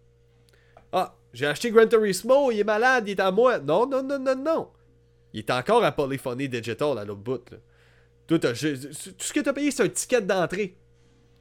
Ah, 0.93 1.16
j'ai 1.32 1.47
acheté 1.47 1.70
Gran 1.70 1.86
Turismo, 1.86 2.51
il 2.51 2.60
est 2.60 2.64
malade, 2.64 3.09
il 3.09 3.12
est 3.12 3.20
à 3.20 3.30
moi. 3.30 3.59
Non, 3.59 3.86
non, 3.86 4.02
non, 4.02 4.18
non, 4.18 4.36
non. 4.36 4.68
Il 5.32 5.40
est 5.40 5.51
encore 5.51 5.82
à 5.82 5.93
Polyphony 5.93 6.48
Digital 6.48 6.98
à 6.98 7.05
l'autre 7.05 7.20
bout. 7.20 7.51
Tout, 8.26 8.40
ce 8.55 9.32
que 9.32 9.40
tu 9.40 9.48
as 9.48 9.52
payé, 9.52 9.70
c'est 9.70 9.82
un 9.82 9.89
ticket 9.89 10.20
d'entrée. 10.20 10.76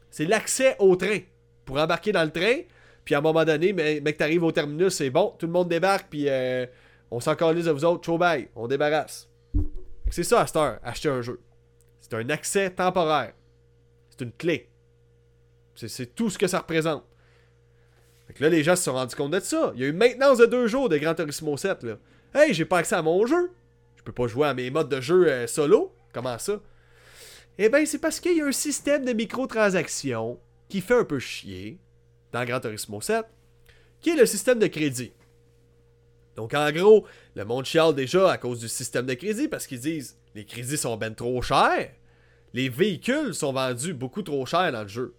C'est 0.10 0.26
l'accès 0.26 0.76
au 0.80 0.96
train. 0.96 1.20
Pour 1.66 1.78
embarquer 1.78 2.12
dans 2.12 2.24
le 2.24 2.32
train, 2.32 2.62
puis 3.06 3.16
à 3.16 3.20
un 3.20 3.22
moment 3.22 3.46
donné, 3.46 3.74
mais, 3.74 4.00
mec, 4.02 4.18
t'arrives 4.18 4.44
au 4.44 4.52
terminus, 4.52 4.96
c'est 4.96 5.10
bon, 5.10 5.36
tout 5.38 5.46
le 5.46 5.52
monde 5.52 5.70
débarque, 5.70 6.08
puis 6.10 6.28
euh, 6.28 6.66
on 7.12 7.20
s'en 7.20 7.36
de 7.36 7.72
vous 7.72 7.86
autres, 7.86 8.06
chaud 8.06 8.18
bye, 8.18 8.50
on 8.56 8.68
débarrasse. 8.68 9.30
C'est 10.10 10.24
ça 10.24 10.42
à 10.42 10.80
acheter 10.84 11.10
un 11.10 11.22
jeu. 11.22 11.40
C'est 12.00 12.14
un 12.16 12.30
accès 12.30 12.70
temporaire. 12.72 13.34
C'est 14.22 14.26
une 14.26 14.34
clé. 14.34 14.70
C'est 15.74 16.14
tout 16.14 16.30
ce 16.30 16.38
que 16.38 16.46
ça 16.46 16.60
représente. 16.60 17.04
Fait 18.28 18.34
que 18.34 18.44
là, 18.44 18.50
les 18.50 18.64
gens 18.64 18.76
se 18.76 18.84
sont 18.84 18.94
rendus 18.94 19.16
compte 19.16 19.32
de 19.32 19.40
ça. 19.40 19.72
Il 19.74 19.82
y 19.82 19.84
a 19.84 19.88
eu 19.88 19.94
maintenance 19.94 20.38
de 20.38 20.46
deux 20.46 20.68
jours 20.68 20.90
de 20.90 20.98
Gran 21.00 21.16
Turismo 21.16 21.58
7. 21.58 21.82
Là. 21.82 21.98
Hey, 22.36 22.54
j'ai 22.54 22.66
pas 22.66 22.78
accès 22.78 22.94
à 22.94 23.02
mon 23.02 23.26
jeu. 23.26 23.50
Je 23.96 24.04
peux 24.04 24.12
pas 24.12 24.28
jouer 24.28 24.48
à 24.48 24.54
mes 24.54 24.70
modes 24.70 24.90
de 24.90 25.02
jeu 25.02 25.28
euh, 25.28 25.48
solo. 25.48 25.92
Comment 26.14 26.38
ça? 26.38 26.62
Eh 27.58 27.70
bien, 27.70 27.84
c'est 27.88 27.98
parce 27.98 28.20
qu'il 28.20 28.38
y 28.38 28.42
a 28.42 28.46
un 28.46 28.52
système 28.52 29.06
de 29.06 29.14
microtransactions 29.14 30.40
qui 30.70 30.82
fait 30.82 31.00
un 31.00 31.04
peu 31.04 31.18
chier 31.18 31.80
dans 32.32 32.46
Gran 32.46 32.60
Turismo 32.60 33.02
7, 33.02 33.26
qui 34.02 34.12
est 34.12 34.16
le 34.16 34.28
système 34.28 34.60
de 34.60 34.68
crédit. 34.68 35.14
Donc, 36.36 36.54
en 36.54 36.72
gros, 36.72 37.08
le 37.34 37.44
monde 37.44 37.66
chiale 37.66 37.96
déjà 37.96 38.32
à 38.32 38.38
cause 38.38 38.60
du 38.60 38.70
système 38.70 39.08
de 39.08 39.16
crédit 39.16 39.48
parce 39.48 39.66
qu'ils 39.66 39.80
disent 39.80 40.16
les 40.36 40.46
crédits 40.46 40.78
sont 40.78 40.96
ben 40.96 41.16
trop 41.16 41.42
chers. 41.42 41.90
Les 42.54 42.70
véhicules 42.70 43.34
sont 43.34 43.54
vendus 43.54 43.94
beaucoup 43.94 44.22
trop 44.22 44.46
cher 44.46 44.72
dans 44.72 44.84
le 44.84 44.88
jeu. 44.88 45.16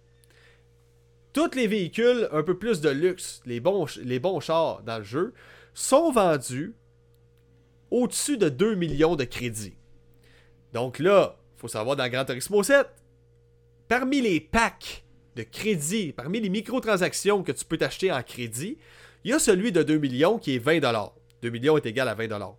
Tous 1.33 1.55
les 1.55 1.65
véhicules 1.65 2.27
un 2.31 2.43
peu 2.43 2.57
plus 2.57 2.79
de 2.79 2.89
luxe, 2.89 3.41
les 3.45 3.59
bons, 3.59 3.87
chars 4.39 4.83
dans 4.83 4.99
le 4.99 5.03
jeu, 5.03 5.33
sont 5.73 6.11
vendus 6.11 6.75
au-dessus 7.89 8.37
de 8.37 8.49
2 8.49 8.75
millions 8.75 9.15
de 9.15 9.23
crédits. 9.23 9.75
Donc 10.73 10.99
là, 10.99 11.37
faut 11.57 11.67
savoir 11.67 11.95
dans 11.95 12.07
Gran 12.07 12.25
Turismo 12.25 12.61
7, 12.61 12.87
parmi 13.87 14.21
les 14.21 14.39
packs 14.39 15.03
de 15.35 15.43
crédits, 15.43 16.13
parmi 16.13 16.39
les 16.39 16.49
microtransactions 16.49 17.41
que 17.41 17.51
tu 17.51 17.65
peux 17.65 17.77
t'acheter 17.77 18.11
en 18.11 18.21
crédit, 18.21 18.77
il 19.23 19.31
y 19.31 19.33
a 19.33 19.39
celui 19.39 19.71
de 19.71 19.81
2 19.81 19.97
millions 19.97 20.37
qui 20.37 20.55
est 20.55 20.63
20$. 20.63 21.11
2 21.41 21.49
millions 21.49 21.77
est 21.77 21.85
égal 21.85 22.07
à 22.07 22.15
20$. 22.15 22.55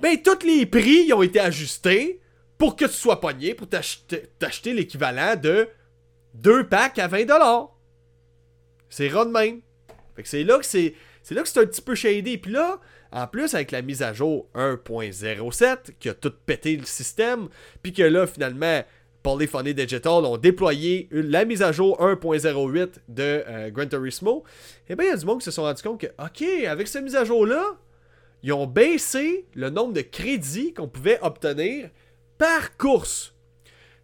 Ben, 0.00 0.22
tous 0.22 0.46
les 0.46 0.66
prix 0.66 1.12
ont 1.12 1.22
été 1.22 1.40
ajustés 1.40 2.21
pour 2.62 2.76
que 2.76 2.84
tu 2.84 2.92
sois 2.92 3.20
pogné 3.20 3.54
pour 3.54 3.66
t'acheter 3.68 4.72
l'équivalent 4.72 5.34
de 5.34 5.68
2 6.34 6.68
packs 6.68 6.96
à 7.00 7.08
20$. 7.08 7.70
C'est 8.88 9.08
rond 9.08 9.24
même. 9.24 9.62
Fait 10.14 10.22
que 10.22 10.28
c'est 10.28 10.44
là 10.44 10.58
que 10.58 10.64
c'est. 10.64 10.94
C'est 11.24 11.34
là 11.34 11.42
que 11.42 11.48
c'est 11.48 11.58
un 11.58 11.66
petit 11.66 11.82
peu 11.82 11.96
shady. 11.96 12.38
Puis 12.38 12.52
là, 12.52 12.78
en 13.10 13.26
plus, 13.26 13.52
avec 13.56 13.72
la 13.72 13.82
mise 13.82 14.00
à 14.00 14.12
jour 14.12 14.48
1.07, 14.54 15.94
qui 15.98 16.08
a 16.08 16.14
tout 16.14 16.32
pété 16.46 16.76
le 16.76 16.84
système, 16.84 17.48
puis 17.82 17.92
que 17.92 18.04
là, 18.04 18.28
finalement, 18.28 18.84
Polyphony 19.24 19.74
Digital 19.74 20.24
ont 20.24 20.36
déployé 20.36 21.08
la 21.10 21.44
mise 21.44 21.62
à 21.62 21.72
jour 21.72 22.00
1.08 22.00 22.90
de 23.08 23.42
euh, 23.44 23.70
Gran 23.70 23.88
Turismo, 23.88 24.44
eh 24.88 24.94
bien, 24.94 25.06
il 25.06 25.08
y 25.08 25.12
a 25.12 25.16
du 25.16 25.26
monde 25.26 25.40
qui 25.40 25.46
se 25.46 25.50
sont 25.50 25.62
rendu 25.62 25.82
compte 25.82 26.00
que, 26.00 26.06
OK, 26.06 26.42
avec 26.68 26.86
cette 26.86 27.02
mise 27.02 27.16
à 27.16 27.24
jour-là, 27.24 27.76
ils 28.44 28.52
ont 28.52 28.68
baissé 28.68 29.46
le 29.56 29.68
nombre 29.68 29.94
de 29.94 30.02
crédits 30.02 30.72
qu'on 30.74 30.86
pouvait 30.86 31.18
obtenir 31.22 31.90
par 32.42 32.76
course. 32.76 33.36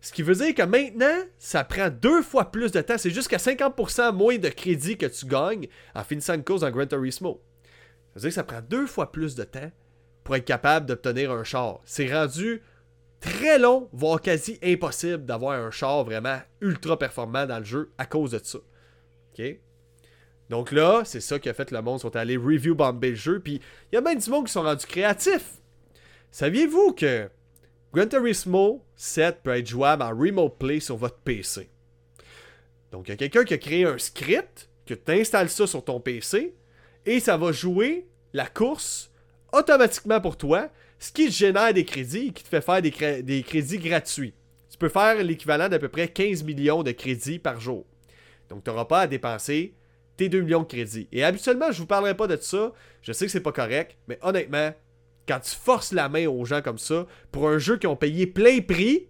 Ce 0.01 0.13
qui 0.13 0.23
veut 0.23 0.37
dire 0.37 0.55
que 0.55 0.63
maintenant, 0.63 1.25
ça 1.41 1.65
prend 1.65 1.91
deux 1.91 2.23
fois 2.23 2.53
plus 2.53 2.71
de 2.71 2.81
temps. 2.81 2.97
C'est 2.97 3.11
jusqu'à 3.11 3.39
50% 3.39 4.13
moins 4.13 4.39
de 4.39 4.49
crédits 4.49 4.97
que 4.97 5.07
tu 5.07 5.27
gagnes 5.27 5.67
en 5.93 6.05
finissant 6.05 6.35
une 6.35 6.45
course 6.45 6.61
dans 6.61 6.71
Gran 6.71 6.87
Turismo. 6.87 7.43
Ça 7.65 8.13
veut 8.15 8.21
dire 8.21 8.29
que 8.29 8.35
ça 8.37 8.45
prend 8.45 8.61
deux 8.61 8.87
fois 8.87 9.11
plus 9.11 9.35
de 9.35 9.43
temps 9.43 9.73
pour 10.23 10.37
être 10.37 10.45
capable 10.45 10.87
d'obtenir 10.87 11.33
un 11.33 11.43
char. 11.43 11.81
C'est 11.85 12.15
rendu 12.15 12.63
très 13.19 13.59
long, 13.59 13.89
voire 13.93 14.21
quasi 14.21 14.57
impossible 14.63 15.25
d'avoir 15.25 15.61
un 15.61 15.73
char 15.73 16.05
vraiment 16.05 16.39
ultra 16.61 16.97
performant 16.97 17.45
dans 17.45 17.59
le 17.59 17.65
jeu 17.65 17.91
à 17.99 18.07
cause 18.07 18.31
de 18.31 18.41
ça. 18.41 18.59
OK? 19.37 19.45
Donc 20.49 20.71
là, 20.71 21.03
c'est 21.05 21.21
ça 21.21 21.41
qui 21.41 21.49
a 21.49 21.55
fait 21.55 21.73
le 21.73 21.83
monde 21.83 21.99
sont 21.99 22.15
allés 22.15 22.37
review 22.37 22.77
bomber 22.77 23.11
le 23.11 23.17
jeu. 23.17 23.41
Puis 23.41 23.61
il 23.91 23.97
y 23.97 23.99
a 23.99 24.01
même 24.01 24.21
du 24.21 24.31
monde 24.31 24.47
qui 24.47 24.53
sont 24.53 24.63
rendus 24.63 24.87
créatifs. 24.87 25.55
Saviez-vous 26.31 26.93
que 26.93 27.29
Gran 27.93 28.07
Turismo 28.07 28.85
7 28.97 29.43
peut 29.43 29.57
être 29.57 29.67
jouable 29.67 30.03
en 30.03 30.11
remote 30.11 30.59
play 30.59 30.81
sur 30.81 30.97
votre 30.97 31.19
PC? 31.19 31.71
Donc 32.93 33.09
il 33.09 33.13
y 33.13 33.15
a 33.15 33.17
quelqu'un 33.17 33.45
qui 33.45 33.55
a 33.55 33.59
créé 33.59 33.85
un 33.85 33.99
script, 33.99 34.69
que 34.85 34.95
tu 34.95 35.13
installes 35.13 35.49
ça 35.49 35.67
sur 35.67 35.85
ton 35.85 35.99
PC, 36.01 36.55
et 37.07 37.21
ça 37.21 37.37
va 37.37 37.53
jouer 37.53 38.07
la 38.35 38.47
course 38.47 39.11
automatiquement 39.53 40.21
pour 40.21 40.37
toi, 40.37 40.69
ce 40.99 41.13
qui 41.13 41.31
génère 41.31 41.73
des 41.73 41.85
crédits 41.85 42.29
et 42.29 42.33
qui 42.33 42.45
te 42.45 42.49
fait 42.49 42.61
faire 42.61 42.83
des, 42.83 43.43
crédits 43.43 43.79
gratuits. 43.79 44.35
Tu 44.71 44.77
peux 44.77 44.89
faire 44.89 45.23
l'équivalent 45.23 45.69
d'à 45.69 45.79
peu 45.79 45.89
près 45.89 46.09
15 46.09 46.45
millions 46.45 46.83
de 46.83 46.93
crédits 46.93 47.39
par 47.39 47.61
jour. 47.61 47.87
Donc 48.51 48.65
tu 48.65 48.71
n'auras 48.71 48.85
pas 48.85 49.01
à 49.01 49.07
dépenser 49.07 49.75
tes 50.17 50.29
2 50.29 50.41
millions 50.43 50.63
de 50.63 50.67
crédits. 50.67 51.09
Et 51.13 51.25
habituellement, 51.25 51.73
je 51.73 51.79
vous 51.79 51.87
parlerai 51.87 52.15
pas 52.17 52.27
de 52.27 52.37
ça. 52.37 52.73
Je 53.01 53.13
sais 53.13 53.27
que 53.27 53.33
c'est 53.33 53.41
pas 53.41 53.53
correct, 53.53 53.97
mais 54.09 54.19
honnêtement, 54.23 54.73
quand 55.29 55.41
tu 55.41 55.55
forces 55.55 55.93
la 55.93 56.09
main 56.09 56.27
aux 56.27 56.45
gens 56.45 56.63
comme 56.63 56.79
ça, 56.79 57.07
pour 57.31 57.49
un 57.49 57.59
jeu 57.59 57.77
qui 57.77 57.87
ont 57.87 57.97
payé 57.97 58.27
plein 58.27 58.61
prix, 58.61 59.09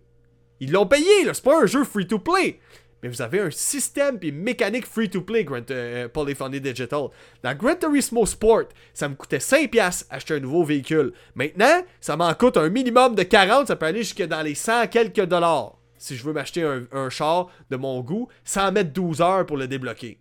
ils 0.61 0.73
l'ont 0.73 0.87
payé, 0.87 1.25
là. 1.25 1.33
C'est 1.33 1.45
pas 1.45 1.63
un 1.63 1.67
jeu 1.67 1.85
free-to-play. 1.85 2.59
Mais 3.03 3.09
vous 3.09 3.23
avez 3.23 3.39
un 3.41 3.51
système 3.51 4.19
puis 4.19 4.33
mécanique 4.33 4.87
free-to-play, 4.87 5.47
euh, 5.71 6.09
Polyphony 6.09 6.61
Digital. 6.61 7.09
Dans 7.45 7.55
Gran 7.57 7.77
Turismo 7.77 8.27
Sport, 8.27 8.65
ça 8.93 9.09
me 9.09 9.15
coûtait 9.15 9.39
5$ 9.39 10.07
acheter 10.11 10.35
un 10.35 10.41
nouveau 10.41 10.65
véhicule. 10.65 11.13
Maintenant, 11.37 11.83
ça 12.01 12.17
m'en 12.17 12.35
coûte 12.35 12.57
un 12.57 12.69
minimum 12.69 13.15
de 13.15 13.23
40, 13.23 13.69
ça 13.69 13.77
peut 13.77 13.87
aller 13.87 14.03
jusque 14.03 14.27
dans 14.27 14.43
les 14.43 14.57
100 14.57 14.89
quelques 14.89 15.27
dollars. 15.27 15.79
Si 15.97 16.17
je 16.17 16.25
veux 16.25 16.33
m'acheter 16.33 16.63
un, 16.93 17.11
char 17.11 17.49
de 17.71 17.77
mon 17.77 18.01
goût, 18.01 18.29
sans 18.45 18.73
mettre 18.73 18.93
12 18.93 19.21
heures 19.21 19.47
pour 19.47 19.57
le 19.57 19.69
débloquer. 19.69 20.21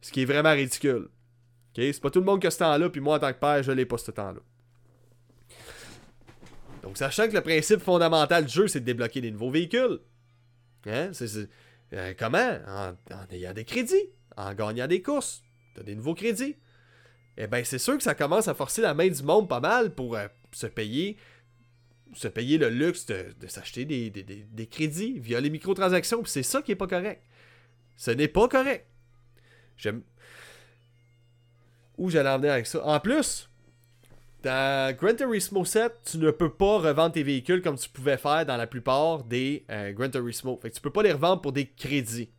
Ce 0.00 0.10
qui 0.10 0.22
est 0.22 0.26
vraiment 0.26 0.52
ridicule. 0.52 1.08
C'est 1.76 2.00
pas 2.00 2.10
tout 2.10 2.20
le 2.20 2.26
monde 2.26 2.40
qui 2.40 2.46
a 2.46 2.50
ce 2.50 2.58
temps-là, 2.58 2.90
puis 2.90 3.00
moi 3.00 3.16
en 3.16 3.20
tant 3.20 3.32
que 3.32 3.38
père, 3.38 3.62
je 3.62 3.72
l'ai 3.72 3.86
pas 3.86 3.98
ce 3.98 4.10
temps-là. 4.10 4.40
Donc, 6.82 6.96
sachant 6.96 7.28
que 7.28 7.34
le 7.34 7.40
principe 7.40 7.80
fondamental 7.80 8.46
du 8.46 8.52
jeu, 8.52 8.68
c'est 8.68 8.80
de 8.80 8.84
débloquer 8.84 9.20
des 9.20 9.30
nouveaux 9.30 9.50
véhicules. 9.50 10.00
Hein? 10.86 11.10
Euh, 11.92 12.14
comment? 12.18 12.58
En, 12.66 12.94
ayant 13.30 13.52
des 13.52 13.64
crédits, 13.64 14.10
en 14.36 14.54
gagnant 14.54 14.86
des 14.86 15.02
courses. 15.02 15.42
T'as 15.74 15.82
des 15.82 15.94
nouveaux 15.94 16.14
crédits. 16.14 16.56
Eh 17.36 17.46
bien, 17.46 17.62
c'est 17.64 17.78
sûr 17.78 17.96
que 17.96 18.02
ça 18.02 18.14
commence 18.14 18.48
à 18.48 18.54
forcer 18.54 18.82
la 18.82 18.94
main 18.94 19.08
du 19.08 19.22
monde 19.22 19.48
pas 19.48 19.60
mal 19.60 19.94
pour 19.94 20.16
euh, 20.16 20.26
se 20.52 20.66
payer 20.66 21.16
se 22.14 22.28
payer 22.28 22.58
le 22.58 22.68
luxe 22.70 23.06
de, 23.06 23.46
s'acheter 23.46 23.84
des, 23.84 24.10
des, 24.10 24.66
crédits 24.66 25.18
via 25.18 25.40
les 25.40 25.50
microtransactions. 25.50 26.22
Puis 26.22 26.32
c'est 26.32 26.42
ça 26.42 26.62
qui 26.62 26.72
est 26.72 26.76
pas 26.76 26.86
correct. 26.86 27.22
Ce 27.96 28.10
n'est 28.10 28.28
pas 28.28 28.48
correct. 28.48 28.86
J'aime. 29.76 30.02
Où 31.98 32.10
j'allais 32.10 32.30
en 32.30 32.38
venir 32.38 32.52
avec 32.52 32.66
ça? 32.66 32.84
En 32.84 32.98
plus, 32.98 33.49
dans 34.42 34.96
Gran 34.96 35.14
Turismo 35.14 35.64
7, 35.64 35.92
tu 36.10 36.18
ne 36.18 36.30
peux 36.30 36.52
pas 36.52 36.78
revendre 36.78 37.12
tes 37.12 37.22
véhicules 37.22 37.62
comme 37.62 37.76
tu 37.76 37.88
pouvais 37.88 38.16
faire 38.16 38.46
dans 38.46 38.56
la 38.56 38.66
plupart 38.66 39.24
des 39.24 39.64
euh, 39.70 39.92
Gran 39.92 40.08
Turismo. 40.08 40.58
Fait 40.60 40.70
que 40.70 40.74
tu 40.74 40.80
peux 40.80 40.90
pas 40.90 41.02
les 41.02 41.12
revendre 41.12 41.42
pour 41.42 41.52
des 41.52 41.66
crédits. 41.66 42.30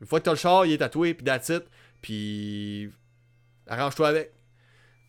Une 0.00 0.06
fois 0.06 0.20
que 0.20 0.24
tu 0.24 0.30
as 0.30 0.34
le 0.34 0.38
char, 0.38 0.66
il 0.66 0.72
est 0.72 0.78
tatoué, 0.78 1.14
puis 1.14 1.24
that's 1.24 1.48
it. 1.48 1.64
Puis 2.02 2.90
arrange-toi 3.66 4.08
avec. 4.08 4.32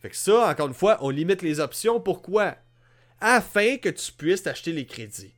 Fait 0.02 0.10
que 0.10 0.16
ça, 0.16 0.48
encore 0.50 0.68
une 0.68 0.74
fois, 0.74 0.98
on 1.00 1.10
limite 1.10 1.42
les 1.42 1.60
options. 1.60 2.00
Pourquoi? 2.00 2.56
Afin 3.20 3.76
que 3.76 3.88
tu 3.88 4.12
puisses 4.12 4.42
t'acheter 4.42 4.72
les 4.72 4.86
crédits. 4.86 5.34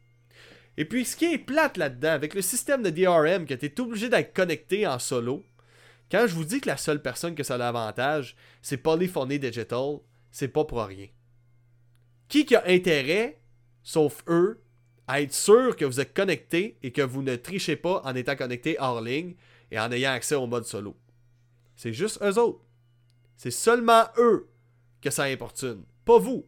Et 0.76 0.84
puis, 0.84 1.04
ce 1.04 1.16
qui 1.16 1.32
est 1.32 1.38
plate 1.38 1.76
là-dedans, 1.76 2.12
avec 2.12 2.34
le 2.34 2.42
système 2.42 2.82
de 2.82 2.90
DRM, 2.90 3.46
que 3.46 3.54
tu 3.54 3.66
es 3.66 3.80
obligé 3.80 4.08
d'être 4.08 4.32
connecté 4.32 4.86
en 4.86 4.98
solo, 4.98 5.44
quand 6.10 6.26
je 6.26 6.34
vous 6.34 6.44
dis 6.44 6.60
que 6.60 6.68
la 6.68 6.76
seule 6.76 7.02
personne 7.02 7.34
que 7.34 7.42
ça 7.42 7.54
a 7.54 7.58
l'avantage, 7.58 8.36
c'est 8.62 8.76
Polyphony 8.76 9.38
Digital, 9.38 9.98
c'est 10.30 10.48
pas 10.48 10.64
pour 10.64 10.80
rien. 10.82 11.08
Qui 12.28 12.44
qui 12.44 12.56
a 12.56 12.64
intérêt, 12.66 13.40
sauf 13.82 14.22
eux, 14.28 14.62
à 15.06 15.22
être 15.22 15.32
sûr 15.32 15.74
que 15.76 15.84
vous 15.84 16.00
êtes 16.00 16.14
connecté 16.14 16.78
et 16.82 16.92
que 16.92 17.02
vous 17.02 17.22
ne 17.22 17.36
trichez 17.36 17.76
pas 17.76 18.02
en 18.04 18.14
étant 18.14 18.36
connecté 18.36 18.76
hors 18.78 19.00
ligne 19.00 19.34
et 19.70 19.78
en 19.80 19.90
ayant 19.90 20.12
accès 20.12 20.34
au 20.34 20.46
mode 20.46 20.66
solo? 20.66 20.96
C'est 21.76 21.94
juste 21.94 22.20
eux 22.22 22.38
autres. 22.38 22.60
C'est 23.36 23.50
seulement 23.50 24.04
eux 24.18 24.48
que 25.00 25.10
ça 25.10 25.24
importune, 25.24 25.84
pas 26.04 26.18
vous. 26.18 26.44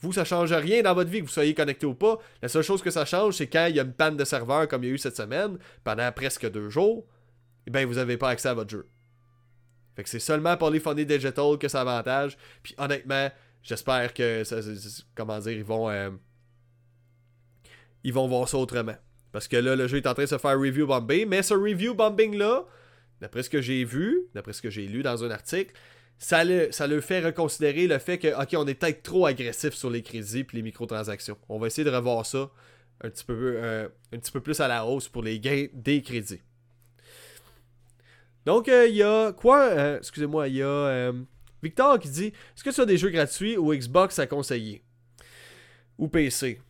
Vous, 0.00 0.12
ça 0.12 0.24
change 0.24 0.52
rien 0.52 0.82
dans 0.82 0.94
votre 0.94 1.10
vie 1.10 1.20
que 1.20 1.26
vous 1.26 1.30
soyez 1.30 1.54
connecté 1.54 1.86
ou 1.86 1.94
pas. 1.94 2.18
La 2.42 2.48
seule 2.48 2.62
chose 2.62 2.82
que 2.82 2.90
ça 2.90 3.04
change, 3.04 3.34
c'est 3.34 3.46
quand 3.46 3.66
il 3.66 3.76
y 3.76 3.80
a 3.80 3.82
une 3.82 3.92
panne 3.92 4.16
de 4.16 4.24
serveur 4.24 4.66
comme 4.66 4.82
il 4.82 4.88
y 4.88 4.90
a 4.90 4.94
eu 4.94 4.98
cette 4.98 5.16
semaine, 5.16 5.58
pendant 5.84 6.10
presque 6.12 6.50
deux 6.50 6.70
jours, 6.70 7.06
eh 7.66 7.70
bien, 7.70 7.86
vous 7.86 7.94
n'avez 7.94 8.16
pas 8.16 8.30
accès 8.30 8.48
à 8.48 8.54
votre 8.54 8.70
jeu. 8.70 8.88
Fait 9.96 10.02
que 10.02 10.08
c'est 10.08 10.20
seulement 10.20 10.56
Polyphony 10.56 11.04
Digital 11.04 11.58
que 11.58 11.68
ça 11.68 11.80
avantage. 11.80 12.36
Puis 12.62 12.74
honnêtement, 12.78 13.30
j'espère 13.62 14.14
que, 14.14 14.42
comment 15.14 15.38
dire, 15.38 15.52
ils 15.52 15.64
vont, 15.64 15.90
euh, 15.90 16.10
ils 18.04 18.12
vont 18.12 18.28
voir 18.28 18.48
ça 18.48 18.58
autrement. 18.58 18.96
Parce 19.32 19.48
que 19.48 19.56
là, 19.56 19.76
le 19.76 19.86
jeu 19.86 19.98
est 19.98 20.06
en 20.06 20.14
train 20.14 20.24
de 20.24 20.28
se 20.28 20.38
faire 20.38 20.58
review 20.58 20.86
bombing. 20.86 21.26
Mais 21.28 21.42
ce 21.42 21.54
review 21.54 21.94
bombing-là, 21.94 22.64
d'après 23.20 23.42
ce 23.42 23.50
que 23.50 23.60
j'ai 23.60 23.84
vu, 23.84 24.26
d'après 24.34 24.52
ce 24.52 24.62
que 24.62 24.70
j'ai 24.70 24.86
lu 24.86 25.02
dans 25.02 25.24
un 25.24 25.30
article, 25.30 25.74
ça 26.18 26.44
le, 26.44 26.70
ça 26.70 26.86
le 26.86 27.00
fait 27.00 27.20
reconsidérer 27.20 27.86
le 27.86 27.98
fait 27.98 28.18
que, 28.18 28.28
ok, 28.28 28.48
on 28.54 28.66
est 28.66 28.74
peut-être 28.74 29.02
trop 29.02 29.26
agressif 29.26 29.74
sur 29.74 29.88
les 29.90 30.02
crédits 30.02 30.40
et 30.40 30.46
les 30.52 30.62
microtransactions. 30.62 31.38
On 31.48 31.58
va 31.58 31.68
essayer 31.68 31.84
de 31.84 31.94
revoir 31.94 32.26
ça 32.26 32.50
un 33.02 33.08
petit 33.08 33.24
peu, 33.24 33.54
euh, 33.56 33.88
un 34.12 34.18
petit 34.18 34.30
peu 34.30 34.40
plus 34.40 34.60
à 34.60 34.68
la 34.68 34.84
hausse 34.84 35.08
pour 35.08 35.22
les 35.22 35.40
gains 35.40 35.66
des 35.72 36.02
crédits. 36.02 36.42
Donc, 38.46 38.68
euh, 38.68 38.86
il 38.86 38.96
y 38.96 39.02
a 39.02 39.32
quoi 39.32 39.64
euh, 39.64 39.98
Excusez-moi, 39.98 40.48
il 40.48 40.56
y 40.56 40.62
a 40.62 41.12
Victor 41.62 41.98
qui 41.98 42.08
dit 42.08 42.26
Est-ce 42.26 42.64
que 42.64 42.70
tu 42.70 42.80
as 42.80 42.86
des 42.86 42.96
jeux 42.96 43.10
gratuits 43.10 43.56
ou 43.56 43.74
Xbox 43.74 44.18
à 44.18 44.26
conseiller? 44.26 44.82
Ou 45.98 46.08
PC 46.08 46.60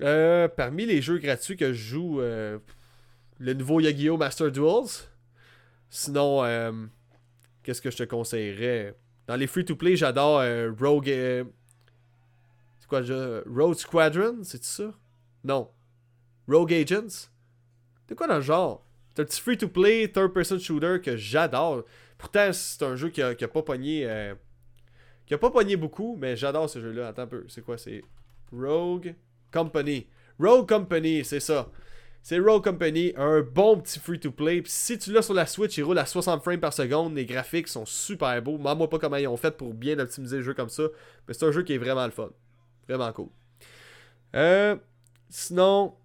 euh, 0.00 0.48
Parmi 0.48 0.86
les 0.86 1.02
jeux 1.02 1.18
gratuits 1.18 1.56
que 1.56 1.72
je 1.72 1.90
joue, 1.90 2.20
euh, 2.20 2.58
le 3.38 3.54
nouveau 3.54 3.80
Yu-Gi-Oh! 3.80 4.16
Master 4.16 4.50
Duels. 4.50 5.08
Sinon, 5.90 6.44
euh, 6.44 6.72
qu'est-ce 7.62 7.80
que 7.80 7.90
je 7.90 7.96
te 7.96 8.02
conseillerais? 8.02 8.96
Dans 9.26 9.36
les 9.36 9.46
free-to-play, 9.46 9.96
j'adore 9.96 10.42
Rogue. 10.78 11.06
c'est 11.06 12.88
quoi 12.88 13.00
déjà 13.00 13.40
Road 13.46 13.76
Squadron 13.76 14.38
C'est 14.42 14.64
ça? 14.64 14.92
Non. 15.44 15.70
Rogue 16.48 16.72
Agents? 16.72 17.28
C'est 18.08 18.14
quoi 18.14 18.26
dans 18.26 18.36
le 18.36 18.42
genre? 18.42 18.87
C'est 19.18 19.22
un 19.22 19.26
petit 19.26 19.40
free-to-play 19.40 20.12
third-person 20.12 20.60
shooter 20.60 21.00
que 21.02 21.16
j'adore. 21.16 21.82
Pourtant, 22.18 22.52
c'est 22.52 22.84
un 22.84 22.94
jeu 22.94 23.08
qui 23.08 23.20
a, 23.20 23.34
pas 23.34 23.62
pogné. 23.62 24.08
Euh, 24.08 24.36
qui 25.26 25.34
a 25.34 25.38
pas 25.38 25.50
pogné 25.50 25.74
beaucoup, 25.74 26.16
mais 26.16 26.36
j'adore 26.36 26.70
ce 26.70 26.80
jeu-là. 26.80 27.08
Attends 27.08 27.22
un 27.22 27.26
peu. 27.26 27.44
C'est 27.48 27.62
quoi? 27.64 27.76
C'est 27.78 28.04
Rogue 28.52 29.16
Company. 29.52 30.06
Rogue 30.38 30.68
Company, 30.68 31.24
c'est 31.24 31.40
ça. 31.40 31.68
C'est 32.22 32.38
Rogue 32.38 32.62
Company, 32.62 33.12
un 33.16 33.40
bon 33.40 33.80
petit 33.80 33.98
free-to-play. 33.98 34.62
si 34.66 34.98
tu 34.98 35.10
l'as 35.10 35.22
sur 35.22 35.34
la 35.34 35.46
Switch, 35.46 35.76
il 35.78 35.82
roule 35.82 35.98
à 35.98 36.06
60 36.06 36.40
frames 36.40 36.60
par 36.60 36.72
seconde. 36.72 37.16
Les 37.16 37.26
graphiques 37.26 37.66
sont 37.66 37.86
super 37.86 38.40
beaux. 38.40 38.56
Moi, 38.56 38.76
moi 38.76 38.88
pas 38.88 39.00
comment 39.00 39.16
ils 39.16 39.26
ont 39.26 39.36
fait 39.36 39.56
pour 39.56 39.74
bien 39.74 39.98
optimiser 39.98 40.36
le 40.36 40.42
jeu 40.44 40.54
comme 40.54 40.68
ça. 40.68 40.84
Mais 41.26 41.34
c'est 41.34 41.44
un 41.44 41.50
jeu 41.50 41.64
qui 41.64 41.72
est 41.72 41.78
vraiment 41.78 42.04
le 42.04 42.12
fun. 42.12 42.30
Vraiment 42.88 43.12
cool. 43.12 43.30
Euh, 44.36 44.76
sinon, 45.28 45.96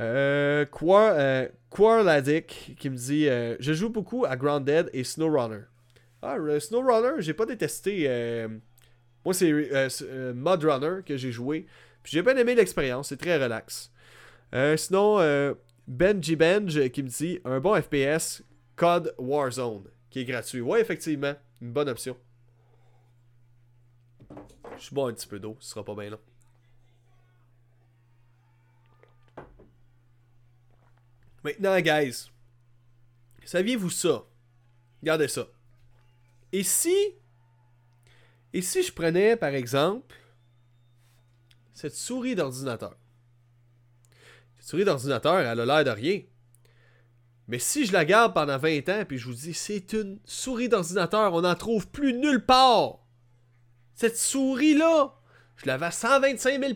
euh, 0.00 0.64
quoi, 0.64 1.10
euh, 1.12 1.48
qui 1.68 2.90
me 2.90 2.96
dit 2.96 3.28
euh, 3.28 3.56
Je 3.60 3.72
joue 3.74 3.90
beaucoup 3.90 4.24
à 4.24 4.36
Grounded 4.36 4.88
et 4.92 5.04
SnowRunner. 5.04 5.64
Ah, 6.22 6.36
SnowRunner, 6.58 7.20
j'ai 7.20 7.34
pas 7.34 7.46
détesté. 7.46 8.08
Moi, 9.24 9.34
c'est 9.34 9.52
Mudrunner 10.34 11.02
que 11.04 11.16
j'ai 11.16 11.32
joué. 11.32 11.66
Puis 12.02 12.12
j'ai 12.12 12.22
bien 12.22 12.36
aimé 12.36 12.54
l'expérience, 12.54 13.08
c'est 13.08 13.18
très 13.18 13.42
relax. 13.42 13.92
sinon, 14.76 15.54
Benji 15.86 16.36
Benj 16.36 16.88
qui 16.90 17.02
me 17.02 17.08
dit 17.08 17.40
Un 17.44 17.60
bon 17.60 17.80
FPS, 17.80 18.42
Code 18.76 19.14
Warzone, 19.18 19.84
qui 20.08 20.20
est 20.20 20.24
gratuit. 20.24 20.60
Ouais, 20.60 20.80
effectivement, 20.80 21.34
une 21.60 21.72
bonne 21.72 21.88
option. 21.88 22.16
Je 24.78 24.94
bon 24.94 25.08
un 25.08 25.12
petit 25.12 25.26
peu 25.26 25.38
d'eau, 25.38 25.56
ce 25.60 25.70
sera 25.70 25.84
pas 25.84 25.94
bien 25.94 26.10
là. 26.10 26.18
Maintenant, 31.42 31.80
guys, 31.80 32.30
saviez-vous 33.44 33.90
ça? 33.90 34.24
Regardez 35.00 35.28
ça. 35.28 35.46
Et 36.52 36.62
si. 36.62 36.94
Et 38.52 38.62
si 38.62 38.82
je 38.82 38.92
prenais, 38.92 39.36
par 39.36 39.50
exemple, 39.50 40.14
cette 41.72 41.94
souris 41.94 42.34
d'ordinateur? 42.34 42.96
Cette 44.58 44.68
souris 44.68 44.84
d'ordinateur, 44.84 45.38
elle 45.38 45.60
a 45.60 45.66
l'air 45.66 45.84
de 45.84 45.90
rien. 45.90 46.20
Mais 47.48 47.58
si 47.58 47.86
je 47.86 47.92
la 47.92 48.04
garde 48.04 48.34
pendant 48.34 48.58
20 48.58 48.88
ans, 48.90 49.04
puis 49.06 49.18
je 49.18 49.26
vous 49.26 49.34
dis, 49.34 49.54
c'est 49.54 49.92
une 49.92 50.20
souris 50.24 50.68
d'ordinateur, 50.68 51.32
on 51.32 51.40
n'en 51.40 51.54
trouve 51.54 51.88
plus 51.88 52.12
nulle 52.12 52.44
part. 52.44 52.98
Cette 53.94 54.16
souris-là, 54.16 55.14
je 55.56 55.66
l'avais 55.66 55.86
à 55.86 55.90
125 55.90 56.60
000 56.60 56.74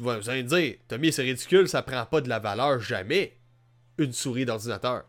tu 0.00 0.06
vas, 0.06 0.18
vous 0.18 0.30
allez 0.30 0.42
me 0.42 0.48
dire, 0.48 0.76
Tommy, 0.88 1.12
c'est 1.12 1.22
ridicule, 1.22 1.68
ça 1.68 1.82
prend 1.82 2.06
pas 2.06 2.22
de 2.22 2.28
la 2.28 2.38
valeur 2.38 2.80
jamais. 2.80 3.36
Une 3.98 4.14
souris 4.14 4.46
d'ordinateur. 4.46 5.04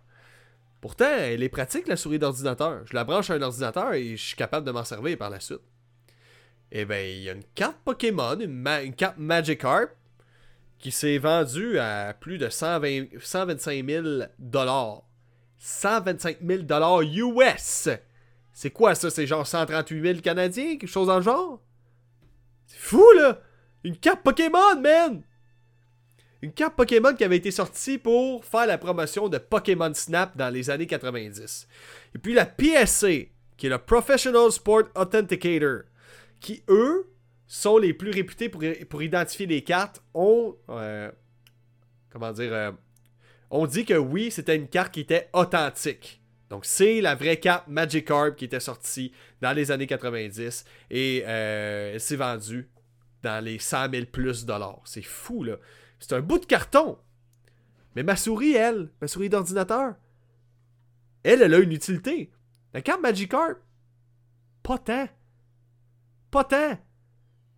Pourtant, 0.82 1.06
elle 1.18 1.44
est 1.44 1.50
pratique, 1.50 1.88
la 1.88 1.96
souris 1.96 2.20
d'ordinateur. 2.20 2.86
Je 2.86 2.94
la 2.94 3.06
branche 3.06 3.30
à 3.30 3.36
un 3.36 3.42
ordinateur 3.42 3.94
et 3.94 4.18
je 4.18 4.22
suis 4.22 4.36
capable 4.36 4.66
de 4.66 4.72
m'en 4.72 4.84
servir 4.84 5.18
par 5.18 5.30
la 5.30 5.40
suite. 5.40 5.62
Eh 6.74 6.84
bien, 6.84 7.02
il 7.02 7.22
y 7.22 7.30
a 7.30 7.34
une 7.34 7.44
carte 7.56 7.78
Pokémon, 7.86 8.38
une, 8.38 8.94
carte 8.96 9.18
Magikarp, 9.18 9.92
qui 10.78 10.92
s'est 10.92 11.20
vendue 11.20 11.80
à 11.80 12.14
plus 12.14 12.38
de 12.38 12.50
120, 12.50 13.18
125 13.18 13.86
000 13.86 14.04
125 15.58 16.38
000 16.42 17.02
US! 17.04 17.90
C'est 18.52 18.72
quoi 18.72 18.96
ça? 18.96 19.10
C'est 19.10 19.28
genre 19.28 19.48
138 19.48 20.02
000 20.02 20.20
Canadiens? 20.20 20.78
Quelque 20.78 20.88
chose 20.88 21.08
dans 21.08 21.18
le 21.18 21.24
genre? 21.24 21.62
C'est 22.66 22.80
fou, 22.80 23.06
là! 23.16 23.40
Une 23.84 23.98
carte 23.98 24.22
Pokémon, 24.24 24.80
man! 24.80 25.24
Une 26.42 26.54
carte 26.54 26.76
Pokémon 26.76 27.14
qui 27.14 27.24
avait 27.24 27.38
été 27.38 27.52
sortie 27.52 27.98
pour 27.98 28.44
faire 28.46 28.66
la 28.66 28.78
promotion 28.78 29.30
de 29.30 29.38
Pokémon 29.38 29.94
Snap 29.94 30.36
dans 30.36 30.50
les 30.50 30.70
années 30.70 30.88
90. 30.88 31.68
Et 32.16 32.18
puis 32.18 32.34
la 32.34 32.46
PSA, 32.46 33.28
qui 33.58 33.68
est 33.68 33.70
le 33.70 33.78
Professional 33.78 34.52
Sport 34.52 34.86
Authenticator, 34.96 35.84
qui 36.40 36.64
eux 36.68 37.12
sont 37.46 37.78
les 37.78 37.94
plus 37.94 38.12
réputés 38.12 38.50
pour, 38.50 38.64
pour 38.90 39.04
identifier 39.04 39.46
les 39.46 39.64
cartes, 39.64 40.02
ont. 40.14 40.56
Euh, 40.70 41.12
comment 42.10 42.32
dire. 42.32 42.54
Euh, 42.54 42.72
on 43.52 43.68
dit 43.68 43.86
que 43.86 43.94
oui, 43.94 44.32
c'était 44.32 44.56
une 44.56 44.68
carte 44.68 44.94
qui 44.94 45.02
était 45.02 45.30
authentique. 45.34 46.22
Donc, 46.50 46.66
c'est 46.66 47.02
la 47.02 47.16
vraie 47.16 47.38
carte 47.38 47.68
Magikarp 47.68 48.36
qui 48.36 48.46
était 48.46 48.60
sortie 48.60 49.12
dans 49.42 49.52
les 49.52 49.72
années 49.72 49.88
90 49.88 50.66
et 50.90 51.24
euh, 51.26 51.92
elle 51.94 52.00
s'est 52.00 52.16
vendue 52.16 52.70
dans 53.24 53.44
les 53.44 53.60
100 53.60 53.92
000 53.92 54.06
plus 54.12 54.46
dollars. 54.46 54.82
C'est 54.86 55.02
fou, 55.02 55.44
là. 55.44 55.58
C'est 56.00 56.14
un 56.14 56.22
bout 56.22 56.40
de 56.40 56.46
carton. 56.46 56.98
Mais 57.96 58.04
ma 58.04 58.16
souris, 58.16 58.54
elle, 58.54 58.90
ma 59.02 59.08
souris 59.08 59.30
d'ordinateur, 59.30 59.96
elle, 61.24 61.42
elle 61.42 61.54
a 61.54 61.60
une 61.60 61.72
utilité. 61.72 62.32
La 62.74 62.82
carte 62.82 63.02
Magikarp, 63.02 63.58
pas 64.64 64.78
tant. 64.78 65.08
Pas 66.32 66.44
tant. 66.46 66.80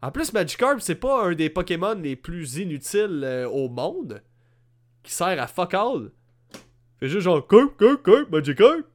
En 0.02 0.12
plus, 0.12 0.34
Magikarp, 0.34 0.80
c'est 0.82 0.96
pas 0.96 1.28
un 1.28 1.34
des 1.34 1.50
Pokémon 1.50 1.94
les 1.94 2.16
plus 2.16 2.58
inutiles 2.58 3.22
euh, 3.24 3.48
au 3.48 3.70
monde. 3.70 4.24
Qui 5.04 5.14
sert 5.14 5.42
à 5.42 5.48
fuck 5.48 5.74
all. 5.74 6.12
Fait 7.00 7.08
juste 7.08 7.24
genre, 7.24 7.48
Carp, 7.48 7.78
Carp, 7.78 8.04
Carp, 8.04 8.30
Magikarp. 8.30 8.86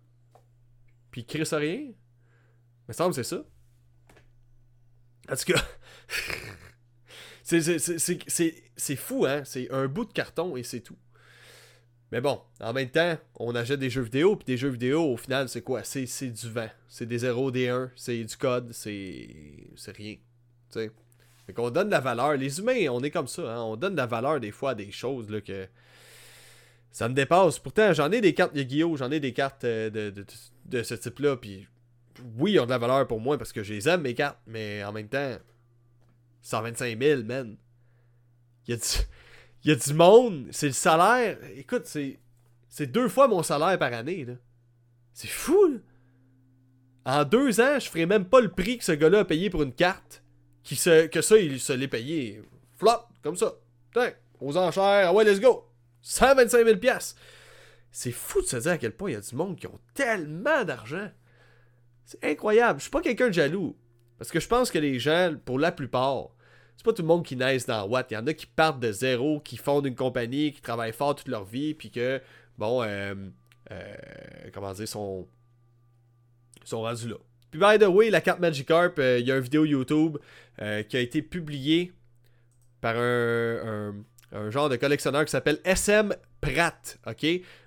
Puis 1.10 1.22
il 1.22 1.26
crisse 1.26 1.54
rien. 1.54 1.92
Me 2.88 2.92
semble 2.92 3.14
c'est 3.14 3.24
ça. 3.24 3.42
En 5.30 5.36
tout 5.36 5.52
cas. 5.52 5.62
c'est 7.42 8.96
fou, 8.96 9.26
hein? 9.26 9.42
C'est 9.44 9.70
un 9.70 9.86
bout 9.86 10.04
de 10.04 10.12
carton 10.12 10.56
et 10.56 10.62
c'est 10.62 10.80
tout. 10.80 10.96
Mais 12.10 12.20
bon, 12.22 12.40
en 12.60 12.72
même 12.72 12.88
temps, 12.88 13.18
on 13.34 13.54
achète 13.54 13.80
des 13.80 13.90
jeux 13.90 14.02
vidéo, 14.02 14.36
puis 14.36 14.46
des 14.46 14.56
jeux 14.56 14.70
vidéo, 14.70 15.12
au 15.12 15.16
final, 15.16 15.48
c'est 15.48 15.60
quoi? 15.60 15.82
C'est 15.84 16.30
du 16.30 16.48
vent. 16.48 16.70
C'est 16.88 17.06
des 17.06 17.18
0, 17.18 17.50
des 17.50 17.68
1, 17.68 17.90
c'est 17.96 18.24
du 18.24 18.36
code, 18.36 18.72
c'est 18.72 19.28
rien. 19.88 20.14
Tu 20.14 20.20
sais. 20.70 20.90
Fait 21.46 21.52
qu'on 21.52 21.70
donne 21.70 21.86
de 21.88 21.92
la 21.92 22.00
valeur. 22.00 22.34
Les 22.36 22.58
humains, 22.60 22.88
on 22.90 23.02
est 23.02 23.10
comme 23.10 23.26
ça, 23.26 23.42
hein? 23.42 23.62
On 23.62 23.76
donne 23.76 23.92
de 23.92 23.98
la 23.98 24.06
valeur 24.06 24.40
des 24.40 24.50
fois 24.50 24.70
à 24.70 24.74
des 24.74 24.90
choses, 24.90 25.30
là, 25.30 25.40
que... 25.40 25.66
Ça 26.90 27.08
me 27.08 27.14
dépasse. 27.14 27.58
Pourtant, 27.58 27.92
j'en 27.92 28.10
ai 28.10 28.20
des 28.20 28.32
cartes 28.34 28.52
Yu-Gi-Oh! 28.54 28.96
J'en 28.96 29.10
ai 29.10 29.20
des 29.20 29.32
cartes 29.32 29.64
euh, 29.64 29.90
de, 29.90 30.10
de, 30.10 30.24
de 30.64 30.82
ce 30.82 30.94
type-là, 30.94 31.36
puis... 31.36 31.66
Oui, 32.36 32.52
ils 32.52 32.60
ont 32.60 32.64
de 32.64 32.70
la 32.70 32.78
valeur 32.78 33.06
pour 33.06 33.20
moi 33.20 33.38
parce 33.38 33.52
que 33.52 33.62
je 33.62 33.72
les 33.72 33.88
aime, 33.88 34.00
mes 34.00 34.14
cartes, 34.14 34.38
mais 34.46 34.82
en 34.82 34.92
même 34.92 35.08
temps, 35.08 35.36
125 36.42 36.98
000, 37.00 37.22
man. 37.24 37.56
Il 38.66 38.70
y 38.70 38.74
a 38.74 38.76
du, 38.76 38.84
y 39.64 39.70
a 39.70 39.74
du 39.74 39.94
monde. 39.94 40.48
C'est 40.50 40.68
le 40.68 40.72
salaire. 40.72 41.38
Écoute, 41.56 41.86
c'est, 41.86 42.18
c'est 42.68 42.86
deux 42.86 43.08
fois 43.08 43.28
mon 43.28 43.42
salaire 43.42 43.78
par 43.78 43.92
année, 43.92 44.24
là. 44.24 44.34
C'est 45.12 45.28
fou. 45.28 45.80
En 47.04 47.24
deux 47.24 47.60
ans, 47.60 47.78
je 47.80 47.88
ferais 47.88 48.06
même 48.06 48.26
pas 48.26 48.40
le 48.40 48.50
prix 48.50 48.78
que 48.78 48.84
ce 48.84 48.92
gars-là 48.92 49.20
a 49.20 49.24
payé 49.24 49.50
pour 49.50 49.62
une 49.62 49.72
carte. 49.72 50.22
Qui 50.62 50.76
se, 50.76 51.06
que 51.06 51.22
ça, 51.22 51.38
il 51.38 51.58
se 51.58 51.72
l'est 51.72 51.88
payé. 51.88 52.42
Flop, 52.76 53.06
comme 53.22 53.36
ça. 53.36 53.54
Tiens, 53.92 54.12
aux 54.40 54.56
enchères. 54.56 55.08
Ah 55.08 55.12
ouais, 55.12 55.24
let's 55.24 55.40
go. 55.40 55.66
125 56.02 56.64
000 56.64 56.78
C'est 57.90 58.12
fou 58.12 58.42
de 58.42 58.46
se 58.46 58.56
dire 58.58 58.72
à 58.72 58.78
quel 58.78 58.92
point 58.92 59.10
il 59.10 59.14
y 59.14 59.16
a 59.16 59.20
du 59.20 59.34
monde 59.34 59.56
qui 59.56 59.66
ont 59.66 59.80
tellement 59.94 60.64
d'argent. 60.64 61.10
C'est 62.04 62.22
incroyable. 62.24 62.78
Je 62.78 62.84
suis 62.84 62.90
pas 62.90 63.00
quelqu'un 63.00 63.28
de 63.28 63.34
jaloux. 63.34 63.76
Parce 64.18 64.30
que 64.30 64.40
je 64.40 64.48
pense 64.48 64.70
que 64.70 64.78
les 64.78 64.98
gens, 64.98 65.34
pour 65.44 65.58
la 65.58 65.72
plupart, 65.72 66.30
c'est 66.76 66.84
pas 66.84 66.92
tout 66.92 67.02
le 67.02 67.08
monde 67.08 67.24
qui 67.24 67.36
naisse 67.36 67.66
dans 67.66 67.86
Watt. 67.86 68.10
Il 68.10 68.14
y 68.14 68.16
en 68.16 68.26
a 68.26 68.34
qui 68.34 68.46
partent 68.46 68.80
de 68.80 68.92
zéro, 68.92 69.40
qui 69.40 69.56
fondent 69.56 69.86
une 69.86 69.94
compagnie, 69.94 70.52
qui 70.52 70.60
travaillent 70.60 70.92
fort 70.92 71.14
toute 71.16 71.28
leur 71.28 71.44
vie, 71.44 71.74
puis 71.74 71.90
que, 71.90 72.20
bon, 72.56 72.82
euh, 72.82 73.14
euh, 73.72 73.94
comment 74.52 74.72
dire, 74.72 74.86
sont, 74.86 75.26
sont 76.64 76.82
rendus 76.82 77.08
là. 77.08 77.16
Puis, 77.50 77.58
by 77.58 77.78
the 77.78 77.88
way, 77.88 78.10
la 78.10 78.20
carte 78.20 78.40
Magikarp, 78.40 78.98
euh, 78.98 79.18
il 79.18 79.26
y 79.26 79.32
a 79.32 79.36
une 79.36 79.42
vidéo 79.42 79.64
YouTube 79.64 80.18
qui 80.88 80.96
a 80.96 81.00
été 81.00 81.22
publiée 81.22 81.92
par 82.80 82.96
un, 82.96 83.94
un, 84.32 84.50
genre 84.50 84.68
de 84.68 84.74
collectionneur 84.74 85.24
qui 85.24 85.30
s'appelle 85.30 85.60
SM 85.64 86.12
Pratt, 86.40 86.98
ok? 87.06 87.24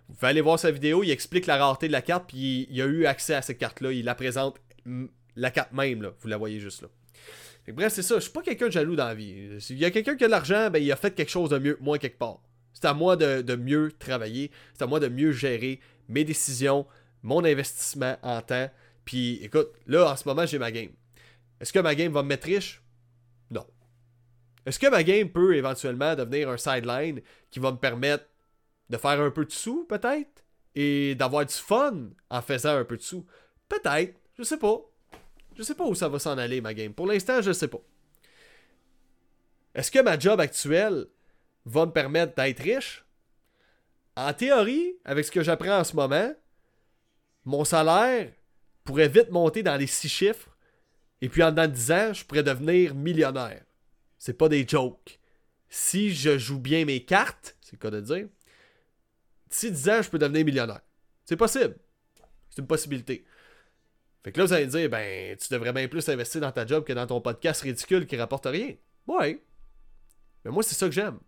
Vous 0.09 0.15
pouvez 0.15 0.29
aller 0.29 0.41
voir 0.41 0.59
sa 0.59 0.71
vidéo, 0.71 1.01
il 1.03 1.11
explique 1.11 1.47
la 1.47 1.55
rareté 1.55 1.87
de 1.87 1.93
la 1.93 2.01
carte, 2.01 2.25
puis 2.27 2.67
il, 2.69 2.81
a 2.81 2.85
eu 2.85 3.05
accès 3.05 3.33
à 3.33 3.41
cette 3.41 3.57
carte-là, 3.57 3.93
il 3.93 4.03
la 4.03 4.13
présente 4.13 4.57
la 5.41 5.51
carte 5.51 5.73
même, 5.73 6.03
là. 6.03 6.13
Vous 6.19 6.27
la 6.27 6.37
voyez 6.37 6.59
juste 6.59 6.83
là. 6.83 6.87
bref, 7.73 7.91
c'est 7.93 8.03
ça. 8.03 8.15
Je 8.15 8.21
suis 8.21 8.31
pas 8.31 8.43
quelqu'un 8.43 8.67
de 8.67 8.71
jaloux 8.71 8.95
dans 8.95 9.07
la 9.07 9.15
vie. 9.15 9.59
S'il 9.59 9.77
y 9.77 9.85
a 9.85 9.91
quelqu'un 9.91 10.15
qui 10.15 10.23
a 10.23 10.27
de 10.27 10.31
l'argent, 10.31 10.69
ben, 10.69 10.81
il 10.81 10.91
a 10.91 10.95
fait 10.95 11.11
quelque 11.11 11.31
chose 11.31 11.49
de 11.49 11.57
mieux 11.57 11.77
moi 11.81 11.97
quelque 11.97 12.19
part. 12.19 12.41
C'est 12.73 12.85
à 12.85 12.93
moi 12.93 13.15
de, 13.15 13.55
mieux 13.55 13.91
travailler. 13.97 14.51
C'est 14.73 14.83
à 14.83 14.87
moi 14.87 14.99
de 14.99 15.07
mieux 15.07 15.31
gérer 15.31 15.79
mes 16.07 16.23
décisions, 16.23 16.85
mon 17.23 17.43
investissement 17.43 18.17
en 18.21 18.41
temps. 18.41 18.69
Puis 19.03 19.43
écoute, 19.43 19.69
là, 19.87 20.11
en 20.11 20.15
ce 20.15 20.27
moment, 20.27 20.45
j'ai 20.45 20.59
ma 20.59 20.71
game. 20.71 20.91
Est-ce 21.59 21.73
que 21.73 21.79
ma 21.79 21.95
game 21.95 22.13
va 22.13 22.21
me 22.21 22.29
mettre 22.29 22.45
riche? 22.45 22.81
Non. 23.49 23.65
Est-ce 24.65 24.77
que 24.77 24.87
ma 24.87 25.03
game 25.03 25.29
peut 25.29 25.55
éventuellement 25.55 26.15
devenir 26.15 26.49
un 26.49 26.57
sideline 26.57 27.21
qui 27.49 27.59
va 27.59 27.71
me 27.71 27.77
permettre 27.77 28.25
de 28.89 28.97
faire 28.97 29.19
un 29.19 29.31
peu 29.31 29.45
de 29.45 29.51
sous, 29.51 29.85
peut-être? 29.85 30.43
Et 30.75 31.15
d'avoir 31.15 31.45
du 31.45 31.53
fun 31.53 32.09
en 32.29 32.41
faisant 32.41 32.77
un 32.77 32.85
peu 32.85 32.97
de 32.97 33.01
sous? 33.01 33.25
Peut-être. 33.67 34.19
Je 34.37 34.43
sais 34.43 34.57
pas. 34.57 34.90
Je 35.61 35.65
sais 35.67 35.75
pas 35.75 35.85
où 35.85 35.93
ça 35.93 36.09
va 36.09 36.17
s'en 36.17 36.39
aller, 36.39 36.59
ma 36.59 36.73
game. 36.73 36.91
Pour 36.91 37.05
l'instant, 37.05 37.39
je 37.39 37.51
sais 37.51 37.67
pas. 37.67 37.81
Est-ce 39.75 39.91
que 39.91 39.99
ma 39.99 40.17
job 40.17 40.39
actuelle 40.39 41.05
va 41.65 41.85
me 41.85 41.91
permettre 41.91 42.33
d'être 42.33 42.63
riche? 42.63 43.05
En 44.15 44.33
théorie, 44.33 44.95
avec 45.05 45.23
ce 45.23 45.29
que 45.29 45.43
j'apprends 45.43 45.77
en 45.77 45.83
ce 45.83 45.95
moment, 45.95 46.33
mon 47.45 47.63
salaire 47.63 48.33
pourrait 48.83 49.07
vite 49.07 49.29
monter 49.29 49.61
dans 49.61 49.75
les 49.75 49.85
six 49.85 50.09
chiffres. 50.09 50.49
Et 51.21 51.29
puis 51.29 51.43
en 51.43 51.51
dedans 51.51 51.67
de 51.67 51.73
10 51.73 51.91
ans, 51.91 52.13
je 52.13 52.25
pourrais 52.25 52.41
devenir 52.41 52.95
millionnaire. 52.95 53.63
C'est 54.17 54.33
pas 54.33 54.49
des 54.49 54.67
jokes. 54.67 55.19
Si 55.69 56.11
je 56.11 56.39
joue 56.39 56.57
bien 56.57 56.85
mes 56.85 57.05
cartes, 57.05 57.55
c'est 57.61 57.73
le 57.73 57.77
cas 57.77 57.91
de 57.91 58.01
dire, 58.01 58.27
d'ici 59.47 59.69
10 59.69 59.89
ans, 59.89 60.01
je 60.01 60.09
peux 60.09 60.17
devenir 60.17 60.43
millionnaire. 60.43 60.81
C'est 61.23 61.37
possible. 61.37 61.75
C'est 62.49 62.61
une 62.61 62.67
possibilité. 62.67 63.25
Fait 64.23 64.31
que 64.31 64.39
là, 64.39 64.45
vous 64.45 64.53
allez 64.53 64.67
dire, 64.67 64.89
ben, 64.89 65.35
tu 65.37 65.51
devrais 65.51 65.73
bien 65.73 65.87
plus 65.87 66.07
investir 66.09 66.41
dans 66.41 66.51
ta 66.51 66.65
job 66.65 66.83
que 66.83 66.93
dans 66.93 67.07
ton 67.07 67.21
podcast 67.21 67.61
ridicule 67.61 68.05
qui 68.05 68.17
rapporte 68.17 68.45
rien. 68.45 68.75
Ouais. 69.07 69.43
Mais 70.45 70.51
moi, 70.51 70.61
c'est 70.63 70.75
ça 70.75 70.85
que 70.87 70.93
j'aime. 70.93 71.19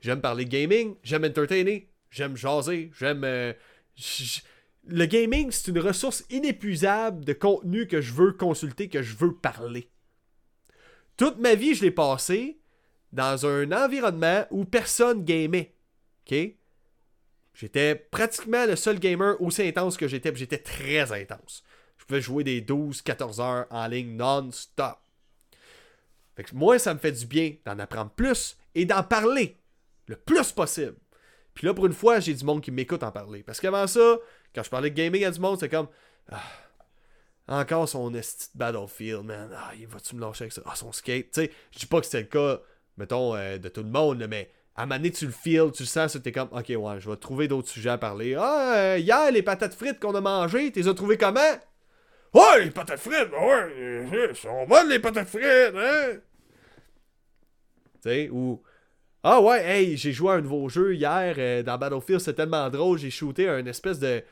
J'aime 0.00 0.20
parler 0.20 0.44
gaming, 0.44 0.96
j'aime 1.02 1.24
entertainer, 1.24 1.90
j'aime 2.10 2.36
jaser, 2.36 2.90
j'aime. 2.98 3.24
Euh, 3.24 3.52
le 4.86 5.06
gaming, 5.06 5.50
c'est 5.50 5.70
une 5.70 5.78
ressource 5.78 6.24
inépuisable 6.28 7.24
de 7.24 7.32
contenu 7.32 7.86
que 7.86 8.00
je 8.00 8.12
veux 8.12 8.32
consulter, 8.32 8.88
que 8.88 9.02
je 9.02 9.16
veux 9.16 9.34
parler. 9.34 9.90
Toute 11.16 11.38
ma 11.38 11.54
vie, 11.54 11.74
je 11.74 11.82
l'ai 11.82 11.90
passé 11.90 12.60
dans 13.12 13.46
un 13.46 13.72
environnement 13.72 14.46
où 14.50 14.66
personne 14.66 15.24
gamait. 15.24 15.74
OK? 16.26 16.36
J'étais 17.54 17.94
pratiquement 17.94 18.66
le 18.66 18.76
seul 18.76 18.98
gamer 18.98 19.40
aussi 19.40 19.62
intense 19.62 19.96
que 19.96 20.06
j'étais, 20.06 20.34
j'étais 20.34 20.58
très 20.58 21.10
intense. 21.10 21.64
Pouvais 22.06 22.20
jouer 22.20 22.44
des 22.44 22.62
12-14 22.62 23.40
heures 23.40 23.66
en 23.70 23.86
ligne 23.88 24.16
non-stop. 24.16 24.98
Moi, 26.52 26.78
ça 26.78 26.94
me 26.94 26.98
fait 26.98 27.12
du 27.12 27.26
bien 27.26 27.54
d'en 27.64 27.78
apprendre 27.78 28.10
plus 28.10 28.56
et 28.74 28.84
d'en 28.84 29.02
parler 29.02 29.56
le 30.06 30.16
plus 30.16 30.52
possible. 30.52 30.96
Puis 31.54 31.66
là, 31.66 31.74
pour 31.74 31.86
une 31.86 31.94
fois, 31.94 32.20
j'ai 32.20 32.34
du 32.34 32.44
monde 32.44 32.60
qui 32.60 32.70
m'écoute 32.70 33.02
en 33.02 33.10
parler. 33.10 33.42
Parce 33.42 33.60
qu'avant 33.60 33.86
ça, 33.86 34.18
quand 34.54 34.62
je 34.62 34.70
parlais 34.70 34.90
de 34.90 34.94
gaming 34.94 35.24
à 35.24 35.30
du 35.30 35.40
monde, 35.40 35.58
c'est 35.58 35.68
comme. 35.68 35.88
Ah, 36.30 36.42
encore 37.48 37.88
son 37.88 38.12
esti 38.14 38.48
Battlefield, 38.54 39.24
man. 39.24 39.50
Ah, 39.56 39.72
il 39.78 39.86
va-tu 39.86 40.16
me 40.16 40.20
lâcher 40.20 40.44
avec 40.44 40.52
ça? 40.52 40.62
Ah, 40.66 40.76
son 40.76 40.92
skate. 40.92 41.30
Tu 41.32 41.40
sais, 41.42 41.50
je 41.72 41.78
dis 41.78 41.86
pas 41.86 42.00
que 42.00 42.06
c'était 42.06 42.20
le 42.20 42.26
cas, 42.26 42.60
mettons, 42.98 43.34
euh, 43.34 43.58
de 43.58 43.68
tout 43.68 43.82
le 43.82 43.88
monde, 43.88 44.26
mais 44.28 44.50
à 44.74 44.82
un 44.82 44.86
moment 44.86 45.10
tu 45.10 45.26
le 45.26 45.32
feels, 45.32 45.72
tu 45.72 45.84
le 45.84 45.88
sens, 45.88 46.18
t'es 46.22 46.32
comme, 46.32 46.48
ok, 46.52 46.68
ouais, 46.68 47.00
je 47.00 47.08
vais 47.08 47.16
trouver 47.16 47.48
d'autres 47.48 47.68
sujets 47.68 47.90
à 47.90 47.98
parler. 47.98 48.34
Ah, 48.34 48.74
euh, 48.76 48.98
hier, 48.98 49.30
les 49.30 49.42
patates 49.42 49.74
frites 49.74 50.00
qu'on 50.00 50.14
a 50.14 50.20
mangées, 50.20 50.70
t'es 50.72 50.86
as 50.86 50.94
trouvées 50.94 51.16
comment? 51.16 51.40
Ouais, 52.36 52.64
les 52.64 52.70
patates 52.70 53.00
frites, 53.00 53.32
ouais, 53.32 54.08
elles 54.12 54.36
sont 54.36 54.66
bonnes 54.66 54.90
les 54.90 54.98
patates 54.98 55.28
frites, 55.28 55.74
hein? 55.74 56.18
Tu 58.02 58.10
sais, 58.10 58.28
ou. 58.30 58.62
Ah 59.22 59.40
ouais, 59.40 59.64
hey, 59.64 59.96
j'ai 59.96 60.12
joué 60.12 60.32
à 60.32 60.34
un 60.34 60.42
nouveau 60.42 60.68
jeu 60.68 60.94
hier 60.94 61.34
euh, 61.38 61.62
dans 61.62 61.78
Battlefield, 61.78 62.20
c'est 62.20 62.34
tellement 62.34 62.68
drôle, 62.68 62.98
j'ai 62.98 63.10
shooté 63.10 63.48
un 63.48 63.64
espèce 63.64 63.98
de, 63.98 64.22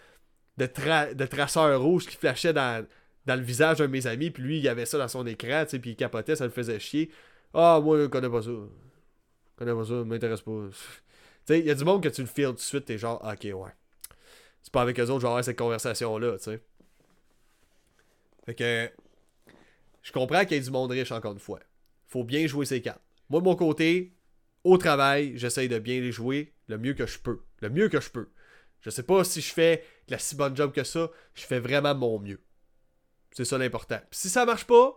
de, 0.58 1.14
de 1.14 1.26
traceur 1.26 1.80
rouge 1.80 2.06
qui 2.06 2.16
flashait 2.16 2.52
dans, 2.52 2.86
dans 3.24 3.36
le 3.36 3.42
visage 3.42 3.78
d'un 3.78 3.86
de 3.86 3.90
mes 3.90 4.06
amis, 4.06 4.30
puis 4.30 4.42
lui, 4.42 4.58
il 4.58 4.68
avait 4.68 4.84
ça 4.84 4.98
dans 4.98 5.08
son 5.08 5.26
écran, 5.26 5.64
tu 5.64 5.70
sais, 5.70 5.78
puis 5.78 5.92
il 5.92 5.96
capotait, 5.96 6.36
ça 6.36 6.44
le 6.44 6.50
faisait 6.50 6.78
chier. 6.78 7.10
Ah, 7.54 7.80
moi, 7.82 8.02
je 8.02 8.06
connais 8.08 8.28
pas 8.28 8.42
ça. 8.42 8.50
Je 8.50 9.56
connais 9.56 9.74
pas 9.74 9.84
ça, 9.84 9.94
m'intéresse 10.04 10.42
pas. 10.42 10.68
tu 10.70 10.76
sais, 11.46 11.60
il 11.60 11.66
y 11.66 11.70
a 11.70 11.74
du 11.74 11.84
monde 11.84 12.02
que 12.02 12.10
tu 12.10 12.20
le 12.20 12.26
files 12.26 12.48
tout 12.48 12.52
de 12.54 12.60
suite, 12.60 12.84
t'es 12.84 12.98
genre, 12.98 13.24
ok, 13.24 13.44
ouais. 13.44 13.72
C'est 14.62 14.72
pas 14.72 14.82
avec 14.82 15.00
eux 15.00 15.08
autres, 15.08 15.24
avoir 15.24 15.42
cette 15.42 15.58
conversation-là, 15.58 16.36
tu 16.36 16.44
sais. 16.44 16.60
Fait 18.44 18.54
que, 18.54 18.90
je 20.02 20.12
comprends 20.12 20.44
qu'il 20.44 20.52
y 20.56 20.60
ait 20.60 20.62
du 20.62 20.70
monde 20.70 20.90
riche 20.90 21.12
encore 21.12 21.32
une 21.32 21.38
fois. 21.38 21.60
Faut 22.06 22.24
bien 22.24 22.46
jouer 22.46 22.66
ses 22.66 22.82
cartes. 22.82 23.00
Moi, 23.30 23.40
de 23.40 23.44
mon 23.44 23.56
côté, 23.56 24.14
au 24.62 24.76
travail, 24.76 25.32
j'essaye 25.36 25.68
de 25.68 25.78
bien 25.78 26.00
les 26.00 26.12
jouer 26.12 26.54
le 26.68 26.78
mieux 26.78 26.94
que 26.94 27.06
je 27.06 27.18
peux. 27.18 27.42
Le 27.60 27.70
mieux 27.70 27.88
que 27.88 28.00
je 28.00 28.10
peux. 28.10 28.28
Je 28.80 28.90
sais 28.90 29.02
pas 29.02 29.24
si 29.24 29.40
je 29.40 29.52
fais 29.52 29.84
la 30.08 30.18
si 30.18 30.36
bonne 30.36 30.54
job 30.54 30.72
que 30.72 30.84
ça, 30.84 31.10
je 31.34 31.42
fais 31.44 31.58
vraiment 31.58 31.94
mon 31.94 32.18
mieux. 32.18 32.40
C'est 33.32 33.46
ça 33.46 33.56
l'important. 33.56 33.98
si 34.10 34.28
ça 34.28 34.44
marche 34.44 34.66
pas, 34.66 34.94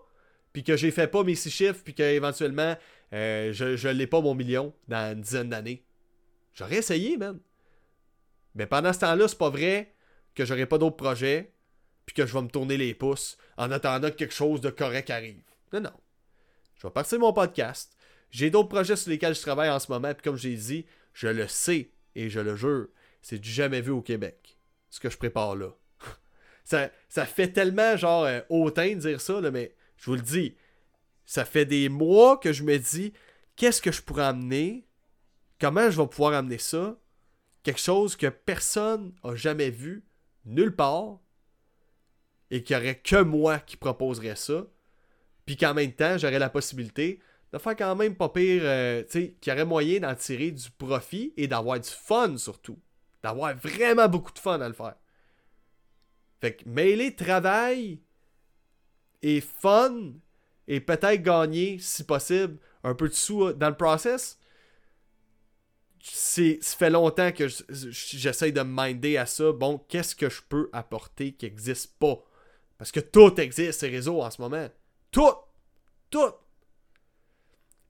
puis 0.51 0.63
que 0.63 0.75
j'ai 0.75 0.91
fait 0.91 1.07
pas 1.07 1.23
mes 1.23 1.35
six 1.35 1.49
chiffres, 1.49 1.81
puis 1.83 1.93
qu'éventuellement 1.93 2.75
euh, 3.13 3.53
je, 3.53 3.77
je 3.77 3.87
l'ai 3.87 4.07
pas 4.07 4.21
mon 4.21 4.35
million 4.35 4.73
dans 4.87 5.13
une 5.13 5.21
dizaine 5.21 5.49
d'années, 5.49 5.85
j'aurais 6.53 6.77
essayé, 6.77 7.17
man. 7.17 7.39
Mais 8.55 8.67
pendant 8.67 8.91
ce 8.91 8.99
temps-là, 8.99 9.27
c'est 9.27 9.37
pas 9.37 9.49
vrai 9.49 9.93
que 10.35 10.45
j'aurais 10.45 10.65
pas 10.65 10.77
d'autres 10.77 10.97
projets, 10.97 11.53
puis 12.07 12.15
que 12.15 12.25
je 12.25 12.33
vais 12.33 12.41
me 12.41 12.47
tourner 12.47 12.77
les 12.77 12.95
pouces 12.95 13.37
en 13.57 13.69
attendant 13.69 14.09
que 14.09 14.15
quelque 14.15 14.33
chose 14.33 14.61
de 14.61 14.71
correct 14.71 15.11
arrive. 15.11 15.43
Non, 15.73 15.81
non. 15.81 15.93
Je 16.77 16.87
vais 16.87 16.93
partir 16.93 17.19
mon 17.19 17.33
podcast. 17.33 17.95
J'ai 18.31 18.49
d'autres 18.49 18.69
projets 18.69 18.95
sur 18.95 19.11
lesquels 19.11 19.35
je 19.35 19.41
travaille 19.41 19.69
en 19.69 19.79
ce 19.79 19.91
moment, 19.91 20.13
puis 20.13 20.23
comme 20.23 20.37
j'ai 20.37 20.55
dit, 20.55 20.85
je 21.13 21.27
le 21.27 21.47
sais 21.47 21.91
et 22.15 22.29
je 22.29 22.39
le 22.39 22.55
jure, 22.55 22.87
c'est 23.21 23.39
du 23.39 23.49
jamais 23.49 23.81
vu 23.81 23.91
au 23.91 24.01
Québec. 24.01 24.57
Ce 24.89 24.99
que 24.99 25.09
je 25.09 25.17
prépare 25.17 25.55
là 25.55 25.69
ça, 26.63 27.25
fait 27.25 27.51
tellement 27.51 27.97
genre 27.97 28.23
euh, 28.23 28.39
hautain 28.49 28.95
de 28.95 28.99
dire 28.99 29.21
ça, 29.21 29.41
mais 29.51 29.75
je 29.97 30.05
vous 30.05 30.15
le 30.15 30.21
dis, 30.21 30.55
ça 31.25 31.43
fait 31.43 31.65
des 31.65 31.89
mois 31.89 32.37
que 32.37 32.53
je 32.53 32.63
me 32.63 32.77
dis 32.77 33.11
qu'est-ce 33.57 33.81
que 33.81 33.91
je 33.91 34.01
pourrais 34.01 34.23
amener, 34.23 34.87
comment 35.59 35.91
je 35.91 35.99
vais 35.99 36.07
pouvoir 36.07 36.33
amener 36.33 36.57
ça, 36.57 36.97
quelque 37.63 37.81
chose 37.81 38.15
que 38.15 38.27
personne 38.27 39.13
n'a 39.25 39.35
jamais 39.35 39.71
vu, 39.71 40.05
nulle 40.45 40.75
part, 40.75 41.19
et 42.51 42.63
qu'il 42.63 42.77
n'y 42.77 42.83
aurait 42.83 42.99
que 42.99 43.21
moi 43.21 43.59
qui 43.59 43.77
proposerais 43.77 44.35
ça, 44.35 44.65
puis 45.45 45.57
qu'en 45.57 45.73
même 45.73 45.93
temps, 45.93 46.17
j'aurais 46.17 46.39
la 46.39 46.49
possibilité 46.49 47.19
de 47.53 47.57
faire 47.57 47.75
quand 47.75 47.95
même 47.95 48.15
pas 48.15 48.29
pire, 48.29 48.61
euh, 48.65 49.03
tu 49.03 49.11
sais, 49.11 49.35
qu'il 49.39 49.51
y 49.51 49.53
aurait 49.53 49.65
moyen 49.65 50.01
d'en 50.01 50.15
tirer 50.15 50.51
du 50.51 50.69
profit 50.71 51.33
et 51.37 51.47
d'avoir 51.47 51.79
du 51.79 51.89
fun 51.89 52.37
surtout. 52.37 52.79
D'avoir 53.23 53.55
vraiment 53.55 54.07
beaucoup 54.07 54.33
de 54.33 54.39
fun 54.39 54.59
à 54.59 54.67
le 54.67 54.73
faire. 54.73 54.95
Fait 56.39 56.55
que 56.55 56.69
mêler 56.69 57.15
travail 57.15 57.99
et 59.21 59.41
fun 59.41 60.13
et 60.67 60.81
peut-être 60.81 61.23
gagner, 61.23 61.79
si 61.79 62.03
possible, 62.03 62.57
un 62.83 62.93
peu 62.93 63.07
de 63.07 63.13
sous 63.13 63.53
dans 63.53 63.69
le 63.69 63.77
process, 63.77 64.37
c'est, 65.99 66.59
ça 66.61 66.77
fait 66.77 66.89
longtemps 66.89 67.31
que 67.31 67.47
j'essaye 67.69 68.53
de 68.53 68.61
me 68.61 68.71
minder 68.71 69.17
à 69.17 69.25
ça. 69.25 69.51
Bon, 69.51 69.79
qu'est-ce 69.89 70.15
que 70.15 70.29
je 70.29 70.41
peux 70.47 70.69
apporter 70.73 71.33
qui 71.33 71.45
n'existe 71.45 71.97
pas? 71.97 72.23
Parce 72.77 72.91
que 72.91 72.99
tout 72.99 73.39
existe, 73.39 73.79
ces 73.79 73.89
réseaux, 73.89 74.21
en 74.21 74.29
ce 74.29 74.41
moment. 74.41 74.67
Tout! 75.11 75.33
Tout! 76.09 76.33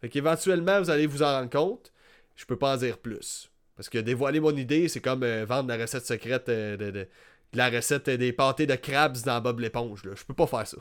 Fait 0.02 0.10
qu'éventuellement, 0.10 0.80
vous 0.80 0.90
allez 0.90 1.08
vous 1.08 1.24
en 1.24 1.40
rendre 1.40 1.50
compte. 1.50 1.92
Je 2.36 2.46
peux 2.46 2.58
pas 2.58 2.76
en 2.76 2.78
dire 2.78 2.98
plus. 3.00 3.52
Parce 3.76 3.90
que 3.90 3.98
dévoiler 3.98 4.40
mon 4.40 4.56
idée, 4.56 4.88
c'est 4.88 5.02
comme 5.02 5.24
euh, 5.24 5.46
vendre 5.46 5.70
la 5.70 5.78
recette 5.78 6.06
secrète 6.06 6.50
euh, 6.50 6.78
de, 6.78 7.08
la 7.54 7.70
recette 7.70 8.10
des 8.10 8.34
pâtés 8.34 8.66
de 8.66 8.76
crabs 8.76 9.18
dans 9.24 9.42
Bob 9.42 9.60
l'éponge. 9.60 10.02
Je 10.04 10.24
peux 10.24 10.34
pas 10.34 10.48
faire 10.48 10.68
ça. 10.68 10.78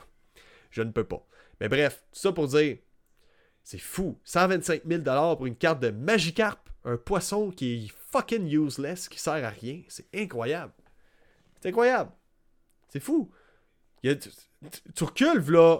Je 0.71 0.81
ne 0.81 0.91
peux 0.91 1.03
pas. 1.03 1.25
Mais 1.59 1.69
bref, 1.69 2.03
tout 2.11 2.19
ça 2.19 2.31
pour 2.31 2.47
dire, 2.47 2.77
c'est 3.63 3.79
fou. 3.79 4.19
125 4.23 4.83
000 4.85 5.35
pour 5.35 5.45
une 5.45 5.55
carte 5.55 5.79
de 5.79 5.89
Magikarp, 5.89 6.69
un 6.85 6.97
poisson 6.97 7.51
qui 7.51 7.85
est 7.85 7.91
fucking 8.11 8.47
useless, 8.47 9.09
qui 9.09 9.19
sert 9.19 9.33
à 9.33 9.49
rien. 9.49 9.81
C'est 9.89 10.07
incroyable. 10.15 10.73
C'est 11.61 11.69
incroyable. 11.69 12.11
C'est 12.89 12.99
fou. 12.99 13.31
Tu, 14.01 15.03
recules, 15.03 15.51
là, 15.51 15.79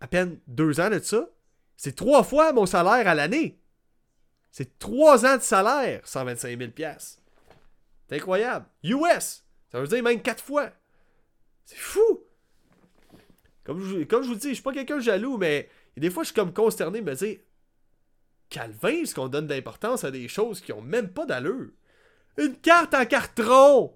à 0.00 0.06
peine 0.06 0.38
deux 0.46 0.80
ans 0.80 0.90
de 0.90 0.98
ça. 0.98 1.28
C'est 1.76 1.96
trois 1.96 2.22
fois 2.22 2.52
mon 2.52 2.66
salaire 2.66 3.08
à 3.08 3.14
l'année. 3.14 3.60
C'est 4.50 4.78
trois 4.78 5.26
ans 5.26 5.36
de 5.36 5.42
salaire, 5.42 6.00
125 6.06 6.58
000 6.58 6.70
C'est 8.06 8.16
incroyable. 8.16 8.66
US. 8.84 9.44
Ça 9.70 9.80
veut 9.80 9.88
dire 9.88 10.02
même 10.02 10.22
quatre 10.22 10.44
fois. 10.44 10.70
C'est 11.64 11.78
fou! 11.78 12.22
Comme 13.64 13.82
je, 13.82 14.04
comme 14.04 14.22
je 14.22 14.28
vous 14.28 14.34
dis, 14.34 14.50
je 14.50 14.54
suis 14.54 14.62
pas 14.62 14.72
quelqu'un 14.72 15.00
jaloux, 15.00 15.38
mais 15.38 15.68
des 15.96 16.10
fois, 16.10 16.22
je 16.22 16.26
suis 16.28 16.34
comme 16.34 16.52
consterné 16.52 17.00
de 17.00 17.04
me 17.04 17.14
dire 17.14 17.38
Calvin, 18.50 19.02
est-ce 19.02 19.14
qu'on 19.14 19.28
donne 19.28 19.46
d'importance 19.46 20.04
à 20.04 20.10
des 20.10 20.28
choses 20.28 20.60
qui 20.60 20.72
ont 20.72 20.82
même 20.82 21.08
pas 21.08 21.26
d'allure? 21.26 21.70
Une 22.36 22.56
carte 22.56 22.94
en 22.94 23.06
carton! 23.06 23.92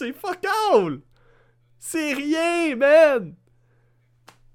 C'est 0.00 0.14
fuck! 0.14 0.38
C'est 1.78 2.14
rien, 2.14 2.74
man! 2.74 3.34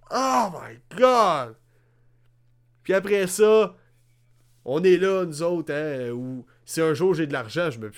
Oh 0.10 0.48
my 0.52 0.80
god! 0.98 1.56
Puis 2.82 2.96
après 2.96 3.28
ça, 3.28 3.76
on 4.64 4.84
est 4.84 4.98
là, 4.98 5.24
nous 5.24 5.44
autres, 5.44 5.72
hein, 5.72 6.10
où 6.10 6.48
si 6.66 6.82
un 6.82 6.96
jour 6.96 7.14
j'ai 7.14 7.28
de 7.28 7.34
l'argent, 7.34 7.70
je, 7.70 7.78
me, 7.78 7.92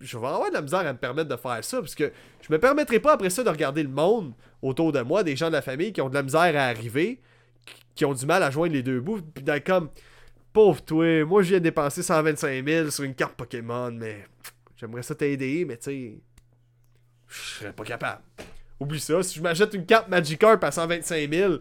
je, 0.00 0.18
vais 0.18 0.26
avoir 0.26 0.48
de 0.48 0.54
la 0.54 0.60
misère 0.60 0.80
à 0.80 0.92
me 0.92 0.98
permettre 0.98 1.28
de 1.28 1.36
faire 1.36 1.62
ça. 1.62 1.78
Parce 1.78 1.94
que 1.94 2.10
je 2.40 2.52
me 2.52 2.58
permettrai 2.58 2.98
pas 2.98 3.12
après 3.12 3.30
ça 3.30 3.44
de 3.44 3.50
regarder 3.50 3.84
le 3.84 3.88
monde 3.90 4.32
autour 4.60 4.90
de 4.90 5.00
moi, 5.00 5.22
des 5.22 5.36
gens 5.36 5.46
de 5.46 5.52
la 5.52 5.62
famille 5.62 5.92
qui 5.92 6.00
ont 6.00 6.08
de 6.08 6.14
la 6.14 6.24
misère 6.24 6.40
à 6.56 6.64
arriver, 6.64 7.20
qui- 7.64 7.74
qui 7.94 8.04
ont 8.06 8.12
du 8.12 8.26
mal 8.26 8.42
à 8.42 8.50
joindre 8.50 8.72
les 8.72 8.82
deux 8.82 9.00
bouts. 9.00 9.22
Puis 9.22 9.44
d'être 9.44 9.64
comme, 9.64 9.88
pauvre 10.52 10.82
toi, 10.82 11.24
moi 11.24 11.42
je 11.42 11.50
viens 11.50 11.58
de 11.58 11.62
dépenser 11.64 12.02
125 12.02 12.66
000 12.66 12.90
sur 12.90 13.04
une 13.04 13.14
carte 13.14 13.36
Pokémon, 13.36 13.92
mais 13.92 14.26
j'aimerais 14.74 15.04
ça 15.04 15.14
t'aider, 15.14 15.64
mais 15.64 15.76
tu 15.76 15.84
sais, 15.84 16.20
je 17.28 17.40
serais 17.40 17.72
pas 17.72 17.84
capable. 17.84 18.22
Oublie 18.80 19.00
ça, 19.00 19.22
si 19.22 19.38
je 19.38 19.42
m'achète 19.42 19.74
une 19.74 19.86
carte 19.86 20.08
Magikarp 20.08 20.62
à 20.62 20.70
125 20.70 21.32
000, 21.32 21.54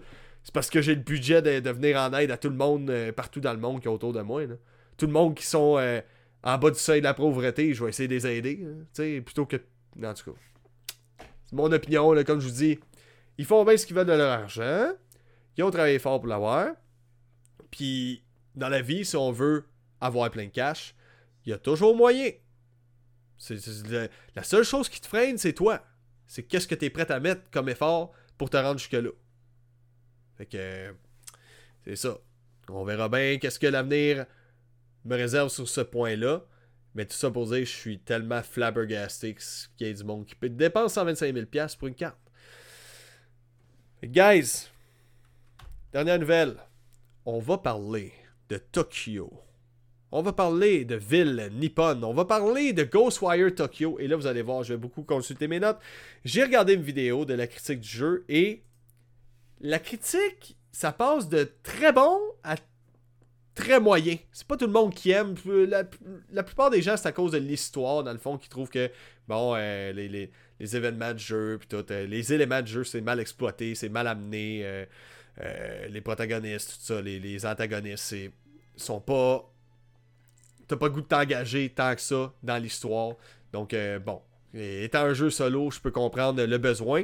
c'est 0.43 0.53
parce 0.53 0.69
que 0.69 0.81
j'ai 0.81 0.95
le 0.95 1.01
budget 1.01 1.41
de, 1.41 1.59
de 1.59 1.69
venir 1.71 1.97
en 1.97 2.13
aide 2.13 2.31
à 2.31 2.37
tout 2.37 2.49
le 2.49 2.55
monde 2.55 2.89
euh, 2.89 3.11
partout 3.11 3.39
dans 3.39 3.53
le 3.53 3.59
monde 3.59 3.81
qui 3.81 3.87
est 3.87 3.91
autour 3.91 4.13
de 4.13 4.21
moi. 4.21 4.43
Tout 4.97 5.07
le 5.07 5.11
monde 5.11 5.35
qui 5.35 5.45
sont 5.45 5.77
euh, 5.77 6.01
en 6.43 6.57
bas 6.57 6.71
du 6.71 6.79
seuil 6.79 7.01
de 7.01 7.03
la 7.03 7.13
pauvreté, 7.13 7.73
je 7.73 7.83
vais 7.83 7.89
essayer 7.89 8.07
de 8.07 8.13
les 8.13 8.27
aider. 8.27 8.65
sais, 8.93 9.21
plutôt 9.21 9.45
que. 9.45 9.57
En 10.03 10.13
tout 10.13 10.31
cas. 10.31 10.37
C'est 11.45 11.55
mon 11.55 11.71
opinion, 11.71 12.13
comme 12.23 12.39
je 12.39 12.47
vous 12.47 12.53
dis. 12.53 12.79
Ils 13.37 13.45
font 13.45 13.63
bien 13.63 13.77
ce 13.77 13.85
qu'ils 13.85 13.95
veulent 13.95 14.07
de 14.07 14.13
leur 14.13 14.31
argent. 14.31 14.91
Ils 15.57 15.63
ont 15.63 15.71
travaillé 15.71 15.99
fort 15.99 16.19
pour 16.19 16.27
l'avoir. 16.27 16.69
Puis, 17.71 18.23
dans 18.55 18.69
la 18.69 18.81
vie, 18.81 19.05
si 19.05 19.15
on 19.15 19.31
veut 19.31 19.65
avoir 20.01 20.29
plein 20.31 20.45
de 20.45 20.51
cash, 20.51 20.95
il 21.45 21.49
y 21.49 21.53
a 21.53 21.57
toujours 21.57 21.95
moyen. 21.95 22.31
C'est, 23.37 23.59
la 24.35 24.43
seule 24.43 24.63
chose 24.63 24.89
qui 24.89 24.99
te 24.99 25.07
freine, 25.07 25.37
c'est 25.37 25.53
toi. 25.53 25.85
C'est 26.25 26.43
qu'est-ce 26.43 26.67
que 26.67 26.75
tu 26.75 26.85
es 26.85 26.89
prêt 26.89 27.09
à 27.11 27.19
mettre 27.19 27.49
comme 27.51 27.69
effort 27.69 28.11
pour 28.37 28.49
te 28.49 28.57
rendre 28.57 28.79
jusque-là. 28.79 29.11
Fait 30.37 30.45
que. 30.45 30.93
C'est 31.85 31.95
ça. 31.95 32.17
On 32.69 32.83
verra 32.83 33.07
bien 33.09 33.37
qu'est-ce 33.37 33.59
que 33.59 33.67
l'avenir 33.67 34.25
me 35.05 35.15
réserve 35.15 35.49
sur 35.49 35.67
ce 35.69 35.81
point-là. 35.81 36.43
Mais 36.95 37.05
tout 37.05 37.15
ça 37.15 37.31
pour 37.31 37.45
dire, 37.47 37.59
je 37.59 37.71
suis 37.71 37.99
tellement 37.99 38.41
flabbergasté 38.41 39.35
qu'il 39.77 39.87
y 39.87 39.89
ait 39.89 39.93
du 39.93 40.03
monde 40.03 40.25
qui 40.25 40.35
peut 40.35 40.49
dépenser 40.49 40.95
125 40.95 41.33
000$ 41.33 41.77
pour 41.77 41.87
une 41.87 41.95
carte. 41.95 42.17
Guys, 44.03 44.67
dernière 45.91 46.19
nouvelle. 46.19 46.57
On 47.25 47.39
va 47.39 47.57
parler 47.57 48.13
de 48.49 48.57
Tokyo. 48.57 49.46
On 50.11 50.21
va 50.21 50.31
parler 50.33 50.85
de 50.85 50.95
ville 50.95 51.49
nippone. 51.53 52.03
On 52.03 52.13
va 52.13 52.25
parler 52.25 52.71
de 52.73 52.83
Ghostwire 52.83 53.53
Tokyo. 53.53 53.97
Et 53.99 54.07
là, 54.07 54.15
vous 54.15 54.27
allez 54.27 54.41
voir, 54.41 54.63
je 54.63 54.73
vais 54.73 54.79
beaucoup 54.79 55.03
consulter 55.03 55.47
mes 55.47 55.59
notes. 55.59 55.79
J'ai 56.23 56.43
regardé 56.43 56.73
une 56.73 56.81
vidéo 56.81 57.25
de 57.25 57.33
la 57.33 57.45
critique 57.47 57.81
du 57.81 57.89
jeu 57.89 58.25
et 58.29 58.63
la 59.59 59.79
critique, 59.79 60.55
ça 60.71 60.91
passe 60.91 61.27
de 61.27 61.51
très 61.63 61.91
bon 61.91 62.19
à 62.43 62.55
très 63.55 63.79
moyen. 63.79 64.15
C'est 64.31 64.47
pas 64.47 64.55
tout 64.55 64.67
le 64.67 64.71
monde 64.71 64.93
qui 64.93 65.11
aime. 65.11 65.35
La, 66.31 66.43
plupart 66.43 66.69
des 66.69 66.81
gens, 66.81 66.95
c'est 66.95 67.07
à 67.07 67.11
cause 67.11 67.31
de 67.31 67.39
l'histoire, 67.39 68.03
dans 68.03 68.13
le 68.13 68.19
fond, 68.19 68.37
qui 68.37 68.47
trouvent 68.49 68.69
que, 68.69 68.89
bon, 69.27 69.55
euh, 69.55 69.91
les, 69.93 70.07
les- 70.07 70.75
événements 70.75 71.13
de 71.13 71.19
jeu, 71.19 71.57
puis 71.59 71.67
tout, 71.67 71.91
euh, 71.91 72.05
les 72.05 72.33
éléments 72.33 72.61
de 72.61 72.67
jeu, 72.67 72.83
c'est 72.83 73.01
mal 73.01 73.19
exploité, 73.19 73.75
c'est 73.75 73.89
mal 73.89 74.07
amené. 74.07 74.61
euh, 74.63 75.87
les 75.89 76.01
protagonistes, 76.01 76.69
tout 76.79 76.85
ça, 76.93 77.01
les, 77.01 77.19
les 77.19 77.45
antagonistes, 77.45 78.03
c'est, 78.05 78.31
sont 78.75 78.99
pas. 79.01 79.51
T'as 80.67 80.75
pas 80.75 80.87
le 80.87 80.91
goût 80.91 81.01
de 81.01 81.07
t'engager 81.07 81.69
tant 81.69 81.95
que 81.95 82.01
ça 82.01 82.33
dans 82.43 82.57
l'histoire. 82.57 83.13
Donc, 83.53 83.73
euh, 83.73 83.99
bon. 83.99 84.21
Étant 84.53 85.01
un 85.01 85.13
jeu 85.13 85.29
solo, 85.29 85.71
je 85.71 85.79
peux 85.79 85.91
comprendre 85.91 86.43
le 86.43 86.57
besoin. 86.57 87.03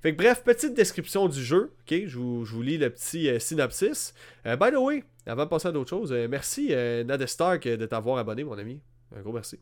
Fait 0.00 0.12
que 0.12 0.22
bref, 0.22 0.44
petite 0.44 0.74
description 0.74 1.26
du 1.28 1.42
jeu. 1.42 1.72
Ok, 1.80 2.02
je 2.06 2.18
vous, 2.18 2.62
lis 2.62 2.78
le 2.78 2.90
petit 2.90 3.28
euh, 3.28 3.38
synopsis. 3.38 4.14
Euh, 4.46 4.56
by 4.56 4.70
the 4.70 4.76
way, 4.76 5.04
avant 5.26 5.44
de 5.44 5.48
passer 5.48 5.68
à 5.68 5.72
d'autres 5.72 5.90
choses, 5.90 6.12
euh, 6.12 6.28
merci 6.30 6.68
Nade 6.68 7.26
Stark 7.26 7.66
de 7.66 7.86
t'avoir 7.86 8.18
abonné, 8.18 8.44
mon 8.44 8.56
ami. 8.58 8.80
Un 9.16 9.22
gros 9.22 9.32
merci. 9.32 9.58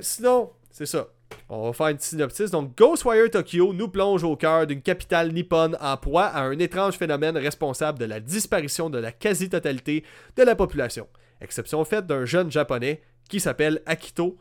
Sinon, 0.00 0.50
c'est 0.70 0.86
ça. 0.86 1.08
On 1.48 1.66
va 1.66 1.72
faire 1.72 1.88
une 1.88 1.96
petite 1.96 2.10
synopsis. 2.10 2.50
Donc, 2.50 2.76
Ghostwire 2.76 3.30
Tokyo 3.30 3.72
nous 3.72 3.88
plonge 3.88 4.24
au 4.24 4.36
cœur 4.36 4.66
d'une 4.66 4.82
capitale 4.82 5.32
nippone 5.32 5.76
en 5.80 5.96
proie 5.96 6.26
à 6.26 6.42
un 6.42 6.58
étrange 6.58 6.96
phénomène 6.96 7.36
responsable 7.36 7.98
de 7.98 8.04
la 8.04 8.20
disparition 8.20 8.90
de 8.90 8.98
la 8.98 9.12
quasi-totalité 9.12 10.04
de 10.36 10.42
la 10.42 10.54
population. 10.54 11.08
Exception 11.40 11.84
faite 11.84 12.06
d'un 12.06 12.24
jeune 12.24 12.50
japonais 12.50 13.02
qui 13.28 13.40
s'appelle 13.40 13.82
Akito, 13.86 14.38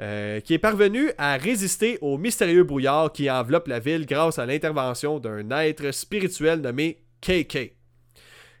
euh, 0.00 0.40
qui 0.40 0.54
est 0.54 0.58
parvenu 0.58 1.10
à 1.18 1.36
résister 1.36 1.98
au 2.00 2.16
mystérieux 2.16 2.64
brouillard 2.64 3.12
qui 3.12 3.30
enveloppe 3.30 3.68
la 3.68 3.80
ville 3.80 4.06
grâce 4.06 4.38
à 4.38 4.46
l'intervention 4.46 5.18
d'un 5.18 5.50
être 5.50 5.90
spirituel 5.90 6.60
nommé 6.60 7.02
KK. 7.20 7.74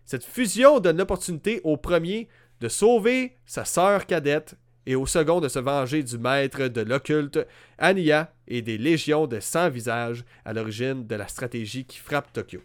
Cette 0.04 0.24
fusion 0.24 0.80
donne 0.80 0.98
l'opportunité 0.98 1.60
au 1.64 1.76
premier 1.76 2.28
de 2.60 2.68
sauver 2.68 3.36
sa 3.46 3.64
sœur 3.64 4.06
cadette 4.06 4.56
et 4.86 4.96
au 4.96 5.06
second 5.06 5.40
de 5.40 5.48
se 5.48 5.58
venger 5.58 6.02
du 6.02 6.18
maître 6.18 6.66
de 6.66 6.80
l'occulte, 6.80 7.38
Anya, 7.78 8.32
et 8.48 8.60
des 8.60 8.76
légions 8.76 9.26
de 9.26 9.40
100 9.40 9.70
visages 9.70 10.24
à 10.44 10.52
l'origine 10.52 11.06
de 11.06 11.14
la 11.14 11.28
stratégie 11.28 11.84
qui 11.84 11.98
frappe 11.98 12.32
Tokyo. 12.32 12.60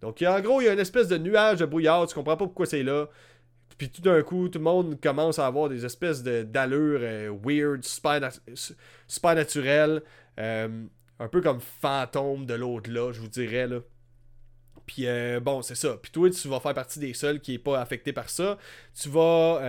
Donc, 0.00 0.22
en 0.22 0.40
gros, 0.40 0.60
il 0.60 0.66
y 0.66 0.68
a 0.68 0.72
une 0.72 0.78
espèce 0.78 1.08
de 1.08 1.18
nuage 1.18 1.58
de 1.58 1.66
brouillard, 1.66 2.06
tu 2.06 2.14
comprends 2.14 2.36
pas 2.36 2.44
pourquoi 2.44 2.66
c'est 2.66 2.82
là. 2.82 3.08
Puis 3.78 3.90
tout 3.90 4.00
d'un 4.02 4.22
coup, 4.22 4.48
tout 4.48 4.58
le 4.58 4.64
monde 4.64 5.00
commence 5.00 5.38
à 5.38 5.46
avoir 5.46 5.68
des 5.68 5.84
espèces 5.84 6.22
de- 6.22 6.42
d'allures 6.42 7.00
euh, 7.02 7.36
weird, 7.44 7.84
super, 7.84 8.20
nat- 8.20 8.40
super 9.06 9.34
naturelles, 9.34 10.02
euh, 10.38 10.84
un 11.18 11.28
peu 11.28 11.40
comme 11.42 11.60
fantôme 11.60 12.46
de 12.46 12.54
l'au-delà, 12.54 13.12
je 13.12 13.20
vous 13.20 13.28
dirais, 13.28 13.66
là. 13.66 13.80
Puis 14.86 15.06
euh, 15.06 15.40
bon, 15.40 15.62
c'est 15.62 15.74
ça. 15.74 15.96
Puis 16.00 16.12
toi, 16.12 16.30
tu 16.30 16.48
vas 16.48 16.60
faire 16.60 16.74
partie 16.74 16.98
des 17.00 17.12
seuls 17.12 17.40
qui 17.40 17.54
est 17.54 17.58
pas 17.58 17.80
affecté 17.80 18.12
par 18.12 18.30
ça. 18.30 18.56
Tu 18.94 19.08
vas, 19.08 19.60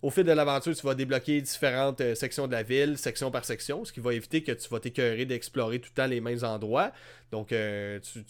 au 0.00 0.10
fil 0.10 0.24
de 0.24 0.32
l'aventure, 0.32 0.74
tu 0.76 0.86
vas 0.86 0.94
débloquer 0.94 1.40
différentes 1.40 2.00
euh, 2.00 2.14
sections 2.14 2.46
de 2.46 2.52
la 2.52 2.62
ville, 2.62 2.96
section 2.96 3.30
par 3.30 3.44
section, 3.44 3.84
ce 3.84 3.92
qui 3.92 4.00
va 4.00 4.14
éviter 4.14 4.42
que 4.42 4.52
tu 4.52 4.68
vas 4.68 4.78
t'écœurer 4.78 5.24
d'explorer 5.24 5.80
tout 5.80 5.90
le 5.92 6.02
temps 6.02 6.06
les 6.06 6.20
mêmes 6.20 6.44
endroits. 6.44 6.92
Donc, 7.32 7.50
euh, 7.50 7.98
tu, 8.02 8.22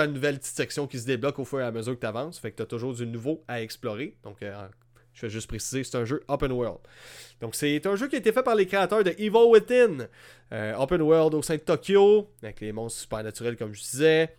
as 0.00 0.04
une 0.04 0.12
nouvelle 0.12 0.38
petite 0.38 0.56
section 0.56 0.86
qui 0.86 0.98
se 0.98 1.06
débloque 1.06 1.38
au 1.38 1.44
fur 1.44 1.60
et 1.60 1.64
à 1.64 1.72
mesure 1.72 1.94
que 1.94 2.00
tu 2.00 2.06
avances. 2.06 2.38
Fait 2.38 2.50
que 2.50 2.56
tu 2.56 2.62
as 2.62 2.66
toujours 2.66 2.92
du 2.92 3.06
nouveau 3.06 3.42
à 3.48 3.62
explorer. 3.62 4.16
Donc, 4.24 4.42
euh, 4.42 4.68
je 5.14 5.22
vais 5.22 5.30
juste 5.30 5.48
préciser, 5.48 5.84
c'est 5.84 5.96
un 5.96 6.04
jeu 6.04 6.22
open 6.28 6.52
world. 6.52 6.80
Donc, 7.40 7.54
c'est 7.54 7.86
un 7.86 7.96
jeu 7.96 8.08
qui 8.08 8.16
a 8.16 8.18
été 8.18 8.32
fait 8.32 8.42
par 8.42 8.54
les 8.54 8.66
créateurs 8.66 9.02
de 9.02 9.10
Evil 9.12 9.46
Within. 9.48 10.08
Open 10.78 11.00
world 11.00 11.34
au 11.34 11.42
sein 11.42 11.54
de 11.54 11.60
Tokyo, 11.60 12.30
avec 12.42 12.60
les 12.60 12.72
monstres 12.72 13.00
supernaturels, 13.00 13.56
comme 13.56 13.74
je 13.74 13.80
disais. 13.80 14.34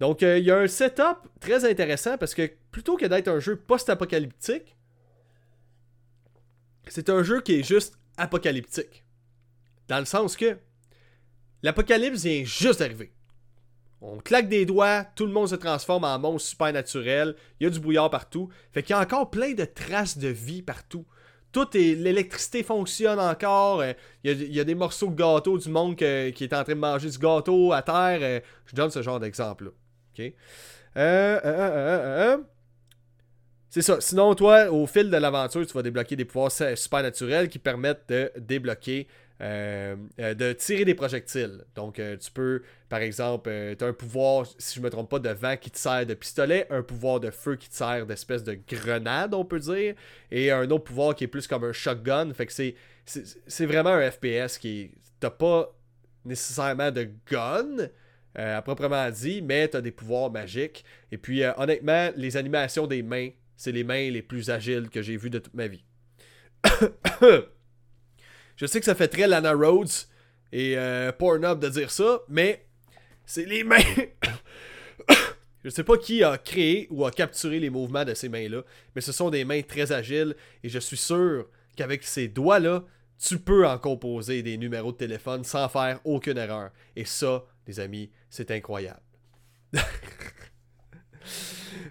Donc, 0.00 0.22
euh, 0.22 0.38
il 0.38 0.44
y 0.44 0.50
a 0.50 0.58
un 0.58 0.66
setup 0.66 1.18
très 1.40 1.68
intéressant 1.68 2.18
parce 2.18 2.34
que 2.34 2.50
plutôt 2.70 2.96
que 2.96 3.06
d'être 3.06 3.28
un 3.28 3.40
jeu 3.40 3.56
post-apocalyptique, 3.56 4.76
c'est 6.88 7.08
un 7.08 7.22
jeu 7.22 7.40
qui 7.40 7.60
est 7.60 7.62
juste 7.62 7.98
apocalyptique. 8.16 9.04
Dans 9.88 9.98
le 9.98 10.04
sens 10.04 10.36
que 10.36 10.58
l'apocalypse 11.62 12.24
vient 12.24 12.44
juste 12.44 12.80
d'arriver. 12.80 13.12
On 14.00 14.18
claque 14.18 14.48
des 14.48 14.66
doigts, 14.66 15.04
tout 15.16 15.24
le 15.24 15.32
monde 15.32 15.48
se 15.48 15.54
transforme 15.54 16.04
en 16.04 16.18
monstre 16.18 16.50
supernaturel, 16.50 17.36
il 17.58 17.64
y 17.64 17.66
a 17.66 17.70
du 17.70 17.80
brouillard 17.80 18.10
partout. 18.10 18.50
Fait 18.72 18.82
qu'il 18.82 18.94
y 18.94 18.98
a 18.98 19.00
encore 19.00 19.30
plein 19.30 19.54
de 19.54 19.64
traces 19.64 20.18
de 20.18 20.28
vie 20.28 20.60
partout. 20.60 21.06
Tout 21.52 21.74
est. 21.76 21.94
L'électricité 21.94 22.62
fonctionne 22.64 23.20
encore. 23.20 23.80
euh, 23.80 23.92
Il 24.24 24.52
y, 24.52 24.60
a, 24.60 24.64
des 24.64 24.74
morceaux 24.74 25.08
de 25.08 25.14
gâteau 25.14 25.56
du 25.56 25.68
monde 25.68 25.94
qui 25.94 26.04
est 26.04 26.52
en 26.52 26.64
train 26.64 26.74
de 26.74 26.80
manger 26.80 27.08
du 27.08 27.18
gâteau 27.18 27.72
à 27.72 27.80
terre. 27.80 28.18
euh, 28.20 28.40
je 28.66 28.74
donne 28.74 28.90
ce 28.90 29.00
genre 29.02 29.20
d'exemple-là. 29.20 29.70
Euh, 30.20 30.30
euh, 30.96 31.40
euh. 31.44 32.38
C'est 33.70 33.82
ça. 33.82 34.00
Sinon, 34.00 34.34
toi, 34.34 34.70
au 34.70 34.86
fil 34.86 35.10
de 35.10 35.16
l'aventure, 35.16 35.66
tu 35.66 35.72
vas 35.72 35.82
débloquer 35.82 36.14
des 36.14 36.24
pouvoirs 36.24 36.52
supernaturels 36.52 37.48
qui 37.48 37.58
permettent 37.58 38.08
de 38.08 38.30
débloquer, 38.38 39.08
de 39.40 40.52
tirer 40.52 40.84
des 40.84 40.94
projectiles. 40.94 41.64
Donc, 41.74 42.00
tu 42.20 42.30
peux, 42.30 42.62
par 42.88 43.00
exemple, 43.00 43.50
tu 43.76 43.84
as 43.84 43.88
un 43.88 43.92
pouvoir, 43.92 44.46
si 44.58 44.76
je 44.76 44.80
me 44.80 44.90
trompe 44.90 45.10
pas, 45.10 45.18
de 45.18 45.30
vent 45.30 45.56
qui 45.56 45.72
te 45.72 46.04
de 46.04 46.14
pistolet, 46.14 46.68
un 46.70 46.82
pouvoir 46.82 47.18
de 47.18 47.32
feu 47.32 47.56
qui 47.56 47.68
te 47.68 47.74
sert 47.74 48.06
d'espèce 48.06 48.44
de 48.44 48.54
grenade, 48.54 49.34
on 49.34 49.44
peut 49.44 49.58
dire, 49.58 49.96
et 50.30 50.52
un 50.52 50.70
autre 50.70 50.84
pouvoir 50.84 51.16
qui 51.16 51.24
est 51.24 51.28
plus 51.28 51.48
comme 51.48 51.64
un 51.64 51.72
shotgun. 51.72 52.32
Fait 52.32 52.46
que 52.46 52.52
c'est, 52.52 53.66
vraiment 53.66 53.90
un 53.90 54.08
FPS 54.08 54.58
qui. 54.58 54.92
T'as 55.18 55.30
pas 55.30 55.74
nécessairement 56.24 56.92
de 56.92 57.08
gun. 57.28 57.88
Euh, 58.38 58.58
à 58.58 58.62
proprement 58.62 59.10
dit, 59.10 59.42
mais 59.42 59.68
tu 59.68 59.76
as 59.76 59.80
des 59.80 59.92
pouvoirs 59.92 60.30
magiques. 60.30 60.84
Et 61.12 61.18
puis, 61.18 61.42
euh, 61.42 61.52
honnêtement, 61.56 62.10
les 62.16 62.36
animations 62.36 62.86
des 62.86 63.02
mains, 63.02 63.30
c'est 63.56 63.72
les 63.72 63.84
mains 63.84 64.10
les 64.10 64.22
plus 64.22 64.50
agiles 64.50 64.88
que 64.90 65.02
j'ai 65.02 65.16
vues 65.16 65.30
de 65.30 65.38
toute 65.38 65.54
ma 65.54 65.68
vie. 65.68 65.84
Je 68.56 68.66
sais 68.66 68.78
que 68.78 68.86
ça 68.86 68.94
fait 68.94 69.08
très 69.08 69.26
Lana 69.26 69.52
Rhodes 69.52 69.90
et 70.52 70.78
euh, 70.78 71.10
Pornhub 71.10 71.58
de 71.58 71.68
dire 71.68 71.90
ça, 71.90 72.20
mais 72.28 72.64
c'est 73.26 73.44
les 73.44 73.64
mains. 73.64 73.78
je 75.64 75.70
sais 75.70 75.82
pas 75.82 75.96
qui 75.98 76.22
a 76.22 76.38
créé 76.38 76.86
ou 76.90 77.04
a 77.04 77.10
capturé 77.10 77.58
les 77.58 77.70
mouvements 77.70 78.04
de 78.04 78.14
ces 78.14 78.28
mains-là, 78.28 78.62
mais 78.94 79.00
ce 79.00 79.10
sont 79.10 79.30
des 79.30 79.44
mains 79.44 79.62
très 79.62 79.90
agiles 79.90 80.36
et 80.62 80.68
je 80.68 80.78
suis 80.78 80.96
sûr 80.96 81.48
qu'avec 81.76 82.04
ces 82.04 82.28
doigts-là, 82.28 82.84
tu 83.18 83.38
peux 83.38 83.66
en 83.66 83.78
composer 83.78 84.42
des 84.42 84.56
numéros 84.56 84.92
de 84.92 84.98
téléphone 84.98 85.42
sans 85.42 85.68
faire 85.68 86.00
aucune 86.04 86.38
erreur. 86.38 86.70
Et 86.94 87.04
ça, 87.04 87.44
les 87.66 87.80
amis, 87.80 88.10
c'est 88.30 88.50
incroyable. 88.50 89.00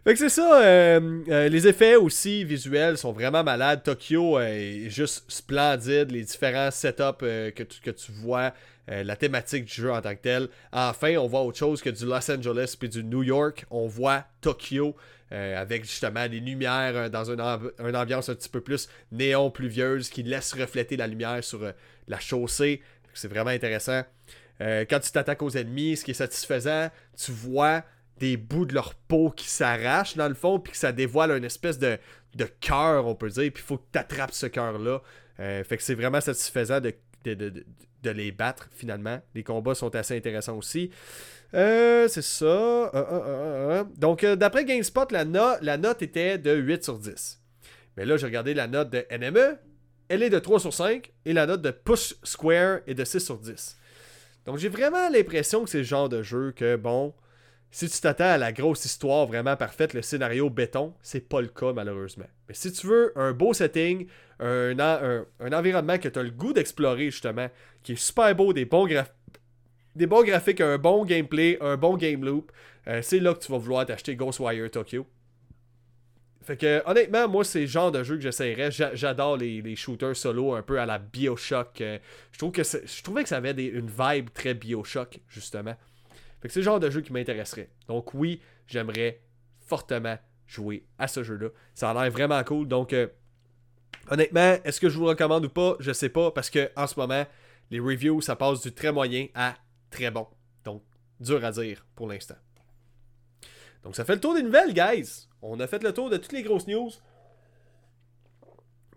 Fait 0.03 0.13
que 0.13 0.19
c'est 0.19 0.29
ça. 0.29 0.61
euh, 0.61 1.23
euh, 1.29 1.47
les 1.47 1.67
effets 1.67 1.95
aussi 1.95 2.43
visuels 2.43 2.97
sont 2.97 3.13
vraiment 3.13 3.43
malades. 3.43 3.83
Tokyo 3.83 4.37
euh, 4.37 4.47
est 4.47 4.89
juste 4.89 5.23
splendide. 5.29 6.11
Les 6.11 6.23
différents 6.23 6.71
setups 6.71 7.53
que, 7.55 7.63
tu, 7.63 7.79
que 7.81 7.91
tu 7.91 8.11
vois, 8.11 8.53
la 8.87 9.15
thématique 9.15 9.63
du 9.65 9.73
jeu 9.73 9.91
en 9.91 10.01
tant 10.01 10.13
que 10.13 10.21
tel. 10.21 10.49
Enfin, 10.73 11.15
on 11.17 11.27
voit 11.27 11.41
autre 11.41 11.57
chose 11.57 11.81
que 11.81 11.89
du 11.89 12.05
Los 12.05 12.29
Angeles 12.29 12.75
puis 12.77 12.89
du 12.89 13.03
New 13.03 13.23
York. 13.23 13.65
On 13.71 13.87
voit 13.87 14.25
Tokyo 14.41 14.95
avec 15.31 15.83
justement 15.83 16.27
des 16.27 16.39
lumières 16.39 17.09
dans 17.09 17.31
une, 17.31 17.41
une 17.79 17.95
ambiance 17.95 18.29
un 18.29 18.35
petit 18.35 18.49
peu 18.49 18.61
plus 18.61 18.87
néon 19.11 19.49
pluvieuse 19.49 20.09
qui 20.09 20.21
laisse 20.21 20.53
refléter 20.53 20.97
la 20.97 21.07
lumière 21.07 21.43
sur 21.43 21.61
la 22.07 22.19
chaussée. 22.19 22.81
C'est 23.13 23.29
vraiment 23.29 23.51
intéressant. 23.51 24.03
Euh, 24.64 24.85
quand 24.90 24.99
tu 24.99 25.11
t'attaques 25.11 25.41
aux 25.41 25.49
ennemis, 25.49 25.98
ce 25.98 26.06
qui 26.06 26.11
est 26.11 26.15
satisfaisant, 26.15 26.90
tu 27.18 27.31
vois 27.31 27.84
des 28.18 28.38
bouts 28.38 28.65
de 28.65 28.73
leur 28.73 28.95
peau 28.95 29.30
qui 29.30 29.49
s'arrachent 29.49 30.15
dans 30.15 30.30
le 30.30 30.35
fond, 30.35 30.60
puis 30.60 30.72
que 30.72 30.77
ça 30.77 30.91
dévoile 30.91 31.31
une 31.31 31.44
espèce 31.44 31.77
de, 31.80 31.98
cœur, 32.61 33.06
on 33.06 33.15
peut 33.15 33.30
dire, 33.30 33.52
puis 33.52 33.64
il 33.64 33.68
faut 33.68 33.77
que 33.77 33.88
tu 33.91 33.99
attrapes 33.99 34.34
ce 34.34 34.45
cœur-là. 34.45 35.02
Euh, 35.40 35.64
fait 35.64 35.77
que 35.77 35.84
c'est 35.84 35.95
vraiment 35.95 36.22
satisfaisant 36.22 36.80
de, 36.80 36.94
les 38.06 38.31
battre 38.31 38.69
finalement. 38.72 39.19
Les 39.35 39.44
combats 39.44 39.76
sont 39.76 39.94
assez 39.95 40.15
intéressants 40.15 40.57
aussi. 40.57 40.91
Euh, 41.53 42.07
c'est 42.07 42.23
ça. 42.23 43.85
Donc, 43.98 44.26
d'après 44.26 44.64
GameSpot, 44.64 45.11
la, 45.11 45.26
la 45.61 45.77
note 45.77 46.02
était 46.02 46.38
de 46.38 46.53
8 46.53 46.84
sur 46.84 46.99
10. 46.99 47.41
Mais 47.98 48.06
là, 48.06 48.18
j'ai 48.18 48.26
regardé 48.26 48.53
la 48.53 48.68
note 48.68 48.90
de 48.90 49.06
NME. 49.11 49.57
Elle 50.07 50.23
est 50.23 50.30
de 50.30 50.40
3 50.40 50.60
sur 50.60 50.73
5. 50.73 51.11
Et 51.26 51.34
la 51.34 51.45
note 51.45 51.61
de 51.61 51.72
Push 51.72 52.15
Square 52.23 52.80
est 52.88 52.94
de 52.94 53.03
6 53.03 53.19
sur 53.19 53.38
10. 53.38 53.77
Donc, 54.45 54.57
j'ai 54.57 54.69
vraiment 54.69 55.09
l'impression 55.09 55.63
que 55.63 55.69
c'est 55.69 55.79
le 55.79 55.83
genre 55.83 56.09
de 56.09 56.21
jeu 56.21 56.51
que, 56.55 56.75
bon, 56.75 57.13
si 57.71 57.89
tu 57.89 57.99
t'attends 58.01 58.25
à 58.25 58.37
la 58.37 58.51
grosse 58.51 58.85
histoire 58.85 59.25
vraiment 59.25 59.55
parfaite, 59.55 59.93
le 59.93 60.03
scénario 60.03 60.49
béton, 60.49 60.93
c'est 61.01 61.27
pas 61.27 61.41
le 61.41 61.47
cas 61.47 61.73
malheureusement. 61.73 62.27
Mais 62.47 62.53
si 62.53 62.71
tu 62.71 62.85
veux 62.85 63.11
un 63.15 63.31
beau 63.31 63.53
setting, 63.53 64.05
un, 64.39 64.77
un 65.39 65.53
environnement 65.53 65.97
que 65.97 66.07
tu 66.07 66.19
as 66.19 66.23
le 66.23 66.29
goût 66.29 66.53
d'explorer 66.53 67.09
justement, 67.09 67.49
qui 67.81 67.93
est 67.93 67.95
super 67.95 68.35
beau, 68.35 68.53
des 68.53 68.65
bons, 68.65 68.85
graph- 68.85 69.13
des 69.95 70.05
bons 70.05 70.23
graphiques, 70.23 70.61
un 70.61 70.77
bon 70.77 71.03
gameplay, 71.03 71.57
un 71.61 71.75
bon 71.77 71.97
game 71.97 72.23
loop, 72.23 72.51
euh, 72.87 73.01
c'est 73.01 73.19
là 73.19 73.33
que 73.33 73.39
tu 73.39 73.51
vas 73.51 73.57
vouloir 73.57 73.85
t'acheter 73.87 74.15
Ghostwire 74.15 74.69
Tokyo. 74.69 75.07
Fait 76.43 76.57
que 76.57 76.81
honnêtement, 76.85 77.27
moi 77.29 77.43
c'est 77.45 77.61
le 77.61 77.65
genre 77.67 77.91
de 77.91 78.03
jeu 78.03 78.15
que 78.15 78.21
j'essayerais. 78.21 78.69
J'a- 78.69 78.93
J'adore 78.95 79.37
les, 79.37 79.61
les 79.61 79.75
shooters 79.75 80.15
solo 80.15 80.53
un 80.53 80.61
peu 80.61 80.79
à 80.79 80.85
la 80.85 80.99
Bioshock. 80.99 81.79
euh, 81.81 81.97
je 82.31 82.37
trouve 82.37 82.51
que 82.51 82.63
je 82.63 83.01
trouvais 83.03 83.23
que 83.23 83.29
ça 83.29 83.37
avait 83.37 83.53
des- 83.53 83.65
une 83.65 83.89
vibe 83.89 84.29
très 84.33 84.53
Bioshock 84.53 85.19
justement. 85.29 85.75
Fait 86.41 86.47
que 86.49 86.53
c'est 86.53 86.59
le 86.59 86.65
genre 86.65 86.79
de 86.81 86.89
jeu 86.89 86.99
qui 87.01 87.13
m'intéresserait. 87.13 87.69
Donc 87.87 88.13
oui, 88.13 88.41
j'aimerais 88.67 89.21
fortement 89.65 90.17
jouer 90.45 90.83
à 90.99 91.07
ce 91.07 91.23
jeu-là. 91.23 91.47
Ça 91.73 91.91
a 91.91 91.93
l'air 91.93 92.11
vraiment 92.11 92.43
cool. 92.43 92.67
Donc 92.67 92.91
euh, 92.91 93.07
honnêtement, 94.11 94.57
est-ce 94.65 94.81
que 94.81 94.89
je 94.89 94.97
vous 94.97 95.05
recommande 95.05 95.45
ou 95.45 95.49
pas? 95.49 95.77
Je 95.79 95.93
sais 95.93 96.09
pas 96.09 96.31
parce 96.31 96.49
que 96.49 96.69
en 96.75 96.87
ce 96.87 96.99
moment, 96.99 97.25
les 97.71 97.79
reviews 97.79 98.19
ça 98.21 98.35
passe 98.35 98.61
du 98.61 98.73
très 98.73 98.91
moyen 98.91 99.27
à 99.33 99.55
très 99.89 100.11
bon. 100.11 100.27
Donc 100.65 100.83
dur 101.21 101.43
à 101.45 101.51
dire 101.51 101.85
pour 101.95 102.07
l'instant. 102.09 102.35
Donc 103.83 103.95
ça 103.95 104.03
fait 104.05 104.15
le 104.15 104.19
tour 104.21 104.33
des 104.35 104.43
nouvelles, 104.43 104.73
guys. 104.73 105.27
On 105.43 105.59
a 105.59 105.67
fait 105.67 105.83
le 105.83 105.93
tour 105.93 106.09
de 106.09 106.17
toutes 106.17 106.31
les 106.31 106.41
grosses 106.41 106.67
news. 106.67 106.89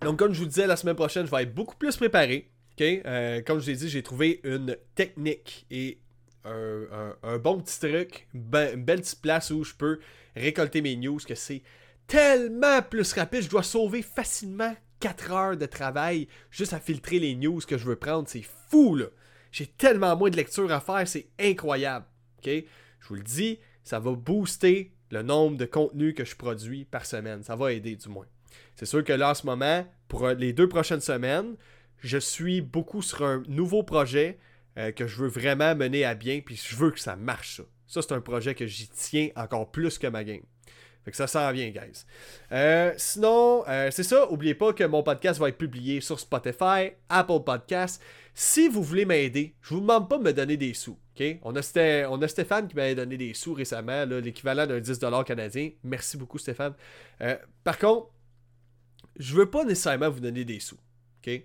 Donc 0.01 0.18
comme 0.18 0.32
je 0.32 0.40
vous 0.40 0.47
disais, 0.47 0.66
la 0.66 0.77
semaine 0.77 0.94
prochaine, 0.94 1.27
je 1.27 1.31
vais 1.31 1.43
être 1.43 1.55
beaucoup 1.55 1.77
plus 1.77 1.97
préparé. 1.97 2.51
ok? 2.73 2.82
Euh, 2.82 3.43
comme 3.43 3.59
je 3.59 3.64
vous 3.64 3.70
ai 3.70 3.77
dit, 3.77 3.89
j'ai 3.89 4.02
trouvé 4.02 4.40
une 4.44 4.77
technique 4.94 5.66
et 5.70 5.98
un, 6.44 7.39
bon 7.39 7.60
petit 7.60 7.81
truc, 7.81 8.28
ben- 8.32 8.74
une 8.74 8.85
belle 8.85 9.01
petite 9.01 9.20
place 9.20 9.51
où 9.51 9.64
je 9.64 9.74
peux 9.74 9.98
récolter 10.36 10.81
mes 10.81 10.94
news, 10.94 11.18
que 11.18 11.35
c'est 11.35 11.62
tellement 12.06 12.81
plus 12.82 13.12
rapide. 13.14 13.43
Je 13.43 13.48
dois 13.48 13.64
sauver 13.64 14.02
facilement 14.02 14.74
4 15.01 15.32
heures 15.32 15.56
de 15.56 15.66
travail 15.66 16.28
juste 16.51 16.73
à 16.73 16.78
filtrer 16.78 17.18
les 17.18 17.35
news 17.35 17.60
que 17.66 17.77
je 17.77 17.85
veux 17.85 17.97
prendre. 17.97 18.28
C'est 18.28 18.47
fou, 18.70 18.94
là. 18.94 19.06
J'ai 19.51 19.66
tellement 19.66 20.16
moins 20.16 20.31
de 20.31 20.36
lecture 20.36 20.70
à 20.70 20.81
faire, 20.81 21.09
c'est 21.09 21.28
incroyable. 21.40 22.06
Je 22.44 22.62
vous 23.09 23.14
le 23.16 23.23
dis, 23.23 23.59
ça 23.82 23.98
va 23.98 24.12
booster 24.12 24.93
le 25.11 25.23
nombre 25.23 25.57
de 25.57 25.65
contenus 25.65 26.15
que 26.15 26.24
je 26.24 26.37
produis 26.37 26.85
par 26.85 27.07
semaine. 27.07 27.43
Ça 27.43 27.57
va 27.57 27.73
aider, 27.73 27.97
du 27.97 28.09
moins. 28.09 28.27
C'est 28.74 28.87
sûr 28.87 29.05
que 29.05 29.12
là, 29.12 29.31
en 29.31 29.35
ce 29.35 29.47
moment, 29.47 29.87
pour 30.09 30.28
les 30.28 30.53
deux 30.53 30.69
prochaines 30.69 31.01
semaines, 31.01 31.57
je 31.99 32.19
suis 32.19 32.61
beaucoup 32.61 33.03
sur 33.03 33.24
un 33.24 33.43
nouveau 33.49 33.83
projet 33.83 34.39
euh, 34.78 34.93
que 34.93 35.07
je 35.07 35.16
veux 35.16 35.28
vraiment 35.28 35.74
mener 35.74 36.05
à 36.05 36.15
bien, 36.15 36.41
puis 36.45 36.57
je 36.57 36.77
veux 36.77 36.91
que 36.91 37.01
ça 37.01 37.16
marche, 37.16 37.57
ça. 37.57 37.62
Ça, 37.87 38.03
c'est 38.03 38.12
un 38.12 38.20
projet 38.20 38.55
que 38.55 38.66
j'y 38.66 38.89
tiens 38.89 39.28
encore 39.37 39.70
plus 39.70 39.97
que 39.97 40.09
ma 40.09 40.24
game. 40.24 40.43
Fait 41.05 41.12
que 41.12 41.16
ça 41.16 41.28
s'en 41.28 41.53
vient, 41.53 41.70
guys. 41.70 42.05
Euh, 42.51 42.93
sinon, 42.97 43.62
euh, 43.69 43.93
c'est 43.93 44.03
ça. 44.03 44.28
Oubliez 44.31 44.55
pas 44.55 44.73
que 44.73 44.83
mon 44.83 45.05
podcast 45.05 45.39
va 45.39 45.51
être 45.51 45.57
publié 45.57 46.01
sur 46.01 46.19
Spotify, 46.19 46.91
Apple 47.09 47.45
Podcasts. 47.45 48.03
Si 48.39 48.69
vous 48.69 48.83
voulez 48.83 49.07
m'aider, 49.07 49.55
je 49.63 49.73
vous 49.73 49.81
demande 49.81 50.11
pas 50.11 50.19
de 50.19 50.23
me 50.23 50.33
donner 50.35 50.59
des 50.59 50.75
sous. 50.75 50.99
ok? 51.19 51.39
On, 51.41 51.57
a 51.57 52.29
Stéphane 52.29 52.69
qui 52.69 52.77
m'avait 52.77 52.95
donné 52.95 53.17
des 53.17 53.33
sous 53.33 53.55
récemment, 53.55 54.05
l'équivalent 54.05 54.67
d'un 54.67 54.79
10$ 54.79 55.25
canadien. 55.25 55.71
Merci 55.83 56.19
beaucoup, 56.19 56.37
Stéphane. 56.37 56.75
Euh, 57.23 57.39
par 57.65 57.79
contre, 57.79 58.11
je 59.19 59.35
veux 59.35 59.49
pas 59.49 59.65
nécessairement 59.65 60.11
vous 60.11 60.21
donner 60.21 60.45
des 60.45 60.61
sous. 60.61 60.77
ok? 61.27 61.45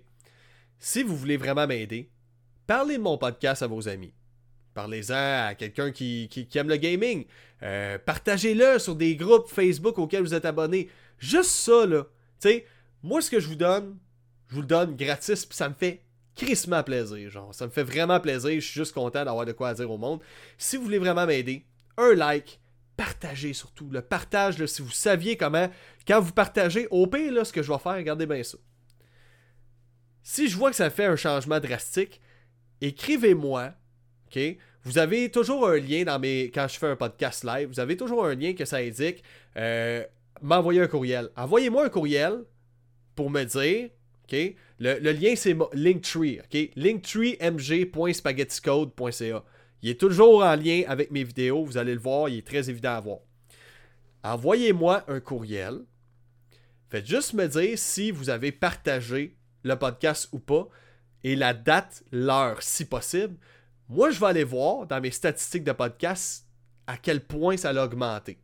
Si 0.78 1.02
vous 1.02 1.16
voulez 1.16 1.38
vraiment 1.38 1.66
m'aider, 1.66 2.10
parlez 2.66 2.98
de 2.98 3.02
mon 3.02 3.16
podcast 3.16 3.62
à 3.62 3.68
vos 3.68 3.88
amis. 3.88 4.12
Parlez-en 4.74 5.46
à 5.46 5.54
quelqu'un 5.54 5.92
qui, 5.92 6.28
aime 6.54 6.68
le 6.68 6.76
gaming. 6.76 7.24
Euh, 7.62 7.96
Partagez-le 8.04 8.78
sur 8.78 8.96
des 8.96 9.16
groupes 9.16 9.48
Facebook 9.48 9.96
auxquels 9.96 10.24
vous 10.24 10.34
êtes 10.34 10.44
abonnés. 10.44 10.90
Juste 11.18 11.52
ça, 11.52 11.86
là. 11.86 12.04
Sais, 12.38 12.66
moi, 13.02 13.22
ce 13.22 13.30
que 13.30 13.40
je 13.40 13.48
vous 13.48 13.54
donne, 13.54 13.96
je 14.48 14.56
vous 14.56 14.60
le 14.60 14.66
donne 14.66 14.94
gratis, 14.94 15.46
puis 15.46 15.56
ça 15.56 15.70
me 15.70 15.74
fait 15.74 16.02
crissement 16.36 16.82
plaisir. 16.82 17.30
Genre, 17.30 17.54
ça 17.54 17.66
me 17.66 17.70
fait 17.70 17.82
vraiment 17.82 18.20
plaisir. 18.20 18.54
Je 18.54 18.60
suis 18.60 18.80
juste 18.80 18.94
content 18.94 19.24
d'avoir 19.24 19.46
de 19.46 19.52
quoi 19.52 19.74
dire 19.74 19.90
au 19.90 19.98
monde. 19.98 20.20
Si 20.58 20.76
vous 20.76 20.84
voulez 20.84 20.98
vraiment 20.98 21.26
m'aider, 21.26 21.64
un 21.96 22.14
like, 22.14 22.60
partagez 22.96 23.52
surtout. 23.52 23.88
Le 23.90 24.02
partage, 24.02 24.64
si 24.66 24.82
vous 24.82 24.90
saviez 24.90 25.36
comment, 25.36 25.68
quand 26.06 26.20
vous 26.20 26.32
partagez, 26.32 26.86
au 26.90 27.06
pire, 27.06 27.32
là, 27.32 27.44
ce 27.44 27.52
que 27.52 27.62
je 27.62 27.72
vais 27.72 27.78
faire, 27.78 27.94
regardez 27.94 28.26
bien 28.26 28.42
ça. 28.42 28.58
Si 30.22 30.48
je 30.48 30.56
vois 30.56 30.70
que 30.70 30.76
ça 30.76 30.90
fait 30.90 31.06
un 31.06 31.16
changement 31.16 31.58
drastique, 31.58 32.20
écrivez-moi, 32.80 33.72
ok? 34.26 34.56
Vous 34.84 34.98
avez 34.98 35.30
toujours 35.30 35.68
un 35.68 35.78
lien 35.78 36.04
dans 36.04 36.18
mes. 36.18 36.50
Quand 36.52 36.66
je 36.68 36.78
fais 36.78 36.88
un 36.88 36.96
podcast 36.96 37.44
live, 37.44 37.68
vous 37.68 37.80
avez 37.80 37.96
toujours 37.96 38.24
un 38.24 38.34
lien 38.34 38.52
que 38.52 38.64
ça 38.64 38.78
indique 38.78 39.22
euh, 39.56 40.04
m'envoyer 40.40 40.80
un 40.80 40.88
courriel. 40.88 41.30
Envoyez-moi 41.36 41.86
un 41.86 41.88
courriel 41.88 42.44
pour 43.14 43.30
me 43.30 43.44
dire, 43.44 43.90
Le, 44.30 45.12
lien 45.12 45.34
c'est 45.36 45.54
Linktree, 45.74 46.40
linktreemg.spaghetticode.ca. 46.76 49.44
Il 49.82 49.90
est 49.90 50.00
toujours 50.00 50.44
en 50.44 50.56
lien 50.56 50.84
avec 50.86 51.10
mes 51.10 51.24
vidéos, 51.24 51.64
vous 51.64 51.76
allez 51.76 51.94
le 51.94 52.00
voir, 52.00 52.28
il 52.28 52.38
est 52.38 52.46
très 52.46 52.70
évident 52.70 52.94
à 52.94 53.00
voir. 53.00 53.18
Envoyez-moi 54.22 55.04
un 55.08 55.20
courriel. 55.20 55.80
Faites 56.88 57.06
juste 57.06 57.34
me 57.34 57.46
dire 57.46 57.78
si 57.78 58.10
vous 58.10 58.30
avez 58.30 58.52
partagé 58.52 59.36
le 59.64 59.76
podcast 59.76 60.28
ou 60.32 60.38
pas 60.38 60.68
et 61.24 61.36
la 61.36 61.54
date, 61.54 62.04
l'heure 62.12 62.62
si 62.62 62.84
possible. 62.84 63.36
Moi, 63.88 64.10
je 64.10 64.20
vais 64.20 64.26
aller 64.26 64.44
voir 64.44 64.86
dans 64.86 65.00
mes 65.00 65.10
statistiques 65.10 65.64
de 65.64 65.72
podcast 65.72 66.46
à 66.86 66.96
quel 66.96 67.24
point 67.24 67.56
ça 67.56 67.70
a 67.70 67.84
augmenté. 67.84 68.38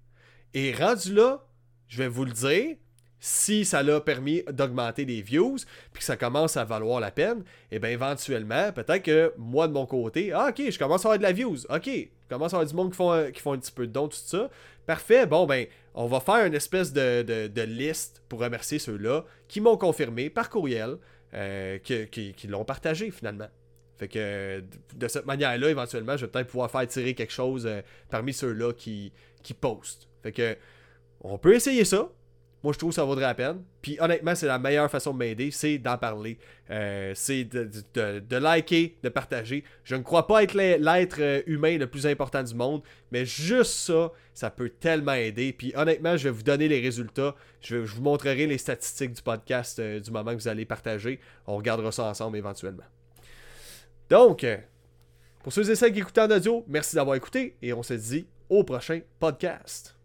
Et 0.55 0.73
rendu 0.73 1.15
là, 1.15 1.45
je 1.89 1.99
vais 1.99 2.09
vous 2.09 2.25
le 2.25 2.33
dire, 2.33 2.77
si 3.21 3.65
ça 3.65 3.83
l'a 3.83 4.01
permis 4.01 4.43
d'augmenter 4.51 5.05
les 5.05 5.23
views, 5.23 5.57
puis 5.93 6.01
que 6.01 6.05
ça 6.05 6.17
commence 6.17 6.57
à 6.57 6.65
valoir 6.65 7.01
la 7.01 7.11
peine, 7.11 7.43
et 7.73 7.79
bien 7.79 7.91
éventuellement, 7.91 8.71
peut-être 8.73 9.03
que 9.03 9.33
moi 9.37 9.67
de 9.69 9.73
mon 9.73 9.87
côté, 9.87 10.33
ah 10.33 10.49
ok, 10.51 10.71
je 10.71 10.79
commence 10.79 11.05
à 11.05 11.09
avoir 11.09 11.19
de 11.19 11.23
la 11.25 11.33
views, 11.33 11.57
ok, 11.69 11.87
je 11.87 12.07
commence 12.29 12.53
à 12.55 12.57
avoir 12.59 12.69
du 12.69 12.75
monde 12.75 12.91
qui 12.91 12.97
font, 12.97 13.11
un- 13.13 13.31
qui 13.33 13.41
font 13.41 13.53
un 13.55 13.59
petit 13.59 13.73
peu 13.73 13.87
de 13.87 13.93
dons, 13.93 14.09
tout 14.09 14.17
ça. 14.17 14.49
Parfait, 14.87 15.27
bon 15.27 15.47
ben, 15.47 15.67
on 15.95 16.07
va 16.07 16.21
faire 16.21 16.47
une 16.47 16.55
espèce 16.55 16.93
de, 16.93 17.23
de- 17.23 17.49
de 17.49 17.63
liste 17.63 18.23
pour 18.29 18.41
remercier 18.41 18.79
ceux-là 18.79 19.25
qui 19.49 19.61
m'ont 19.61 19.77
confirmé 19.77 20.31
par 20.31 20.49
courriel, 20.49 20.97
euh, 21.35 21.79
que- 21.79 22.05
qui, 22.05 22.47
l'ont 22.47 22.65
partagé 22.65 23.11
finalement. 23.11 23.49
Fait 23.99 24.07
que 24.09 24.63
de 24.95 25.09
cette 25.09 25.27
manière-là, 25.27 25.71
éventuellement, 25.71 26.17
je 26.17 26.25
vais 26.25 26.31
peut-être 26.31 26.47
pouvoir 26.47 26.71
faire 26.71 26.87
tirer 26.87 27.15
quelque 27.15 27.33
chose 27.33 27.67
euh, 27.67 27.83
parmi 28.11 28.33
ceux-là 28.33 28.73
qui, 28.73 29.13
qui 29.43 29.55
postent. 29.55 30.09
Fait 30.23 30.31
que 30.33 30.57
on 31.21 31.37
peut 31.37 31.55
essayer 31.55 31.85
ça. 31.85 32.09
Moi, 32.65 32.73
je 32.73 32.79
trouve 32.79 32.91
que 32.91 32.97
ça 32.97 33.05
vaudrait 33.05 33.25
la 33.25 33.35
peine. 33.35 33.63
Puis 33.83 33.99
honnêtement, 34.01 34.35
c'est 34.35 34.47
la 34.47 34.59
meilleure 34.59 34.91
façon 34.91 35.13
de 35.13 35.19
m'aider, 35.19 35.51
c'est 35.53 35.79
d'en 35.79 35.97
parler. 35.97 36.39
Euh, 36.71 37.13
c'est 37.15 37.45
de, 37.45 38.37
liker, 38.37 38.97
de 39.03 39.09
partager. 39.09 39.63
Je 39.85 39.95
ne 39.95 40.03
crois 40.03 40.27
pas 40.27 40.43
être 40.43 40.55
l'être 40.55 41.21
euh, 41.21 41.43
humain 41.47 41.79
le 41.79 41.87
plus 41.87 42.07
important 42.07 42.43
du 42.43 42.55
monde, 42.55 42.83
mais 43.13 43.25
juste 43.25 43.73
ça, 43.73 44.11
ça 44.35 44.51
peut 44.51 44.71
tellement 44.71 45.13
aider. 45.13 45.53
Puis 45.53 45.73
honnêtement, 45.77 46.17
je 46.17 46.25
vais 46.25 46.31
vous 46.31 46.43
donner 46.43 46.67
les 46.67 46.81
résultats. 46.81 47.37
Je, 47.61 47.77
vous 47.77 48.03
montrerai 48.03 48.47
les 48.47 48.59
statistiques 48.59 49.13
du 49.13 49.23
podcast 49.23 49.79
euh, 49.79 50.01
du 50.01 50.11
moment 50.11 50.33
que 50.33 50.41
vous 50.41 50.49
allez 50.49 50.65
partager. 50.65 51.21
On 51.47 51.57
regardera 51.57 51.93
ça 51.93 52.05
ensemble 52.05 52.37
éventuellement. 52.37 52.85
Donc, 54.11 54.45
pour 55.43 55.53
ceux 55.53 55.71
et 55.71 55.77
celles 55.77 55.93
qui 55.93 56.01
écoutent 56.01 56.19
en 56.19 56.31
audio, 56.31 56.65
merci 56.67 56.97
d'avoir 56.97 57.15
écouté 57.15 57.57
et 57.61 57.73
on 57.73 57.83
se 57.83 57.95
dit 57.95 58.27
au 58.49 58.65
prochain 58.65 59.01
podcast. 59.21 59.98